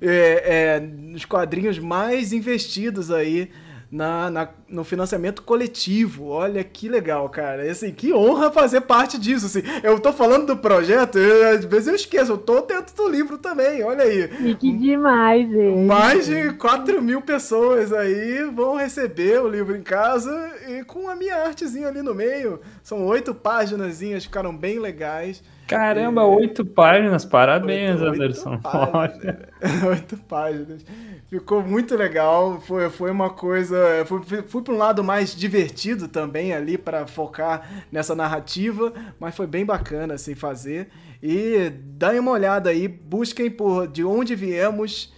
é, 0.00 0.76
é, 0.76 0.80
nos 0.80 1.24
quadrinhos 1.24 1.78
mais 1.78 2.32
investidos 2.32 3.10
aí 3.10 3.50
na, 3.94 4.28
na, 4.28 4.48
no 4.68 4.82
financiamento 4.82 5.42
coletivo. 5.42 6.26
Olha 6.26 6.64
que 6.64 6.88
legal, 6.88 7.28
cara. 7.28 7.64
E, 7.64 7.70
assim, 7.70 7.92
que 7.92 8.12
honra 8.12 8.50
fazer 8.50 8.80
parte 8.80 9.16
disso. 9.16 9.46
Assim. 9.46 9.62
Eu 9.84 10.00
tô 10.00 10.12
falando 10.12 10.46
do 10.46 10.56
projeto, 10.56 11.16
eu, 11.16 11.56
às 11.56 11.64
vezes 11.64 11.86
eu 11.86 11.94
esqueço, 11.94 12.32
eu 12.32 12.38
tô 12.38 12.60
dentro 12.62 12.94
do 12.96 13.08
livro 13.08 13.38
também, 13.38 13.84
olha 13.84 14.02
aí. 14.02 14.28
E 14.40 14.54
que 14.56 14.72
demais, 14.72 15.48
hein? 15.48 15.86
Mais 15.86 16.26
de 16.26 16.52
4 16.54 17.00
mil 17.00 17.22
pessoas 17.22 17.92
aí 17.92 18.42
vão 18.52 18.74
receber 18.74 19.40
o 19.40 19.48
livro 19.48 19.76
em 19.76 19.82
casa 19.82 20.50
e 20.68 20.82
com 20.82 21.08
a 21.08 21.14
minha 21.14 21.36
artezinha 21.36 21.86
ali 21.86 22.02
no 22.02 22.14
meio. 22.14 22.60
São 22.82 23.06
oito 23.06 23.32
páginas, 23.32 24.00
ficaram 24.24 24.56
bem 24.56 24.80
legais. 24.80 25.40
Caramba, 25.66 26.24
oito 26.24 26.64
páginas, 26.64 27.24
parabéns, 27.24 28.00
oito, 28.00 28.14
Anderson. 28.14 28.50
Oito 28.50 28.62
páginas, 28.62 29.82
oito 29.88 30.16
páginas. 30.18 30.84
Ficou 31.28 31.62
muito 31.62 31.96
legal, 31.96 32.60
foi, 32.60 32.90
foi 32.90 33.10
uma 33.10 33.30
coisa. 33.30 34.04
Fui, 34.06 34.22
fui 34.46 34.62
para 34.62 34.74
um 34.74 34.76
lado 34.76 35.02
mais 35.02 35.34
divertido 35.34 36.06
também 36.06 36.52
ali 36.52 36.76
para 36.76 37.06
focar 37.06 37.86
nessa 37.90 38.14
narrativa, 38.14 38.92
mas 39.18 39.34
foi 39.34 39.46
bem 39.46 39.64
bacana 39.64 40.14
assim 40.14 40.34
fazer. 40.34 40.88
E 41.22 41.70
dêem 41.70 42.20
uma 42.20 42.32
olhada 42.32 42.68
aí, 42.68 42.86
busquem 42.86 43.50
por 43.50 43.88
de 43.88 44.04
onde 44.04 44.34
viemos, 44.34 45.14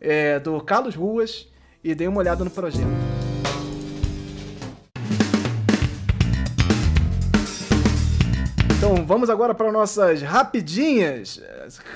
é, 0.00 0.38
do 0.38 0.60
Carlos 0.60 0.94
Ruas, 0.94 1.48
e 1.82 1.94
deem 1.94 2.08
uma 2.08 2.20
olhada 2.20 2.44
no 2.44 2.50
projeto. 2.50 3.27
Então 8.90 9.04
vamos 9.04 9.28
agora 9.28 9.54
para 9.54 9.70
nossas 9.70 10.22
rapidinhas. 10.22 11.42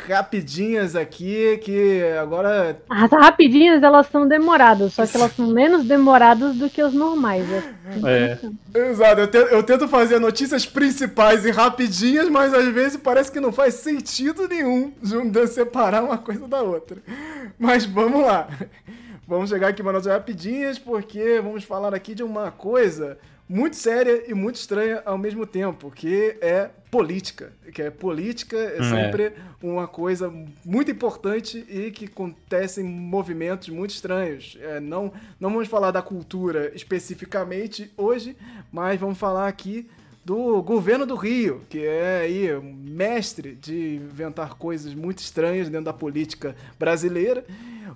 Rapidinhas 0.06 0.94
aqui, 0.94 1.58
que 1.62 2.02
agora. 2.20 2.76
As 2.90 3.10
rapidinhas 3.10 3.82
elas 3.82 4.08
são 4.08 4.28
demoradas, 4.28 4.92
só 4.92 5.06
que 5.06 5.16
elas 5.16 5.34
são 5.34 5.46
menos 5.46 5.86
demoradas 5.86 6.54
do 6.56 6.68
que 6.68 6.82
os 6.82 6.92
normais. 6.92 7.46
É. 8.04 8.38
é. 8.74 8.90
Exato, 8.90 9.22
eu 9.22 9.28
tento, 9.28 9.46
eu 9.46 9.62
tento 9.62 9.88
fazer 9.88 10.18
notícias 10.18 10.66
principais 10.66 11.46
em 11.46 11.50
rapidinhas, 11.50 12.28
mas 12.28 12.52
às 12.52 12.66
vezes 12.66 12.98
parece 12.98 13.32
que 13.32 13.40
não 13.40 13.52
faz 13.52 13.72
sentido 13.74 14.46
nenhum 14.46 14.92
de 15.30 15.46
separar 15.46 16.04
uma 16.04 16.18
coisa 16.18 16.46
da 16.46 16.60
outra. 16.60 16.98
Mas 17.58 17.86
vamos 17.86 18.22
lá. 18.22 18.48
Vamos 19.26 19.48
chegar 19.48 19.68
aqui 19.68 19.82
para 19.82 19.92
nossas 19.92 20.12
rapidinhas, 20.12 20.78
porque 20.78 21.40
vamos 21.42 21.64
falar 21.64 21.94
aqui 21.94 22.14
de 22.14 22.22
uma 22.22 22.50
coisa 22.50 23.16
muito 23.48 23.76
séria 23.76 24.24
e 24.30 24.34
muito 24.34 24.56
estranha 24.56 25.02
ao 25.06 25.16
mesmo 25.16 25.46
tempo, 25.46 25.90
que 25.90 26.36
é 26.40 26.70
política. 26.92 27.54
Que 27.72 27.80
é 27.80 27.90
política 27.90 28.54
é, 28.54 28.78
é 28.78 28.82
sempre 28.82 29.32
uma 29.62 29.88
coisa 29.88 30.30
muito 30.62 30.90
importante 30.90 31.64
e 31.66 31.90
que 31.90 32.04
acontecem 32.04 32.84
movimentos 32.84 33.70
muito 33.70 33.90
estranhos. 33.90 34.58
É, 34.60 34.78
não, 34.78 35.10
não 35.40 35.50
vamos 35.50 35.68
falar 35.68 35.90
da 35.90 36.02
cultura 36.02 36.70
especificamente 36.74 37.90
hoje, 37.96 38.36
mas 38.70 39.00
vamos 39.00 39.16
falar 39.16 39.48
aqui 39.48 39.88
do 40.22 40.62
governo 40.62 41.06
do 41.06 41.16
Rio, 41.16 41.62
que 41.68 41.78
é 41.78 42.20
aí 42.20 42.60
mestre 42.60 43.54
de 43.54 43.96
inventar 43.96 44.54
coisas 44.54 44.94
muito 44.94 45.18
estranhas 45.18 45.70
dentro 45.70 45.86
da 45.86 45.94
política 45.94 46.54
brasileira. 46.78 47.42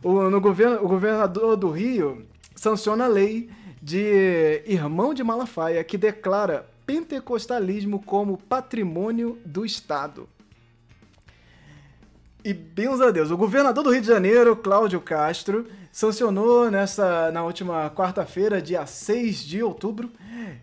O, 0.02 0.30
no 0.30 0.40
governo, 0.40 0.82
o 0.82 0.88
governador 0.88 1.54
do 1.54 1.70
Rio 1.70 2.26
sanciona 2.54 3.04
a 3.04 3.08
lei 3.08 3.50
de 3.82 4.62
Irmão 4.66 5.12
de 5.12 5.22
Malafaia, 5.22 5.84
que 5.84 5.98
declara 5.98 6.66
pentecostalismo 6.86 8.00
como 8.00 8.38
patrimônio 8.38 9.38
do 9.44 9.66
Estado. 9.66 10.28
E 12.44 12.54
bens 12.54 13.00
a 13.00 13.10
Deus, 13.10 13.32
o 13.32 13.36
governador 13.36 13.82
do 13.82 13.90
Rio 13.90 14.00
de 14.00 14.06
Janeiro, 14.06 14.54
Cláudio 14.54 15.00
Castro, 15.00 15.66
sancionou 15.90 16.70
nessa, 16.70 17.32
na 17.32 17.42
última 17.42 17.90
quarta-feira, 17.90 18.62
dia 18.62 18.86
6 18.86 19.40
de 19.40 19.62
outubro, 19.64 20.12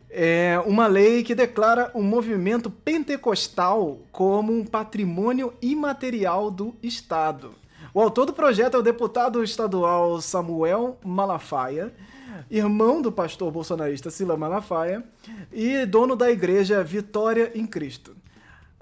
é, 0.10 0.62
uma 0.66 0.88
lei 0.88 1.24
que 1.24 1.36
declara 1.36 1.92
o 1.94 2.02
movimento 2.02 2.70
pentecostal 2.70 4.00
como 4.14 4.54
um 4.54 4.64
patrimônio 4.64 5.54
imaterial 5.62 6.50
do 6.50 6.74
Estado. 6.82 7.54
O 7.94 8.00
autor 8.00 8.28
do 8.28 8.34
projeto 8.34 8.78
é 8.78 8.80
o 8.80 8.84
deputado 8.84 9.44
estadual 9.44 10.22
Samuel 10.22 10.98
Malafaia, 11.04 11.94
irmão 12.50 13.02
do 13.02 13.12
pastor 13.12 13.52
bolsonarista 13.52 14.10
Sila 14.10 14.38
Malafaia 14.38 15.04
e 15.52 15.86
dono 15.86 16.16
da 16.16 16.32
igreja 16.32 16.84
Vitória 16.84 17.52
em 17.56 17.66
Cristo. 17.66 18.16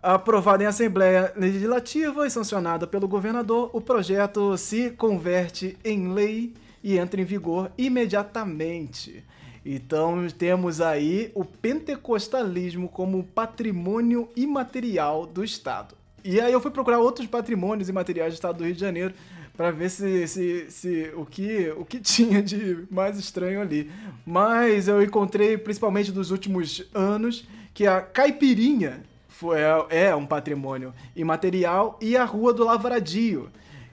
Aprovado 0.01 0.63
em 0.63 0.65
Assembleia 0.65 1.31
Legislativa 1.35 2.25
e 2.25 2.31
sancionado 2.31 2.87
pelo 2.87 3.07
governador, 3.07 3.69
o 3.71 3.79
projeto 3.79 4.57
se 4.57 4.89
converte 4.91 5.77
em 5.85 6.11
lei 6.11 6.53
e 6.83 6.97
entra 6.97 7.21
em 7.21 7.25
vigor 7.25 7.71
imediatamente. 7.77 9.23
Então 9.63 10.27
temos 10.29 10.81
aí 10.81 11.31
o 11.35 11.45
pentecostalismo 11.45 12.89
como 12.89 13.23
patrimônio 13.23 14.27
imaterial 14.35 15.27
do 15.27 15.43
Estado. 15.43 15.95
E 16.23 16.39
aí 16.39 16.51
eu 16.51 16.61
fui 16.61 16.71
procurar 16.71 16.99
outros 16.99 17.27
patrimônios 17.27 17.89
imateriais 17.89 18.33
do 18.33 18.35
Estado 18.35 18.57
do 18.57 18.65
Rio 18.65 18.73
de 18.73 18.79
Janeiro 18.81 19.13
para 19.61 19.69
ver 19.69 19.91
se, 19.91 20.27
se, 20.27 20.65
se 20.71 21.11
o, 21.15 21.23
que, 21.23 21.71
o 21.77 21.85
que 21.85 21.99
tinha 22.01 22.41
de 22.41 22.83
mais 22.89 23.19
estranho 23.19 23.61
ali. 23.61 23.91
Mas 24.25 24.87
eu 24.87 25.03
encontrei, 25.03 25.55
principalmente 25.55 26.11
dos 26.11 26.31
últimos 26.31 26.83
anos, 26.95 27.47
que 27.71 27.85
a 27.85 28.01
caipirinha 28.01 29.03
foi, 29.29 29.59
é, 29.59 30.07
é 30.07 30.15
um 30.15 30.25
patrimônio 30.25 30.91
imaterial 31.15 31.99
e 32.01 32.17
a 32.17 32.25
Rua 32.25 32.51
do 32.53 32.65
Lavradio 32.65 33.51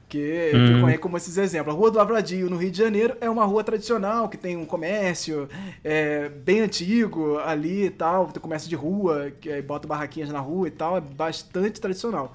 que 0.09 0.53
hum. 0.55 0.67
ficam 0.67 0.87
aí 0.87 0.97
como 0.97 1.19
esses 1.19 1.37
exemplos. 1.37 1.75
A 1.75 1.79
Rua 1.79 1.91
do 1.91 1.99
Lavradio, 1.99 2.49
no 2.49 2.57
Rio 2.57 2.71
de 2.71 2.79
Janeiro, 2.79 3.15
é 3.21 3.29
uma 3.29 3.45
rua 3.45 3.63
tradicional, 3.63 4.27
que 4.27 4.39
tem 4.39 4.57
um 4.57 4.65
comércio 4.65 5.49
é, 5.85 6.31
bem 6.31 6.61
antigo 6.61 7.39
ali 7.41 7.85
e 7.85 7.91
tal, 7.91 8.27
tem 8.29 8.41
comércio 8.41 8.71
de 8.71 8.75
rua, 8.75 9.31
que 9.39 9.61
bota 9.61 9.87
barraquinhas 9.87 10.31
na 10.31 10.41
rua 10.41 10.69
e 10.69 10.71
tal, 10.71 10.97
é 10.97 11.01
bastante 11.03 11.79
tradicional. 11.79 12.35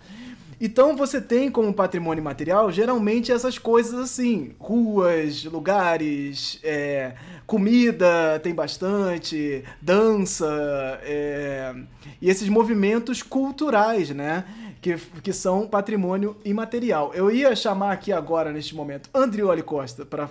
Então 0.66 0.96
você 0.96 1.20
tem 1.20 1.52
como 1.52 1.74
patrimônio 1.74 2.24
material 2.24 2.72
geralmente 2.72 3.34
essas 3.34 3.58
coisas 3.58 4.00
assim, 4.00 4.56
ruas, 4.58 5.44
lugares, 5.44 6.58
é, 6.64 7.16
comida 7.46 8.40
tem 8.42 8.56
bastante, 8.56 9.62
dança 9.82 10.48
é, 11.04 11.76
e 12.22 12.30
esses 12.30 12.48
movimentos 12.48 13.22
culturais, 13.22 14.12
né? 14.12 14.46
Que, 14.82 14.96
que 15.22 15.34
são 15.34 15.68
patrimônio 15.68 16.38
imaterial. 16.46 17.14
Eu 17.14 17.30
ia 17.30 17.54
chamar 17.58 17.92
aqui 17.92 18.14
agora, 18.14 18.52
neste 18.54 18.74
momento, 18.74 19.10
Andrioli 19.14 19.64
Costa, 19.64 20.06
para 20.06 20.30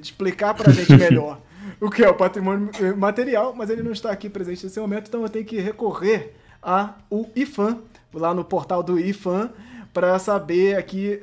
explicar 0.00 0.54
para 0.54 0.70
a 0.70 0.72
gente 0.72 0.96
melhor 0.96 1.38
o 1.78 1.90
que 1.90 2.02
é 2.02 2.08
o 2.08 2.14
patrimônio 2.14 2.70
material, 2.96 3.54
mas 3.54 3.68
ele 3.68 3.82
não 3.82 3.92
está 3.92 4.10
aqui 4.10 4.30
presente 4.30 4.64
nesse 4.64 4.80
momento, 4.80 5.08
então 5.08 5.22
eu 5.22 5.28
tenho 5.28 5.44
que 5.44 5.60
recorrer 5.60 6.34
ao 6.62 6.94
IFAM, 7.34 7.78
lá 8.12 8.34
no 8.34 8.44
portal 8.44 8.82
do 8.82 8.98
IFAM 8.98 9.50
para 9.92 10.18
saber 10.18 10.76
aqui 10.76 11.22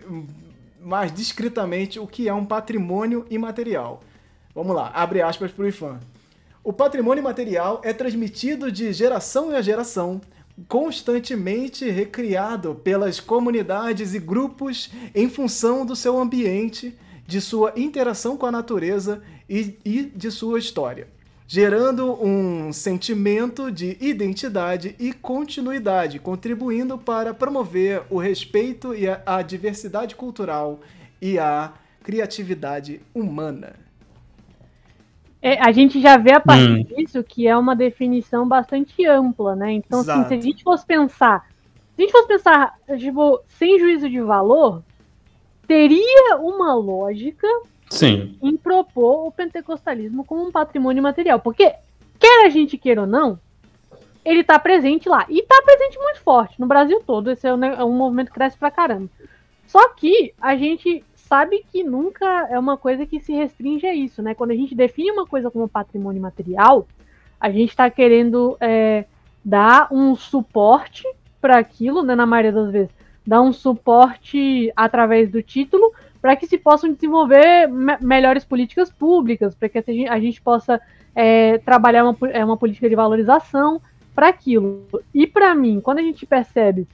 mais 0.81 1.13
discretamente 1.13 1.99
o 1.99 2.07
que 2.07 2.27
é 2.27 2.33
um 2.33 2.45
patrimônio 2.45 3.25
imaterial. 3.29 4.01
Vamos 4.53 4.75
lá, 4.75 4.91
abre 4.93 5.21
aspas 5.21 5.51
para 5.51 5.65
o 5.65 5.67
IFAM. 5.67 5.99
O 6.63 6.73
patrimônio 6.73 7.21
imaterial 7.21 7.81
é 7.83 7.93
transmitido 7.93 8.71
de 8.71 8.91
geração 8.91 9.55
em 9.55 9.63
geração, 9.63 10.19
constantemente 10.67 11.89
recriado 11.89 12.75
pelas 12.75 13.19
comunidades 13.19 14.13
e 14.13 14.19
grupos 14.19 14.89
em 15.13 15.29
função 15.29 15.85
do 15.85 15.95
seu 15.95 16.19
ambiente, 16.19 16.97
de 17.25 17.39
sua 17.39 17.73
interação 17.75 18.35
com 18.37 18.45
a 18.45 18.51
natureza 18.51 19.21
e, 19.49 19.77
e 19.85 20.03
de 20.03 20.31
sua 20.31 20.59
história 20.59 21.07
gerando 21.47 22.21
um 22.21 22.73
sentimento 22.73 23.71
de 23.71 23.97
identidade 24.01 24.93
e 24.99 25.13
continuidade, 25.13 26.19
contribuindo 26.19 26.97
para 26.97 27.33
promover 27.33 28.03
o 28.09 28.17
respeito 28.17 28.93
e 28.93 29.07
a, 29.07 29.21
a 29.25 29.41
diversidade 29.41 30.13
cultural 30.13 30.81
e 31.21 31.39
a 31.39 31.71
criatividade 32.03 33.01
humana. 33.15 33.75
É, 35.41 35.61
a 35.61 35.71
gente 35.71 36.01
já 36.01 36.17
vê 36.17 36.33
a 36.33 36.39
partir 36.41 36.69
hum. 36.69 36.83
disso 36.83 37.23
que 37.23 37.47
é 37.47 37.55
uma 37.55 37.75
definição 37.75 38.45
bastante 38.45 39.05
ampla, 39.05 39.55
né? 39.55 39.71
Então, 39.71 40.01
assim, 40.01 40.27
se 40.27 40.33
a 40.33 40.41
gente 40.41 40.63
fosse 40.63 40.85
pensar, 40.85 41.47
se 41.95 42.01
a 42.01 42.01
gente 42.01 42.11
fosse 42.11 42.27
pensar, 42.27 42.75
tipo, 42.97 43.39
sem 43.47 43.79
juízo 43.79 44.09
de 44.09 44.19
valor, 44.19 44.83
teria 45.65 46.37
uma 46.37 46.73
lógica 46.73 47.47
Sim. 47.89 48.37
em 48.41 48.57
propor 48.57 49.27
o 49.27 49.31
pentecostalismo 49.31 50.25
como 50.25 50.45
um 50.45 50.51
patrimônio 50.51 51.01
material. 51.01 51.39
Porque, 51.39 51.73
quer 52.19 52.45
a 52.45 52.49
gente 52.49 52.77
queira 52.77 53.01
ou 53.01 53.07
não, 53.07 53.39
ele 54.25 54.41
está 54.41 54.59
presente 54.59 55.07
lá. 55.07 55.25
E 55.29 55.39
está 55.39 55.61
presente 55.63 55.97
muito 55.97 56.19
forte 56.19 56.59
no 56.59 56.67
Brasil 56.67 57.01
todo. 57.05 57.31
Esse 57.31 57.47
é 57.47 57.53
um, 57.53 57.63
é 57.63 57.83
um 57.83 57.93
movimento 57.93 58.27
que 58.27 58.33
cresce 58.33 58.57
pra 58.57 58.69
caramba. 58.69 59.09
Só 59.65 59.89
que 59.89 60.33
a 60.39 60.55
gente 60.55 61.03
sabe 61.15 61.65
que 61.71 61.83
nunca 61.83 62.47
é 62.49 62.57
uma 62.57 62.77
coisa 62.77 63.05
que 63.05 63.19
se 63.19 63.33
restringe 63.33 63.85
a 63.85 63.93
isso, 63.93 64.21
né? 64.21 64.33
Quando 64.33 64.51
a 64.51 64.55
gente 64.55 64.73
define 64.73 65.11
uma 65.11 65.25
coisa 65.25 65.51
como 65.51 65.67
patrimônio 65.67 66.21
material, 66.21 66.87
a 67.39 67.49
gente 67.49 67.69
está 67.69 67.89
querendo 67.89 68.57
é, 68.59 69.05
dar 69.43 69.87
um 69.91 70.15
suporte 70.15 71.03
para 71.39 71.57
aquilo, 71.57 72.01
né? 72.03 72.15
Na 72.15 72.25
maioria 72.25 72.51
das 72.51 72.71
vezes, 72.71 72.89
dar 73.25 73.41
um 73.41 73.51
suporte 73.51 74.71
através 74.75 75.29
do 75.29 75.43
título, 75.43 75.93
para 76.27 76.35
que 76.35 76.45
se 76.45 76.57
possam 76.57 76.91
desenvolver 76.91 77.69
me 77.69 77.95
melhores 78.01 78.43
políticas 78.43 78.91
públicas, 78.91 79.55
para 79.55 79.69
que 79.69 79.77
a 80.09 80.19
gente 80.19 80.41
possa 80.41 80.77
é, 81.15 81.57
trabalhar 81.59 82.03
uma, 82.03 82.17
é, 82.33 82.43
uma 82.43 82.57
política 82.57 82.89
de 82.89 82.95
valorização 82.97 83.81
para 84.13 84.27
aquilo. 84.27 84.85
E 85.13 85.25
para 85.25 85.55
mim, 85.55 85.79
quando 85.79 85.99
a 85.99 86.01
gente 86.01 86.25
percebe 86.25 86.85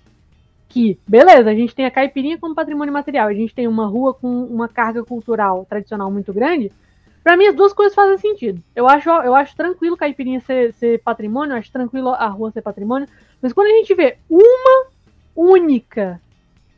que, 0.70 1.00
beleza, 1.08 1.50
a 1.50 1.56
gente 1.56 1.74
tem 1.74 1.84
a 1.84 1.90
caipirinha 1.90 2.38
como 2.38 2.54
patrimônio 2.54 2.94
material, 2.94 3.28
a 3.28 3.34
gente 3.34 3.56
tem 3.56 3.68
uma 3.68 3.88
rua 3.88 4.14
com 4.14 4.44
uma 4.44 4.68
carga 4.68 5.04
cultural 5.04 5.66
tradicional 5.68 6.12
muito 6.12 6.32
grande, 6.32 6.72
para 7.24 7.36
mim 7.36 7.48
as 7.48 7.56
duas 7.56 7.74
coisas 7.74 7.96
fazem 7.96 8.20
sentido. 8.20 8.62
Eu 8.76 8.88
acho, 8.88 9.10
eu 9.10 9.34
acho 9.34 9.56
tranquilo 9.56 9.98
caipirinha 9.98 10.42
ser, 10.42 10.74
ser 10.74 11.02
patrimônio, 11.02 11.54
eu 11.54 11.58
acho 11.58 11.72
tranquilo 11.72 12.10
a 12.10 12.28
rua 12.28 12.52
ser 12.52 12.62
patrimônio, 12.62 13.08
mas 13.42 13.52
quando 13.52 13.66
a 13.66 13.78
gente 13.78 13.96
vê 13.96 14.16
uma 14.30 14.86
única 15.36 16.22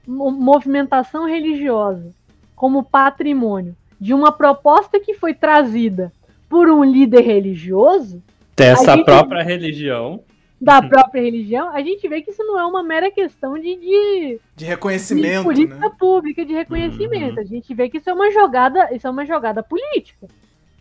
movimentação 0.07 1.25
religiosa 1.25 2.13
como 2.55 2.83
patrimônio 2.83 3.75
de 3.99 4.13
uma 4.13 4.31
proposta 4.31 4.99
que 4.99 5.13
foi 5.13 5.33
trazida 5.33 6.11
por 6.49 6.69
um 6.69 6.83
líder 6.83 7.21
religioso. 7.21 8.21
Dessa 8.55 8.97
própria 9.03 9.43
religião. 9.43 10.23
Da 10.59 10.81
própria 10.81 11.21
religião, 11.21 11.69
a 11.69 11.81
gente 11.81 12.07
vê 12.07 12.21
que 12.21 12.31
isso 12.31 12.43
não 12.43 12.57
é 12.57 12.65
uma 12.65 12.81
mera 12.81 13.11
questão 13.11 13.55
de. 13.55 13.75
De, 13.75 14.39
de 14.55 14.65
reconhecimento. 14.65 15.39
De 15.39 15.43
política 15.43 15.89
né? 15.89 15.95
pública, 15.99 16.45
de 16.45 16.53
reconhecimento. 16.53 17.35
Uhum. 17.35 17.41
A 17.41 17.45
gente 17.45 17.73
vê 17.73 17.89
que 17.89 17.97
isso 17.97 18.09
é 18.09 18.13
uma 18.13 18.31
jogada, 18.31 18.93
isso 18.93 19.05
é 19.05 19.09
uma 19.09 19.25
jogada 19.25 19.61
política. 19.61 20.27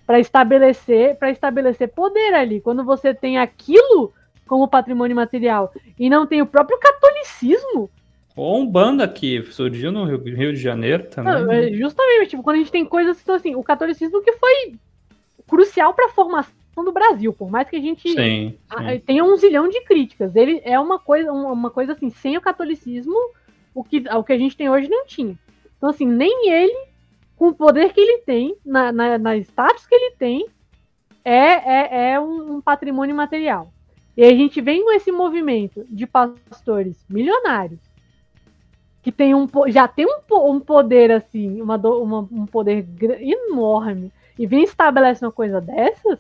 para 0.07 0.21
estabelecer 0.21 1.17
para 1.17 1.31
estabelecer 1.31 1.89
poder 1.89 2.35
ali. 2.35 2.61
Quando 2.61 2.85
você 2.85 3.13
tem 3.13 3.39
aquilo 3.39 4.13
como 4.47 4.69
patrimônio 4.69 5.17
material 5.17 5.73
e 5.99 6.09
não 6.09 6.27
tem 6.27 6.41
o 6.41 6.47
próprio 6.47 6.79
catolicismo 6.79 7.91
ou 8.37 8.61
um 8.61 8.67
banda 8.67 9.07
que 9.07 9.43
surgiu 9.53 9.93
no 9.93 10.05
Rio, 10.05 10.23
Rio 10.23 10.53
de 10.53 10.61
Janeiro 10.61 11.05
também. 11.09 11.33
Não, 11.33 11.53
é 11.53 11.71
justamente, 11.73 12.31
tipo, 12.31 12.43
quando 12.43 12.57
a 12.57 12.59
gente 12.59 12.73
tem 12.73 12.85
coisas 12.85 13.21
que 13.23 13.31
assim, 13.31 13.55
o 13.55 13.63
catolicismo 13.63 14.23
que 14.23 14.33
foi 14.33 14.75
crucial 15.47 15.95
para 15.95 16.07
a 16.07 16.11
formação 16.11 16.53
do 16.77 16.93
Brasil, 16.93 17.33
por 17.33 17.49
mais 17.49 17.69
que 17.69 17.77
a 17.77 17.81
gente 17.81 18.09
sim, 18.09 18.59
sim. 18.59 19.01
tenha 19.07 19.23
um 19.23 19.37
zilhão 19.37 19.69
de 19.69 19.81
críticas, 19.83 20.35
ele 20.35 20.61
é 20.65 20.79
uma 20.81 20.99
coisa, 20.99 21.33
uma 21.33 21.71
coisa 21.71 21.93
assim, 21.93 22.11
sem 22.11 22.37
o 22.37 22.41
catolicismo, 22.41 23.15
o 23.73 23.85
que, 23.85 24.05
o 24.13 24.25
que 24.25 24.33
a 24.33 24.39
gente 24.39 24.57
tem 24.57 24.69
hoje 24.69 24.89
não 24.89 25.07
tinha. 25.07 25.39
Então, 25.77 25.91
assim, 25.91 26.07
nem 26.07 26.51
ele, 26.51 26.89
com 27.37 27.49
o 27.49 27.55
poder 27.55 27.93
que 27.93 28.01
ele 28.01 28.19
tem, 28.23 28.57
na, 28.65 28.91
na, 28.91 29.19
na 29.19 29.37
status 29.37 29.87
que 29.87 29.95
ele 29.95 30.17
tem, 30.17 30.47
é, 31.25 31.39
é, 31.39 32.13
é 32.13 32.21
um, 32.21 32.57
um 32.57 32.61
patrimônio 32.61 33.15
material. 33.15 33.73
E 34.17 34.25
a 34.25 34.31
gente 34.31 34.61
vem 34.61 34.85
com 34.85 34.93
esse 34.93 35.11
movimento 35.13 35.85
de 35.89 36.07
pastores 36.07 37.05
milionários, 37.09 37.81
que 39.05 39.13
tem 39.13 39.35
um, 39.35 39.47
já 39.69 39.87
tem 39.87 40.07
um, 40.07 40.51
um 40.51 40.59
poder 40.59 41.13
assim, 41.13 41.61
uma, 41.61 41.77
uma, 41.77 42.21
um 42.33 42.47
poder 42.47 42.87
enorme, 43.21 44.11
e 44.39 44.47
vem 44.47 44.65
estabelece 44.65 45.23
uma 45.23 45.31
coisa 45.31 45.61
dessas, 45.61 46.19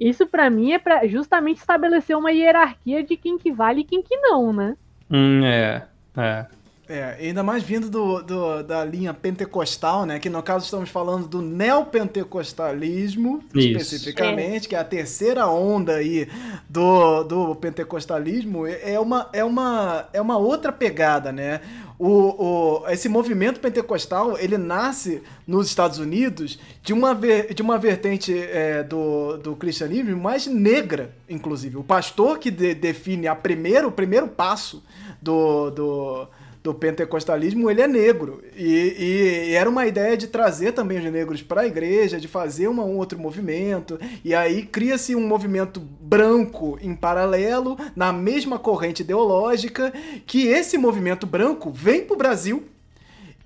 isso 0.00 0.26
para 0.26 0.48
mim 0.48 0.72
é 0.72 0.78
para 0.78 1.06
justamente 1.06 1.58
estabelecer 1.58 2.16
uma 2.16 2.32
hierarquia 2.32 3.04
de 3.04 3.14
quem 3.14 3.36
que 3.36 3.52
vale 3.52 3.82
e 3.82 3.84
quem 3.84 4.02
que 4.02 4.16
não, 4.16 4.54
né? 4.54 4.74
Hum, 5.10 5.44
é, 5.44 5.86
é. 6.16 6.46
É, 6.88 7.18
ainda 7.20 7.42
mais 7.42 7.62
vindo 7.62 7.90
do, 7.90 8.22
do, 8.22 8.62
da 8.62 8.82
linha 8.82 9.12
pentecostal, 9.12 10.06
né? 10.06 10.18
Que 10.18 10.30
no 10.30 10.42
caso 10.42 10.64
estamos 10.64 10.88
falando 10.88 11.28
do 11.28 11.42
neopentecostalismo, 11.42 13.44
Isso. 13.54 13.68
especificamente, 13.68 14.64
é. 14.64 14.68
que 14.70 14.74
é 14.74 14.78
a 14.78 14.84
terceira 14.84 15.46
onda 15.46 15.96
aí 15.96 16.26
do, 16.66 17.24
do 17.24 17.54
pentecostalismo, 17.56 18.66
é 18.66 18.98
uma, 18.98 19.28
é, 19.34 19.44
uma, 19.44 20.08
é 20.14 20.20
uma 20.20 20.38
outra 20.38 20.72
pegada, 20.72 21.30
né? 21.30 21.60
O, 21.98 22.08
o, 22.08 22.88
esse 22.88 23.08
movimento 23.08 23.60
pentecostal 23.60 24.38
ele 24.38 24.56
nasce 24.56 25.20
nos 25.46 25.66
Estados 25.66 25.98
Unidos 25.98 26.58
de 26.80 26.94
uma, 26.94 27.12
ver, 27.12 27.52
de 27.52 27.60
uma 27.60 27.76
vertente 27.76 28.32
é, 28.32 28.82
do, 28.82 29.36
do 29.36 29.56
cristianismo 29.56 30.16
mais 30.16 30.46
negra, 30.46 31.14
inclusive. 31.28 31.76
O 31.76 31.84
pastor 31.84 32.38
que 32.38 32.50
de, 32.50 32.72
define 32.72 33.26
a 33.26 33.34
primeiro, 33.34 33.88
o 33.88 33.92
primeiro 33.92 34.28
passo 34.28 34.82
do, 35.20 35.70
do 35.70 36.28
do 36.68 36.74
pentecostalismo, 36.74 37.70
ele 37.70 37.80
é 37.80 37.88
negro. 37.88 38.42
E, 38.54 39.48
e, 39.48 39.54
era 39.54 39.68
uma 39.68 39.86
ideia 39.86 40.16
de 40.18 40.26
trazer 40.26 40.72
também 40.72 40.98
os 40.98 41.10
negros 41.10 41.40
para 41.40 41.62
a 41.62 41.66
igreja, 41.66 42.20
de 42.20 42.28
fazer 42.28 42.68
uma, 42.68 42.84
um 42.84 42.98
outro 42.98 43.18
movimento. 43.18 43.98
E 44.22 44.34
aí 44.34 44.64
cria-se 44.66 45.16
um 45.16 45.26
movimento 45.26 45.80
branco 45.80 46.78
em 46.82 46.94
paralelo, 46.94 47.78
na 47.96 48.12
mesma 48.12 48.58
corrente 48.58 49.02
ideológica, 49.02 49.92
que 50.26 50.46
esse 50.46 50.76
movimento 50.76 51.26
branco 51.26 51.70
vem 51.70 52.04
para 52.04 52.14
o 52.14 52.18
Brasil. 52.18 52.64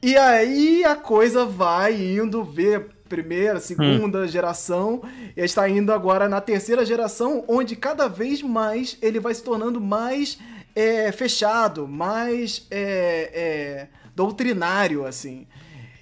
E 0.03 0.17
aí 0.17 0.85
a 0.85 0.97
coisa 0.97 1.47
vai 1.47 1.95
indo 1.95 2.43
ver 2.43 2.89
primeira, 3.09 3.61
segunda 3.61 4.23
hum. 4.23 4.27
geração, 4.27 5.03
está 5.37 5.69
indo 5.69 5.93
agora 5.93 6.29
na 6.29 6.41
terceira 6.41 6.85
geração, 6.85 7.45
onde 7.47 7.77
cada 7.77 8.09
vez 8.09 8.43
mais 8.43 8.97
ele 9.01 9.21
vai 9.21 9.35
se 9.35 9.45
tornando 9.45 9.81
mais 9.81 10.39
é, 10.75 11.13
fechado, 11.13 11.87
mais 11.87 12.67
é, 12.71 13.31
é, 13.35 13.89
doutrinário, 14.15 15.07
assim. 15.07 15.47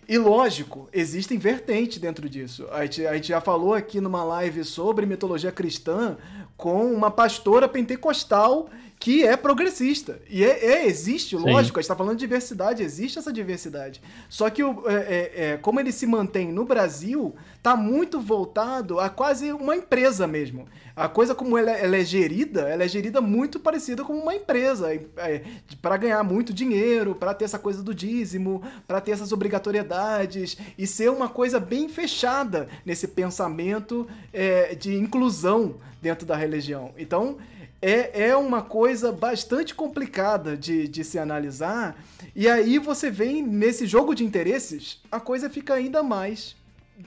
E 0.08 0.18
lógico, 0.18 0.88
existem 0.92 1.38
vertentes 1.38 1.98
dentro 1.98 2.28
disso. 2.28 2.66
A 2.72 2.82
gente, 2.82 3.06
a 3.06 3.14
gente 3.14 3.28
já 3.28 3.40
falou 3.40 3.74
aqui 3.74 4.00
numa 4.00 4.24
live 4.24 4.64
sobre 4.64 5.06
mitologia 5.06 5.52
cristã 5.52 6.16
com 6.56 6.92
uma 6.92 7.10
pastora 7.10 7.68
pentecostal 7.68 8.68
que 9.00 9.26
é 9.26 9.34
progressista. 9.34 10.20
E 10.28 10.44
é, 10.44 10.66
é 10.66 10.86
existe, 10.86 11.34
Sim. 11.34 11.42
lógico, 11.42 11.78
a 11.78 11.80
gente 11.80 11.86
está 11.86 11.96
falando 11.96 12.16
de 12.16 12.20
diversidade, 12.20 12.82
existe 12.82 13.18
essa 13.18 13.32
diversidade. 13.32 14.02
Só 14.28 14.50
que 14.50 14.62
o, 14.62 14.86
é, 14.86 14.94
é, 14.94 15.32
é, 15.52 15.56
como 15.56 15.80
ele 15.80 15.90
se 15.90 16.06
mantém 16.06 16.52
no 16.52 16.66
Brasil, 16.66 17.34
está 17.56 17.74
muito 17.74 18.20
voltado 18.20 19.00
a 19.00 19.08
quase 19.08 19.52
uma 19.52 19.74
empresa 19.74 20.26
mesmo. 20.26 20.68
A 21.00 21.08
coisa 21.08 21.34
como 21.34 21.56
ela, 21.56 21.70
ela 21.70 21.96
é 21.96 22.04
gerida, 22.04 22.68
ela 22.68 22.84
é 22.84 22.88
gerida 22.88 23.22
muito 23.22 23.58
parecida 23.58 24.04
com 24.04 24.12
uma 24.12 24.34
empresa. 24.34 24.92
É, 25.16 25.42
para 25.80 25.96
ganhar 25.96 26.22
muito 26.22 26.52
dinheiro, 26.52 27.14
para 27.14 27.32
ter 27.32 27.46
essa 27.46 27.58
coisa 27.58 27.82
do 27.82 27.94
dízimo, 27.94 28.62
para 28.86 29.00
ter 29.00 29.12
essas 29.12 29.32
obrigatoriedades 29.32 30.58
e 30.76 30.86
ser 30.86 31.10
uma 31.10 31.26
coisa 31.26 31.58
bem 31.58 31.88
fechada 31.88 32.68
nesse 32.84 33.08
pensamento 33.08 34.06
é, 34.30 34.74
de 34.74 34.94
inclusão 34.94 35.76
dentro 36.02 36.26
da 36.26 36.36
religião. 36.36 36.92
Então, 36.98 37.38
é, 37.80 38.28
é 38.28 38.36
uma 38.36 38.60
coisa 38.60 39.10
bastante 39.10 39.74
complicada 39.74 40.54
de, 40.54 40.86
de 40.86 41.02
se 41.02 41.18
analisar. 41.18 41.96
E 42.36 42.46
aí 42.46 42.78
você 42.78 43.10
vem 43.10 43.42
nesse 43.42 43.86
jogo 43.86 44.14
de 44.14 44.22
interesses, 44.22 45.00
a 45.10 45.18
coisa 45.18 45.48
fica 45.48 45.72
ainda 45.72 46.02
mais 46.02 46.54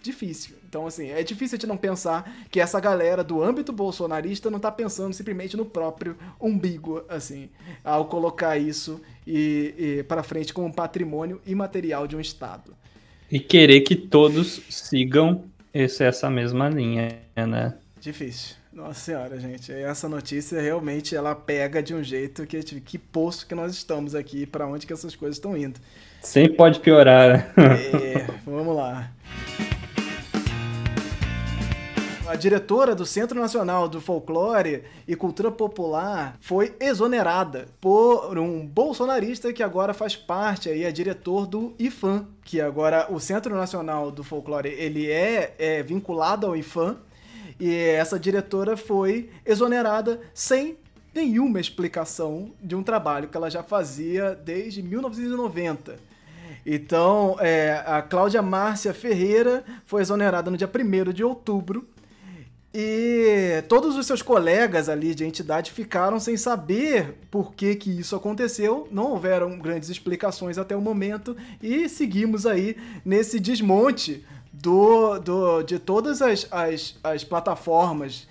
difícil. 0.02 0.63
Então, 0.74 0.88
assim, 0.88 1.12
é 1.12 1.22
difícil 1.22 1.56
de 1.60 1.68
não 1.68 1.78
pensar 1.78 2.36
que 2.50 2.60
essa 2.60 2.80
galera 2.80 3.24
do 3.24 3.44
âmbito 3.44 3.72
bolsonarista 3.72 4.50
não 4.50 4.60
tá 4.60 4.72
pensando 4.72 5.14
simplesmente 5.14 5.56
no 5.56 5.66
próprio 5.66 6.18
umbigo, 6.42 7.04
assim, 7.08 7.48
ao 7.84 8.06
colocar 8.06 8.58
isso 8.58 9.00
e, 9.28 9.76
e 9.78 10.04
para 10.06 10.24
frente 10.24 10.52
como 10.52 10.74
patrimônio 10.74 11.40
imaterial 11.46 12.08
de 12.08 12.16
um 12.16 12.20
Estado. 12.20 12.76
E 13.32 13.40
querer 13.40 13.82
que 13.82 13.96
todos 13.96 14.64
sigam 14.68 15.44
esse, 15.72 16.04
essa 16.04 16.28
mesma 16.28 16.70
linha, 16.70 17.20
né? 17.36 17.76
Difícil. 18.02 18.56
Nossa 18.74 19.00
senhora, 19.00 19.40
gente, 19.40 19.72
essa 19.72 20.10
notícia 20.10 20.60
realmente 20.60 21.16
ela 21.16 21.36
pega 21.36 21.84
de 21.84 21.94
um 21.94 22.02
jeito 22.02 22.48
que 22.48 22.64
que 22.64 22.98
poço 22.98 23.46
que 23.46 23.54
nós 23.54 23.74
estamos 23.74 24.16
aqui, 24.16 24.48
para 24.48 24.66
onde 24.66 24.88
que 24.88 24.94
essas 24.94 25.16
coisas 25.16 25.38
estão 25.38 25.56
indo. 25.56 25.80
Sempre 26.20 26.58
pode 26.58 26.80
piorar. 26.80 27.54
É, 27.56 28.26
vamos 28.44 28.76
lá. 28.76 29.13
A 32.34 32.36
diretora 32.36 32.96
do 32.96 33.06
Centro 33.06 33.40
Nacional 33.40 33.88
do 33.88 34.02
Folclore 34.02 34.86
e 35.08 35.16
Cultura 35.16 35.52
Popular 35.52 36.36
foi 36.42 36.76
exonerada 36.80 37.68
por 37.80 38.40
um 38.40 38.66
bolsonarista 38.66 39.54
que 39.54 39.62
agora 39.62 39.94
faz 39.94 40.16
parte 40.16 40.68
aí, 40.68 40.84
é 40.84 40.92
diretor 40.92 41.46
do 41.46 41.76
IFAM, 41.78 42.26
que 42.44 42.60
agora 42.60 43.06
o 43.12 43.20
Centro 43.20 43.56
Nacional 43.56 44.10
do 44.10 44.24
Folclore 44.24 44.68
ele 44.68 45.12
é, 45.12 45.54
é 45.60 45.84
vinculado 45.84 46.48
ao 46.48 46.58
IFAM 46.58 46.98
e 47.60 47.72
essa 47.72 48.18
diretora 48.20 48.76
foi 48.76 49.30
exonerada 49.46 50.20
sem 50.34 50.76
nenhuma 51.14 51.60
explicação 51.60 52.52
de 52.60 52.76
um 52.76 52.82
trabalho 52.82 53.28
que 53.28 53.38
ela 53.38 53.52
já 53.52 53.62
fazia 53.62 54.34
desde 54.34 54.82
1990. 54.82 55.98
Então, 56.66 57.38
é, 57.40 57.84
a 57.86 58.02
Cláudia 58.02 58.42
Márcia 58.42 58.92
Ferreira 58.92 59.64
foi 59.86 60.02
exonerada 60.02 60.50
no 60.50 60.58
dia 60.58 60.68
1 60.68 61.14
de 61.14 61.24
outubro 61.24 61.93
e 62.74 63.64
todos 63.70 63.96
os 63.96 64.08
seus 64.08 64.24
colegas 64.24 64.90
ali 64.90 65.14
de 65.14 65.24
entidade 65.24 65.72
ficaram 65.72 66.20
sem 66.20 66.36
saber 66.36 67.16
por 67.30 67.54
que, 67.54 67.76
que 67.76 67.92
isso 67.92 68.16
aconteceu, 68.16 68.88
não 68.92 69.12
houveram 69.12 69.60
grandes 69.60 69.90
explicações 69.90 70.58
até 70.58 70.76
o 70.76 70.82
momento 70.82 71.38
e 71.62 71.88
seguimos 71.88 72.48
aí 72.48 72.76
nesse 73.06 73.40
desmonte 73.40 74.26
do, 74.52 75.20
do, 75.20 75.62
de 75.62 75.78
todas 75.78 76.22
as, 76.22 76.48
as, 76.52 76.96
as 77.04 77.24
plataformas 77.24 78.28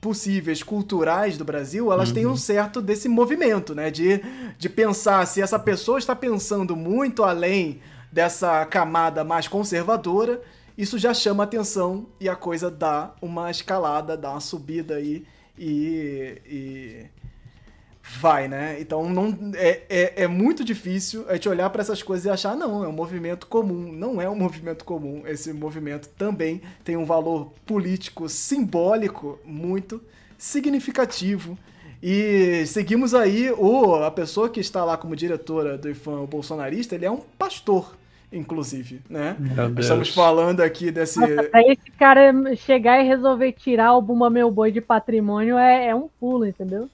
possíveis 0.00 0.62
culturais 0.62 1.38
do 1.38 1.44
Brasil, 1.44 1.90
elas 1.90 2.10
uhum. 2.10 2.14
têm 2.14 2.26
um 2.26 2.30
uhum. 2.30 2.36
certo 2.36 2.82
desse 2.82 3.08
movimento, 3.08 3.74
né? 3.74 3.90
De, 3.90 4.22
de 4.58 4.68
pensar 4.68 5.26
se 5.26 5.40
essa 5.40 5.58
pessoa 5.58 5.98
está 5.98 6.14
pensando 6.14 6.76
muito 6.76 7.24
além 7.24 7.80
dessa 8.12 8.66
camada 8.66 9.24
mais 9.24 9.48
conservadora, 9.48 10.42
isso 10.76 10.98
já 10.98 11.14
chama 11.14 11.44
atenção 11.44 12.06
e 12.20 12.28
a 12.28 12.34
coisa 12.34 12.70
dá 12.70 13.14
uma 13.22 13.50
escalada, 13.50 14.16
dá 14.16 14.32
uma 14.32 14.40
subida 14.40 14.96
aí 14.96 15.24
e, 15.56 16.40
e 16.44 17.06
vai, 18.20 18.48
né? 18.48 18.80
Então 18.80 19.08
não 19.08 19.52
é, 19.54 19.82
é, 19.88 20.22
é 20.24 20.26
muito 20.26 20.64
difícil 20.64 21.24
a 21.28 21.34
gente 21.34 21.48
olhar 21.48 21.70
para 21.70 21.80
essas 21.80 22.02
coisas 22.02 22.26
e 22.26 22.30
achar, 22.30 22.56
não, 22.56 22.84
é 22.84 22.88
um 22.88 22.92
movimento 22.92 23.46
comum. 23.46 23.92
Não 23.92 24.20
é 24.20 24.28
um 24.28 24.34
movimento 24.34 24.84
comum. 24.84 25.22
Esse 25.26 25.52
movimento 25.52 26.08
também 26.10 26.60
tem 26.82 26.96
um 26.96 27.04
valor 27.04 27.52
político 27.64 28.28
simbólico 28.28 29.38
muito 29.44 30.02
significativo. 30.36 31.56
E 32.02 32.66
seguimos 32.66 33.14
aí 33.14 33.50
o, 33.52 33.94
a 33.94 34.10
pessoa 34.10 34.50
que 34.50 34.60
está 34.60 34.84
lá 34.84 34.96
como 34.96 35.16
diretora 35.16 35.78
do 35.78 35.88
IFAM, 35.88 36.20
o 36.20 36.26
bolsonarista, 36.26 36.94
ele 36.94 37.06
é 37.06 37.10
um 37.10 37.20
pastor 37.38 37.96
inclusive, 38.34 39.00
né? 39.08 39.36
Estamos 39.78 40.08
falando 40.08 40.60
aqui 40.60 40.90
desse. 40.90 41.20
Nossa, 41.20 41.44
pra 41.44 41.62
esse 41.62 41.90
cara 41.98 42.32
chegar 42.56 43.02
e 43.02 43.06
resolver 43.06 43.52
tirar 43.52 43.94
o 43.94 44.02
Bumba 44.02 44.28
Meu 44.28 44.50
Boi 44.50 44.72
de 44.72 44.80
patrimônio 44.80 45.56
é, 45.56 45.88
é 45.88 45.94
um 45.94 46.08
pulo, 46.20 46.44
entendeu? 46.44 46.90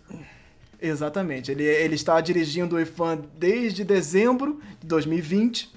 Exatamente. 0.81 1.51
Ele, 1.51 1.65
ele 1.65 1.95
está 1.95 2.21
dirigindo 2.21 2.77
o 2.77 2.81
IFAN 2.81 3.21
desde 3.39 3.85
dezembro 3.85 4.61
de 4.81 4.87
2020. 4.87 5.71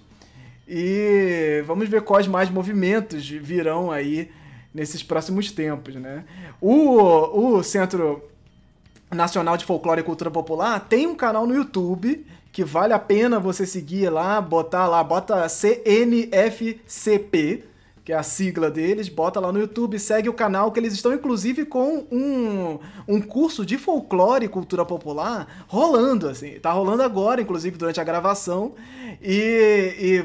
E 0.67 1.63
vamos 1.65 1.89
ver 1.89 2.01
quais 2.01 2.27
mais 2.27 2.49
movimentos 2.49 3.27
virão 3.27 3.91
aí 3.91 4.29
nesses 4.73 5.03
próximos 5.03 5.51
tempos, 5.51 5.95
né? 5.95 6.23
O, 6.61 7.57
o 7.57 7.63
Centro 7.63 8.23
Nacional 9.11 9.57
de 9.57 9.65
Folclore 9.65 9.99
e 9.99 10.03
Cultura 10.03 10.31
Popular 10.31 10.79
tem 10.79 11.05
um 11.05 11.15
canal 11.15 11.45
no 11.45 11.53
YouTube 11.53 12.25
que 12.53 12.63
vale 12.63 12.93
a 12.93 12.99
pena 12.99 13.39
você 13.39 13.65
seguir 13.65 14.09
lá, 14.11 14.39
botar 14.39 14.87
lá, 14.87 15.03
bota 15.03 15.49
CNFCP, 15.49 16.83
que 18.05 18.13
é 18.13 18.15
a 18.15 18.21
sigla 18.21 18.69
deles, 18.69 19.09
bota 19.09 19.39
lá 19.39 19.51
no 19.51 19.59
YouTube, 19.59 19.97
segue 19.97 20.29
o 20.29 20.33
canal, 20.33 20.71
que 20.71 20.79
eles 20.79 20.93
estão 20.93 21.11
inclusive 21.11 21.65
com 21.65 22.05
um, 22.11 22.77
um 23.07 23.19
curso 23.19 23.65
de 23.65 23.79
folclore 23.79 24.45
e 24.45 24.49
cultura 24.49 24.85
popular 24.85 25.65
rolando, 25.67 26.29
assim. 26.29 26.59
Tá 26.59 26.71
rolando 26.71 27.01
agora, 27.01 27.41
inclusive, 27.41 27.75
durante 27.75 27.99
a 27.99 28.03
gravação. 28.03 28.75
E, 29.19 29.95
e 29.99 30.23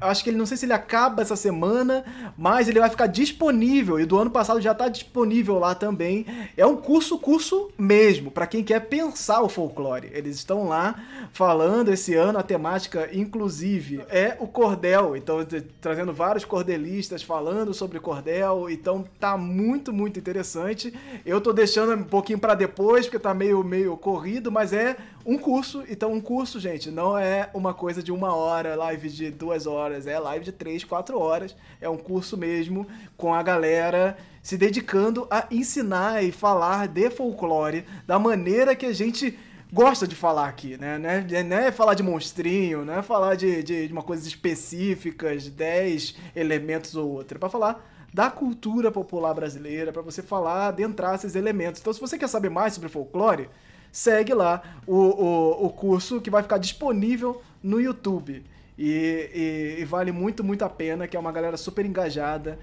acho 0.00 0.22
que 0.22 0.30
ele 0.30 0.36
não 0.36 0.46
sei 0.46 0.56
se 0.56 0.66
ele 0.66 0.72
acaba 0.72 1.22
essa 1.22 1.36
semana, 1.36 2.04
mas 2.36 2.68
ele 2.68 2.80
vai 2.80 2.90
ficar 2.90 3.06
disponível 3.06 3.98
e 3.98 4.04
do 4.04 4.18
ano 4.18 4.30
passado 4.30 4.60
já 4.60 4.72
está 4.72 4.88
disponível 4.88 5.58
lá 5.58 5.74
também. 5.74 6.26
É 6.56 6.66
um 6.66 6.76
curso 6.76 7.18
curso 7.18 7.70
mesmo 7.78 8.30
para 8.30 8.46
quem 8.46 8.62
quer 8.62 8.80
pensar 8.80 9.40
o 9.42 9.48
folclore. 9.48 10.10
Eles 10.12 10.36
estão 10.36 10.68
lá 10.68 11.02
falando 11.32 11.90
esse 11.90 12.14
ano 12.14 12.38
a 12.38 12.42
temática 12.42 13.08
inclusive 13.12 14.02
é 14.08 14.36
o 14.38 14.46
cordel, 14.46 15.16
então 15.16 15.38
trazendo 15.80 16.12
vários 16.12 16.44
cordelistas 16.44 17.22
falando 17.22 17.72
sobre 17.72 17.98
cordel, 17.98 18.68
então 18.68 19.04
tá 19.18 19.36
muito 19.36 19.92
muito 19.92 20.18
interessante. 20.18 20.92
Eu 21.24 21.40
tô 21.40 21.52
deixando 21.52 21.94
um 21.94 22.04
pouquinho 22.04 22.38
para 22.38 22.54
depois 22.54 23.06
porque 23.06 23.18
tá 23.18 23.32
meio 23.32 23.64
meio 23.64 23.96
corrido, 23.96 24.52
mas 24.52 24.72
é 24.72 24.96
um 25.26 25.36
curso, 25.36 25.82
então 25.88 26.12
um 26.12 26.20
curso, 26.20 26.60
gente, 26.60 26.88
não 26.88 27.18
é 27.18 27.50
uma 27.52 27.74
coisa 27.74 28.00
de 28.00 28.12
uma 28.12 28.32
hora, 28.32 28.76
live 28.76 29.08
de 29.08 29.28
duas 29.28 29.66
horas, 29.66 29.85
é 29.94 30.18
live 30.18 30.44
de 30.44 30.52
três, 30.52 30.84
quatro 30.84 31.18
horas, 31.18 31.54
é 31.80 31.88
um 31.88 31.96
curso 31.96 32.36
mesmo 32.36 32.86
com 33.16 33.32
a 33.32 33.42
galera 33.42 34.16
se 34.42 34.56
dedicando 34.56 35.26
a 35.30 35.46
ensinar 35.50 36.22
e 36.22 36.30
falar 36.30 36.88
de 36.88 37.10
folclore 37.10 37.84
da 38.06 38.18
maneira 38.18 38.76
que 38.76 38.86
a 38.86 38.92
gente 38.92 39.38
gosta 39.72 40.06
de 40.06 40.14
falar 40.14 40.48
aqui, 40.48 40.76
né? 40.76 40.98
Não 40.98 41.10
é, 41.10 41.42
não 41.42 41.56
é 41.56 41.72
falar 41.72 41.94
de 41.94 42.02
monstrinho, 42.02 42.84
não 42.84 42.94
é 42.94 43.02
falar 43.02 43.34
de, 43.34 43.62
de, 43.62 43.86
de 43.88 43.92
uma 43.92 44.02
coisa 44.02 44.26
específica, 44.26 45.36
de 45.36 45.50
10 45.50 46.16
elementos 46.34 46.94
ou 46.94 47.10
outra, 47.10 47.36
é 47.36 47.40
para 47.40 47.48
falar 47.48 47.84
da 48.14 48.30
cultura 48.30 48.90
popular 48.90 49.34
brasileira, 49.34 49.92
para 49.92 50.00
você 50.00 50.22
falar, 50.22 50.68
adentrar 50.68 51.14
esses 51.14 51.34
elementos. 51.34 51.80
Então, 51.80 51.92
se 51.92 52.00
você 52.00 52.16
quer 52.16 52.28
saber 52.28 52.48
mais 52.48 52.72
sobre 52.72 52.88
folclore, 52.88 53.50
segue 53.92 54.32
lá 54.32 54.62
o, 54.86 54.96
o, 54.96 55.66
o 55.66 55.70
curso 55.70 56.20
que 56.20 56.30
vai 56.30 56.42
ficar 56.42 56.58
disponível 56.58 57.42
no 57.62 57.80
YouTube. 57.80 58.44
E, 58.78 59.76
e, 59.78 59.80
e, 59.80 59.84
vale 59.84 60.12
muito, 60.12 60.44
muito 60.44 60.62
a 60.64 60.68
pena, 60.68 61.06
que 61.06 61.16
é 61.16 61.20
uma 61.20 61.32
galera 61.32 61.56
super 61.56 61.86
engajada, 61.86 62.58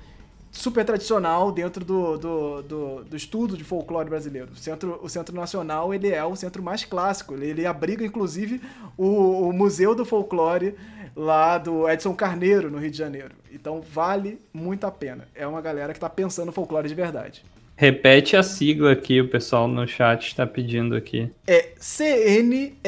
super 0.51 0.85
tradicional 0.85 1.51
dentro 1.51 1.83
do, 1.83 2.17
do, 2.17 2.61
do, 2.61 3.03
do 3.03 3.17
estudo 3.17 3.57
de 3.57 3.63
folclore 3.63 4.09
brasileiro. 4.09 4.51
O 4.51 4.55
Centro, 4.55 4.99
o 5.01 5.09
Centro 5.09 5.35
Nacional 5.35 5.91
ele 5.93 6.09
é 6.09 6.23
o 6.23 6.35
centro 6.35 6.61
mais 6.61 6.85
clássico, 6.85 7.33
ele, 7.33 7.47
ele 7.47 7.65
abriga 7.65 8.05
inclusive 8.05 8.61
o, 8.95 9.47
o 9.49 9.51
Museu 9.53 9.95
do 9.95 10.05
Folclore 10.05 10.75
lá 11.15 11.57
do 11.57 11.89
Edson 11.89 12.13
Carneiro, 12.13 12.69
no 12.69 12.77
Rio 12.77 12.91
de 12.91 12.97
Janeiro. 12.97 13.31
Então 13.51 13.81
vale 13.81 14.39
muito 14.53 14.85
a 14.85 14.91
pena. 14.91 15.27
É 15.33 15.47
uma 15.47 15.61
galera 15.61 15.93
que 15.93 15.97
está 15.97 16.09
pensando 16.09 16.51
folclore 16.51 16.87
de 16.87 16.93
verdade. 16.95 17.43
Repete 17.75 18.37
a 18.37 18.43
sigla 18.43 18.91
aqui, 18.91 19.19
o 19.19 19.27
pessoal 19.27 19.67
no 19.67 19.87
chat 19.87 20.27
está 20.27 20.45
pedindo 20.45 20.95
aqui. 20.95 21.31
É 21.47 21.69
CNFCP, 21.79 22.83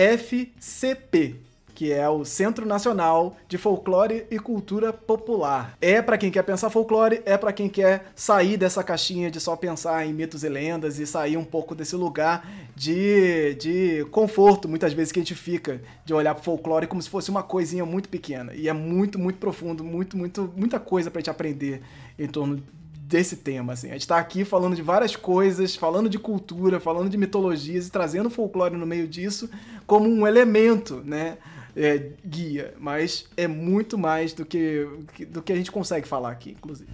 que 1.75 1.91
é 1.91 2.07
o 2.09 2.23
Centro 2.23 2.65
Nacional 2.65 3.35
de 3.49 3.57
Folclore 3.57 4.25
e 4.31 4.39
Cultura 4.39 4.93
Popular. 4.93 5.77
É 5.81 6.01
para 6.01 6.17
quem 6.17 6.31
quer 6.31 6.43
pensar 6.43 6.69
folclore, 6.69 7.21
é 7.25 7.37
para 7.37 7.51
quem 7.51 7.67
quer 7.67 8.05
sair 8.15 8.55
dessa 8.55 8.81
caixinha 8.81 9.29
de 9.29 9.41
só 9.41 9.57
pensar 9.57 10.07
em 10.07 10.13
mitos 10.13 10.45
e 10.45 10.49
lendas 10.49 10.97
e 10.97 11.05
sair 11.05 11.35
um 11.35 11.43
pouco 11.43 11.75
desse 11.75 11.95
lugar 11.97 12.49
de, 12.73 13.55
de 13.55 14.05
conforto, 14.09 14.69
muitas 14.69 14.93
vezes 14.93 15.11
que 15.11 15.19
a 15.19 15.21
gente 15.21 15.35
fica, 15.35 15.81
de 16.05 16.13
olhar 16.13 16.33
pro 16.33 16.43
folclore 16.43 16.87
como 16.87 17.01
se 17.01 17.09
fosse 17.09 17.29
uma 17.29 17.43
coisinha 17.43 17.85
muito 17.85 18.07
pequena. 18.07 18.53
E 18.55 18.69
é 18.69 18.73
muito, 18.73 19.19
muito 19.19 19.37
profundo, 19.37 19.83
muito, 19.83 20.17
muito, 20.17 20.51
muita 20.55 20.79
coisa 20.79 21.11
pra 21.11 21.19
gente 21.19 21.29
aprender 21.29 21.81
em 22.17 22.27
torno 22.27 22.63
desse 23.05 23.35
tema, 23.35 23.73
assim. 23.73 23.89
A 23.89 23.93
gente 23.93 24.07
tá 24.07 24.17
aqui 24.17 24.45
falando 24.45 24.75
de 24.75 24.81
várias 24.81 25.15
coisas, 25.15 25.75
falando 25.75 26.09
de 26.09 26.17
cultura, 26.17 26.79
falando 26.79 27.09
de 27.09 27.17
mitologias 27.17 27.87
e 27.87 27.91
trazendo 27.91 28.29
folclore 28.29 28.77
no 28.77 28.85
meio 28.85 29.07
disso 29.07 29.49
como 29.85 30.09
um 30.09 30.25
elemento, 30.25 31.03
né? 31.05 31.37
É, 31.75 32.11
guia, 32.25 32.73
mas 32.79 33.25
é 33.35 33.47
muito 33.47 33.97
mais 33.97 34.31
do 34.31 34.45
que, 34.45 34.87
do 35.27 35.41
que 35.41 35.51
a 35.51 35.55
gente 35.55 35.71
consegue 35.71 36.07
falar 36.07 36.31
aqui, 36.31 36.51
inclusive. 36.51 36.89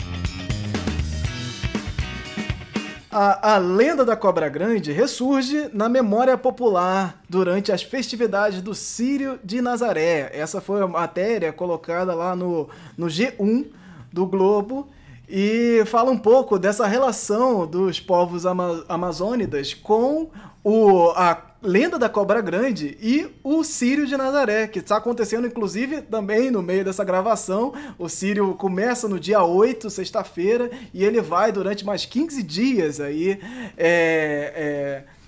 A, 3.11 3.55
a, 3.55 3.57
lenda 3.57 4.05
da 4.05 4.15
Cobra 4.15 4.47
Grande 4.47 4.91
ressurge 4.93 5.69
na 5.73 5.89
memória 5.89 6.37
popular 6.37 7.21
durante 7.29 7.69
as 7.69 7.83
festividades 7.83 8.61
do 8.61 8.73
Sírio 8.73 9.37
de 9.43 9.61
Nazaré. 9.61 10.31
Essa 10.33 10.61
foi 10.61 10.81
a 10.81 10.87
matéria 10.87 11.51
colocada 11.51 12.15
lá 12.15 12.35
no, 12.37 12.69
no 12.97 13.07
G1 13.07 13.67
do 14.13 14.25
Globo 14.25 14.87
e 15.27 15.83
fala 15.85 16.09
um 16.09 16.17
pouco 16.17 16.57
dessa 16.57 16.87
relação 16.87 17.67
dos 17.67 17.99
povos 17.99 18.45
ama 18.45 18.83
amazônidas 18.87 19.73
com 19.73 20.29
o, 20.63 21.09
a 21.15 21.51
lenda 21.61 21.97
da 21.99 22.09
Cobra 22.09 22.41
Grande 22.41 22.97
e 22.99 23.29
o 23.43 23.63
Sírio 23.63 24.07
de 24.07 24.17
Nazaré, 24.17 24.67
que 24.67 24.79
está 24.79 24.97
acontecendo 24.97 25.45
inclusive 25.47 26.01
também 26.01 26.49
no 26.49 26.61
meio 26.61 26.83
dessa 26.83 27.03
gravação. 27.03 27.73
O 27.97 28.09
Sírio 28.09 28.53
começa 28.55 29.07
no 29.07 29.19
dia 29.19 29.43
8, 29.43 29.89
sexta-feira, 29.89 30.71
e 30.93 31.03
ele 31.03 31.21
vai 31.21 31.51
durante 31.51 31.85
mais 31.85 32.05
15 32.05 32.41
dias 32.43 32.99
aí. 32.99 33.39
É, 33.77 35.05
é, 35.07 35.21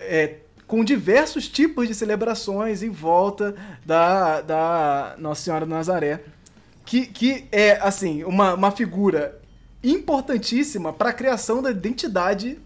é, 0.00 0.36
com 0.66 0.84
diversos 0.84 1.48
tipos 1.48 1.88
de 1.88 1.94
celebrações 1.94 2.82
em 2.82 2.90
volta 2.90 3.56
da, 3.84 4.40
da 4.40 5.16
Nossa 5.18 5.42
Senhora 5.42 5.66
do 5.66 5.70
Nazaré. 5.70 6.22
Que, 6.84 7.06
que 7.06 7.46
é, 7.50 7.72
assim, 7.80 8.22
uma, 8.24 8.54
uma 8.54 8.70
figura 8.70 9.40
importantíssima 9.82 10.92
para 10.92 11.10
a 11.10 11.12
criação 11.12 11.62
da 11.62 11.70
identidade 11.70 12.58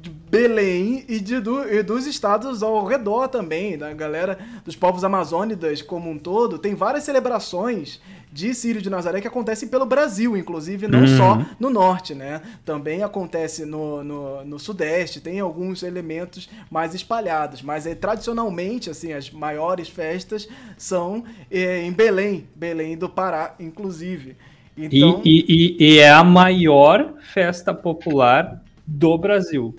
de 0.00 0.10
Belém 0.34 1.04
e, 1.08 1.20
de, 1.20 1.38
do, 1.38 1.62
e 1.62 1.82
dos 1.82 2.06
estados 2.06 2.62
ao 2.62 2.84
redor 2.84 3.28
também, 3.28 3.78
da 3.78 3.92
galera 3.92 4.36
dos 4.64 4.74
povos 4.74 5.04
amazônidas 5.04 5.80
como 5.80 6.10
um 6.10 6.18
todo. 6.18 6.58
Tem 6.58 6.74
várias 6.74 7.04
celebrações 7.04 8.00
de 8.32 8.52
Sírio 8.52 8.82
de 8.82 8.90
Nazaré 8.90 9.20
que 9.20 9.28
acontecem 9.28 9.68
pelo 9.68 9.86
Brasil, 9.86 10.36
inclusive, 10.36 10.88
não 10.88 11.02
uhum. 11.02 11.16
só 11.16 11.46
no 11.60 11.70
norte, 11.70 12.16
né? 12.16 12.42
Também 12.64 13.04
acontece 13.04 13.64
no, 13.64 14.02
no, 14.02 14.44
no, 14.44 14.58
sudeste, 14.58 15.20
tem 15.20 15.38
alguns 15.38 15.84
elementos 15.84 16.50
mais 16.68 16.94
espalhados, 16.94 17.62
mas 17.62 17.86
é, 17.86 17.94
tradicionalmente, 17.94 18.90
assim, 18.90 19.12
as 19.12 19.30
maiores 19.30 19.88
festas 19.88 20.48
são 20.76 21.22
é, 21.48 21.82
em 21.82 21.92
Belém, 21.92 22.48
Belém 22.56 22.98
do 22.98 23.08
Pará, 23.08 23.54
inclusive. 23.60 24.36
Então... 24.76 25.22
E, 25.24 25.76
e, 25.78 25.94
e, 25.94 25.98
é 26.00 26.10
a 26.10 26.24
maior 26.24 27.14
festa 27.32 27.72
popular 27.72 28.60
do 28.84 29.16
Brasil. 29.16 29.76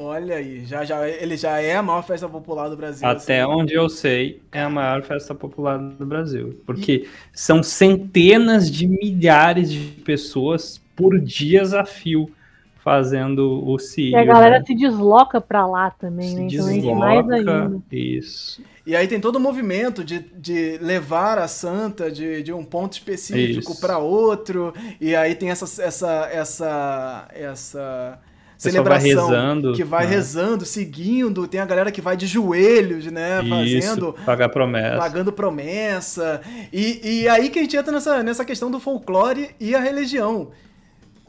Olha 0.00 0.36
aí, 0.36 0.64
já, 0.64 0.84
já, 0.84 1.08
ele 1.08 1.36
já 1.36 1.60
é 1.60 1.74
a 1.74 1.82
maior 1.82 2.04
festa 2.04 2.28
popular 2.28 2.68
do 2.68 2.76
Brasil. 2.76 3.04
Até 3.04 3.40
assim. 3.40 3.52
onde 3.52 3.74
eu 3.74 3.88
sei, 3.88 4.40
é 4.52 4.62
a 4.62 4.70
maior 4.70 5.02
festa 5.02 5.34
popular 5.34 5.76
do 5.76 6.06
Brasil. 6.06 6.62
Porque 6.64 6.92
e... 7.04 7.08
são 7.32 7.64
centenas 7.64 8.70
de 8.70 8.86
milhares 8.86 9.72
de 9.72 9.80
pessoas 10.02 10.80
por 10.94 11.18
dias 11.18 11.74
a 11.74 11.84
fio 11.84 12.30
fazendo 12.78 13.68
o 13.68 13.76
Círio. 13.80 14.12
E 14.12 14.14
a 14.14 14.24
galera 14.24 14.60
né? 14.60 14.64
se 14.64 14.72
desloca 14.72 15.40
para 15.40 15.66
lá 15.66 15.90
também, 15.90 16.28
se 16.28 16.34
né? 16.36 16.46
Então 16.48 16.68
desloca, 16.68 16.94
mais 16.94 17.30
ainda. 17.30 17.82
Isso. 17.90 18.62
E 18.86 18.94
aí 18.94 19.08
tem 19.08 19.20
todo 19.20 19.34
o 19.34 19.40
movimento 19.40 20.04
de, 20.04 20.20
de 20.20 20.78
levar 20.80 21.38
a 21.38 21.48
santa 21.48 22.08
de, 22.08 22.40
de 22.44 22.52
um 22.52 22.64
ponto 22.64 22.92
específico 22.92 23.78
para 23.80 23.98
outro. 23.98 24.72
E 25.00 25.16
aí 25.16 25.34
tem 25.34 25.50
essa 25.50 25.82
essa 25.82 26.28
essa 26.32 27.28
essa 27.34 28.20
celebração 28.58 29.14
vai 29.14 29.30
rezando, 29.30 29.72
que 29.72 29.84
vai 29.84 30.04
né? 30.04 30.10
rezando, 30.10 30.66
seguindo. 30.66 31.46
Tem 31.46 31.60
a 31.60 31.64
galera 31.64 31.92
que 31.92 32.00
vai 32.00 32.16
de 32.16 32.26
joelhos, 32.26 33.06
né? 33.06 33.40
Isso, 33.40 33.48
fazendo. 33.48 34.12
Pagar 34.26 34.48
promessa. 34.48 34.98
Pagando 34.98 35.32
promessa. 35.32 36.40
E, 36.72 37.20
e 37.22 37.28
aí 37.28 37.48
que 37.50 37.60
a 37.60 37.62
gente 37.62 37.76
entra 37.76 37.92
nessa, 37.92 38.22
nessa 38.22 38.44
questão 38.44 38.70
do 38.70 38.80
folclore 38.80 39.50
e 39.60 39.74
a 39.74 39.80
religião. 39.80 40.50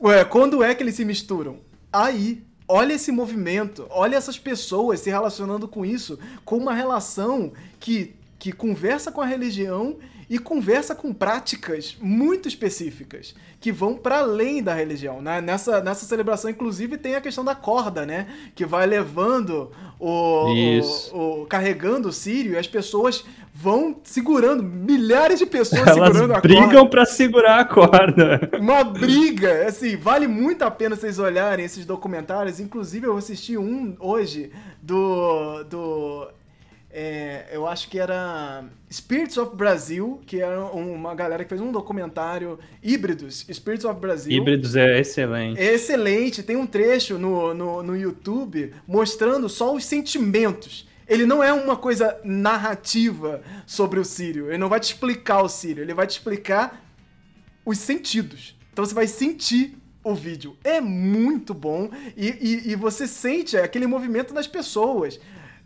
Ué, 0.01 0.26
quando 0.26 0.64
é 0.64 0.73
que 0.73 0.81
eles 0.81 0.95
se 0.95 1.06
misturam? 1.06 1.57
Aí 1.93 2.43
olha 2.68 2.93
esse 2.93 3.11
movimento, 3.11 3.85
olha 3.89 4.15
essas 4.15 4.39
pessoas 4.39 4.99
se 4.99 5.10
relacionando 5.10 5.68
com 5.68 5.85
isso, 5.85 6.18
com 6.43 6.57
uma 6.57 6.73
relação 6.73 7.51
que, 7.80 8.15
que 8.38 8.51
conversa 8.51 9.11
com 9.11 9.22
a 9.22 9.26
religião 9.26 9.97
e 10.30 10.38
conversa 10.38 10.93
com 10.93 11.11
práticas 11.11 11.97
muito 11.99 12.47
específicas 12.47 13.34
que 13.60 13.72
vão 13.72 13.95
para 13.95 14.19
além 14.19 14.61
da 14.61 14.73
religião. 14.73 15.22
Né? 15.22 15.41
Nessa, 15.41 15.81
nessa 15.81 16.06
celebração, 16.06 16.51
inclusive, 16.51 16.97
tem 16.97 17.15
a 17.15 17.22
questão 17.22 17.43
da 17.43 17.56
corda, 17.56 18.06
né? 18.06 18.27
Que 18.53 18.65
vai 18.65 18.85
levando 18.85 19.72
o, 19.99 20.53
o, 21.11 21.41
o 21.41 21.45
carregando 21.47 22.10
o 22.10 22.14
sírio 22.14 22.53
e 22.53 22.57
as 22.57 22.68
pessoas 22.68 23.26
vão 23.51 23.99
segurando, 24.03 24.64
milhares 24.64 25.39
de 25.39 25.45
pessoas 25.45 25.81
Elas 25.81 25.93
segurando 25.93 26.31
a 26.31 26.41
corda. 26.41 26.47
brigam 26.47 26.88
para 26.88 27.06
segurar 27.06 27.60
a 27.60 27.65
corda. 27.65 28.49
Uma 28.57 28.84
briga, 28.85 29.68
assim, 29.68 29.97
vale 29.97 30.27
muito 30.27 30.61
a 30.61 30.72
pena 30.72 30.95
vocês 30.95 31.19
olharem 31.19 31.65
esses 31.65 31.85
documentários. 31.85 32.60
Inclusive, 32.60 33.07
eu 33.07 33.18
assisti 33.18 33.57
um 33.57 33.97
hoje 33.99 34.51
do, 34.81 35.64
do 35.65 36.27
é, 36.91 37.45
eu 37.52 37.68
acho 37.68 37.88
que 37.88 37.99
era 37.99 38.66
Spirits 38.91 39.38
of 39.38 39.56
Brazil, 39.56 40.22
que 40.26 40.41
era 40.41 40.60
uma 40.66 41.14
galera 41.14 41.44
que 41.44 41.49
fez 41.49 41.61
um 41.61 41.72
documentário 41.72 42.57
híbridos, 42.82 43.45
Spirits 43.52 43.86
of 43.86 43.99
Brazil. 43.99 44.32
Híbridos 44.32 44.76
é 44.76 44.99
excelente. 44.99 45.61
É 45.61 45.74
excelente, 45.74 46.41
tem 46.41 46.56
um 46.56 46.66
trecho 46.66 47.20
no, 47.20 47.53
no, 47.53 47.84
no 47.84 47.95
YouTube 47.95 48.74
mostrando 48.88 49.48
só 49.48 49.76
os 49.76 49.86
sentimentos. 49.86 50.88
Ele 51.07 51.26
não 51.26 51.44
é 51.44 51.53
uma 51.53 51.76
coisa 51.76 52.20
narrativa 52.24 53.41
sobre 53.68 53.99
o 53.99 54.06
Sírio, 54.06 54.48
ele 54.48 54.57
não 54.57 54.70
vai 54.70 54.80
te 54.80 54.86
explicar 54.86 55.44
o 55.44 55.49
Sírio, 55.49 55.84
ele 55.84 55.94
vai 55.94 56.07
te 56.07 56.11
explicar 56.11 56.84
os 57.64 57.78
sentidos. 57.78 58.56
Então 58.74 58.84
você 58.84 58.95
vai 58.95 59.06
sentir 59.06 59.78
o 60.03 60.16
vídeo. 60.16 60.57
É 60.64 60.82
muito 60.82 61.53
bom 61.53 61.91
e, 62.18 62.28
e, 62.30 62.72
e 62.72 62.76
você 62.76 63.07
sente 63.07 63.57
aquele 63.57 63.86
movimento 63.86 64.34
das 64.34 64.48
pessoas 64.48 65.20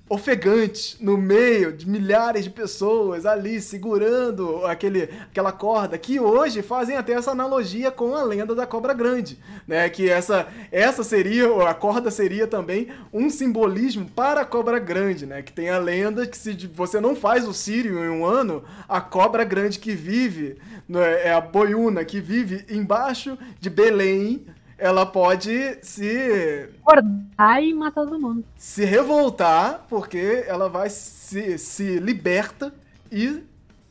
ofegante 0.09 0.97
no 0.99 1.17
meio 1.17 1.71
de 1.71 1.89
milhares 1.89 2.43
de 2.43 2.49
pessoas 2.49 3.25
ali 3.25 3.61
segurando 3.61 4.65
aquele, 4.65 5.03
aquela 5.03 5.51
corda 5.51 5.97
que 5.97 6.19
hoje 6.19 6.61
fazem 6.61 6.97
até 6.97 7.13
essa 7.13 7.31
analogia 7.31 7.89
com 7.89 8.13
a 8.13 8.23
lenda 8.23 8.53
da 8.53 8.67
cobra 8.67 8.93
grande, 8.93 9.39
né? 9.65 9.89
Que 9.89 10.09
essa 10.09 10.47
essa 10.71 11.03
seria 11.03 11.47
a 11.67 11.73
corda 11.73 12.11
seria 12.11 12.45
também 12.45 12.89
um 13.13 13.29
simbolismo 13.29 14.05
para 14.05 14.41
a 14.41 14.45
cobra 14.45 14.77
grande, 14.77 15.25
né? 15.25 15.41
Que 15.41 15.53
tem 15.53 15.69
a 15.69 15.77
lenda 15.77 16.27
que 16.27 16.37
se 16.37 16.53
você 16.67 16.99
não 16.99 17.15
faz 17.15 17.47
o 17.47 17.53
sírio 17.53 17.97
em 18.03 18.09
um 18.09 18.25
ano, 18.25 18.63
a 18.87 18.99
cobra 18.99 19.43
grande 19.45 19.79
que 19.79 19.93
vive 19.93 20.57
né, 20.87 21.27
é 21.27 21.33
a 21.33 21.39
boiuna 21.39 22.03
que 22.03 22.19
vive 22.19 22.65
embaixo 22.69 23.37
de 23.59 23.69
Belém 23.69 24.45
ela 24.77 25.05
pode 25.05 25.77
se. 25.81 26.69
Acordar 26.81 27.63
e 27.63 27.73
matar 27.73 28.05
todo 28.05 28.19
mundo. 28.19 28.43
Se 28.57 28.83
revoltar, 28.85 29.85
porque 29.89 30.43
ela 30.47 30.69
vai 30.69 30.89
se, 30.89 31.57
se 31.57 31.99
liberta 31.99 32.73
e 33.11 33.43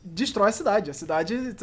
destrói 0.03 0.49
a 0.49 0.53
cidade. 0.53 0.91
A 0.91 0.93
cidade 0.93 1.55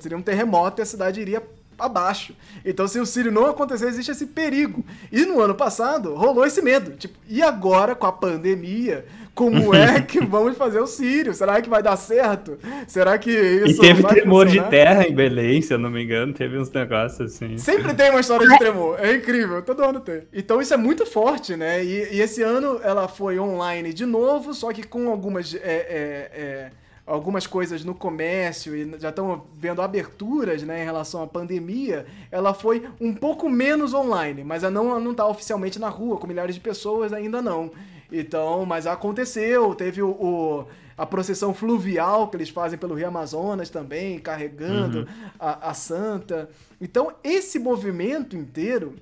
seria 0.00 0.16
um 0.16 0.22
terremoto 0.22 0.80
e 0.80 0.82
a 0.82 0.86
cidade 0.86 1.20
iria 1.20 1.42
abaixo. 1.78 2.34
Então, 2.64 2.88
se 2.88 2.98
o 2.98 3.06
Sírio 3.06 3.30
não 3.30 3.46
acontecer, 3.46 3.86
existe 3.86 4.10
esse 4.10 4.26
perigo. 4.26 4.84
E 5.12 5.24
no 5.24 5.40
ano 5.40 5.54
passado 5.54 6.14
rolou 6.14 6.44
esse 6.44 6.60
medo. 6.60 6.96
Tipo, 6.96 7.18
e 7.28 7.42
agora, 7.42 7.94
com 7.94 8.06
a 8.06 8.12
pandemia, 8.12 9.06
como 9.38 9.70
é 9.72 10.00
que 10.00 10.18
vamos 10.18 10.56
fazer 10.56 10.80
o 10.80 10.86
Sírio? 10.88 11.32
Será 11.32 11.62
que 11.62 11.68
vai 11.68 11.80
dar 11.80 11.96
certo? 11.96 12.58
Será 12.88 13.16
que 13.16 13.30
isso. 13.30 13.80
E 13.84 13.86
teve 13.86 14.02
tremor 14.02 14.46
funcionar? 14.46 14.64
de 14.64 14.70
terra 14.70 15.06
em 15.06 15.14
Belém, 15.14 15.62
se 15.62 15.72
eu 15.72 15.78
não 15.78 15.88
me 15.88 16.02
engano, 16.02 16.32
teve 16.32 16.58
uns 16.58 16.72
negócios 16.72 17.36
assim. 17.36 17.56
Sempre 17.56 17.94
tem 17.94 18.10
uma 18.10 18.18
história 18.18 18.48
de 18.48 18.58
tremor, 18.58 18.98
é 18.98 19.14
incrível, 19.14 19.62
todo 19.62 19.84
ano 19.84 20.00
tem. 20.00 20.22
Então 20.32 20.60
isso 20.60 20.74
é 20.74 20.76
muito 20.76 21.06
forte, 21.06 21.54
né? 21.54 21.84
E, 21.84 22.16
e 22.16 22.20
esse 22.20 22.42
ano 22.42 22.80
ela 22.82 23.06
foi 23.06 23.38
online 23.38 23.94
de 23.94 24.04
novo, 24.04 24.52
só 24.52 24.72
que 24.72 24.82
com 24.82 25.08
algumas. 25.08 25.54
É, 25.54 25.58
é, 25.62 26.30
é 26.34 26.70
algumas 27.06 27.46
coisas 27.46 27.82
no 27.86 27.94
comércio 27.94 28.76
e 28.76 28.98
já 28.98 29.08
estão 29.08 29.46
vendo 29.56 29.80
aberturas 29.80 30.62
né, 30.62 30.82
em 30.82 30.84
relação 30.84 31.22
à 31.22 31.26
pandemia, 31.26 32.04
ela 32.30 32.52
foi 32.52 32.86
um 33.00 33.14
pouco 33.14 33.48
menos 33.48 33.94
online, 33.94 34.44
mas 34.44 34.62
ela 34.62 34.70
não, 34.70 35.00
não 35.00 35.14
tá 35.14 35.26
oficialmente 35.26 35.78
na 35.78 35.88
rua 35.88 36.18
com 36.18 36.26
milhares 36.26 36.54
de 36.54 36.60
pessoas 36.60 37.10
ainda 37.10 37.40
não. 37.40 37.70
Então, 38.10 38.64
mas 38.64 38.86
aconteceu, 38.86 39.74
teve 39.74 40.02
o, 40.02 40.10
o 40.10 40.66
a 40.98 41.06
procissão 41.06 41.54
fluvial 41.54 42.28
que 42.28 42.36
eles 42.36 42.48
fazem 42.48 42.76
pelo 42.76 42.96
Rio 42.96 43.06
Amazonas 43.06 43.70
também, 43.70 44.18
carregando 44.18 45.00
uhum. 45.00 45.30
a, 45.38 45.70
a 45.70 45.74
santa. 45.74 46.50
Então, 46.80 47.12
esse 47.22 47.56
movimento 47.56 48.36
inteiro 48.36 48.96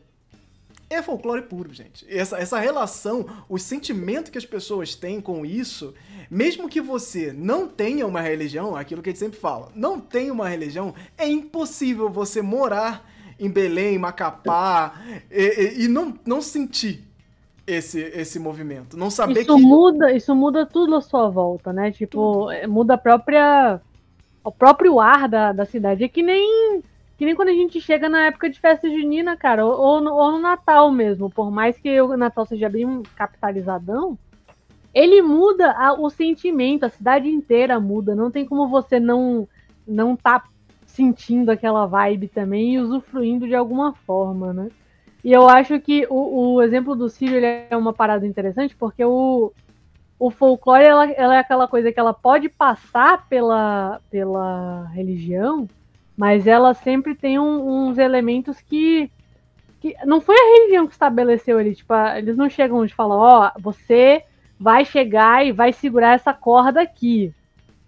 é 0.90 1.02
folclore 1.02 1.42
puro, 1.42 1.72
gente. 1.72 2.06
Essa, 2.06 2.38
essa 2.38 2.58
relação, 2.58 3.26
o 3.48 3.58
sentimento 3.58 4.30
que 4.30 4.36
as 4.36 4.44
pessoas 4.44 4.94
têm 4.94 5.22
com 5.22 5.46
isso, 5.46 5.94
mesmo 6.30 6.68
que 6.68 6.82
você 6.82 7.32
não 7.32 7.66
tenha 7.66 8.06
uma 8.06 8.20
religião, 8.20 8.76
aquilo 8.76 9.00
que 9.00 9.08
a 9.08 9.12
gente 9.12 9.18
sempre 9.18 9.38
fala, 9.38 9.72
não 9.74 9.98
tem 9.98 10.30
uma 10.30 10.48
religião, 10.48 10.94
é 11.16 11.26
impossível 11.26 12.10
você 12.10 12.42
morar 12.42 13.10
em 13.38 13.50
Belém, 13.50 13.98
Macapá 13.98 15.00
e, 15.30 15.42
e, 15.42 15.84
e 15.84 15.88
não, 15.88 16.14
não 16.26 16.42
sentir 16.42 17.05
esse, 17.66 18.00
esse 18.00 18.38
movimento. 18.38 18.96
Não 18.96 19.10
saber 19.10 19.40
isso 19.42 19.56
que. 19.56 19.62
Muda, 19.62 20.12
isso 20.12 20.34
muda 20.34 20.64
tudo 20.64 20.94
à 20.94 21.00
sua 21.00 21.28
volta, 21.28 21.72
né? 21.72 21.90
Tipo, 21.90 22.10
tudo. 22.10 22.50
É, 22.50 22.66
muda 22.66 22.94
a 22.94 22.98
própria. 22.98 23.80
O 24.44 24.52
próprio 24.52 25.00
ar 25.00 25.28
da, 25.28 25.52
da 25.52 25.64
cidade. 25.64 26.04
É 26.04 26.08
que 26.08 26.22
nem 26.22 26.82
que 27.18 27.24
nem 27.24 27.34
quando 27.34 27.48
a 27.48 27.54
gente 27.54 27.80
chega 27.80 28.08
na 28.08 28.26
época 28.26 28.50
de 28.50 28.60
festa 28.60 28.88
junina, 28.88 29.36
cara, 29.36 29.64
ou, 29.64 29.72
ou, 29.72 30.00
no, 30.00 30.14
ou 30.14 30.32
no 30.32 30.38
Natal 30.38 30.92
mesmo. 30.92 31.30
Por 31.30 31.50
mais 31.50 31.78
que 31.78 32.00
o 32.00 32.16
Natal 32.16 32.44
seja 32.44 32.68
bem 32.68 33.02
capitalizadão, 33.16 34.18
ele 34.92 35.22
muda 35.22 35.72
a, 35.72 35.94
o 35.94 36.10
sentimento, 36.10 36.84
a 36.84 36.90
cidade 36.90 37.28
inteira 37.28 37.80
muda. 37.80 38.14
Não 38.14 38.30
tem 38.30 38.44
como 38.46 38.68
você 38.68 39.00
não 39.00 39.48
não 39.86 40.16
tá 40.16 40.44
sentindo 40.84 41.50
aquela 41.50 41.86
vibe 41.86 42.28
também 42.28 42.74
e 42.74 42.80
usufruindo 42.80 43.46
de 43.46 43.54
alguma 43.54 43.92
forma, 43.92 44.52
né? 44.52 44.68
E 45.26 45.32
eu 45.32 45.48
acho 45.48 45.80
que 45.80 46.06
o, 46.08 46.54
o 46.54 46.62
exemplo 46.62 46.94
do 46.94 47.08
Círio 47.08 47.44
é 47.44 47.76
uma 47.76 47.92
parada 47.92 48.24
interessante, 48.24 48.76
porque 48.76 49.04
o, 49.04 49.52
o 50.20 50.30
folclore 50.30 50.84
ela, 50.84 51.10
ela 51.10 51.34
é 51.34 51.38
aquela 51.40 51.66
coisa 51.66 51.90
que 51.90 51.98
ela 51.98 52.14
pode 52.14 52.48
passar 52.48 53.26
pela, 53.26 54.00
pela 54.08 54.86
religião, 54.94 55.68
mas 56.16 56.46
ela 56.46 56.74
sempre 56.74 57.12
tem 57.12 57.40
um, 57.40 57.88
uns 57.88 57.98
elementos 57.98 58.60
que, 58.60 59.10
que. 59.80 59.96
Não 60.04 60.20
foi 60.20 60.36
a 60.36 60.58
religião 60.60 60.86
que 60.86 60.92
estabeleceu 60.92 61.58
ele. 61.60 61.74
Tipo, 61.74 61.92
eles 62.16 62.36
não 62.36 62.48
chegam 62.48 62.84
e 62.84 62.88
falam: 62.88 63.18
Ó, 63.18 63.48
oh, 63.48 63.60
você 63.60 64.22
vai 64.60 64.84
chegar 64.84 65.44
e 65.44 65.50
vai 65.50 65.72
segurar 65.72 66.14
essa 66.14 66.32
corda 66.32 66.82
aqui. 66.82 67.34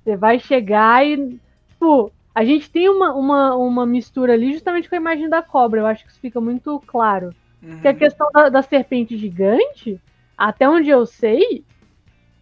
Você 0.03 0.17
vai 0.17 0.41
chegar 0.41 1.07
e. 1.07 1.39
Tipo, 1.69 2.11
a 2.39 2.45
gente 2.45 2.71
tem 2.71 2.89
uma, 2.89 3.13
uma, 3.15 3.57
uma 3.57 3.85
mistura 3.85 4.35
ali 4.35 4.53
justamente 4.53 4.89
com 4.89 4.95
a 4.95 4.99
imagem 4.99 5.29
da 5.29 5.43
cobra. 5.43 5.81
Eu 5.81 5.87
acho 5.87 6.05
que 6.05 6.11
isso 6.13 6.21
fica 6.21 6.41
muito 6.41 6.81
claro. 6.87 7.35
Uhum. 7.61 7.81
Que 7.81 7.89
a 7.89 7.93
questão 7.93 8.31
da, 8.31 8.49
da 8.49 8.63
serpente 8.63 9.19
gigante, 9.19 10.01
até 10.37 10.69
onde 10.69 10.89
eu 10.89 11.05
sei, 11.05 11.65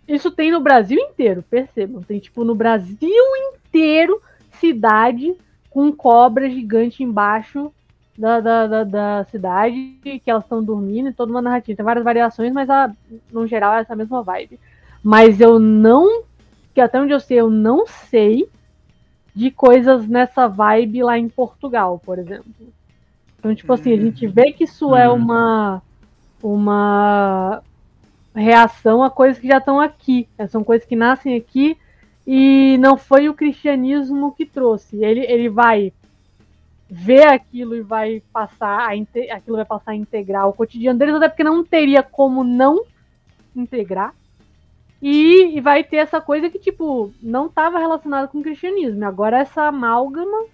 isso 0.07 0.31
tem 0.31 0.51
no 0.51 0.61
Brasil 0.61 0.99
inteiro, 1.01 1.43
percebam. 1.49 2.03
Tem, 2.03 2.19
tipo, 2.19 2.45
no 2.45 2.55
Brasil 2.55 3.09
inteiro, 3.55 4.21
cidade 4.61 5.35
com 5.71 5.91
cobra 5.91 6.51
gigante 6.51 7.03
embaixo 7.03 7.73
da, 8.19 8.39
da, 8.39 8.67
da, 8.67 8.85
da 8.85 9.25
cidade, 9.31 9.99
que 10.03 10.31
elas 10.31 10.45
estão 10.45 10.63
dormindo, 10.63 11.09
e 11.09 11.15
toda 11.15 11.33
uma 11.33 11.41
narrativa. 11.41 11.75
Tem 11.75 11.85
várias 11.87 12.05
variações, 12.05 12.53
mas 12.53 12.69
a, 12.69 12.95
no 13.33 13.47
geral 13.47 13.73
é 13.73 13.81
essa 13.81 13.97
mesma 13.97 14.23
vibe. 14.23 14.61
Mas 15.03 15.41
eu 15.41 15.59
não, 15.59 16.23
que 16.75 16.83
até 16.83 17.01
onde 17.01 17.15
eu 17.15 17.21
sei, 17.21 17.41
eu 17.41 17.49
não 17.49 17.87
sei 17.87 18.47
de 19.37 19.51
coisas 19.51 20.09
nessa 20.09 20.49
vibe 20.49 21.03
lá 21.03 21.19
em 21.19 21.29
Portugal, 21.29 22.01
por 22.03 22.19
exemplo. 22.19 22.47
Então, 23.39 23.55
tipo 23.55 23.71
assim, 23.71 23.93
a 23.93 23.97
gente 24.01 24.27
vê 24.27 24.51
que 24.51 24.65
isso 24.65 24.97
é 24.97 25.07
uhum. 25.07 25.17
uma, 25.17 25.83
uma 26.43 27.63
reação 28.35 29.03
a 29.03 29.11
coisas 29.11 29.39
que 29.39 29.47
já 29.47 29.59
estão 29.59 29.79
aqui. 29.79 30.27
São 30.49 30.65
coisas 30.65 30.89
que 30.89 30.97
nascem 30.97 31.37
aqui 31.37 31.77
e 32.27 32.79
não 32.79 32.97
foi 32.97 33.29
o 33.29 33.35
cristianismo 33.35 34.33
que 34.33 34.47
trouxe. 34.47 35.05
Ele, 35.05 35.21
ele 35.21 35.51
vai 35.51 35.93
ver 36.89 37.29
aquilo 37.29 37.77
e 37.77 37.83
vai 37.83 38.23
passar 38.33 38.89
a 38.89 39.35
aquilo 39.35 39.57
vai 39.57 39.67
passar 39.67 39.91
a 39.91 39.97
integrar 39.97 40.49
o 40.49 40.53
cotidiano 40.55 40.99
deles, 40.99 41.15
até 41.17 41.29
porque 41.29 41.45
não 41.45 41.63
teria 41.63 42.03
como 42.03 42.43
não 42.43 42.83
integrar. 43.55 44.15
E, 45.01 45.57
e 45.57 45.61
vai 45.61 45.85
ter 45.85 45.97
essa 45.97 46.21
coisa 46.21 46.49
que, 46.49 46.59
tipo, 46.59 47.13
não 47.23 47.47
estava 47.47 47.79
relacionada 47.79 48.29
com 48.29 48.39
o 48.39 48.43
cristianismo. 48.43 49.05
Agora 49.05 49.39
essa 49.39 49.65
amálgama. 49.65 50.45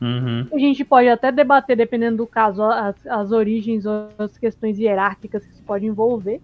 Uhum. 0.00 0.46
A 0.52 0.58
gente 0.58 0.84
pode 0.84 1.08
até 1.08 1.32
debater, 1.32 1.76
dependendo 1.76 2.18
do 2.18 2.26
caso, 2.26 2.62
as, 2.62 3.06
as 3.06 3.32
origens 3.32 3.84
ou 3.84 4.08
as 4.18 4.36
questões 4.38 4.78
hierárquicas 4.78 5.44
que 5.44 5.52
isso 5.52 5.62
pode 5.62 5.86
envolver. 5.86 6.40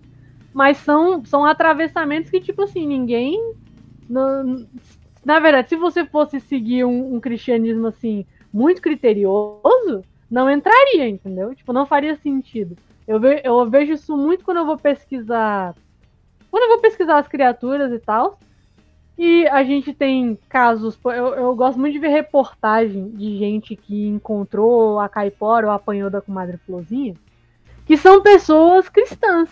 Mas 0.52 0.78
são, 0.78 1.24
são 1.24 1.44
atravessamentos 1.44 2.30
que, 2.30 2.40
tipo 2.40 2.62
assim, 2.62 2.86
ninguém 2.86 3.54
no, 4.08 4.66
na 5.24 5.40
verdade, 5.40 5.70
se 5.70 5.76
você 5.76 6.04
fosse 6.04 6.38
seguir 6.40 6.84
um, 6.84 7.14
um, 7.14 7.20
cristianismo 7.20 7.86
assim, 7.86 8.26
muito 8.52 8.82
criterioso, 8.82 10.04
não 10.30 10.50
entraria, 10.50 11.08
entendeu? 11.08 11.54
Tipo, 11.54 11.72
não 11.72 11.86
faria 11.86 12.16
sentido. 12.16 12.76
Eu, 13.06 13.18
ve, 13.18 13.40
eu 13.44 13.68
vejo 13.68 13.92
isso 13.92 14.16
muito 14.16 14.44
quando 14.44 14.58
eu 14.58 14.66
vou 14.66 14.76
pesquisar. 14.76 15.74
Quando 16.54 16.62
eu 16.62 16.68
vou 16.68 16.78
pesquisar 16.78 17.18
as 17.18 17.26
criaturas 17.26 17.90
e 17.90 17.98
tal. 17.98 18.38
E 19.18 19.44
a 19.48 19.64
gente 19.64 19.92
tem 19.92 20.38
casos. 20.48 20.96
Eu, 21.04 21.34
eu 21.34 21.56
gosto 21.56 21.80
muito 21.80 21.94
de 21.94 21.98
ver 21.98 22.10
reportagem 22.10 23.10
de 23.10 23.36
gente 23.36 23.74
que 23.74 24.06
encontrou 24.06 25.00
a 25.00 25.08
caipora 25.08 25.66
ou 25.66 25.72
apanhou 25.72 26.08
da 26.08 26.20
comadre 26.20 26.56
Florzinha. 26.58 27.16
Que 27.84 27.96
são 27.96 28.22
pessoas 28.22 28.88
cristãs 28.88 29.50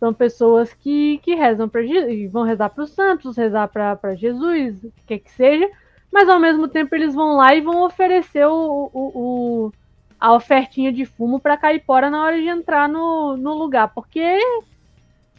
são 0.00 0.14
pessoas 0.14 0.72
que, 0.72 1.18
que 1.18 1.34
rezam 1.34 1.68
para 1.68 1.82
vão 2.30 2.42
rezar 2.42 2.70
para 2.70 2.84
os 2.84 2.90
santos, 2.90 3.36
rezar 3.36 3.68
para 3.68 4.14
Jesus, 4.14 4.82
o 4.82 4.92
que 5.06 5.18
que 5.18 5.30
seja, 5.30 5.70
mas 6.10 6.26
ao 6.26 6.40
mesmo 6.40 6.68
tempo 6.68 6.94
eles 6.94 7.14
vão 7.14 7.36
lá 7.36 7.54
e 7.54 7.60
vão 7.60 7.82
oferecer 7.84 8.46
o, 8.46 8.90
o, 8.92 9.00
o 9.14 9.72
a 10.18 10.32
ofertinha 10.32 10.90
de 10.90 11.04
fumo 11.04 11.38
para 11.38 11.58
caipora 11.58 12.08
na 12.08 12.24
hora 12.24 12.40
de 12.40 12.48
entrar 12.48 12.88
no, 12.88 13.36
no 13.36 13.52
lugar, 13.54 13.92
porque 13.94 14.38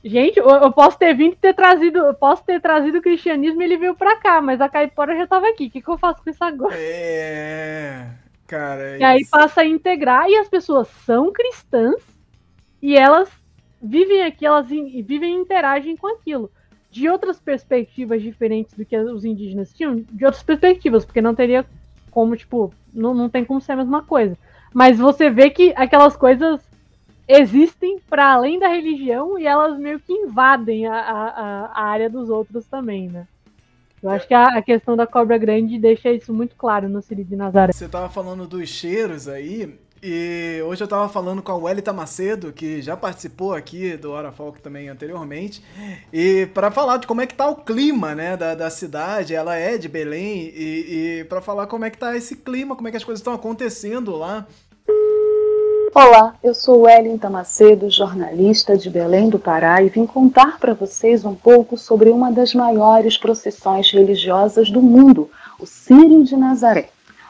gente, 0.06 0.38
eu, 0.38 0.48
eu 0.48 0.72
posso 0.72 0.98
ter 1.00 1.16
vindo 1.16 1.36
ter 1.36 1.54
trazido, 1.54 1.98
eu 1.98 2.14
posso 2.14 2.44
ter 2.46 2.62
trazido 2.62 3.00
o 3.00 3.02
cristianismo 3.02 3.62
e 3.62 3.66
ele 3.66 3.78
veio 3.78 3.96
para 3.96 4.16
cá, 4.18 4.40
mas 4.40 4.62
a 4.62 4.70
caipora 4.70 5.16
já 5.16 5.24
estava 5.24 5.48
aqui. 5.48 5.66
O 5.66 5.72
que, 5.72 5.82
que 5.82 5.90
eu 5.90 5.98
faço 5.98 6.24
com 6.24 6.30
isso 6.30 6.44
agora? 6.44 6.76
É, 6.78 8.08
cara. 8.46 8.82
É 8.96 9.00
e 9.00 9.04
aí 9.04 9.26
passa 9.30 9.62
a 9.62 9.66
integrar 9.66 10.30
e 10.30 10.36
as 10.38 10.48
pessoas 10.48 10.88
são 11.06 11.34
cristãs 11.34 12.02
e 12.82 12.96
elas 12.96 13.30
vivem 13.82 14.24
aqui, 14.24 14.46
elas 14.46 14.68
vivem 14.68 15.36
e 15.36 15.42
interagem 15.42 15.98
com 15.98 16.08
aquilo. 16.08 16.52
De 16.92 17.10
outras 17.10 17.40
perspectivas 17.40 18.22
diferentes 18.22 18.74
do 18.74 18.86
que 18.86 18.96
os 18.96 19.26
indígenas 19.26 19.74
tinham, 19.74 19.96
de 19.96 20.24
outras 20.24 20.44
perspectivas, 20.44 21.04
porque 21.04 21.22
não 21.22 21.36
teria 21.36 21.66
como, 22.10 22.38
tipo, 22.38 22.74
não, 22.94 23.14
não 23.14 23.28
tem 23.28 23.44
como 23.44 23.60
ser 23.60 23.74
a 23.74 23.78
mesma 23.78 24.04
coisa. 24.04 24.38
Mas 24.74 24.98
você 24.98 25.30
vê 25.30 25.50
que 25.50 25.74
aquelas 25.76 26.16
coisas 26.16 26.62
existem 27.28 28.00
para 28.10 28.34
além 28.34 28.60
da 28.60 28.68
religião 28.68 29.38
e 29.38 29.46
elas 29.46 29.78
meio 29.80 30.00
que 30.00 30.14
invadem 30.14 30.88
a, 30.88 30.96
a, 30.96 31.66
a 31.74 31.84
área 31.86 32.10
dos 32.10 32.30
outros 32.30 32.66
também, 32.66 33.10
né? 33.10 33.28
Eu 34.06 34.12
acho 34.12 34.28
que 34.28 34.36
a, 34.36 34.62
questão 34.62 34.96
da 34.96 35.08
cobra 35.08 35.36
grande 35.36 35.80
deixa 35.80 36.12
isso 36.12 36.32
muito 36.32 36.56
claro 36.56 36.88
no 36.88 37.02
Siri 37.02 37.24
de 37.24 37.36
Nazaré. 37.36 37.74
Você 37.74 37.88
tava 37.88 38.08
falando 38.08 38.46
dos 38.46 38.70
cheiros 38.70 39.28
aí, 39.28 39.80
e 40.04 40.62
hoje 40.64 40.84
eu 40.84 40.88
tava 40.88 41.10
falando 41.10 41.42
com 41.42 41.52
a 41.52 41.56
Welita 41.56 41.92
Macedo, 41.92 42.54
que 42.54 42.84
já 42.84 42.96
participou 42.96 43.56
aqui 43.56 43.98
do 43.98 44.12
Hora 44.12 44.32
Folk 44.32 44.62
também 44.62 44.90
anteriormente, 44.90 45.64
e 46.14 46.48
para 46.54 46.70
falar 46.70 46.98
de 46.98 47.08
como 47.08 47.22
é 47.22 47.26
que 47.26 47.34
tá 47.34 47.50
o 47.50 47.56
clima, 47.56 48.14
né, 48.14 48.38
da, 48.38 48.54
da 48.54 48.70
cidade, 48.70 49.34
ela 49.34 49.56
é 49.56 49.76
de 49.76 49.90
Belém, 49.90 50.52
e, 50.56 51.22
e 51.22 51.24
para 51.24 51.42
falar 51.42 51.66
como 51.66 51.86
é 51.86 51.90
que 51.90 51.98
tá 51.98 52.16
esse 52.16 52.36
clima, 52.36 52.76
como 52.76 52.88
é 52.88 52.92
que 52.92 52.98
as 52.98 53.04
coisas 53.04 53.20
estão 53.22 53.34
acontecendo 53.34 54.16
lá. 54.16 54.46
Olá, 55.98 56.36
eu 56.44 56.54
sou 56.54 56.82
Wellington 56.82 57.30
Macedo, 57.30 57.90
jornalista 57.90 58.78
de 58.78 58.90
Belém 58.90 59.30
do 59.30 59.40
Pará 59.40 59.82
e 59.82 59.88
vim 59.88 60.06
contar 60.06 60.60
para 60.60 60.74
vocês 60.74 61.24
um 61.24 61.34
pouco 61.34 61.78
sobre 61.78 62.10
uma 62.10 62.34
das 62.34 62.54
maiores 62.54 63.18
procissões 63.18 63.90
religiosas 63.90 64.70
do 64.70 64.82
mundo, 64.82 65.30
o 65.58 65.66
Sírio 65.66 66.22
de 66.26 66.36
Nazaré. 66.36 66.90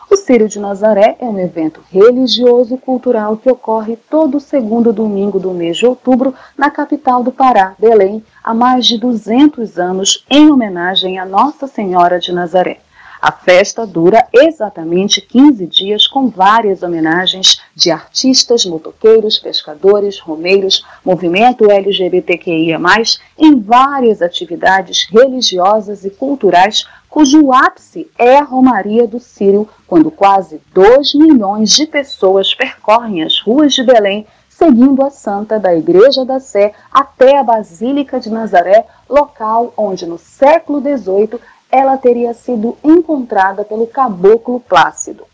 O 0.09 0.17
Círio 0.17 0.49
de 0.49 0.59
Nazaré 0.59 1.15
é 1.19 1.25
um 1.25 1.37
evento 1.37 1.79
religioso 1.91 2.73
e 2.73 2.77
cultural 2.79 3.37
que 3.37 3.51
ocorre 3.51 3.99
todo 4.09 4.39
segundo 4.39 4.91
domingo 4.91 5.39
do 5.39 5.51
mês 5.51 5.77
de 5.77 5.85
outubro 5.85 6.33
na 6.57 6.71
capital 6.71 7.21
do 7.21 7.31
Pará, 7.31 7.75
Belém, 7.77 8.25
há 8.43 8.51
mais 8.51 8.87
de 8.87 8.97
200 8.97 9.77
anos, 9.77 10.25
em 10.27 10.49
homenagem 10.49 11.19
a 11.19 11.25
Nossa 11.25 11.67
Senhora 11.67 12.19
de 12.19 12.31
Nazaré. 12.31 12.79
A 13.27 13.31
festa 13.31 13.87
dura 13.87 14.23
exatamente 14.31 15.19
15 15.19 15.65
dias 15.65 16.05
com 16.05 16.29
várias 16.29 16.83
homenagens 16.83 17.59
de 17.75 17.89
artistas, 17.89 18.65
motoqueiros, 18.65 19.39
pescadores, 19.39 20.19
romeiros, 20.19 20.85
movimento 21.03 21.71
LGBTQIA+, 21.71 22.79
em 23.35 23.59
várias 23.59 24.21
atividades 24.21 25.07
religiosas 25.09 26.05
e 26.05 26.11
culturais 26.11 26.85
cujo 27.09 27.51
ápice 27.51 28.07
é 28.15 28.37
a 28.37 28.43
Romaria 28.43 29.07
do 29.07 29.19
Sírio, 29.19 29.67
quando 29.87 30.11
quase 30.11 30.61
2 30.71 31.15
milhões 31.15 31.71
de 31.71 31.87
pessoas 31.87 32.53
percorrem 32.53 33.23
as 33.23 33.41
ruas 33.41 33.73
de 33.73 33.81
Belém, 33.81 34.27
seguindo 34.47 35.03
a 35.03 35.09
santa 35.09 35.59
da 35.59 35.75
Igreja 35.75 36.23
da 36.23 36.39
Sé 36.39 36.73
até 36.91 37.39
a 37.39 37.43
Basílica 37.43 38.19
de 38.19 38.29
Nazaré, 38.29 38.85
local 39.09 39.73
onde 39.75 40.05
no 40.05 40.19
século 40.19 40.79
XVIII 40.79 41.39
ela 41.75 41.97
teria 41.97 42.33
sido 42.33 42.77
encontrada 42.81 43.65
pelo 43.65 43.85
caboclo 43.85 44.61
Plácido. 44.61 45.25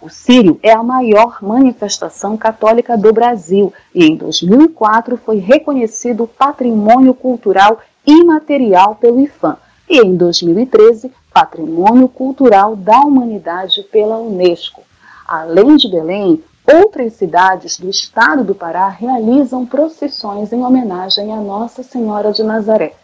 O 0.00 0.08
Sírio 0.08 0.58
é 0.62 0.72
a 0.72 0.82
maior 0.82 1.42
manifestação 1.42 2.34
católica 2.38 2.96
do 2.96 3.12
Brasil 3.12 3.70
e 3.94 4.06
em 4.06 4.16
2004 4.16 5.18
foi 5.18 5.36
reconhecido 5.36 6.26
Patrimônio 6.26 7.12
Cultural 7.12 7.80
Imaterial 8.06 8.94
pelo 8.94 9.20
IFAM 9.20 9.58
e 9.86 9.98
em 9.98 10.16
2013 10.16 11.12
Patrimônio 11.34 12.08
Cultural 12.08 12.74
da 12.74 13.00
Humanidade 13.00 13.82
pela 13.82 14.16
Unesco. 14.16 14.82
Além 15.28 15.76
de 15.76 15.90
Belém, 15.90 16.42
outras 16.66 17.12
cidades 17.12 17.78
do 17.78 17.90
estado 17.90 18.42
do 18.42 18.54
Pará 18.54 18.88
realizam 18.88 19.66
procissões 19.66 20.50
em 20.50 20.64
homenagem 20.64 21.30
a 21.30 21.36
Nossa 21.36 21.82
Senhora 21.82 22.32
de 22.32 22.42
Nazaré. 22.42 22.94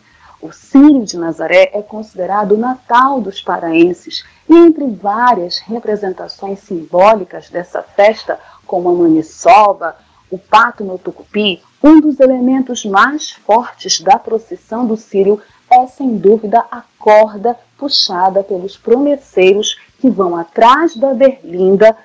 O 0.40 0.52
Círio 0.52 1.04
de 1.04 1.16
Nazaré 1.16 1.70
é 1.72 1.80
considerado 1.82 2.52
o 2.52 2.58
Natal 2.58 3.20
dos 3.20 3.40
paraenses 3.40 4.24
e 4.48 4.54
entre 4.54 4.86
várias 4.86 5.58
representações 5.58 6.60
simbólicas 6.60 7.48
dessa 7.48 7.82
festa, 7.82 8.38
como 8.66 8.90
a 8.90 8.92
maniçoba, 8.92 9.96
o 10.30 10.38
pato 10.38 10.84
no 10.84 10.98
tucupi, 10.98 11.62
um 11.82 12.00
dos 12.00 12.20
elementos 12.20 12.84
mais 12.84 13.30
fortes 13.30 14.00
da 14.00 14.18
procissão 14.18 14.86
do 14.86 14.96
Círio 14.96 15.40
é 15.70 15.86
sem 15.86 16.16
dúvida 16.16 16.64
a 16.70 16.82
corda 16.98 17.56
puxada 17.78 18.42
pelos 18.42 18.76
promesseiros 18.76 19.78
que 19.98 20.10
vão 20.10 20.36
atrás 20.36 20.96
da 20.96 21.14
berlinda, 21.14 21.96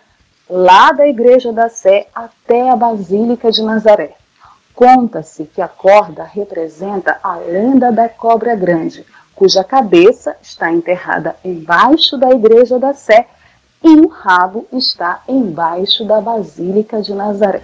lá 0.49 0.91
da 0.91 1.07
Igreja 1.07 1.51
da 1.51 1.69
Sé 1.69 2.07
até 2.13 2.69
a 2.69 2.75
Basílica 2.75 3.51
de 3.51 3.61
Nazaré. 3.61 4.20
Conta-se 4.75 5.45
que 5.45 5.61
a 5.61 5.67
corda 5.67 6.23
representa 6.23 7.19
a 7.21 7.35
lenda 7.35 7.91
da 7.91 8.07
cobra 8.07 8.55
grande, 8.55 9.05
cuja 9.35 9.63
cabeça 9.63 10.35
está 10.41 10.71
enterrada 10.71 11.35
embaixo 11.43 12.17
da 12.17 12.29
Igreja 12.31 12.79
da 12.79 12.93
Sé 12.93 13.27
e 13.83 13.89
o 13.99 14.07
rabo 14.07 14.67
está 14.71 15.23
embaixo 15.27 16.05
da 16.05 16.21
Basílica 16.21 17.01
de 17.01 17.13
Nazaré. 17.13 17.61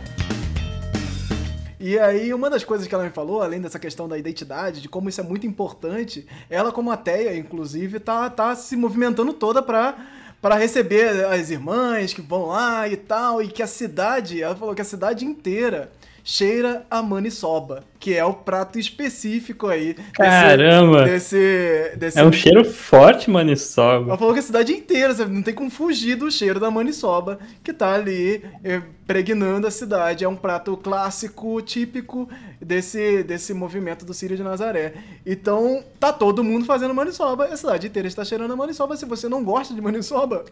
E 1.79 1.97
aí, 1.97 2.34
uma 2.34 2.49
das 2.49 2.63
coisas 2.63 2.88
que 2.88 2.93
ela 2.93 3.03
me 3.03 3.11
falou, 3.11 3.41
além 3.41 3.61
dessa 3.61 3.79
questão 3.79 4.07
da 4.09 4.17
identidade, 4.17 4.81
de 4.81 4.89
como 4.89 5.07
isso 5.07 5.21
é 5.21 5.23
muito 5.23 5.45
importante, 5.45 6.27
ela, 6.49 6.71
como 6.71 6.91
ateia, 6.91 7.38
inclusive, 7.38 7.99
tá, 7.99 8.29
tá 8.29 8.55
se 8.55 8.75
movimentando 8.75 9.31
toda 9.31 9.61
pra, 9.61 9.95
para 10.41 10.55
receber 10.55 11.25
as 11.25 11.51
irmãs 11.51 12.13
que 12.13 12.21
vão 12.21 12.47
lá 12.47 12.88
e 12.88 12.97
tal, 12.97 13.41
e 13.41 13.47
que 13.47 13.61
a 13.61 13.67
cidade, 13.67 14.41
ela 14.41 14.55
falou 14.55 14.73
que 14.73 14.81
a 14.81 14.85
cidade 14.85 15.23
inteira 15.23 15.91
cheira 16.29 16.85
a 16.91 17.01
maniçoba, 17.01 17.85
que 17.97 18.13
é 18.13 18.25
o 18.25 18.33
prato 18.33 18.77
específico 18.77 19.65
aí. 19.65 19.93
Desse, 19.93 20.13
Caramba! 20.13 21.05
Desse, 21.05 21.93
desse, 21.95 22.19
É 22.19 22.25
um 22.25 22.33
cheiro 22.33 22.65
forte, 22.65 23.29
maniçoba. 23.29 24.09
Ela 24.09 24.17
falou 24.17 24.33
que 24.33 24.41
a 24.41 24.43
cidade 24.43 24.73
inteira, 24.73 25.13
você 25.13 25.25
não 25.25 25.41
tem 25.41 25.53
como 25.53 25.69
fugir 25.69 26.17
do 26.17 26.29
cheiro 26.29 26.59
da 26.59 26.69
maniçoba, 26.69 27.39
que 27.63 27.71
tá 27.71 27.93
ali 27.93 28.43
eh, 28.61 28.81
pregnando 29.07 29.67
a 29.67 29.71
cidade. 29.71 30.25
É 30.25 30.27
um 30.27 30.35
prato 30.35 30.75
clássico, 30.75 31.61
típico 31.61 32.27
desse, 32.61 33.23
desse 33.23 33.53
movimento 33.53 34.03
do 34.05 34.13
Sírio 34.13 34.35
de 34.35 34.43
Nazaré. 34.43 34.95
Então, 35.25 35.81
tá 35.97 36.11
todo 36.11 36.43
mundo 36.43 36.65
fazendo 36.65 36.93
maniçoba, 36.93 37.45
a 37.45 37.55
cidade 37.55 37.87
inteira 37.87 38.05
está 38.05 38.25
cheirando 38.25 38.51
a 38.51 38.55
maniçoba. 38.57 38.97
Se 38.97 39.05
você 39.05 39.29
não 39.29 39.45
gosta 39.45 39.73
de 39.73 39.79
maniçoba, 39.79 40.43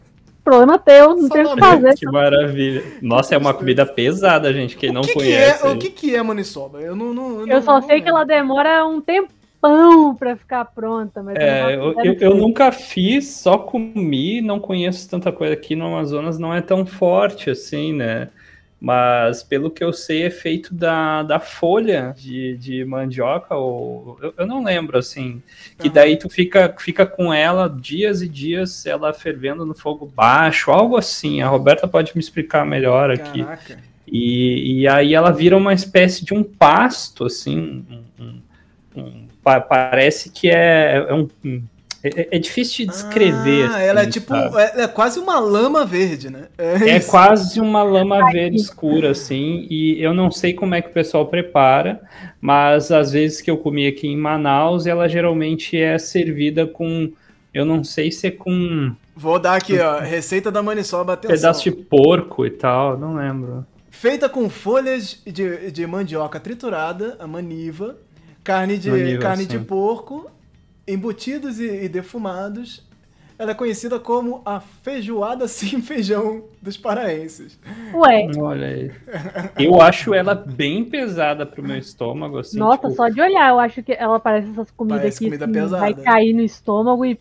Problema 0.46 0.78
teu, 0.78 1.16
não 1.16 1.28
tem 1.28 1.44
o 1.44 1.56
que 1.56 1.60
fazer. 1.60 1.96
Que 1.96 2.06
maravilha. 2.06 2.84
Nossa, 3.02 3.34
é 3.34 3.38
uma 3.38 3.52
comida 3.52 3.84
pesada, 3.84 4.54
gente. 4.54 4.78
Quem 4.78 4.92
não 4.92 5.02
o 5.02 5.04
que, 5.04 5.10
que 5.14 5.14
conhece. 5.16 5.66
é, 5.66 5.70
o 5.72 5.78
que, 5.80 5.90
que 5.90 6.16
é 6.16 6.22
maniçoba? 6.22 6.80
Eu 6.80 6.96
não, 6.96 7.12
não 7.16 7.40
Eu 7.42 7.48
não- 7.48 7.62
só 7.64 7.80
não 7.80 7.88
sei 7.88 8.00
que 8.00 8.08
ela 8.08 8.24
demora 8.24 8.86
um 8.86 9.02
tempão 9.02 10.16
pra 10.16 10.36
ficar 10.36 10.64
pronta, 10.66 11.24
mas 11.24 11.36
É, 11.38 11.74
eu, 11.76 11.94
eu, 11.94 11.96
eu, 12.04 12.14
eu 12.20 12.36
nunca 12.36 12.72
fiz, 12.72 13.28
só 13.38 13.58
comi, 13.58 14.40
não 14.40 14.60
conheço 14.60 15.10
tanta 15.10 15.32
coisa 15.32 15.56
aqui 15.56 15.76
no 15.76 15.88
Amazonas, 15.88 16.38
não 16.38 16.54
é 16.54 16.62
tão 16.62 16.86
forte 16.86 17.50
assim, 17.50 17.92
né? 17.92 18.30
Mas 18.80 19.42
pelo 19.42 19.72
que 19.72 19.84
eu 19.84 19.92
sei, 19.94 20.24
é 20.24 20.30
feito 20.30 20.74
da, 20.74 21.24
da 21.24 21.40
folha 21.40 22.14
de, 22.18 22.56
de 22.58 22.86
mandioca, 22.86 23.56
ou 23.56 24.20
eu, 24.22 24.34
eu 24.38 24.46
não 24.46 24.64
lembro 24.64 24.98
assim. 24.98 25.42
Que 25.80 25.90
daí 25.90 26.18
tu 26.18 26.30
fica, 26.30 26.76
fica 26.78 27.06
com 27.06 27.34
ela 27.34 27.68
dias 27.70 28.22
e 28.22 28.28
dias, 28.28 28.86
ela 28.86 29.12
fervendo 29.14 29.66
no 29.66 29.74
fogo 29.74 30.06
baixo, 30.06 30.72
algo 30.72 30.98
assim. 30.98 31.42
A 31.42 31.48
Roberta 31.48 31.88
pode 31.88 32.12
me 32.16 32.20
explicar 32.22 32.66
melhor 32.66 33.10
aqui. 33.10 33.44
Caraca. 33.44 33.78
E, 34.08 34.82
e 34.82 34.88
aí 34.88 35.16
ela 35.16 35.32
vira 35.32 35.58
uma 35.58 35.74
espécie 35.74 36.24
de 36.24 36.34
um 36.34 36.44
pasto, 36.44 37.26
assim. 37.26 37.84
um- 37.90 38.24
um- 38.24 38.42
um- 39.02 39.28
pa- 39.42 39.62
parece 39.62 40.30
que 40.30 40.50
é, 40.50 40.98
é 41.10 41.14
um. 41.14 41.28
Um- 42.08 42.20
é, 42.20 42.28
é 42.32 42.40
difícil 42.40 42.86
de 42.86 42.92
descrever. 42.92 43.70
Ah, 43.72 43.82
ela 43.82 44.00
é 44.00 44.04
assim, 44.04 44.12
tipo. 44.12 44.34
É, 44.36 44.84
é 44.84 44.88
quase 44.88 45.20
uma 45.20 45.40
lama 45.40 45.86
verde, 45.86 46.30
né? 46.30 46.46
É 46.58 46.98
isso. 46.98 47.10
quase 47.10 47.60
uma 47.60 47.84
lama 47.84 48.32
verde 48.32 48.58
escura, 48.58 49.12
assim, 49.12 49.66
e 49.70 50.02
eu 50.02 50.14
não 50.14 50.30
sei 50.32 50.54
como 50.54 50.76
é 50.76 50.82
que 50.82 50.90
o 50.90 50.94
pessoal 50.94 51.26
prepara, 51.28 52.02
mas 52.40 52.92
às 52.92 53.12
vezes 53.12 53.42
que 53.42 53.50
eu 53.50 53.58
comi 53.58 53.88
aqui 53.88 54.08
em 54.08 54.18
Manaus, 54.18 54.86
ela 54.88 55.08
geralmente 55.08 55.78
é 55.78 55.98
servida 55.98 56.66
com, 56.68 57.12
eu 57.54 57.66
não 57.66 57.84
sei 57.84 58.12
se 58.12 58.28
é 58.28 58.32
com 58.32 58.94
Vou 59.16 59.40
dar 59.40 59.56
aqui, 59.56 59.80
ó. 59.80 60.00
Receita 60.00 60.52
da 60.52 60.62
maniçoba, 60.62 61.14
atenção. 61.14 61.36
pedaço 61.36 61.64
de 61.64 61.72
porco 61.72 62.46
e 62.46 62.50
tal, 62.50 62.98
não 62.98 63.16
lembro. 63.16 63.66
Feita 63.90 64.28
com 64.28 64.50
folhas 64.50 65.22
de, 65.26 65.72
de 65.72 65.88
mandioca 65.88 66.38
triturada, 66.38 67.16
a 67.18 67.26
maniva, 67.26 67.96
carne 68.44 68.78
de, 68.78 68.92
Maniva, 68.92 69.22
carne 69.22 69.46
de 69.46 69.58
porco, 69.58 70.30
embutidos 70.88 71.60
e, 71.60 71.84
e 71.86 71.90
defumados. 71.90 72.84
Ela 73.38 73.52
é 73.52 73.54
conhecida 73.54 74.00
como 74.00 74.42
a 74.46 74.62
feijoada 74.62 75.46
sem 75.50 75.82
feijão 75.82 76.46
dos 76.62 76.78
paraenses. 76.78 77.60
Ué, 77.94 78.28
Olha 78.38 78.68
aí. 78.68 78.92
Eu 79.60 79.82
acho 79.82 80.14
ela 80.14 80.34
bem 80.34 80.86
pesada 80.86 81.46
pro 81.46 81.62
meu 81.62 81.78
estômago, 81.78 82.38
assim. 82.38 82.58
nossa, 82.58 82.84
tipo, 82.84 82.96
só 82.96 83.10
de 83.10 83.20
olhar, 83.20 83.50
eu 83.50 83.60
acho 83.60 83.84
que 83.84 83.92
ela 83.92 84.20
parece 84.22 84.50
essas 84.52 84.72
comidas 84.72 85.00
Parece 85.02 85.20
que 85.20 85.26
comida 85.26 85.44
assim, 85.46 85.54
pesada. 85.54 85.78
vai 85.82 85.94
cair 85.94 86.34
no 86.34 86.42
estômago 86.44 87.06
e 87.06 87.20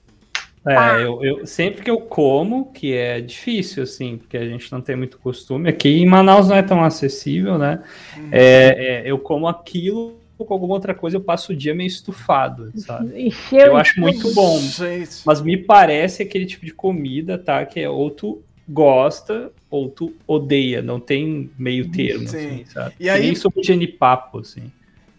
É, 0.67 1.03
eu, 1.05 1.23
eu- 1.23 1.47
sempre 1.47 1.83
que 1.83 1.91
eu 1.91 2.01
como, 2.01 2.73
que 2.73 2.95
é 2.95 3.21
difícil, 3.21 3.83
assim, 3.83 4.17
porque 4.17 4.37
a 4.37 4.47
gente 4.49 4.71
não 4.73 4.81
tem 4.81 4.97
muito 4.97 5.19
costume, 5.19 5.69
aqui 5.69 5.89
em 5.89 6.07
Manaus 6.07 6.49
não 6.49 6.57
é 6.57 6.63
tão 6.63 6.83
acessível, 6.83 7.59
né? 7.59 7.83
Uhum. 8.17 8.29
É, 8.33 9.03
é, 9.07 9.11
eu 9.11 9.19
como 9.19 9.47
aquilo 9.49 10.24
com 10.45 10.55
alguma 10.55 10.75
outra 10.75 10.95
coisa, 10.95 11.17
eu 11.17 11.21
passo 11.21 11.53
o 11.53 11.57
dia 11.57 11.75
meio 11.75 11.89
estufado, 11.89 12.71
sabe? 12.77 13.13
encheu. 13.29 13.59
Eu 13.61 13.77
acho 13.77 14.01
muito 14.01 14.33
bom. 14.35 14.59
Gente, 14.61 15.23
Mas 15.25 15.41
me 15.41 15.57
parece 15.57 16.23
aquele 16.23 16.47
tipo 16.47 16.65
de 16.65 16.73
comida, 16.73 17.37
tá? 17.39 17.65
Que 17.67 17.81
é 17.81 17.89
ou 17.89 18.11
tu 18.11 18.43
gosta 18.69 19.51
ou 19.71 19.89
tu 19.89 20.15
odeia, 20.27 20.81
não 20.81 21.01
tem 21.01 21.51
meio 21.59 21.91
termo, 21.91 22.29
Sim. 22.29 22.37
assim, 22.37 22.65
sabe? 22.67 22.95
E 22.99 23.09
aí- 23.11 23.23
nem 23.23 23.35
sopa 23.35 23.61
de 23.61 23.67
genipapo, 23.67 24.39
assim. 24.39 24.71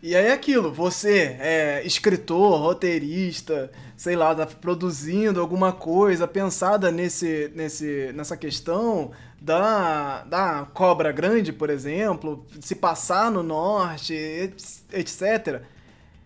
E 0.02 0.16
aí 0.16 0.28
é 0.28 0.34
aquilo, 0.34 0.72
você 0.72 1.36
é 1.40 1.82
escritor, 1.84 2.60
roteirista, 2.62 3.72
sei 3.98 4.16
lá, 4.16 4.36
tá 4.36 4.46
produzindo 4.46 5.42
alguma 5.42 5.72
coisa 5.72 6.28
pensada 6.28 6.92
nesse, 6.92 7.52
nesse, 7.56 8.12
nessa 8.14 8.38
questão 8.38 9.10
da, 9.42 10.24
da 10.24 10.68
cobra 10.74 11.12
grande, 11.12 11.52
por 11.54 11.70
exemplo, 11.70 12.46
se 12.62 12.76
passar 12.76 13.30
no 13.32 13.44
norte, 13.44 14.14
et- 14.14 14.84
etc. 14.94 15.62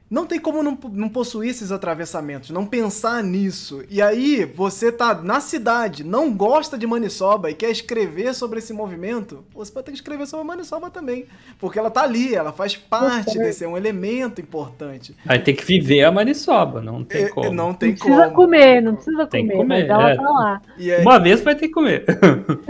Não 0.10 0.26
tem 0.26 0.40
como 0.40 0.64
não, 0.64 0.78
não 0.92 1.08
possuir 1.10 1.50
esses 1.52 1.72
atravessamentos, 1.72 2.50
não 2.50 2.66
pensar 2.66 3.24
nisso. 3.24 3.84
E 3.90 4.02
aí, 4.02 4.44
você 4.46 4.92
tá 4.92 5.14
na 5.14 5.40
cidade, 5.40 6.04
não 6.04 6.34
gosta 6.34 6.78
de 6.78 6.88
Maniçoba 6.88 7.52
e 7.52 7.54
quer 7.54 7.70
escrever 7.70 8.34
sobre 8.34 8.60
esse 8.60 8.74
movimento, 8.74 9.44
você 9.54 9.72
vai 9.72 9.84
ter 9.84 9.92
que 9.92 9.98
escrever 9.98 10.26
sobre 10.26 10.44
a 10.44 10.48
Maniçoba 10.48 10.90
também. 10.90 11.26
Porque 11.60 11.78
ela 11.78 11.92
tá 11.92 12.02
ali, 12.04 12.34
ela 12.34 12.52
faz 12.52 12.76
parte 12.76 13.38
desse, 13.38 13.64
é 13.64 13.68
um 13.68 13.78
elemento 13.78 14.42
importante. 14.42 15.16
Aí 15.28 15.40
tem 15.40 15.56
que 15.56 15.64
viver 15.64 16.04
a 16.04 16.12
maniçoba, 16.12 16.82
não 16.82 17.04
tem 17.04 17.26
É, 17.26 17.30
como. 17.30 17.54
Não 17.54 17.74
tem 17.74 17.90
não 17.92 17.96
precisa 17.98 18.24
como. 18.24 18.36
comer, 18.36 18.82
não 18.82 18.96
precisa 18.96 19.28
Tem 19.28 19.46
que 19.48 19.54
comer, 19.54 19.86
comer, 19.86 19.88
mas 19.88 19.90
ela 19.90 20.10
é. 20.12 20.16
tá 20.16 20.22
lá. 20.24 20.62
Uma 21.02 21.20
vez 21.20 21.42
vai 21.42 21.56
ter 21.56 21.68
que 21.68 21.74
comer. 21.74 22.06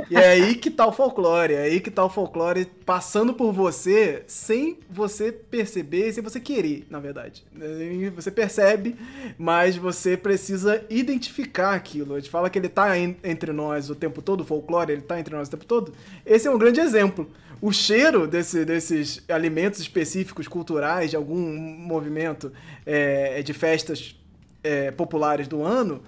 e 0.09 0.15
é 0.15 0.29
aí 0.31 0.55
que 0.55 0.69
tá 0.69 0.85
o 0.87 0.91
folclore, 0.91 1.53
é 1.53 1.61
aí 1.63 1.79
que 1.79 1.91
tá 1.91 2.03
o 2.03 2.09
folclore 2.09 2.65
passando 2.85 3.33
por 3.33 3.51
você 3.53 4.23
sem 4.27 4.77
você 4.89 5.31
perceber, 5.31 6.11
sem 6.11 6.23
você 6.23 6.39
querer, 6.39 6.85
na 6.89 6.99
verdade. 6.99 7.28
E 7.55 8.09
Você 8.09 8.31
percebe, 8.31 8.95
mas 9.37 9.75
você 9.75 10.15
precisa 10.17 10.83
identificar 10.89 11.73
aquilo. 11.73 12.15
A 12.15 12.19
gente 12.19 12.29
fala 12.29 12.49
que 12.49 12.57
ele 12.57 12.69
tá 12.69 12.97
en- 12.97 13.17
entre 13.23 13.51
nós 13.51 13.89
o 13.89 13.95
tempo 13.95 14.21
todo, 14.21 14.41
o 14.41 14.45
folclore, 14.45 14.91
ele 14.91 15.01
tá 15.01 15.19
entre 15.19 15.35
nós 15.35 15.47
o 15.47 15.51
tempo 15.51 15.65
todo. 15.65 15.93
Esse 16.25 16.47
é 16.47 16.51
um 16.51 16.57
grande 16.57 16.79
exemplo. 16.79 17.29
O 17.61 17.71
cheiro 17.71 18.25
desse- 18.25 18.63
desses 18.63 19.23
alimentos 19.29 19.79
específicos, 19.79 20.47
culturais, 20.47 21.09
de 21.09 21.15
algum 21.15 21.57
movimento 21.57 22.51
é, 22.85 23.41
de 23.41 23.53
festas 23.53 24.15
é, 24.63 24.91
populares 24.91 25.47
do 25.47 25.63
ano, 25.63 26.01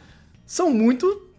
são 0.46 0.72
muito 0.72 1.30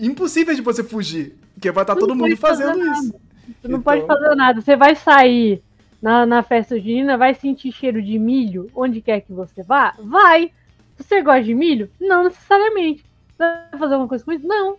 impossíveis 0.00 0.56
de 0.56 0.62
você 0.62 0.82
fugir. 0.82 1.36
Porque 1.54 1.70
vai 1.70 1.84
estar 1.84 1.94
tá 1.94 2.00
todo 2.00 2.14
mundo 2.14 2.36
fazendo 2.36 2.78
isso. 2.92 3.14
Você 3.62 3.68
não 3.68 3.78
então... 3.78 3.82
pode 3.82 4.06
fazer 4.06 4.34
nada. 4.34 4.60
Você 4.60 4.76
vai 4.76 4.94
sair 4.94 5.62
na, 6.06 6.24
na 6.24 6.40
festa 6.40 6.78
junina, 6.78 7.18
vai 7.18 7.34
sentir 7.34 7.72
cheiro 7.72 8.00
de 8.00 8.16
milho 8.16 8.70
onde 8.76 9.00
quer 9.00 9.22
que 9.22 9.32
você 9.32 9.64
vá? 9.64 9.92
Vai. 9.98 10.52
Você 10.96 11.20
gosta 11.20 11.42
de 11.42 11.52
milho? 11.52 11.90
Não 12.00 12.22
necessariamente. 12.22 13.04
Vai 13.36 13.66
fazer 13.72 13.94
alguma 13.94 14.08
coisa 14.08 14.24
com 14.24 14.30
isso? 14.30 14.46
Não. 14.46 14.76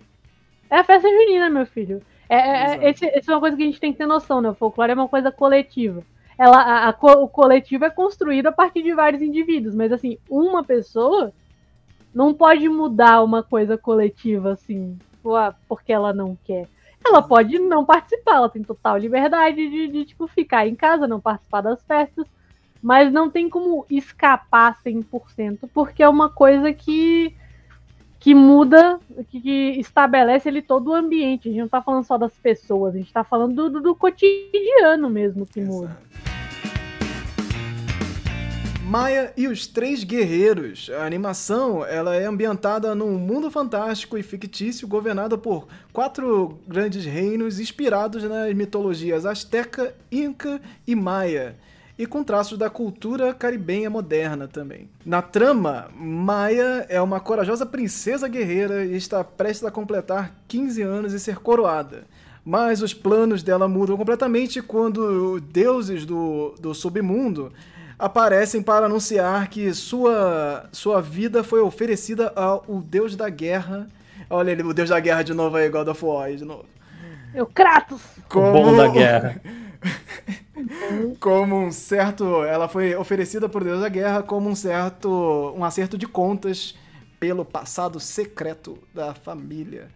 É 0.69 0.77
a 0.77 0.85
festa 0.85 1.09
junina, 1.09 1.49
meu 1.49 1.65
filho. 1.65 2.01
É, 2.29 2.37
é, 2.37 2.77
é 2.77 2.89
esse, 2.91 3.05
essa 3.07 3.29
é 3.29 3.35
uma 3.35 3.41
coisa 3.41 3.57
que 3.57 3.63
a 3.63 3.65
gente 3.65 3.79
tem 3.79 3.91
que 3.91 3.97
ter 3.97 4.05
noção, 4.05 4.39
né? 4.39 4.49
O 4.49 4.55
folclore 4.55 4.91
é 4.93 4.95
uma 4.95 5.09
coisa 5.09 5.29
coletiva. 5.29 6.01
Ela, 6.37 6.61
a, 6.61 6.89
a, 6.91 7.11
o 7.17 7.27
coletivo 7.27 7.83
é 7.83 7.89
construído 7.89 8.47
a 8.47 8.51
partir 8.53 8.81
de 8.81 8.93
vários 8.93 9.21
indivíduos, 9.21 9.75
mas 9.75 9.91
assim, 9.91 10.17
uma 10.29 10.63
pessoa 10.63 11.33
não 12.15 12.33
pode 12.33 12.69
mudar 12.69 13.21
uma 13.21 13.43
coisa 13.43 13.77
coletiva 13.77 14.53
assim, 14.53 14.97
porque 15.67 15.91
ela 15.91 16.13
não 16.13 16.37
quer. 16.45 16.69
Ela 17.05 17.21
pode 17.21 17.57
não 17.59 17.85
participar, 17.85 18.35
ela 18.35 18.49
tem 18.49 18.63
total 18.63 18.97
liberdade 18.97 19.69
de, 19.69 19.87
de 19.87 20.05
tipo, 20.05 20.27
ficar 20.27 20.67
em 20.67 20.75
casa, 20.75 21.07
não 21.07 21.19
participar 21.19 21.61
das 21.61 21.81
festas, 21.83 22.25
mas 22.81 23.11
não 23.11 23.29
tem 23.29 23.49
como 23.49 23.85
escapar 23.89 24.77
100%, 24.83 25.69
porque 25.73 26.03
é 26.03 26.09
uma 26.09 26.29
coisa 26.29 26.73
que 26.73 27.35
que 28.19 28.33
muda, 28.33 28.99
que, 29.29 29.39
que, 29.39 29.79
estabelece 29.79 30.49
ele 30.49 30.61
todo 30.61 30.89
o 30.89 30.93
ambiente. 30.93 31.47
A 31.47 31.51
gente 31.51 31.61
não 31.61 31.69
tá 31.69 31.81
falando 31.81 32.03
só 32.03 32.17
das 32.17 32.33
pessoas, 32.33 32.95
a 32.95 32.97
gente 32.97 33.13
tá 33.13 33.23
falando 33.23 33.69
do, 33.69 33.79
do, 33.79 33.95
cotidiano 33.95 35.09
mesmo 35.09 35.45
que 35.45 35.59
Exato. 35.59 36.26
Maia 38.87 39.33
e 39.35 39.49
os 39.49 39.67
Três 39.67 40.05
Guerreiros. 40.05 40.89
A 40.97 41.05
animação 41.05 41.85
ela 41.85 42.15
é 42.15 42.25
ambientada 42.25 42.95
num 42.95 43.17
mundo 43.17 43.51
fantástico 43.51 44.17
e 44.17 44.23
fictício 44.23 44.87
governado 44.87 45.37
por 45.37 45.67
quatro 45.91 46.57
grandes 46.65 47.03
reinos 47.03 47.59
inspirados 47.59 48.23
nas 48.23 48.53
mitologias 48.53 49.25
Azteca, 49.25 49.93
Inca 50.09 50.61
e 50.87 50.95
Maia 50.95 51.57
e 51.99 52.05
com 52.05 52.23
traços 52.23 52.57
da 52.57 52.69
cultura 52.69 53.33
caribenha 53.33 53.89
moderna 53.89 54.47
também. 54.47 54.89
Na 55.05 55.21
trama, 55.21 55.89
Maia 55.93 56.85
é 56.87 57.01
uma 57.01 57.19
corajosa 57.19 57.65
princesa 57.65 58.29
guerreira 58.29 58.85
e 58.85 58.95
está 58.95 59.21
prestes 59.21 59.65
a 59.65 59.71
completar 59.71 60.33
15 60.47 60.81
anos 60.81 61.11
e 61.11 61.19
ser 61.19 61.39
coroada. 61.39 62.05
Mas 62.45 62.81
os 62.81 62.93
planos 62.93 63.43
dela 63.43 63.67
mudam 63.67 63.97
completamente 63.97 64.61
quando 64.61 65.41
deuses 65.41 66.05
do, 66.05 66.55
do 66.57 66.73
submundo 66.73 67.51
aparecem 67.97 68.61
para 68.61 68.85
anunciar 68.85 69.47
que 69.47 69.73
sua, 69.73 70.69
sua 70.71 71.01
vida 71.01 71.43
foi 71.43 71.61
oferecida 71.61 72.31
ao 72.35 72.63
deus 72.81 73.15
da 73.15 73.29
guerra. 73.29 73.87
Olha 74.29 74.51
ele, 74.51 74.63
o 74.63 74.73
deus 74.73 74.89
da 74.89 74.99
guerra 74.99 75.23
de 75.23 75.33
novo 75.33 75.57
aí, 75.57 75.69
God 75.69 75.87
of 75.87 76.05
War 76.05 76.31
de 76.35 76.45
novo. 76.45 76.65
É 77.33 77.41
o 77.41 77.45
Kratos! 77.45 78.01
Como... 78.29 78.47
O 78.47 78.51
bom 78.53 78.75
da 78.75 78.87
guerra. 78.87 79.41
como 81.19 81.55
um 81.55 81.71
certo. 81.71 82.43
Ela 82.43 82.67
foi 82.67 82.95
oferecida 82.95 83.47
por 83.47 83.63
Deus 83.63 83.81
da 83.81 83.89
Guerra 83.89 84.23
como 84.23 84.49
um 84.49 84.55
certo. 84.55 85.53
um 85.55 85.63
acerto 85.63 85.97
de 85.97 86.07
contas 86.07 86.75
pelo 87.19 87.43
passado 87.45 87.99
secreto 87.99 88.77
da 88.93 89.13
família. 89.13 89.89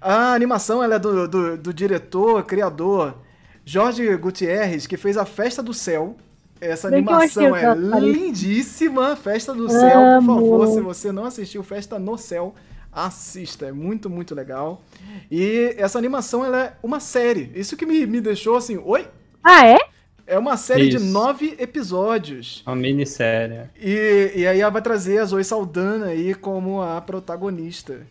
A 0.00 0.32
animação 0.34 0.82
ela 0.82 0.96
é 0.96 0.98
do, 0.98 1.26
do, 1.26 1.56
do 1.56 1.74
diretor, 1.74 2.42
criador 2.44 3.16
Jorge 3.64 4.14
Gutierrez, 4.16 4.86
que 4.86 4.96
fez 4.96 5.16
a 5.16 5.24
Festa 5.24 5.62
do 5.62 5.72
Céu. 5.72 6.16
Essa 6.62 6.88
Bem 6.88 7.00
animação 7.00 7.56
é 7.56 7.74
lindíssima. 7.74 9.16
Festa 9.16 9.52
do 9.52 9.68
Céu, 9.68 10.00
por 10.20 10.26
favor, 10.26 10.66
se 10.68 10.80
você 10.80 11.10
não 11.10 11.24
assistiu 11.24 11.60
Festa 11.64 11.98
no 11.98 12.16
Céu, 12.16 12.54
assista. 12.92 13.66
É 13.66 13.72
muito, 13.72 14.08
muito 14.08 14.32
legal. 14.32 14.80
E 15.28 15.74
essa 15.76 15.98
animação 15.98 16.44
ela 16.44 16.64
é 16.64 16.72
uma 16.80 17.00
série. 17.00 17.50
Isso 17.56 17.76
que 17.76 17.84
me, 17.84 18.06
me 18.06 18.20
deixou 18.20 18.54
assim, 18.54 18.80
oi? 18.84 19.08
Ah, 19.42 19.66
é? 19.66 19.76
É 20.24 20.38
uma 20.38 20.56
série 20.56 20.88
Isso. 20.88 20.98
de 20.98 21.04
nove 21.04 21.56
episódios. 21.58 22.62
Uma 22.64 22.76
minissérie. 22.76 23.62
E, 23.76 24.32
e 24.36 24.46
aí 24.46 24.60
ela 24.60 24.70
vai 24.70 24.82
trazer 24.82 25.18
a 25.18 25.24
Zoe 25.24 25.42
Saldana 25.42 26.06
aí 26.06 26.32
como 26.32 26.80
a 26.80 27.00
protagonista 27.00 28.06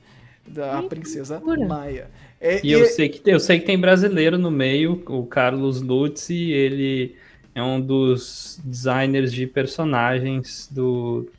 da 0.46 0.84
princesa 0.84 1.42
Maia. 1.70 2.10
É, 2.42 2.60
e, 2.62 2.68
e 2.68 2.72
eu, 2.74 2.86
sei 2.86 3.08
que, 3.08 3.32
eu 3.32 3.40
sei 3.40 3.62
que 3.62 3.66
tem 3.66 3.80
brasileiro 3.80 4.38
no 4.38 4.52
meio, 4.52 5.02
o 5.08 5.26
Carlos 5.26 5.82
Lutz, 5.82 6.30
ele 6.30 7.16
é 7.54 7.62
um 7.62 7.80
dos 7.80 8.60
designers 8.64 9.32
de 9.32 9.46
personagens 9.46 10.70
do, 10.72 11.30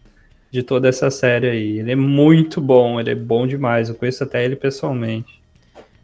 de 0.51 0.63
toda 0.63 0.89
essa 0.89 1.11
série 1.11 1.49
aí. 1.49 1.79
Ele 1.79 1.93
é 1.93 1.97
muito 1.97 2.61
bom, 2.61 3.01
ele 3.01 3.11
é 3.11 3.15
bom 3.15 3.47
demais. 3.47 3.89
Eu 3.89 3.95
conheço 3.95 4.23
até 4.23 4.45
ele 4.45 4.57
pessoalmente. 4.57 5.43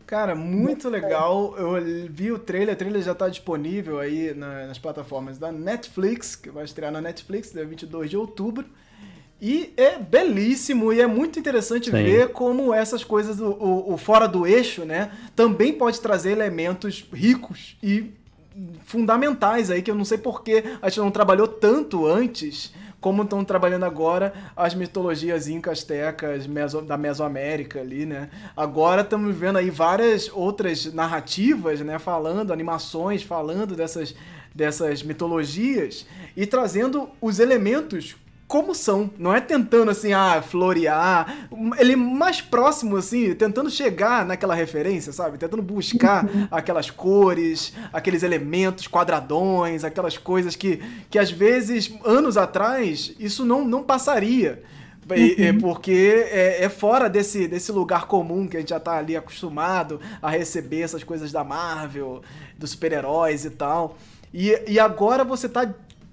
Cara, 0.06 0.34
muito 0.34 0.88
legal. 0.88 1.54
Eu 1.58 2.08
vi 2.10 2.32
o 2.32 2.38
trailer, 2.38 2.74
o 2.74 2.78
trailer 2.78 3.02
já 3.02 3.12
está 3.12 3.28
disponível 3.28 3.98
aí 3.98 4.32
nas 4.34 4.78
plataformas 4.78 5.36
da 5.36 5.52
Netflix, 5.52 6.34
que 6.34 6.48
vai 6.48 6.64
estrear 6.64 6.90
na 6.90 7.00
Netflix, 7.00 7.52
dia 7.52 7.66
22 7.66 8.08
de 8.08 8.16
outubro. 8.16 8.64
E 9.40 9.72
é 9.76 9.98
belíssimo 9.98 10.92
e 10.92 11.00
é 11.00 11.06
muito 11.06 11.38
interessante 11.38 11.90
Sim. 11.90 12.02
ver 12.02 12.30
como 12.30 12.74
essas 12.74 13.04
coisas, 13.04 13.38
o, 13.38 13.50
o, 13.50 13.92
o, 13.92 13.96
fora 13.96 14.26
do 14.26 14.46
eixo, 14.46 14.84
né, 14.84 15.12
também 15.36 15.72
pode 15.72 16.00
trazer 16.00 16.32
elementos 16.32 17.06
ricos 17.12 17.76
e 17.80 18.10
fundamentais 18.84 19.70
aí, 19.70 19.82
que 19.82 19.90
eu 19.90 19.94
não 19.94 20.04
sei 20.04 20.18
porque 20.18 20.64
a 20.80 20.88
gente 20.88 21.00
não 21.00 21.10
trabalhou 21.10 21.46
tanto 21.46 22.06
antes 22.06 22.72
como 23.00 23.22
estão 23.22 23.44
trabalhando 23.44 23.84
agora 23.84 24.32
as 24.56 24.74
mitologias 24.74 25.46
incas, 25.46 25.84
tecas, 25.84 26.46
meso, 26.46 26.82
da 26.82 26.96
Mesoamérica 26.96 27.80
ali, 27.80 28.04
né? 28.04 28.28
Agora 28.56 29.02
estamos 29.02 29.34
vendo 29.36 29.58
aí 29.58 29.70
várias 29.70 30.28
outras 30.32 30.92
narrativas, 30.92 31.80
né? 31.80 31.98
Falando, 31.98 32.52
animações 32.52 33.22
falando 33.22 33.76
dessas, 33.76 34.14
dessas 34.54 35.02
mitologias 35.02 36.06
e 36.36 36.44
trazendo 36.44 37.08
os 37.20 37.38
elementos 37.38 38.16
como 38.48 38.74
são. 38.74 39.10
Não 39.18 39.32
é 39.32 39.40
tentando 39.42 39.90
assim, 39.90 40.14
ah, 40.14 40.42
florear. 40.42 41.48
Ele 41.78 41.94
mais 41.94 42.40
próximo, 42.40 42.96
assim, 42.96 43.34
tentando 43.34 43.70
chegar 43.70 44.24
naquela 44.24 44.54
referência, 44.54 45.12
sabe? 45.12 45.36
Tentando 45.36 45.62
buscar 45.62 46.24
uhum. 46.24 46.48
aquelas 46.50 46.90
cores, 46.90 47.74
aqueles 47.92 48.22
elementos, 48.22 48.88
quadradões, 48.88 49.84
aquelas 49.84 50.16
coisas 50.16 50.56
que, 50.56 50.82
que 51.10 51.18
às 51.18 51.30
vezes, 51.30 51.92
anos 52.04 52.38
atrás, 52.38 53.14
isso 53.20 53.44
não, 53.44 53.64
não 53.64 53.82
passaria. 53.82 54.62
Uhum. 55.10 55.58
porque 55.58 56.26
é, 56.30 56.64
é, 56.64 56.68
fora 56.68 57.08
desse, 57.08 57.48
desse 57.48 57.72
lugar 57.72 58.06
comum 58.06 58.46
que 58.46 58.58
a 58.58 58.60
gente 58.60 58.68
já 58.68 58.78
tá 58.78 58.98
ali 58.98 59.16
acostumado 59.16 59.98
a 60.20 60.28
receber 60.28 60.82
essas 60.82 61.02
coisas 61.02 61.32
da 61.32 61.42
Marvel, 61.42 62.20
dos 62.58 62.72
super-heróis 62.72 63.46
e 63.46 63.50
tal. 63.50 63.96
E, 64.34 64.54
e 64.68 64.78
agora 64.78 65.24
você 65.24 65.48
tá 65.48 65.66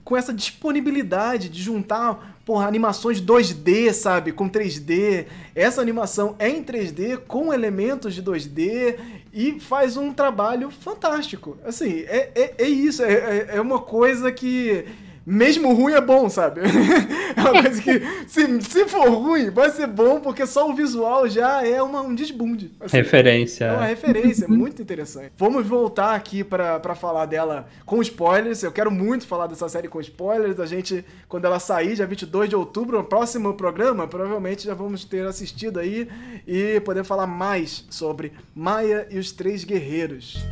com 0.06 0.16
essa 0.16 0.32
disponibilidade 0.32 1.50
de 1.50 1.62
juntar, 1.64 2.38
porra, 2.46 2.68
animações 2.68 3.20
2D, 3.20 3.92
sabe, 3.92 4.32
com 4.32 4.48
3D. 4.48 5.26
Essa 5.56 5.82
animação 5.82 6.36
é 6.38 6.48
em 6.48 6.64
3D 6.64 7.18
com 7.28 7.52
elementos 7.52 8.14
de 8.14 8.22
2D 8.22 9.00
e 9.34 9.60
faz 9.60 9.98
um 9.98 10.14
trabalho 10.14 10.70
fantástico. 10.70 11.58
Assim, 11.66 12.02
é, 12.02 12.30
é, 12.36 12.54
é 12.60 12.68
isso, 12.70 13.04
é, 13.04 13.14
é, 13.14 13.48
é 13.56 13.62
uma 13.62 13.80
coisa 13.80 14.32
que 14.32 14.86
mesmo 15.26 15.74
ruim 15.74 15.94
é 15.94 16.02
bom, 16.02 16.30
sabe? 16.30 16.62
é 17.36 17.42
uma 17.42 17.64
coisa 17.64 17.82
que, 17.82 18.02
se, 18.28 18.62
se 18.62 18.86
for 18.88 19.10
ruim, 19.10 19.50
vai 19.50 19.70
ser 19.72 19.88
bom, 19.88 20.20
porque 20.20 20.46
só 20.46 20.70
o 20.70 20.74
visual 20.74 21.28
já 21.28 21.66
é 21.66 21.82
uma, 21.82 22.02
um 22.02 22.14
desbunde. 22.14 22.72
Assim, 22.80 22.98
referência. 22.98 23.66
É 23.66 23.74
uma 23.74 23.86
referência, 23.86 24.48
muito 24.48 24.82
interessante. 24.82 25.32
Vamos 25.38 25.66
voltar 25.66 26.14
aqui 26.14 26.44
para 26.44 26.96
falar 26.96 27.26
dela 27.26 27.68
com 27.86 28.02
spoilers. 28.02 28.62
Eu 28.62 28.72
quero 28.72 28.92
muito 28.92 29.26
falar 29.26 29.48
dessa 29.48 29.68
série 29.68 29.88
com 29.88 30.00
spoilers. 30.00 30.60
A 30.60 30.66
gente, 30.66 31.04
quando 31.28 31.46
ela 31.46 31.60
sair, 31.60 31.96
dia 31.96 32.06
22 32.06 32.50
de 32.50 32.56
outubro, 32.56 32.98
no 32.98 33.04
próximo 33.04 33.54
programa, 33.54 34.08
provavelmente 34.08 34.66
já 34.66 34.74
vamos 34.74 35.06
ter 35.06 35.26
assistido 35.26 35.80
aí 35.80 36.08
e 36.48 36.80
poder 36.82 37.04
falar 37.04 37.26
mais 37.26 37.86
sobre 37.90 38.32
Maia 38.54 39.08
e 39.10 39.18
os 39.18 39.32
Três 39.32 39.64
Guerreiros. 39.64 40.46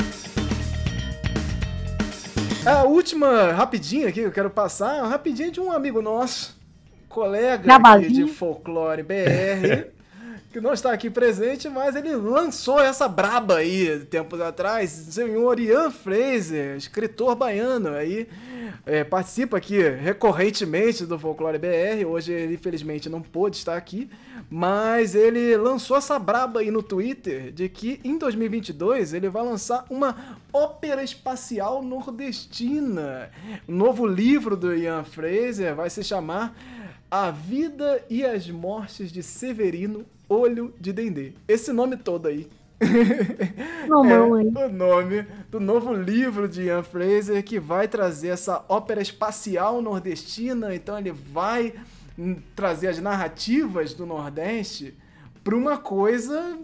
A 2.66 2.84
última 2.84 3.52
rapidinha 3.52 4.08
aqui 4.08 4.22
que 4.22 4.28
eu 4.28 4.32
quero 4.32 4.50
passar 4.50 4.96
é 4.96 5.02
uma 5.02 5.10
rapidinha 5.10 5.52
de 5.52 5.60
um 5.60 5.72
amigo 5.72 6.02
nosso, 6.02 6.58
colega 7.10 7.68
aqui 7.76 8.08
de 8.10 8.28
folclore 8.28 9.04
BR, 9.04 9.88
que 10.54 10.62
não 10.62 10.72
está 10.72 10.94
aqui 10.94 11.10
presente, 11.10 11.68
mas 11.68 11.96
ele 11.96 12.16
lançou 12.16 12.80
essa 12.80 13.08
braba 13.08 13.58
aí 13.58 14.06
tempos 14.06 14.40
atrás, 14.40 14.92
senhor 14.92 15.60
Ian 15.60 15.90
Fraser, 15.90 16.78
escritor 16.78 17.36
baiano 17.36 17.90
aí, 17.90 18.28
é, 18.86 19.04
participa 19.04 19.58
aqui 19.58 19.82
recorrentemente 19.82 21.08
do 21.08 21.18
Folclore 21.18 21.58
BR. 21.58 22.06
Hoje 22.08 22.34
ele 22.34 22.54
infelizmente 22.54 23.10
não 23.10 23.20
pôde 23.20 23.58
estar 23.58 23.76
aqui, 23.76 24.08
mas 24.48 25.16
ele 25.16 25.58
lançou 25.58 25.98
essa 25.98 26.20
braba 26.20 26.60
aí 26.60 26.70
no 26.70 26.84
Twitter 26.84 27.52
de 27.52 27.68
que 27.68 28.00
em 28.04 28.16
2022 28.16 29.16
ele 29.16 29.30
vai 29.30 29.44
lançar 29.44 29.88
uma 29.90 30.38
ópera 30.54 31.04
espacial 31.04 31.82
nordestina. 31.82 33.32
O 33.68 33.72
novo 33.72 34.06
livro 34.06 34.56
do 34.56 34.76
Ian 34.76 35.04
Fraser 35.04 35.74
vai 35.74 35.90
se 35.90 36.04
chamar 36.04 36.56
A 37.14 37.30
Vida 37.30 38.04
e 38.10 38.26
as 38.26 38.50
Mortes 38.50 39.12
de 39.12 39.22
Severino 39.22 40.04
Olho 40.28 40.74
de 40.80 40.92
Dendê. 40.92 41.34
Esse 41.48 41.72
nome 41.72 41.96
todo 41.96 42.28
aí. 42.28 42.50
Aí. 42.82 44.12
é 44.12 44.66
o 44.66 44.70
nome 44.70 45.28
do 45.52 45.60
novo 45.60 45.94
livro 45.94 46.50
de 46.50 46.64
Ian 46.64 46.82
Fraser 46.82 47.44
que 47.44 47.60
vai 47.60 47.88
trazer 47.88 48.30
essa 48.30 48.66
ópera 48.68 49.00
espacial 49.00 49.80
nordestina. 49.80 50.74
Então 50.74 50.98
ele 50.98 51.12
vai 51.12 51.76
hum, 52.18 52.38
trazer 52.56 52.88
as 52.88 52.98
narrativas 52.98 53.94
do 53.94 54.08
Nordeste 54.08 54.98
para 55.44 55.56
uma 55.56 55.78
coisa 55.78 56.58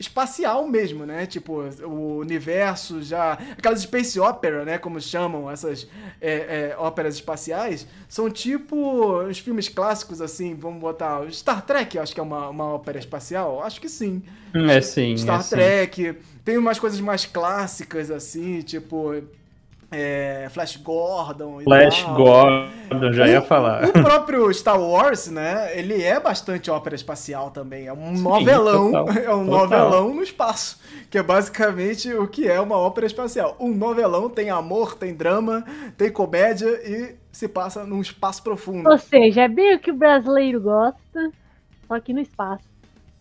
espacial 0.00 0.66
mesmo, 0.66 1.04
né? 1.04 1.26
Tipo, 1.26 1.60
o 1.84 2.16
universo 2.16 3.02
já. 3.02 3.34
Aquelas 3.34 3.82
space 3.82 4.18
opera, 4.18 4.64
né? 4.64 4.78
Como 4.78 4.98
chamam 4.98 5.50
essas 5.50 5.86
é, 6.20 6.72
é, 6.72 6.76
óperas 6.78 7.16
espaciais, 7.16 7.86
são 8.08 8.30
tipo 8.30 9.18
os 9.18 9.38
filmes 9.38 9.68
clássicos, 9.68 10.22
assim, 10.22 10.54
vamos 10.54 10.80
botar. 10.80 11.30
Star 11.30 11.64
Trek, 11.64 11.98
acho 11.98 12.14
que 12.14 12.20
é 12.20 12.22
uma, 12.22 12.48
uma 12.48 12.64
ópera 12.72 12.98
espacial? 12.98 13.62
Acho 13.62 13.78
que 13.78 13.88
sim. 13.88 14.22
É 14.54 14.80
sim. 14.80 15.16
Star 15.18 15.40
é 15.40 15.42
sim. 15.42 15.50
Trek. 15.50 16.16
Tem 16.42 16.56
umas 16.56 16.78
coisas 16.78 17.00
mais 17.00 17.26
clássicas, 17.26 18.10
assim, 18.10 18.62
tipo. 18.62 19.22
É, 19.92 20.46
Flash 20.50 20.76
Gordon 20.76 21.60
e 21.60 21.64
Flash 21.64 22.04
tal. 22.04 22.14
Gordon, 22.14 23.12
já 23.12 23.26
ia 23.26 23.40
O- 23.40 23.44
falar. 23.44 23.88
O 23.88 23.92
próprio 23.92 24.52
Star 24.54 24.80
Wars, 24.80 25.28
né? 25.28 25.76
Ele 25.76 26.00
é 26.02 26.20
bastante 26.20 26.70
ópera 26.70 26.94
espacial 26.94 27.50
também. 27.50 27.86
É 27.88 27.92
um 27.92 28.12
novelão. 28.12 28.92
total, 28.92 29.08
é 29.18 29.34
um 29.34 29.46
total. 29.46 29.60
novelão 29.68 30.14
no 30.14 30.22
espaço. 30.22 30.80
Que 31.10 31.18
é 31.18 31.22
basicamente 31.22 32.12
o 32.14 32.28
que 32.28 32.46
é 32.48 32.60
uma 32.60 32.76
ópera 32.76 33.06
espacial. 33.06 33.56
Um 33.58 33.74
novelão 33.74 34.30
tem 34.30 34.48
amor, 34.48 34.94
tem 34.94 35.12
drama, 35.12 35.64
tem 35.96 36.10
comédia 36.10 36.68
e 36.88 37.16
se 37.32 37.48
passa 37.48 37.84
num 37.84 38.00
espaço 38.00 38.42
profundo. 38.44 38.88
Ou 38.88 38.98
seja, 38.98 39.42
é 39.42 39.48
bem 39.48 39.74
o 39.74 39.80
que 39.80 39.90
o 39.90 39.94
brasileiro 39.96 40.60
gosta, 40.60 41.30
só 41.88 41.98
que 41.98 42.12
no 42.12 42.20
espaço. 42.20 42.69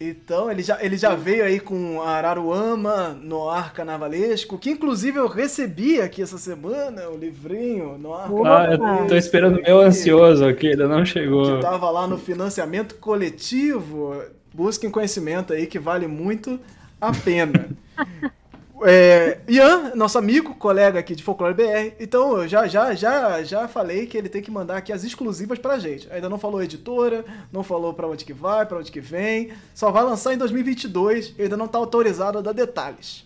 Então, 0.02 0.50
ele 0.50 0.64
já, 0.64 0.82
ele 0.82 0.96
já 0.96 1.14
veio 1.14 1.44
aí 1.44 1.60
com 1.60 2.02
Araruama 2.02 3.10
no 3.22 3.50
ar 3.50 3.74
carnavalesco, 3.74 4.58
que 4.58 4.70
inclusive 4.70 5.20
eu 5.20 5.28
recebi 5.28 6.00
aqui 6.00 6.22
essa 6.22 6.38
semana, 6.38 7.10
o 7.10 7.18
livrinho 7.18 7.98
no 7.98 8.14
ar. 8.14 8.30
Ah, 8.46 8.74
eu 9.02 9.08
tô 9.08 9.16
esperando 9.16 9.60
o 9.60 9.62
meu 9.62 9.82
ansioso 9.82 10.46
aqui, 10.46 10.70
ainda 10.70 10.88
não 10.88 11.06
chegou. 11.06 11.58
que 11.58 11.62
tava 11.62 11.90
lá 11.92 12.08
no 12.08 12.18
financiamento 12.18 12.96
coletivo. 12.96 14.24
Busquem 14.54 14.90
conhecimento 14.90 15.52
aí 15.52 15.68
que 15.68 15.78
vale 15.78 16.08
muito 16.08 16.58
a 17.02 17.12
pena. 17.12 17.70
É, 18.84 19.40
Ian, 19.48 19.94
nosso 19.96 20.18
amigo, 20.18 20.56
colega 20.56 21.00
aqui 21.00 21.16
de 21.16 21.24
Folclore 21.24 21.54
BR, 21.54 21.96
então 22.00 22.38
eu 22.38 22.48
já, 22.48 22.68
já, 22.68 22.94
já, 22.94 23.44
já 23.44 23.68
falei 23.68 24.06
que 24.06 24.18
ele 24.18 24.30
tem 24.30 24.42
que 24.42 24.52
mandar 24.52 24.78
aqui 24.78 24.94
as 24.94 25.04
exclusivas 25.04 25.60
pra 25.60 25.80
gente. 25.80 26.12
Ainda 26.12 26.30
não 26.30 26.38
falou 26.38 26.64
editora, 26.64 27.26
não 27.52 27.64
falou 27.64 27.94
pra 27.94 28.08
onde 28.08 28.24
que 28.26 28.34
vai, 28.34 28.66
pra 28.66 28.78
onde 28.78 28.92
que 28.92 29.02
vem, 29.02 29.52
só 29.74 29.92
vai 29.92 30.04
lançar 30.04 30.34
em 30.34 30.38
2022 30.38 31.36
e 31.38 31.44
ainda 31.44 31.58
não 31.58 31.68
tá 31.68 31.78
autorizado 31.78 32.38
a 32.38 32.42
dar 32.42 32.54
detalhes. 32.54 33.26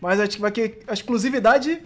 Mas 0.00 0.18
acho 0.18 0.36
que 0.36 0.40
vai 0.40 0.50
que 0.50 0.78
a 0.86 0.92
exclusividade 0.92 1.82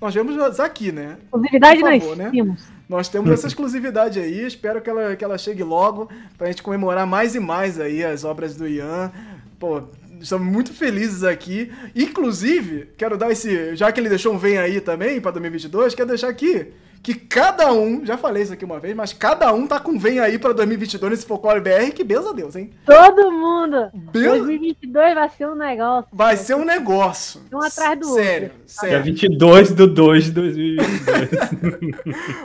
nós 0.00 0.16
usar 0.16 0.64
aqui, 0.64 0.90
né? 0.90 1.16
Exclusividade 1.22 1.80
Por 1.80 1.90
nós 1.90 2.02
favor, 2.02 2.16
né? 2.16 2.30
temos. 2.30 2.62
Nós 2.88 3.08
temos 3.08 3.30
essa 3.30 3.46
exclusividade 3.46 4.18
aí, 4.18 4.44
espero 4.44 4.82
que 4.82 4.90
ela, 4.90 5.14
que 5.14 5.24
ela 5.24 5.38
chegue 5.38 5.62
logo 5.62 6.10
pra 6.36 6.48
gente 6.48 6.62
comemorar 6.62 7.06
mais 7.06 7.36
e 7.36 7.40
mais 7.40 7.78
aí 7.78 8.04
as 8.04 8.24
obras 8.24 8.56
do 8.56 8.66
Ian. 8.66 9.12
Pô, 9.60 9.84
estamos 10.22 10.46
muito 10.46 10.72
felizes 10.72 11.24
aqui. 11.24 11.70
Inclusive, 11.94 12.88
quero 12.96 13.16
dar 13.18 13.30
esse, 13.30 13.74
já 13.76 13.90
que 13.90 14.00
ele 14.00 14.08
deixou 14.08 14.34
um 14.34 14.38
vem 14.38 14.58
aí 14.58 14.80
também 14.80 15.20
pra 15.20 15.30
2022, 15.30 15.94
quero 15.94 16.08
deixar 16.08 16.28
aqui 16.28 16.72
que 17.02 17.14
cada 17.14 17.72
um, 17.72 18.06
já 18.06 18.16
falei 18.16 18.44
isso 18.44 18.52
aqui 18.52 18.64
uma 18.64 18.78
vez, 18.78 18.94
mas 18.94 19.12
cada 19.12 19.52
um 19.52 19.66
tá 19.66 19.80
com 19.80 19.98
vem 19.98 20.20
aí 20.20 20.38
pra 20.38 20.52
2022 20.52 21.10
nesse 21.10 21.26
Folclore 21.26 21.60
BR, 21.60 21.90
que 21.92 22.04
benza 22.04 22.30
a 22.30 22.32
Deus, 22.32 22.54
hein? 22.54 22.70
Todo 22.86 23.32
mundo! 23.32 23.90
Benza... 23.92 24.38
2022 24.38 25.14
vai 25.14 25.28
ser 25.30 25.48
um 25.48 25.56
negócio. 25.56 26.08
Vai 26.12 26.36
ser 26.36 26.54
um 26.54 26.64
negócio. 26.64 27.40
Um 27.52 27.58
atrás 27.58 27.98
do 27.98 28.06
sério, 28.14 28.44
outro. 28.44 28.58
Dia 28.58 28.66
Sério, 28.66 29.04
22 29.04 29.74
de 29.74 29.86
2 29.86 30.24
de 30.24 30.30
2022. 30.30 31.96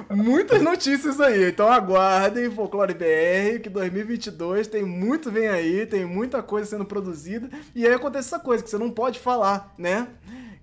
Muitas 0.09 0.61
notícias 0.61 1.21
aí, 1.21 1.49
então 1.49 1.71
aguardem 1.71 2.49
Folclore 2.49 2.95
BR, 2.95 3.59
que 3.61 3.69
2022 3.69 4.67
tem 4.67 4.83
muito 4.83 5.31
vem 5.31 5.47
aí, 5.47 5.85
tem 5.85 6.03
muita 6.03 6.41
coisa 6.41 6.67
sendo 6.67 6.85
produzida, 6.85 7.47
e 7.75 7.85
aí 7.85 7.93
acontece 7.93 8.29
essa 8.29 8.39
coisa 8.39 8.63
que 8.63 8.69
você 8.69 8.77
não 8.77 8.89
pode 8.89 9.19
falar, 9.19 9.73
né? 9.77 10.07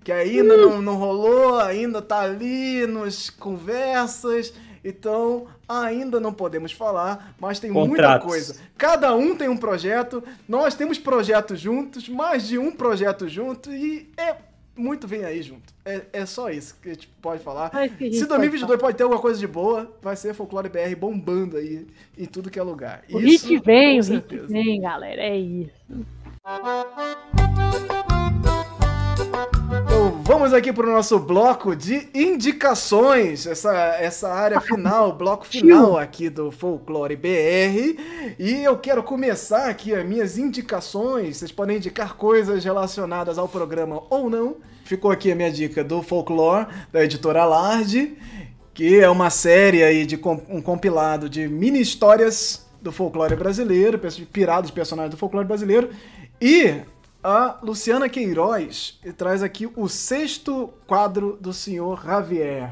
Que 0.05 0.11
ainda 0.11 0.55
não, 0.55 0.83
não 0.83 0.97
rolou, 0.97 1.59
ainda 1.59 1.99
tá 1.99 2.21
ali 2.21 2.85
nos 2.85 3.31
conversas, 3.31 4.53
então 4.83 5.47
ainda 5.67 6.19
não 6.19 6.31
podemos 6.31 6.71
falar, 6.71 7.35
mas 7.39 7.59
tem 7.59 7.71
muita 7.71 7.89
Contratos. 7.89 8.27
coisa. 8.27 8.55
Cada 8.77 9.15
um 9.15 9.35
tem 9.35 9.49
um 9.49 9.57
projeto, 9.57 10.23
nós 10.47 10.75
temos 10.75 10.99
projetos 10.99 11.59
juntos, 11.59 12.07
mais 12.07 12.47
de 12.47 12.55
um 12.55 12.71
projeto 12.71 13.27
junto, 13.27 13.73
e 13.73 14.07
é 14.15 14.35
muito 14.75 15.07
vem 15.07 15.25
aí 15.25 15.41
junto. 15.41 15.73
É, 15.83 16.01
é 16.13 16.25
só 16.27 16.51
isso 16.51 16.77
que 16.79 16.89
a 16.89 16.93
gente 16.93 17.07
pode 17.19 17.41
falar. 17.41 17.71
Só 17.71 17.83
isso 17.83 17.95
que 17.95 18.03
a 18.03 18.07
gente 18.07 18.17
Se 18.19 18.27
pode 18.27 18.37
2022 18.41 18.79
pode 18.79 18.97
ter 18.97 19.03
alguma 19.03 19.21
coisa 19.21 19.39
de 19.39 19.47
boa, 19.47 19.91
vai 20.03 20.15
ser 20.15 20.35
Folclore 20.35 20.69
BR 20.69 20.95
bombando 20.95 21.57
aí 21.57 21.87
em 22.15 22.25
tudo 22.25 22.51
que 22.51 22.59
é 22.59 22.63
lugar. 22.63 23.01
O 23.11 23.19
Isso, 23.19 23.47
hit 23.47 23.65
vem, 23.65 23.99
o 23.99 24.03
hit 24.03 24.37
vem, 24.47 24.81
galera. 24.81 25.23
É 25.23 25.35
isso. 25.35 26.05
Vamos 30.27 30.55
aqui 30.55 30.73
para 30.73 30.87
o 30.87 30.91
nosso 30.91 31.19
bloco 31.19 31.75
de 31.75 32.09
indicações, 32.11 33.45
essa, 33.45 33.71
essa 33.99 34.33
área 34.33 34.59
final, 34.59 35.13
bloco 35.15 35.45
final 35.45 35.99
aqui 35.99 36.31
do 36.31 36.49
Folclore 36.49 37.15
BR. 37.15 38.35
E 38.39 38.63
eu 38.63 38.75
quero 38.75 39.03
começar 39.03 39.69
aqui 39.69 39.93
as 39.93 40.03
minhas 40.03 40.39
indicações. 40.39 41.37
Vocês 41.37 41.51
podem 41.51 41.77
indicar 41.77 42.15
coisas 42.15 42.65
relacionadas 42.65 43.37
ao 43.37 43.47
programa 43.47 44.01
ou 44.09 44.27
não. 44.27 44.55
Ficou 44.83 45.11
aqui 45.11 45.31
a 45.31 45.35
minha 45.35 45.51
dica 45.51 45.83
do 45.83 46.01
Folclore, 46.01 46.65
da 46.91 47.03
editora 47.03 47.45
Larde, 47.45 48.17
que 48.73 48.99
é 48.99 49.07
uma 49.07 49.29
série 49.29 49.83
aí 49.83 50.07
de 50.07 50.19
um 50.49 50.59
compilado 50.59 51.29
de 51.29 51.47
mini 51.47 51.79
histórias 51.79 52.65
do 52.81 52.91
folclore 52.91 53.35
brasileiro, 53.35 53.99
pirados 54.33 54.71
personagens 54.71 55.11
do 55.11 55.17
folclore 55.17 55.47
brasileiro. 55.47 55.91
E 56.41 56.81
a 57.25 57.57
Luciana 57.63 58.07
Queiroz 58.07 58.99
traz 59.17 59.41
aqui 59.41 59.67
o 59.75 59.89
sexto 59.89 60.71
quadro 60.85 61.39
do 61.41 61.51
senhor 61.51 62.05
Javier. 62.05 62.71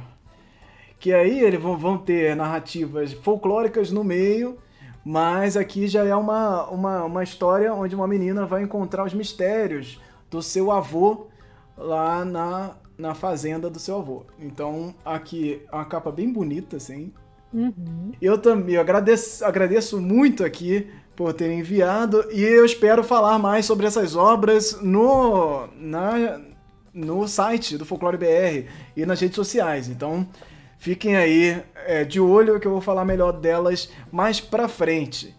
Que 1.00 1.12
aí 1.12 1.40
eles 1.40 1.60
vão, 1.60 1.98
ter 1.98 2.36
narrativas 2.36 3.14
folclóricas 3.14 3.90
no 3.90 4.04
meio, 4.04 4.60
mas 5.04 5.58
aqui 5.58 5.88
já 5.88 6.06
é 6.06 6.16
uma, 6.16 6.70
uma, 6.70 7.04
uma 7.04 7.24
história 7.24 7.74
onde 7.74 7.96
uma 7.96 8.08
menina 8.08 8.46
vai 8.46 8.62
encontrar 8.62 9.04
os 9.04 9.14
mistérios 9.16 10.00
do 10.30 10.40
seu 10.40 10.72
avô 10.72 11.30
lá 11.76 12.24
na, 12.24 12.76
na 12.96 13.16
fazenda 13.16 13.72
do 13.72 13.80
seu 13.80 13.98
avô. 13.98 14.24
Então 14.38 14.94
aqui 15.04 15.64
é 15.72 15.76
uma 15.76 15.86
capa 15.86 16.12
bem 16.12 16.32
bonita, 16.32 16.78
assim. 16.78 17.12
Uhum. 17.52 18.12
Eu 18.22 18.38
também 18.38 18.76
eu 18.76 18.82
agradeço, 18.82 19.44
agradeço 19.44 20.00
muito 20.00 20.46
aqui 20.46 20.92
por 21.16 21.34
ter 21.34 21.52
enviado 21.52 22.26
e 22.32 22.42
eu 22.44 22.66
espero 22.66 23.04
falar 23.04 23.38
mais 23.38 23.66
sobre 23.66 23.86
essas 23.86 24.16
obras 24.16 24.80
no, 24.82 25.68
na, 25.78 26.40
no 26.94 27.28
site 27.28 27.78
do 27.78 27.86
Folclore 27.86 28.18
BR 28.18 28.68
e 28.98 29.06
nas 29.06 29.20
redes 29.22 29.36
sociais. 29.36 29.88
Então 29.90 30.28
fiquem 30.78 31.16
aí 31.16 31.62
é, 31.86 32.04
de 32.04 32.20
olho 32.20 32.60
que 32.60 32.66
eu 32.68 32.72
vou 32.72 32.82
falar 32.82 33.06
melhor 33.06 33.32
delas 33.34 33.92
mais 34.12 34.40
pra 34.42 34.68
frente. 34.68 35.36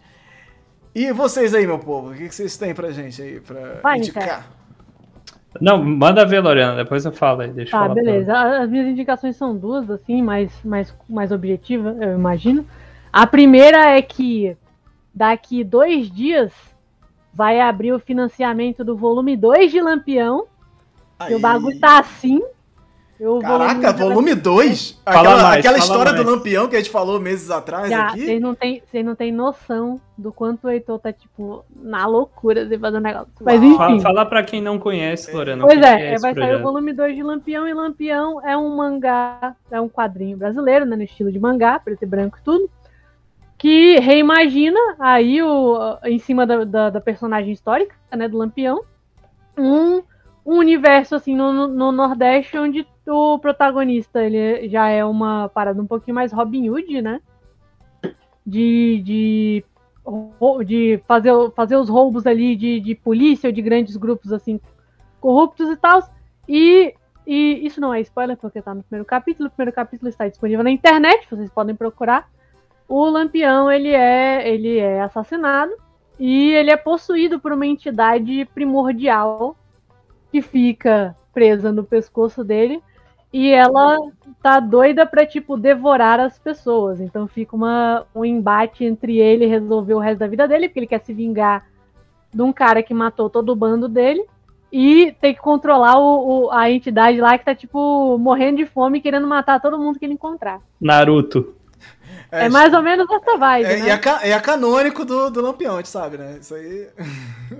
E 0.93 1.11
vocês 1.11 1.53
aí, 1.53 1.67
meu 1.67 1.77
povo, 1.77 2.11
o 2.11 2.13
que 2.13 2.29
vocês 2.29 2.55
têm 2.55 2.73
pra 2.73 2.89
gente 2.91 3.21
aí 3.21 3.39
pra 3.41 3.79
Vai, 3.83 3.97
indicar? 3.97 4.49
Não, 5.59 5.81
manda 5.83 6.25
ver, 6.25 6.39
Lorena, 6.41 6.75
depois 6.75 7.03
eu 7.05 7.11
falo 7.11 7.41
aí. 7.41 7.49
Deixa 7.51 7.69
eu 7.69 7.71
Tá, 7.71 7.79
falar 7.83 7.93
pra- 7.95 8.03
beleza. 8.03 8.33
A- 8.33 8.61
As 8.63 8.69
minhas 8.69 8.87
indicações 8.87 9.35
são 9.35 9.55
duas, 9.55 9.89
assim, 9.89 10.21
mais, 10.21 10.51
mais, 10.63 10.93
mais 11.07 11.31
objetivas, 11.33 11.95
eu 12.01 12.13
imagino. 12.13 12.65
A 13.11 13.25
primeira 13.27 13.97
é 13.97 14.01
que 14.01 14.55
daqui 15.15 15.63
dois 15.63 16.11
dias 16.11 16.51
vai 17.33 17.59
abrir 17.59 17.93
o 17.93 17.99
financiamento 17.99 18.83
do 18.83 18.95
volume 18.95 19.35
2 19.37 19.71
de 19.71 19.81
Lampião. 19.81 20.45
E 21.29 21.33
o 21.33 21.39
bagulho 21.39 21.79
tá 21.79 21.99
assim. 21.99 22.41
O 23.17 23.39
Caraca, 23.39 23.93
volume 23.93 24.33
volume 24.33 24.35
2? 24.35 25.01
Fala 25.05 25.19
Aquela, 25.19 25.43
mais, 25.43 25.59
aquela 25.59 25.77
fala 25.77 25.85
história 25.85 26.11
do 26.11 26.25
mais. 26.25 26.37
Lampião 26.37 26.67
que 26.67 26.75
a 26.75 26.79
gente 26.79 26.91
falou 26.91 27.17
meses 27.17 27.49
atrás 27.49 27.89
Já, 27.89 28.07
aqui. 28.07 28.25
vocês 28.25 28.41
não 28.41 28.53
têm 28.53 28.81
não 29.05 29.15
têm 29.15 29.31
noção 29.31 30.01
do 30.17 30.33
quanto 30.33 30.67
o 30.67 30.69
Heitor 30.69 30.99
tá, 30.99 31.13
tipo, 31.13 31.63
na 31.73 32.05
loucura 32.05 32.65
de 32.65 32.77
fazer 32.77 32.97
um 32.97 33.01
negócio. 33.01 33.29
Mas 33.39 33.63
enfim. 33.63 34.01
Fala 34.01 34.25
pra 34.25 34.43
quem 34.43 34.61
não 34.61 34.77
conhece, 34.77 35.31
Lorena. 35.31 35.63
o 35.63 35.67
Pois 35.67 35.81
é, 35.81 36.15
é, 36.15 36.19
vai 36.19 36.19
sair 36.19 36.31
o 36.31 36.35
projeto. 36.35 36.63
volume 36.63 36.91
2 36.91 37.15
de 37.15 37.23
Lampião, 37.23 37.65
e 37.65 37.73
Lampião 37.73 38.45
é 38.45 38.57
um 38.57 38.75
mangá, 38.75 39.55
é 39.71 39.79
um 39.79 39.87
quadrinho 39.87 40.35
brasileiro, 40.35 40.85
né, 40.85 40.97
no 40.97 41.03
estilo 41.03 41.31
de 41.31 41.39
mangá, 41.39 41.79
preto 41.79 42.03
e 42.03 42.05
branco 42.05 42.37
e 42.37 42.43
tudo, 42.43 42.69
que 43.57 43.97
reimagina 43.99 44.79
aí, 44.99 45.41
o, 45.41 45.97
em 46.03 46.19
cima 46.19 46.45
da, 46.45 46.63
da, 46.63 46.89
da 46.89 47.01
personagem 47.01 47.51
histórica, 47.53 47.95
né, 48.15 48.27
do 48.27 48.37
Lampião, 48.37 48.81
um, 49.57 49.97
um 50.45 50.57
universo, 50.57 51.15
assim, 51.15 51.35
no, 51.35 51.53
no- 51.53 51.67
no 51.67 51.91
Nordeste, 51.91 52.57
onde 52.57 52.85
o 53.07 53.39
protagonista, 53.39 54.23
ele 54.23 54.67
já 54.67 54.89
é 54.89 55.05
uma 55.05 55.47
parada 55.49 55.81
um 55.81 55.87
pouquinho 55.87 56.15
mais 56.15 56.31
Robin 56.33 56.69
Hood, 56.69 57.01
né, 57.01 57.21
de, 58.45 59.01
de, 59.03 59.65
de 60.65 61.01
fazer, 61.07 61.31
fazer 61.55 61.75
os 61.77 61.89
roubos 61.89 62.27
ali 62.27 62.55
de, 62.55 62.79
de 62.79 62.93
polícia 62.95 63.47
ou 63.47 63.53
de 63.53 63.61
grandes 63.61 63.95
grupos 63.95 64.31
assim 64.31 64.59
corruptos 65.19 65.69
e 65.69 65.77
tal. 65.77 66.03
E, 66.47 66.93
e 67.25 67.65
isso 67.65 67.81
não 67.81 67.91
é 67.93 68.01
spoiler 68.01 68.37
porque 68.37 68.59
está 68.59 68.75
no 68.75 68.83
primeiro 68.83 69.05
capítulo. 69.05 69.47
O 69.47 69.51
primeiro 69.51 69.75
capítulo 69.75 70.09
está 70.09 70.27
disponível 70.27 70.63
na 70.63 70.69
internet, 70.69 71.27
vocês 71.29 71.49
podem 71.49 71.75
procurar. 71.75 72.29
O 72.87 73.05
Lampião 73.05 73.71
ele 73.71 73.89
é 73.89 74.47
ele 74.47 74.77
é 74.77 75.01
assassinado 75.01 75.73
e 76.19 76.51
ele 76.53 76.71
é 76.71 76.77
possuído 76.77 77.39
por 77.39 77.51
uma 77.51 77.65
entidade 77.65 78.45
primordial 78.53 79.55
que 80.31 80.41
fica 80.41 81.15
presa 81.33 81.71
no 81.71 81.83
pescoço 81.83 82.43
dele 82.43 82.81
e 83.37 83.51
ela 83.51 83.97
tá 84.41 84.61
doida 84.61 85.05
pra, 85.05 85.25
tipo, 85.25 85.57
devorar 85.57 86.21
as 86.21 86.39
pessoas. 86.39 87.01
Então 87.01 87.27
fica 87.27 87.53
uma, 87.53 88.05
um 88.15 88.23
embate 88.23 88.85
entre 88.85 89.17
ele 89.17 89.45
resolver 89.45 89.93
o 89.93 89.99
resto 89.99 90.19
da 90.19 90.27
vida 90.27 90.47
dele, 90.47 90.69
porque 90.69 90.79
ele 90.79 90.87
quer 90.87 91.01
se 91.01 91.13
vingar 91.13 91.67
de 92.33 92.41
um 92.41 92.53
cara 92.53 92.81
que 92.81 92.93
matou 92.93 93.29
todo 93.29 93.49
o 93.49 93.55
bando 93.55 93.89
dele. 93.89 94.25
E 94.71 95.13
tem 95.19 95.33
que 95.33 95.41
controlar 95.41 95.97
o, 95.97 96.45
o, 96.45 96.51
a 96.51 96.71
entidade 96.71 97.19
lá 97.19 97.37
que 97.37 97.43
tá, 97.43 97.53
tipo, 97.53 98.17
morrendo 98.17 98.57
de 98.57 98.65
fome, 98.65 99.01
querendo 99.01 99.27
matar 99.27 99.59
todo 99.59 99.77
mundo 99.77 99.99
que 99.99 100.05
ele 100.05 100.13
encontrar. 100.13 100.61
Naruto. 100.79 101.55
É, 102.35 102.45
é 102.45 102.49
mais 102.49 102.73
ou 102.73 102.81
menos 102.81 103.09
essa 103.09 103.37
vibe. 103.37 103.65
É, 103.65 103.77
né? 103.77 103.89
é, 104.23 104.29
é 104.31 104.39
canônico 104.39 105.05
do, 105.05 105.29
do 105.29 105.41
Lampião, 105.41 105.75
a 105.75 105.77
gente 105.77 105.89
sabe, 105.89 106.17
né? 106.17 106.37
Isso 106.39 106.53
aí. 106.53 106.87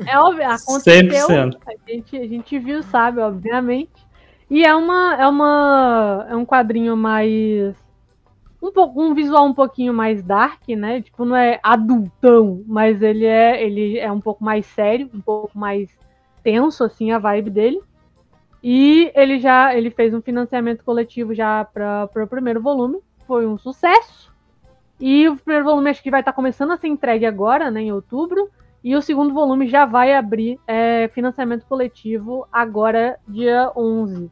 É 0.06 0.20
óbvio, 0.20 0.50
aconteceu. 0.50 1.28
100%. 1.28 1.58
A 1.66 1.92
gente, 1.92 2.18
a 2.18 2.28
gente 2.28 2.60
viu, 2.60 2.84
sabe, 2.84 3.20
obviamente. 3.20 4.06
E 4.50 4.64
é 4.64 4.76
uma 4.76 5.16
é 5.16 5.28
uma 5.28 6.28
é 6.30 6.36
um 6.36 6.46
quadrinho 6.46 6.96
mais 6.96 7.76
um 8.62 8.72
pouco 8.72 9.02
um 9.02 9.14
visual 9.14 9.46
um 9.46 9.54
pouquinho 9.54 9.94
mais 9.94 10.22
dark, 10.22 10.68
né? 10.70 11.02
Tipo, 11.02 11.26
não 11.26 11.36
é 11.36 11.60
adultão, 11.64 12.64
mas 12.68 13.02
ele 13.02 13.26
é 13.26 13.64
ele 13.64 13.98
é 13.98 14.12
um 14.12 14.22
pouco 14.22 14.44
mais 14.44 14.66
sério, 14.66 15.10
um 15.14 15.22
pouco 15.22 15.58
mais 15.58 15.90
tenso 16.44 16.84
assim 16.84 17.12
a 17.12 17.18
vibe 17.20 17.50
dele. 17.50 17.82
E 18.62 19.12
ele 19.16 19.40
já 19.40 19.76
ele 19.76 19.90
fez 19.90 20.14
um 20.14 20.22
financiamento 20.22 20.84
coletivo 20.84 21.34
já 21.34 21.66
para 21.66 22.10
o 22.16 22.28
primeiro 22.28 22.62
volume, 22.62 23.00
foi 23.28 23.46
um 23.46 23.58
sucesso. 23.58 24.25
E 25.00 25.28
o 25.28 25.36
primeiro 25.36 25.66
volume 25.66 25.90
acho 25.90 26.02
que 26.02 26.12
vai 26.12 26.22
estar 26.22 26.32
tá 26.32 26.36
começando 26.36 26.72
a 26.72 26.78
ser 26.78 26.88
entregue 26.88 27.26
agora, 27.26 27.70
né, 27.70 27.82
em 27.82 27.92
outubro. 27.92 28.50
E 28.84 28.96
o 28.96 29.02
segundo 29.02 29.34
volume 29.34 29.68
já 29.68 29.86
vai 29.86 30.14
abrir 30.14 30.60
é, 30.68 31.10
financiamento 31.10 31.66
coletivo 31.66 32.48
agora, 32.52 33.18
dia 33.28 33.72
11. 33.76 34.32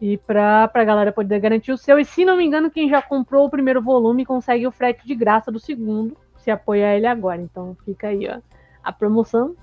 E 0.00 0.16
para 0.18 0.70
a 0.72 0.84
galera 0.84 1.10
poder 1.10 1.40
garantir 1.40 1.72
o 1.72 1.76
seu. 1.76 1.98
E 1.98 2.04
se 2.04 2.24
não 2.24 2.36
me 2.36 2.44
engano, 2.44 2.70
quem 2.70 2.88
já 2.88 3.02
comprou 3.02 3.46
o 3.46 3.50
primeiro 3.50 3.82
volume 3.82 4.24
consegue 4.24 4.66
o 4.66 4.70
frete 4.70 5.06
de 5.06 5.14
graça 5.14 5.50
do 5.50 5.58
segundo, 5.58 6.16
se 6.36 6.50
apoiar 6.50 6.94
ele 6.94 7.06
agora. 7.06 7.40
Então 7.40 7.76
fica 7.84 8.08
aí 8.08 8.28
ó, 8.28 8.38
a 8.84 8.92
promoção. 8.92 9.56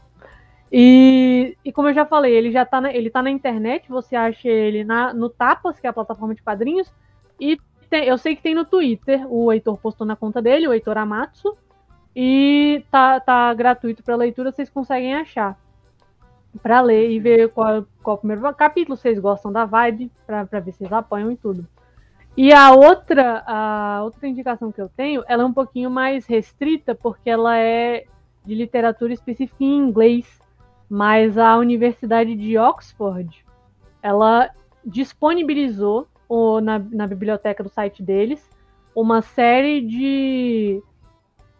E, 0.69 1.55
e 1.63 1.71
como 1.71 1.89
eu 1.89 1.93
já 1.93 2.05
falei, 2.05 2.35
ele 2.35 2.51
já 2.51 2.65
tá 2.65 2.81
na, 2.81 2.91
ele 2.91 3.09
tá 3.09 3.21
na 3.21 3.29
internet, 3.29 3.87
você 3.87 4.15
acha 4.15 4.49
ele 4.49 4.83
na, 4.83 5.13
no 5.13 5.29
Tapas, 5.29 5.79
que 5.79 5.85
é 5.85 5.89
a 5.89 5.93
plataforma 5.93 6.35
de 6.35 6.41
quadrinhos. 6.41 6.91
E 7.39 7.57
tem, 7.93 8.05
eu 8.05 8.17
sei 8.17 8.35
que 8.35 8.41
tem 8.41 8.55
no 8.55 8.65
Twitter, 8.65 9.23
o 9.31 9.53
Heitor 9.53 9.77
postou 9.77 10.07
na 10.07 10.15
conta 10.15 10.41
dele, 10.41 10.67
o 10.67 10.73
Heitor 10.73 10.97
Amatsu. 10.97 11.55
E 12.15 12.83
tá, 12.89 13.19
tá 13.19 13.53
gratuito 13.53 14.01
para 14.01 14.15
leitura, 14.15 14.51
vocês 14.51 14.67
conseguem 14.67 15.13
achar. 15.13 15.55
para 16.59 16.81
ler 16.81 17.11
e 17.11 17.19
ver 17.19 17.49
qual, 17.49 17.85
qual 18.01 18.15
é 18.15 18.17
o 18.17 18.19
primeiro 18.19 18.55
capítulo, 18.55 18.97
vocês 18.97 19.19
gostam 19.19 19.51
da 19.51 19.65
vibe, 19.65 20.11
para 20.25 20.43
ver 20.43 20.71
se 20.71 20.79
vocês 20.79 20.91
apoiam 20.91 21.31
e 21.31 21.37
tudo. 21.37 21.67
E 22.35 22.51
a 22.51 22.71
outra, 22.71 23.43
a 23.45 24.01
outra 24.03 24.27
indicação 24.27 24.71
que 24.71 24.81
eu 24.81 24.89
tenho, 24.89 25.23
ela 25.27 25.43
é 25.43 25.45
um 25.45 25.53
pouquinho 25.53 25.91
mais 25.91 26.25
restrita, 26.25 26.95
porque 26.95 27.29
ela 27.29 27.55
é 27.59 28.05
de 28.43 28.55
literatura 28.55 29.13
específica 29.13 29.63
em 29.63 29.77
inglês. 29.77 30.41
Mas 30.89 31.37
a 31.37 31.57
Universidade 31.57 32.35
de 32.35 32.57
Oxford, 32.57 33.45
ela 34.01 34.49
disponibilizou 34.83 36.07
na, 36.61 36.79
na 36.79 37.07
biblioteca 37.07 37.63
do 37.63 37.69
site 37.69 38.01
deles 38.01 38.49
uma 38.95 39.21
série 39.21 39.81
de 39.81 40.81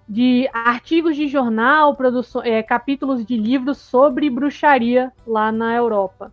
de 0.08 0.50
artigos 0.54 1.16
de 1.16 1.28
jornal, 1.28 1.98
é, 2.44 2.62
capítulos 2.62 3.26
de 3.26 3.38
livros 3.38 3.78
sobre 3.78 4.30
bruxaria 4.30 5.12
lá 5.26 5.52
na 5.52 5.74
Europa. 5.74 6.32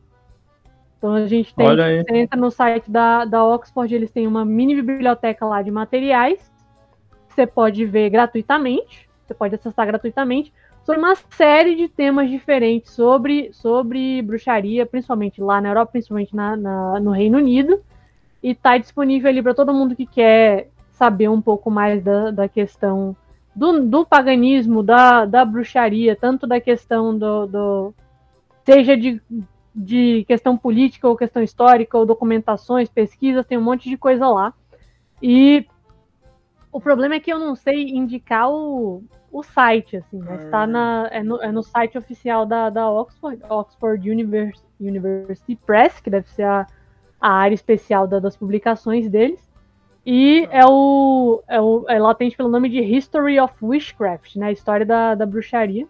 Então 0.99 1.15
a 1.15 1.27
gente 1.27 1.55
tem, 1.55 1.67
você 1.67 2.17
entra 2.17 2.39
no 2.39 2.51
site 2.51 2.91
da, 2.91 3.25
da 3.25 3.45
Oxford, 3.45 3.95
eles 3.95 4.11
têm 4.11 4.27
uma 4.27 4.45
mini 4.45 4.75
biblioteca 4.75 5.47
lá 5.47 5.63
de 5.63 5.71
materiais. 5.71 6.53
Você 7.29 7.47
pode 7.47 7.87
ver 7.87 8.11
gratuitamente, 8.11 9.09
você 9.25 9.33
pode 9.33 9.55
acessar 9.55 9.87
gratuitamente, 9.87 10.53
sobre 10.85 11.01
uma 11.01 11.15
série 11.15 11.75
de 11.75 11.89
temas 11.89 12.29
diferentes 12.29 12.93
sobre, 12.93 13.53
sobre 13.53 14.21
bruxaria, 14.21 14.85
principalmente 14.85 15.41
lá 15.41 15.61
na 15.61 15.69
Europa, 15.69 15.93
principalmente 15.93 16.35
na, 16.35 16.57
na 16.57 17.01
no 17.01 17.13
Reino 17.13 17.39
Unido. 17.39 17.81
E 18.43 18.51
está 18.51 18.79
disponível 18.79 19.29
ali 19.29 19.43
para 19.43 19.55
todo 19.55 19.75
mundo 19.75 19.95
que 19.95 20.07
quer 20.07 20.69
saber 20.93 21.29
um 21.29 21.41
pouco 21.41 21.71
mais 21.71 22.03
da, 22.03 22.31
da 22.31 22.49
questão 22.49 23.17
do, 23.55 23.85
do 23.85 24.07
paganismo, 24.07 24.83
da, 24.83 25.25
da 25.25 25.45
bruxaria, 25.45 26.17
tanto 26.17 26.47
da 26.47 26.61
questão 26.61 27.17
do, 27.17 27.47
do 27.47 27.95
seja 28.65 28.97
de, 28.97 29.21
de 29.75 30.25
questão 30.27 30.57
política 30.57 31.09
ou 31.09 31.17
questão 31.17 31.43
histórica, 31.43 31.97
ou 31.99 32.07
documentações, 32.07 32.89
pesquisas, 32.89 33.47
tem 33.47 33.59
um 33.59 33.63
monte 33.63 33.89
de 33.89 33.97
coisa 33.97 34.29
lá. 34.29 34.55
E 35.23 35.67
o 36.73 36.81
problema 36.81 37.17
é 37.17 37.21
que 37.21 37.33
eu 37.33 37.39
não 37.39 37.55
sei 37.55 37.91
indicar 37.91 38.51
o, 38.51 39.03
o 39.33 39.43
site, 39.43 39.97
assim, 39.97 40.19
mas 40.19 40.49
tá 40.51 40.67
na, 40.67 41.09
é, 41.11 41.23
no, 41.23 41.43
é 41.43 41.51
no 41.51 41.63
site 41.63 41.99
oficial 41.99 42.47
da, 42.47 42.71
da 42.71 42.91
Oxford, 42.91 43.43
Oxford 43.49 44.11
University, 44.11 44.65
University 44.81 45.57
Press, 45.57 46.01
que 46.01 46.11
deve 46.11 46.29
ser 46.31 46.45
a, 46.45 46.67
a 47.21 47.31
área 47.31 47.55
especial 47.55 48.07
da, 48.07 48.19
das 48.19 48.37
publicações 48.37 49.09
deles. 49.09 49.41
E 50.05 50.49
é 50.51 50.65
o, 50.65 51.43
é 51.47 51.61
o 51.61 51.85
é 51.89 51.99
latente 51.99 52.37
pelo 52.37 52.49
nome 52.49 52.69
de 52.69 52.81
History 52.81 53.39
of 53.39 53.55
Witchcraft, 53.63 54.37
né? 54.37 54.53
História 54.53 54.87
da, 54.87 55.15
da 55.15 55.27
bruxaria. 55.27 55.87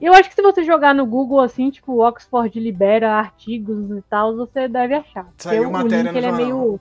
Eu 0.00 0.14
acho 0.14 0.28
que 0.28 0.34
se 0.34 0.42
você 0.42 0.64
jogar 0.64 0.94
no 0.94 1.04
Google 1.04 1.40
assim, 1.40 1.70
tipo, 1.70 2.02
Oxford 2.02 2.58
libera 2.58 3.12
artigos 3.12 3.90
e 3.90 4.02
tal, 4.08 4.34
você 4.34 4.66
deve 4.66 4.94
achar. 4.94 5.28
Saiu 5.36 5.68
o 5.68 5.72
matéria 5.72 6.10
link 6.10 6.16
ele 6.16 6.26
é 6.26 6.32
meio. 6.32 6.80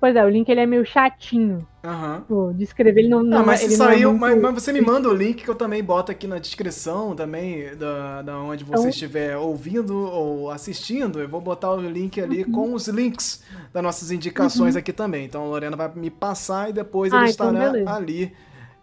Pois 0.00 0.16
é, 0.16 0.24
o 0.24 0.28
link 0.28 0.48
ele 0.48 0.60
é 0.60 0.66
meio 0.66 0.84
chatinho. 0.84 1.66
Uhum. 1.84 2.20
Pô, 2.22 2.52
de 2.52 2.64
escrever 2.64 3.00
ele 3.00 3.08
não. 3.08 3.22
não, 3.22 3.44
mas 3.44 3.62
ele 3.62 3.76
saiu, 3.76 4.12
não 4.12 4.26
é 4.26 4.30
muito... 4.30 4.42
mas, 4.42 4.54
mas, 4.54 4.62
você 4.62 4.72
me 4.72 4.80
manda 4.80 5.08
o 5.08 5.14
link 5.14 5.42
que 5.44 5.48
eu 5.48 5.54
também 5.54 5.82
boto 5.82 6.10
aqui 6.10 6.26
na 6.26 6.38
descrição 6.38 7.14
também 7.14 7.76
da, 7.76 8.22
da 8.22 8.38
onde 8.38 8.64
você 8.64 8.80
então... 8.80 8.90
estiver 8.90 9.36
ouvindo 9.36 9.96
ou 9.96 10.50
assistindo. 10.50 11.20
Eu 11.20 11.28
vou 11.28 11.40
botar 11.40 11.72
o 11.72 11.80
link 11.80 12.20
ali 12.20 12.44
uhum. 12.44 12.52
com 12.52 12.74
os 12.74 12.88
links 12.88 13.44
das 13.72 13.82
nossas 13.82 14.10
indicações 14.10 14.74
uhum. 14.74 14.80
aqui 14.80 14.92
também. 14.92 15.24
Então 15.24 15.42
a 15.44 15.46
Lorena 15.46 15.76
vai 15.76 15.90
me 15.94 16.10
passar 16.10 16.70
e 16.70 16.72
depois 16.72 17.12
ah, 17.12 17.18
ele 17.18 17.30
então 17.30 17.48
estará 17.48 17.70
beleza. 17.70 17.94
ali 17.94 18.32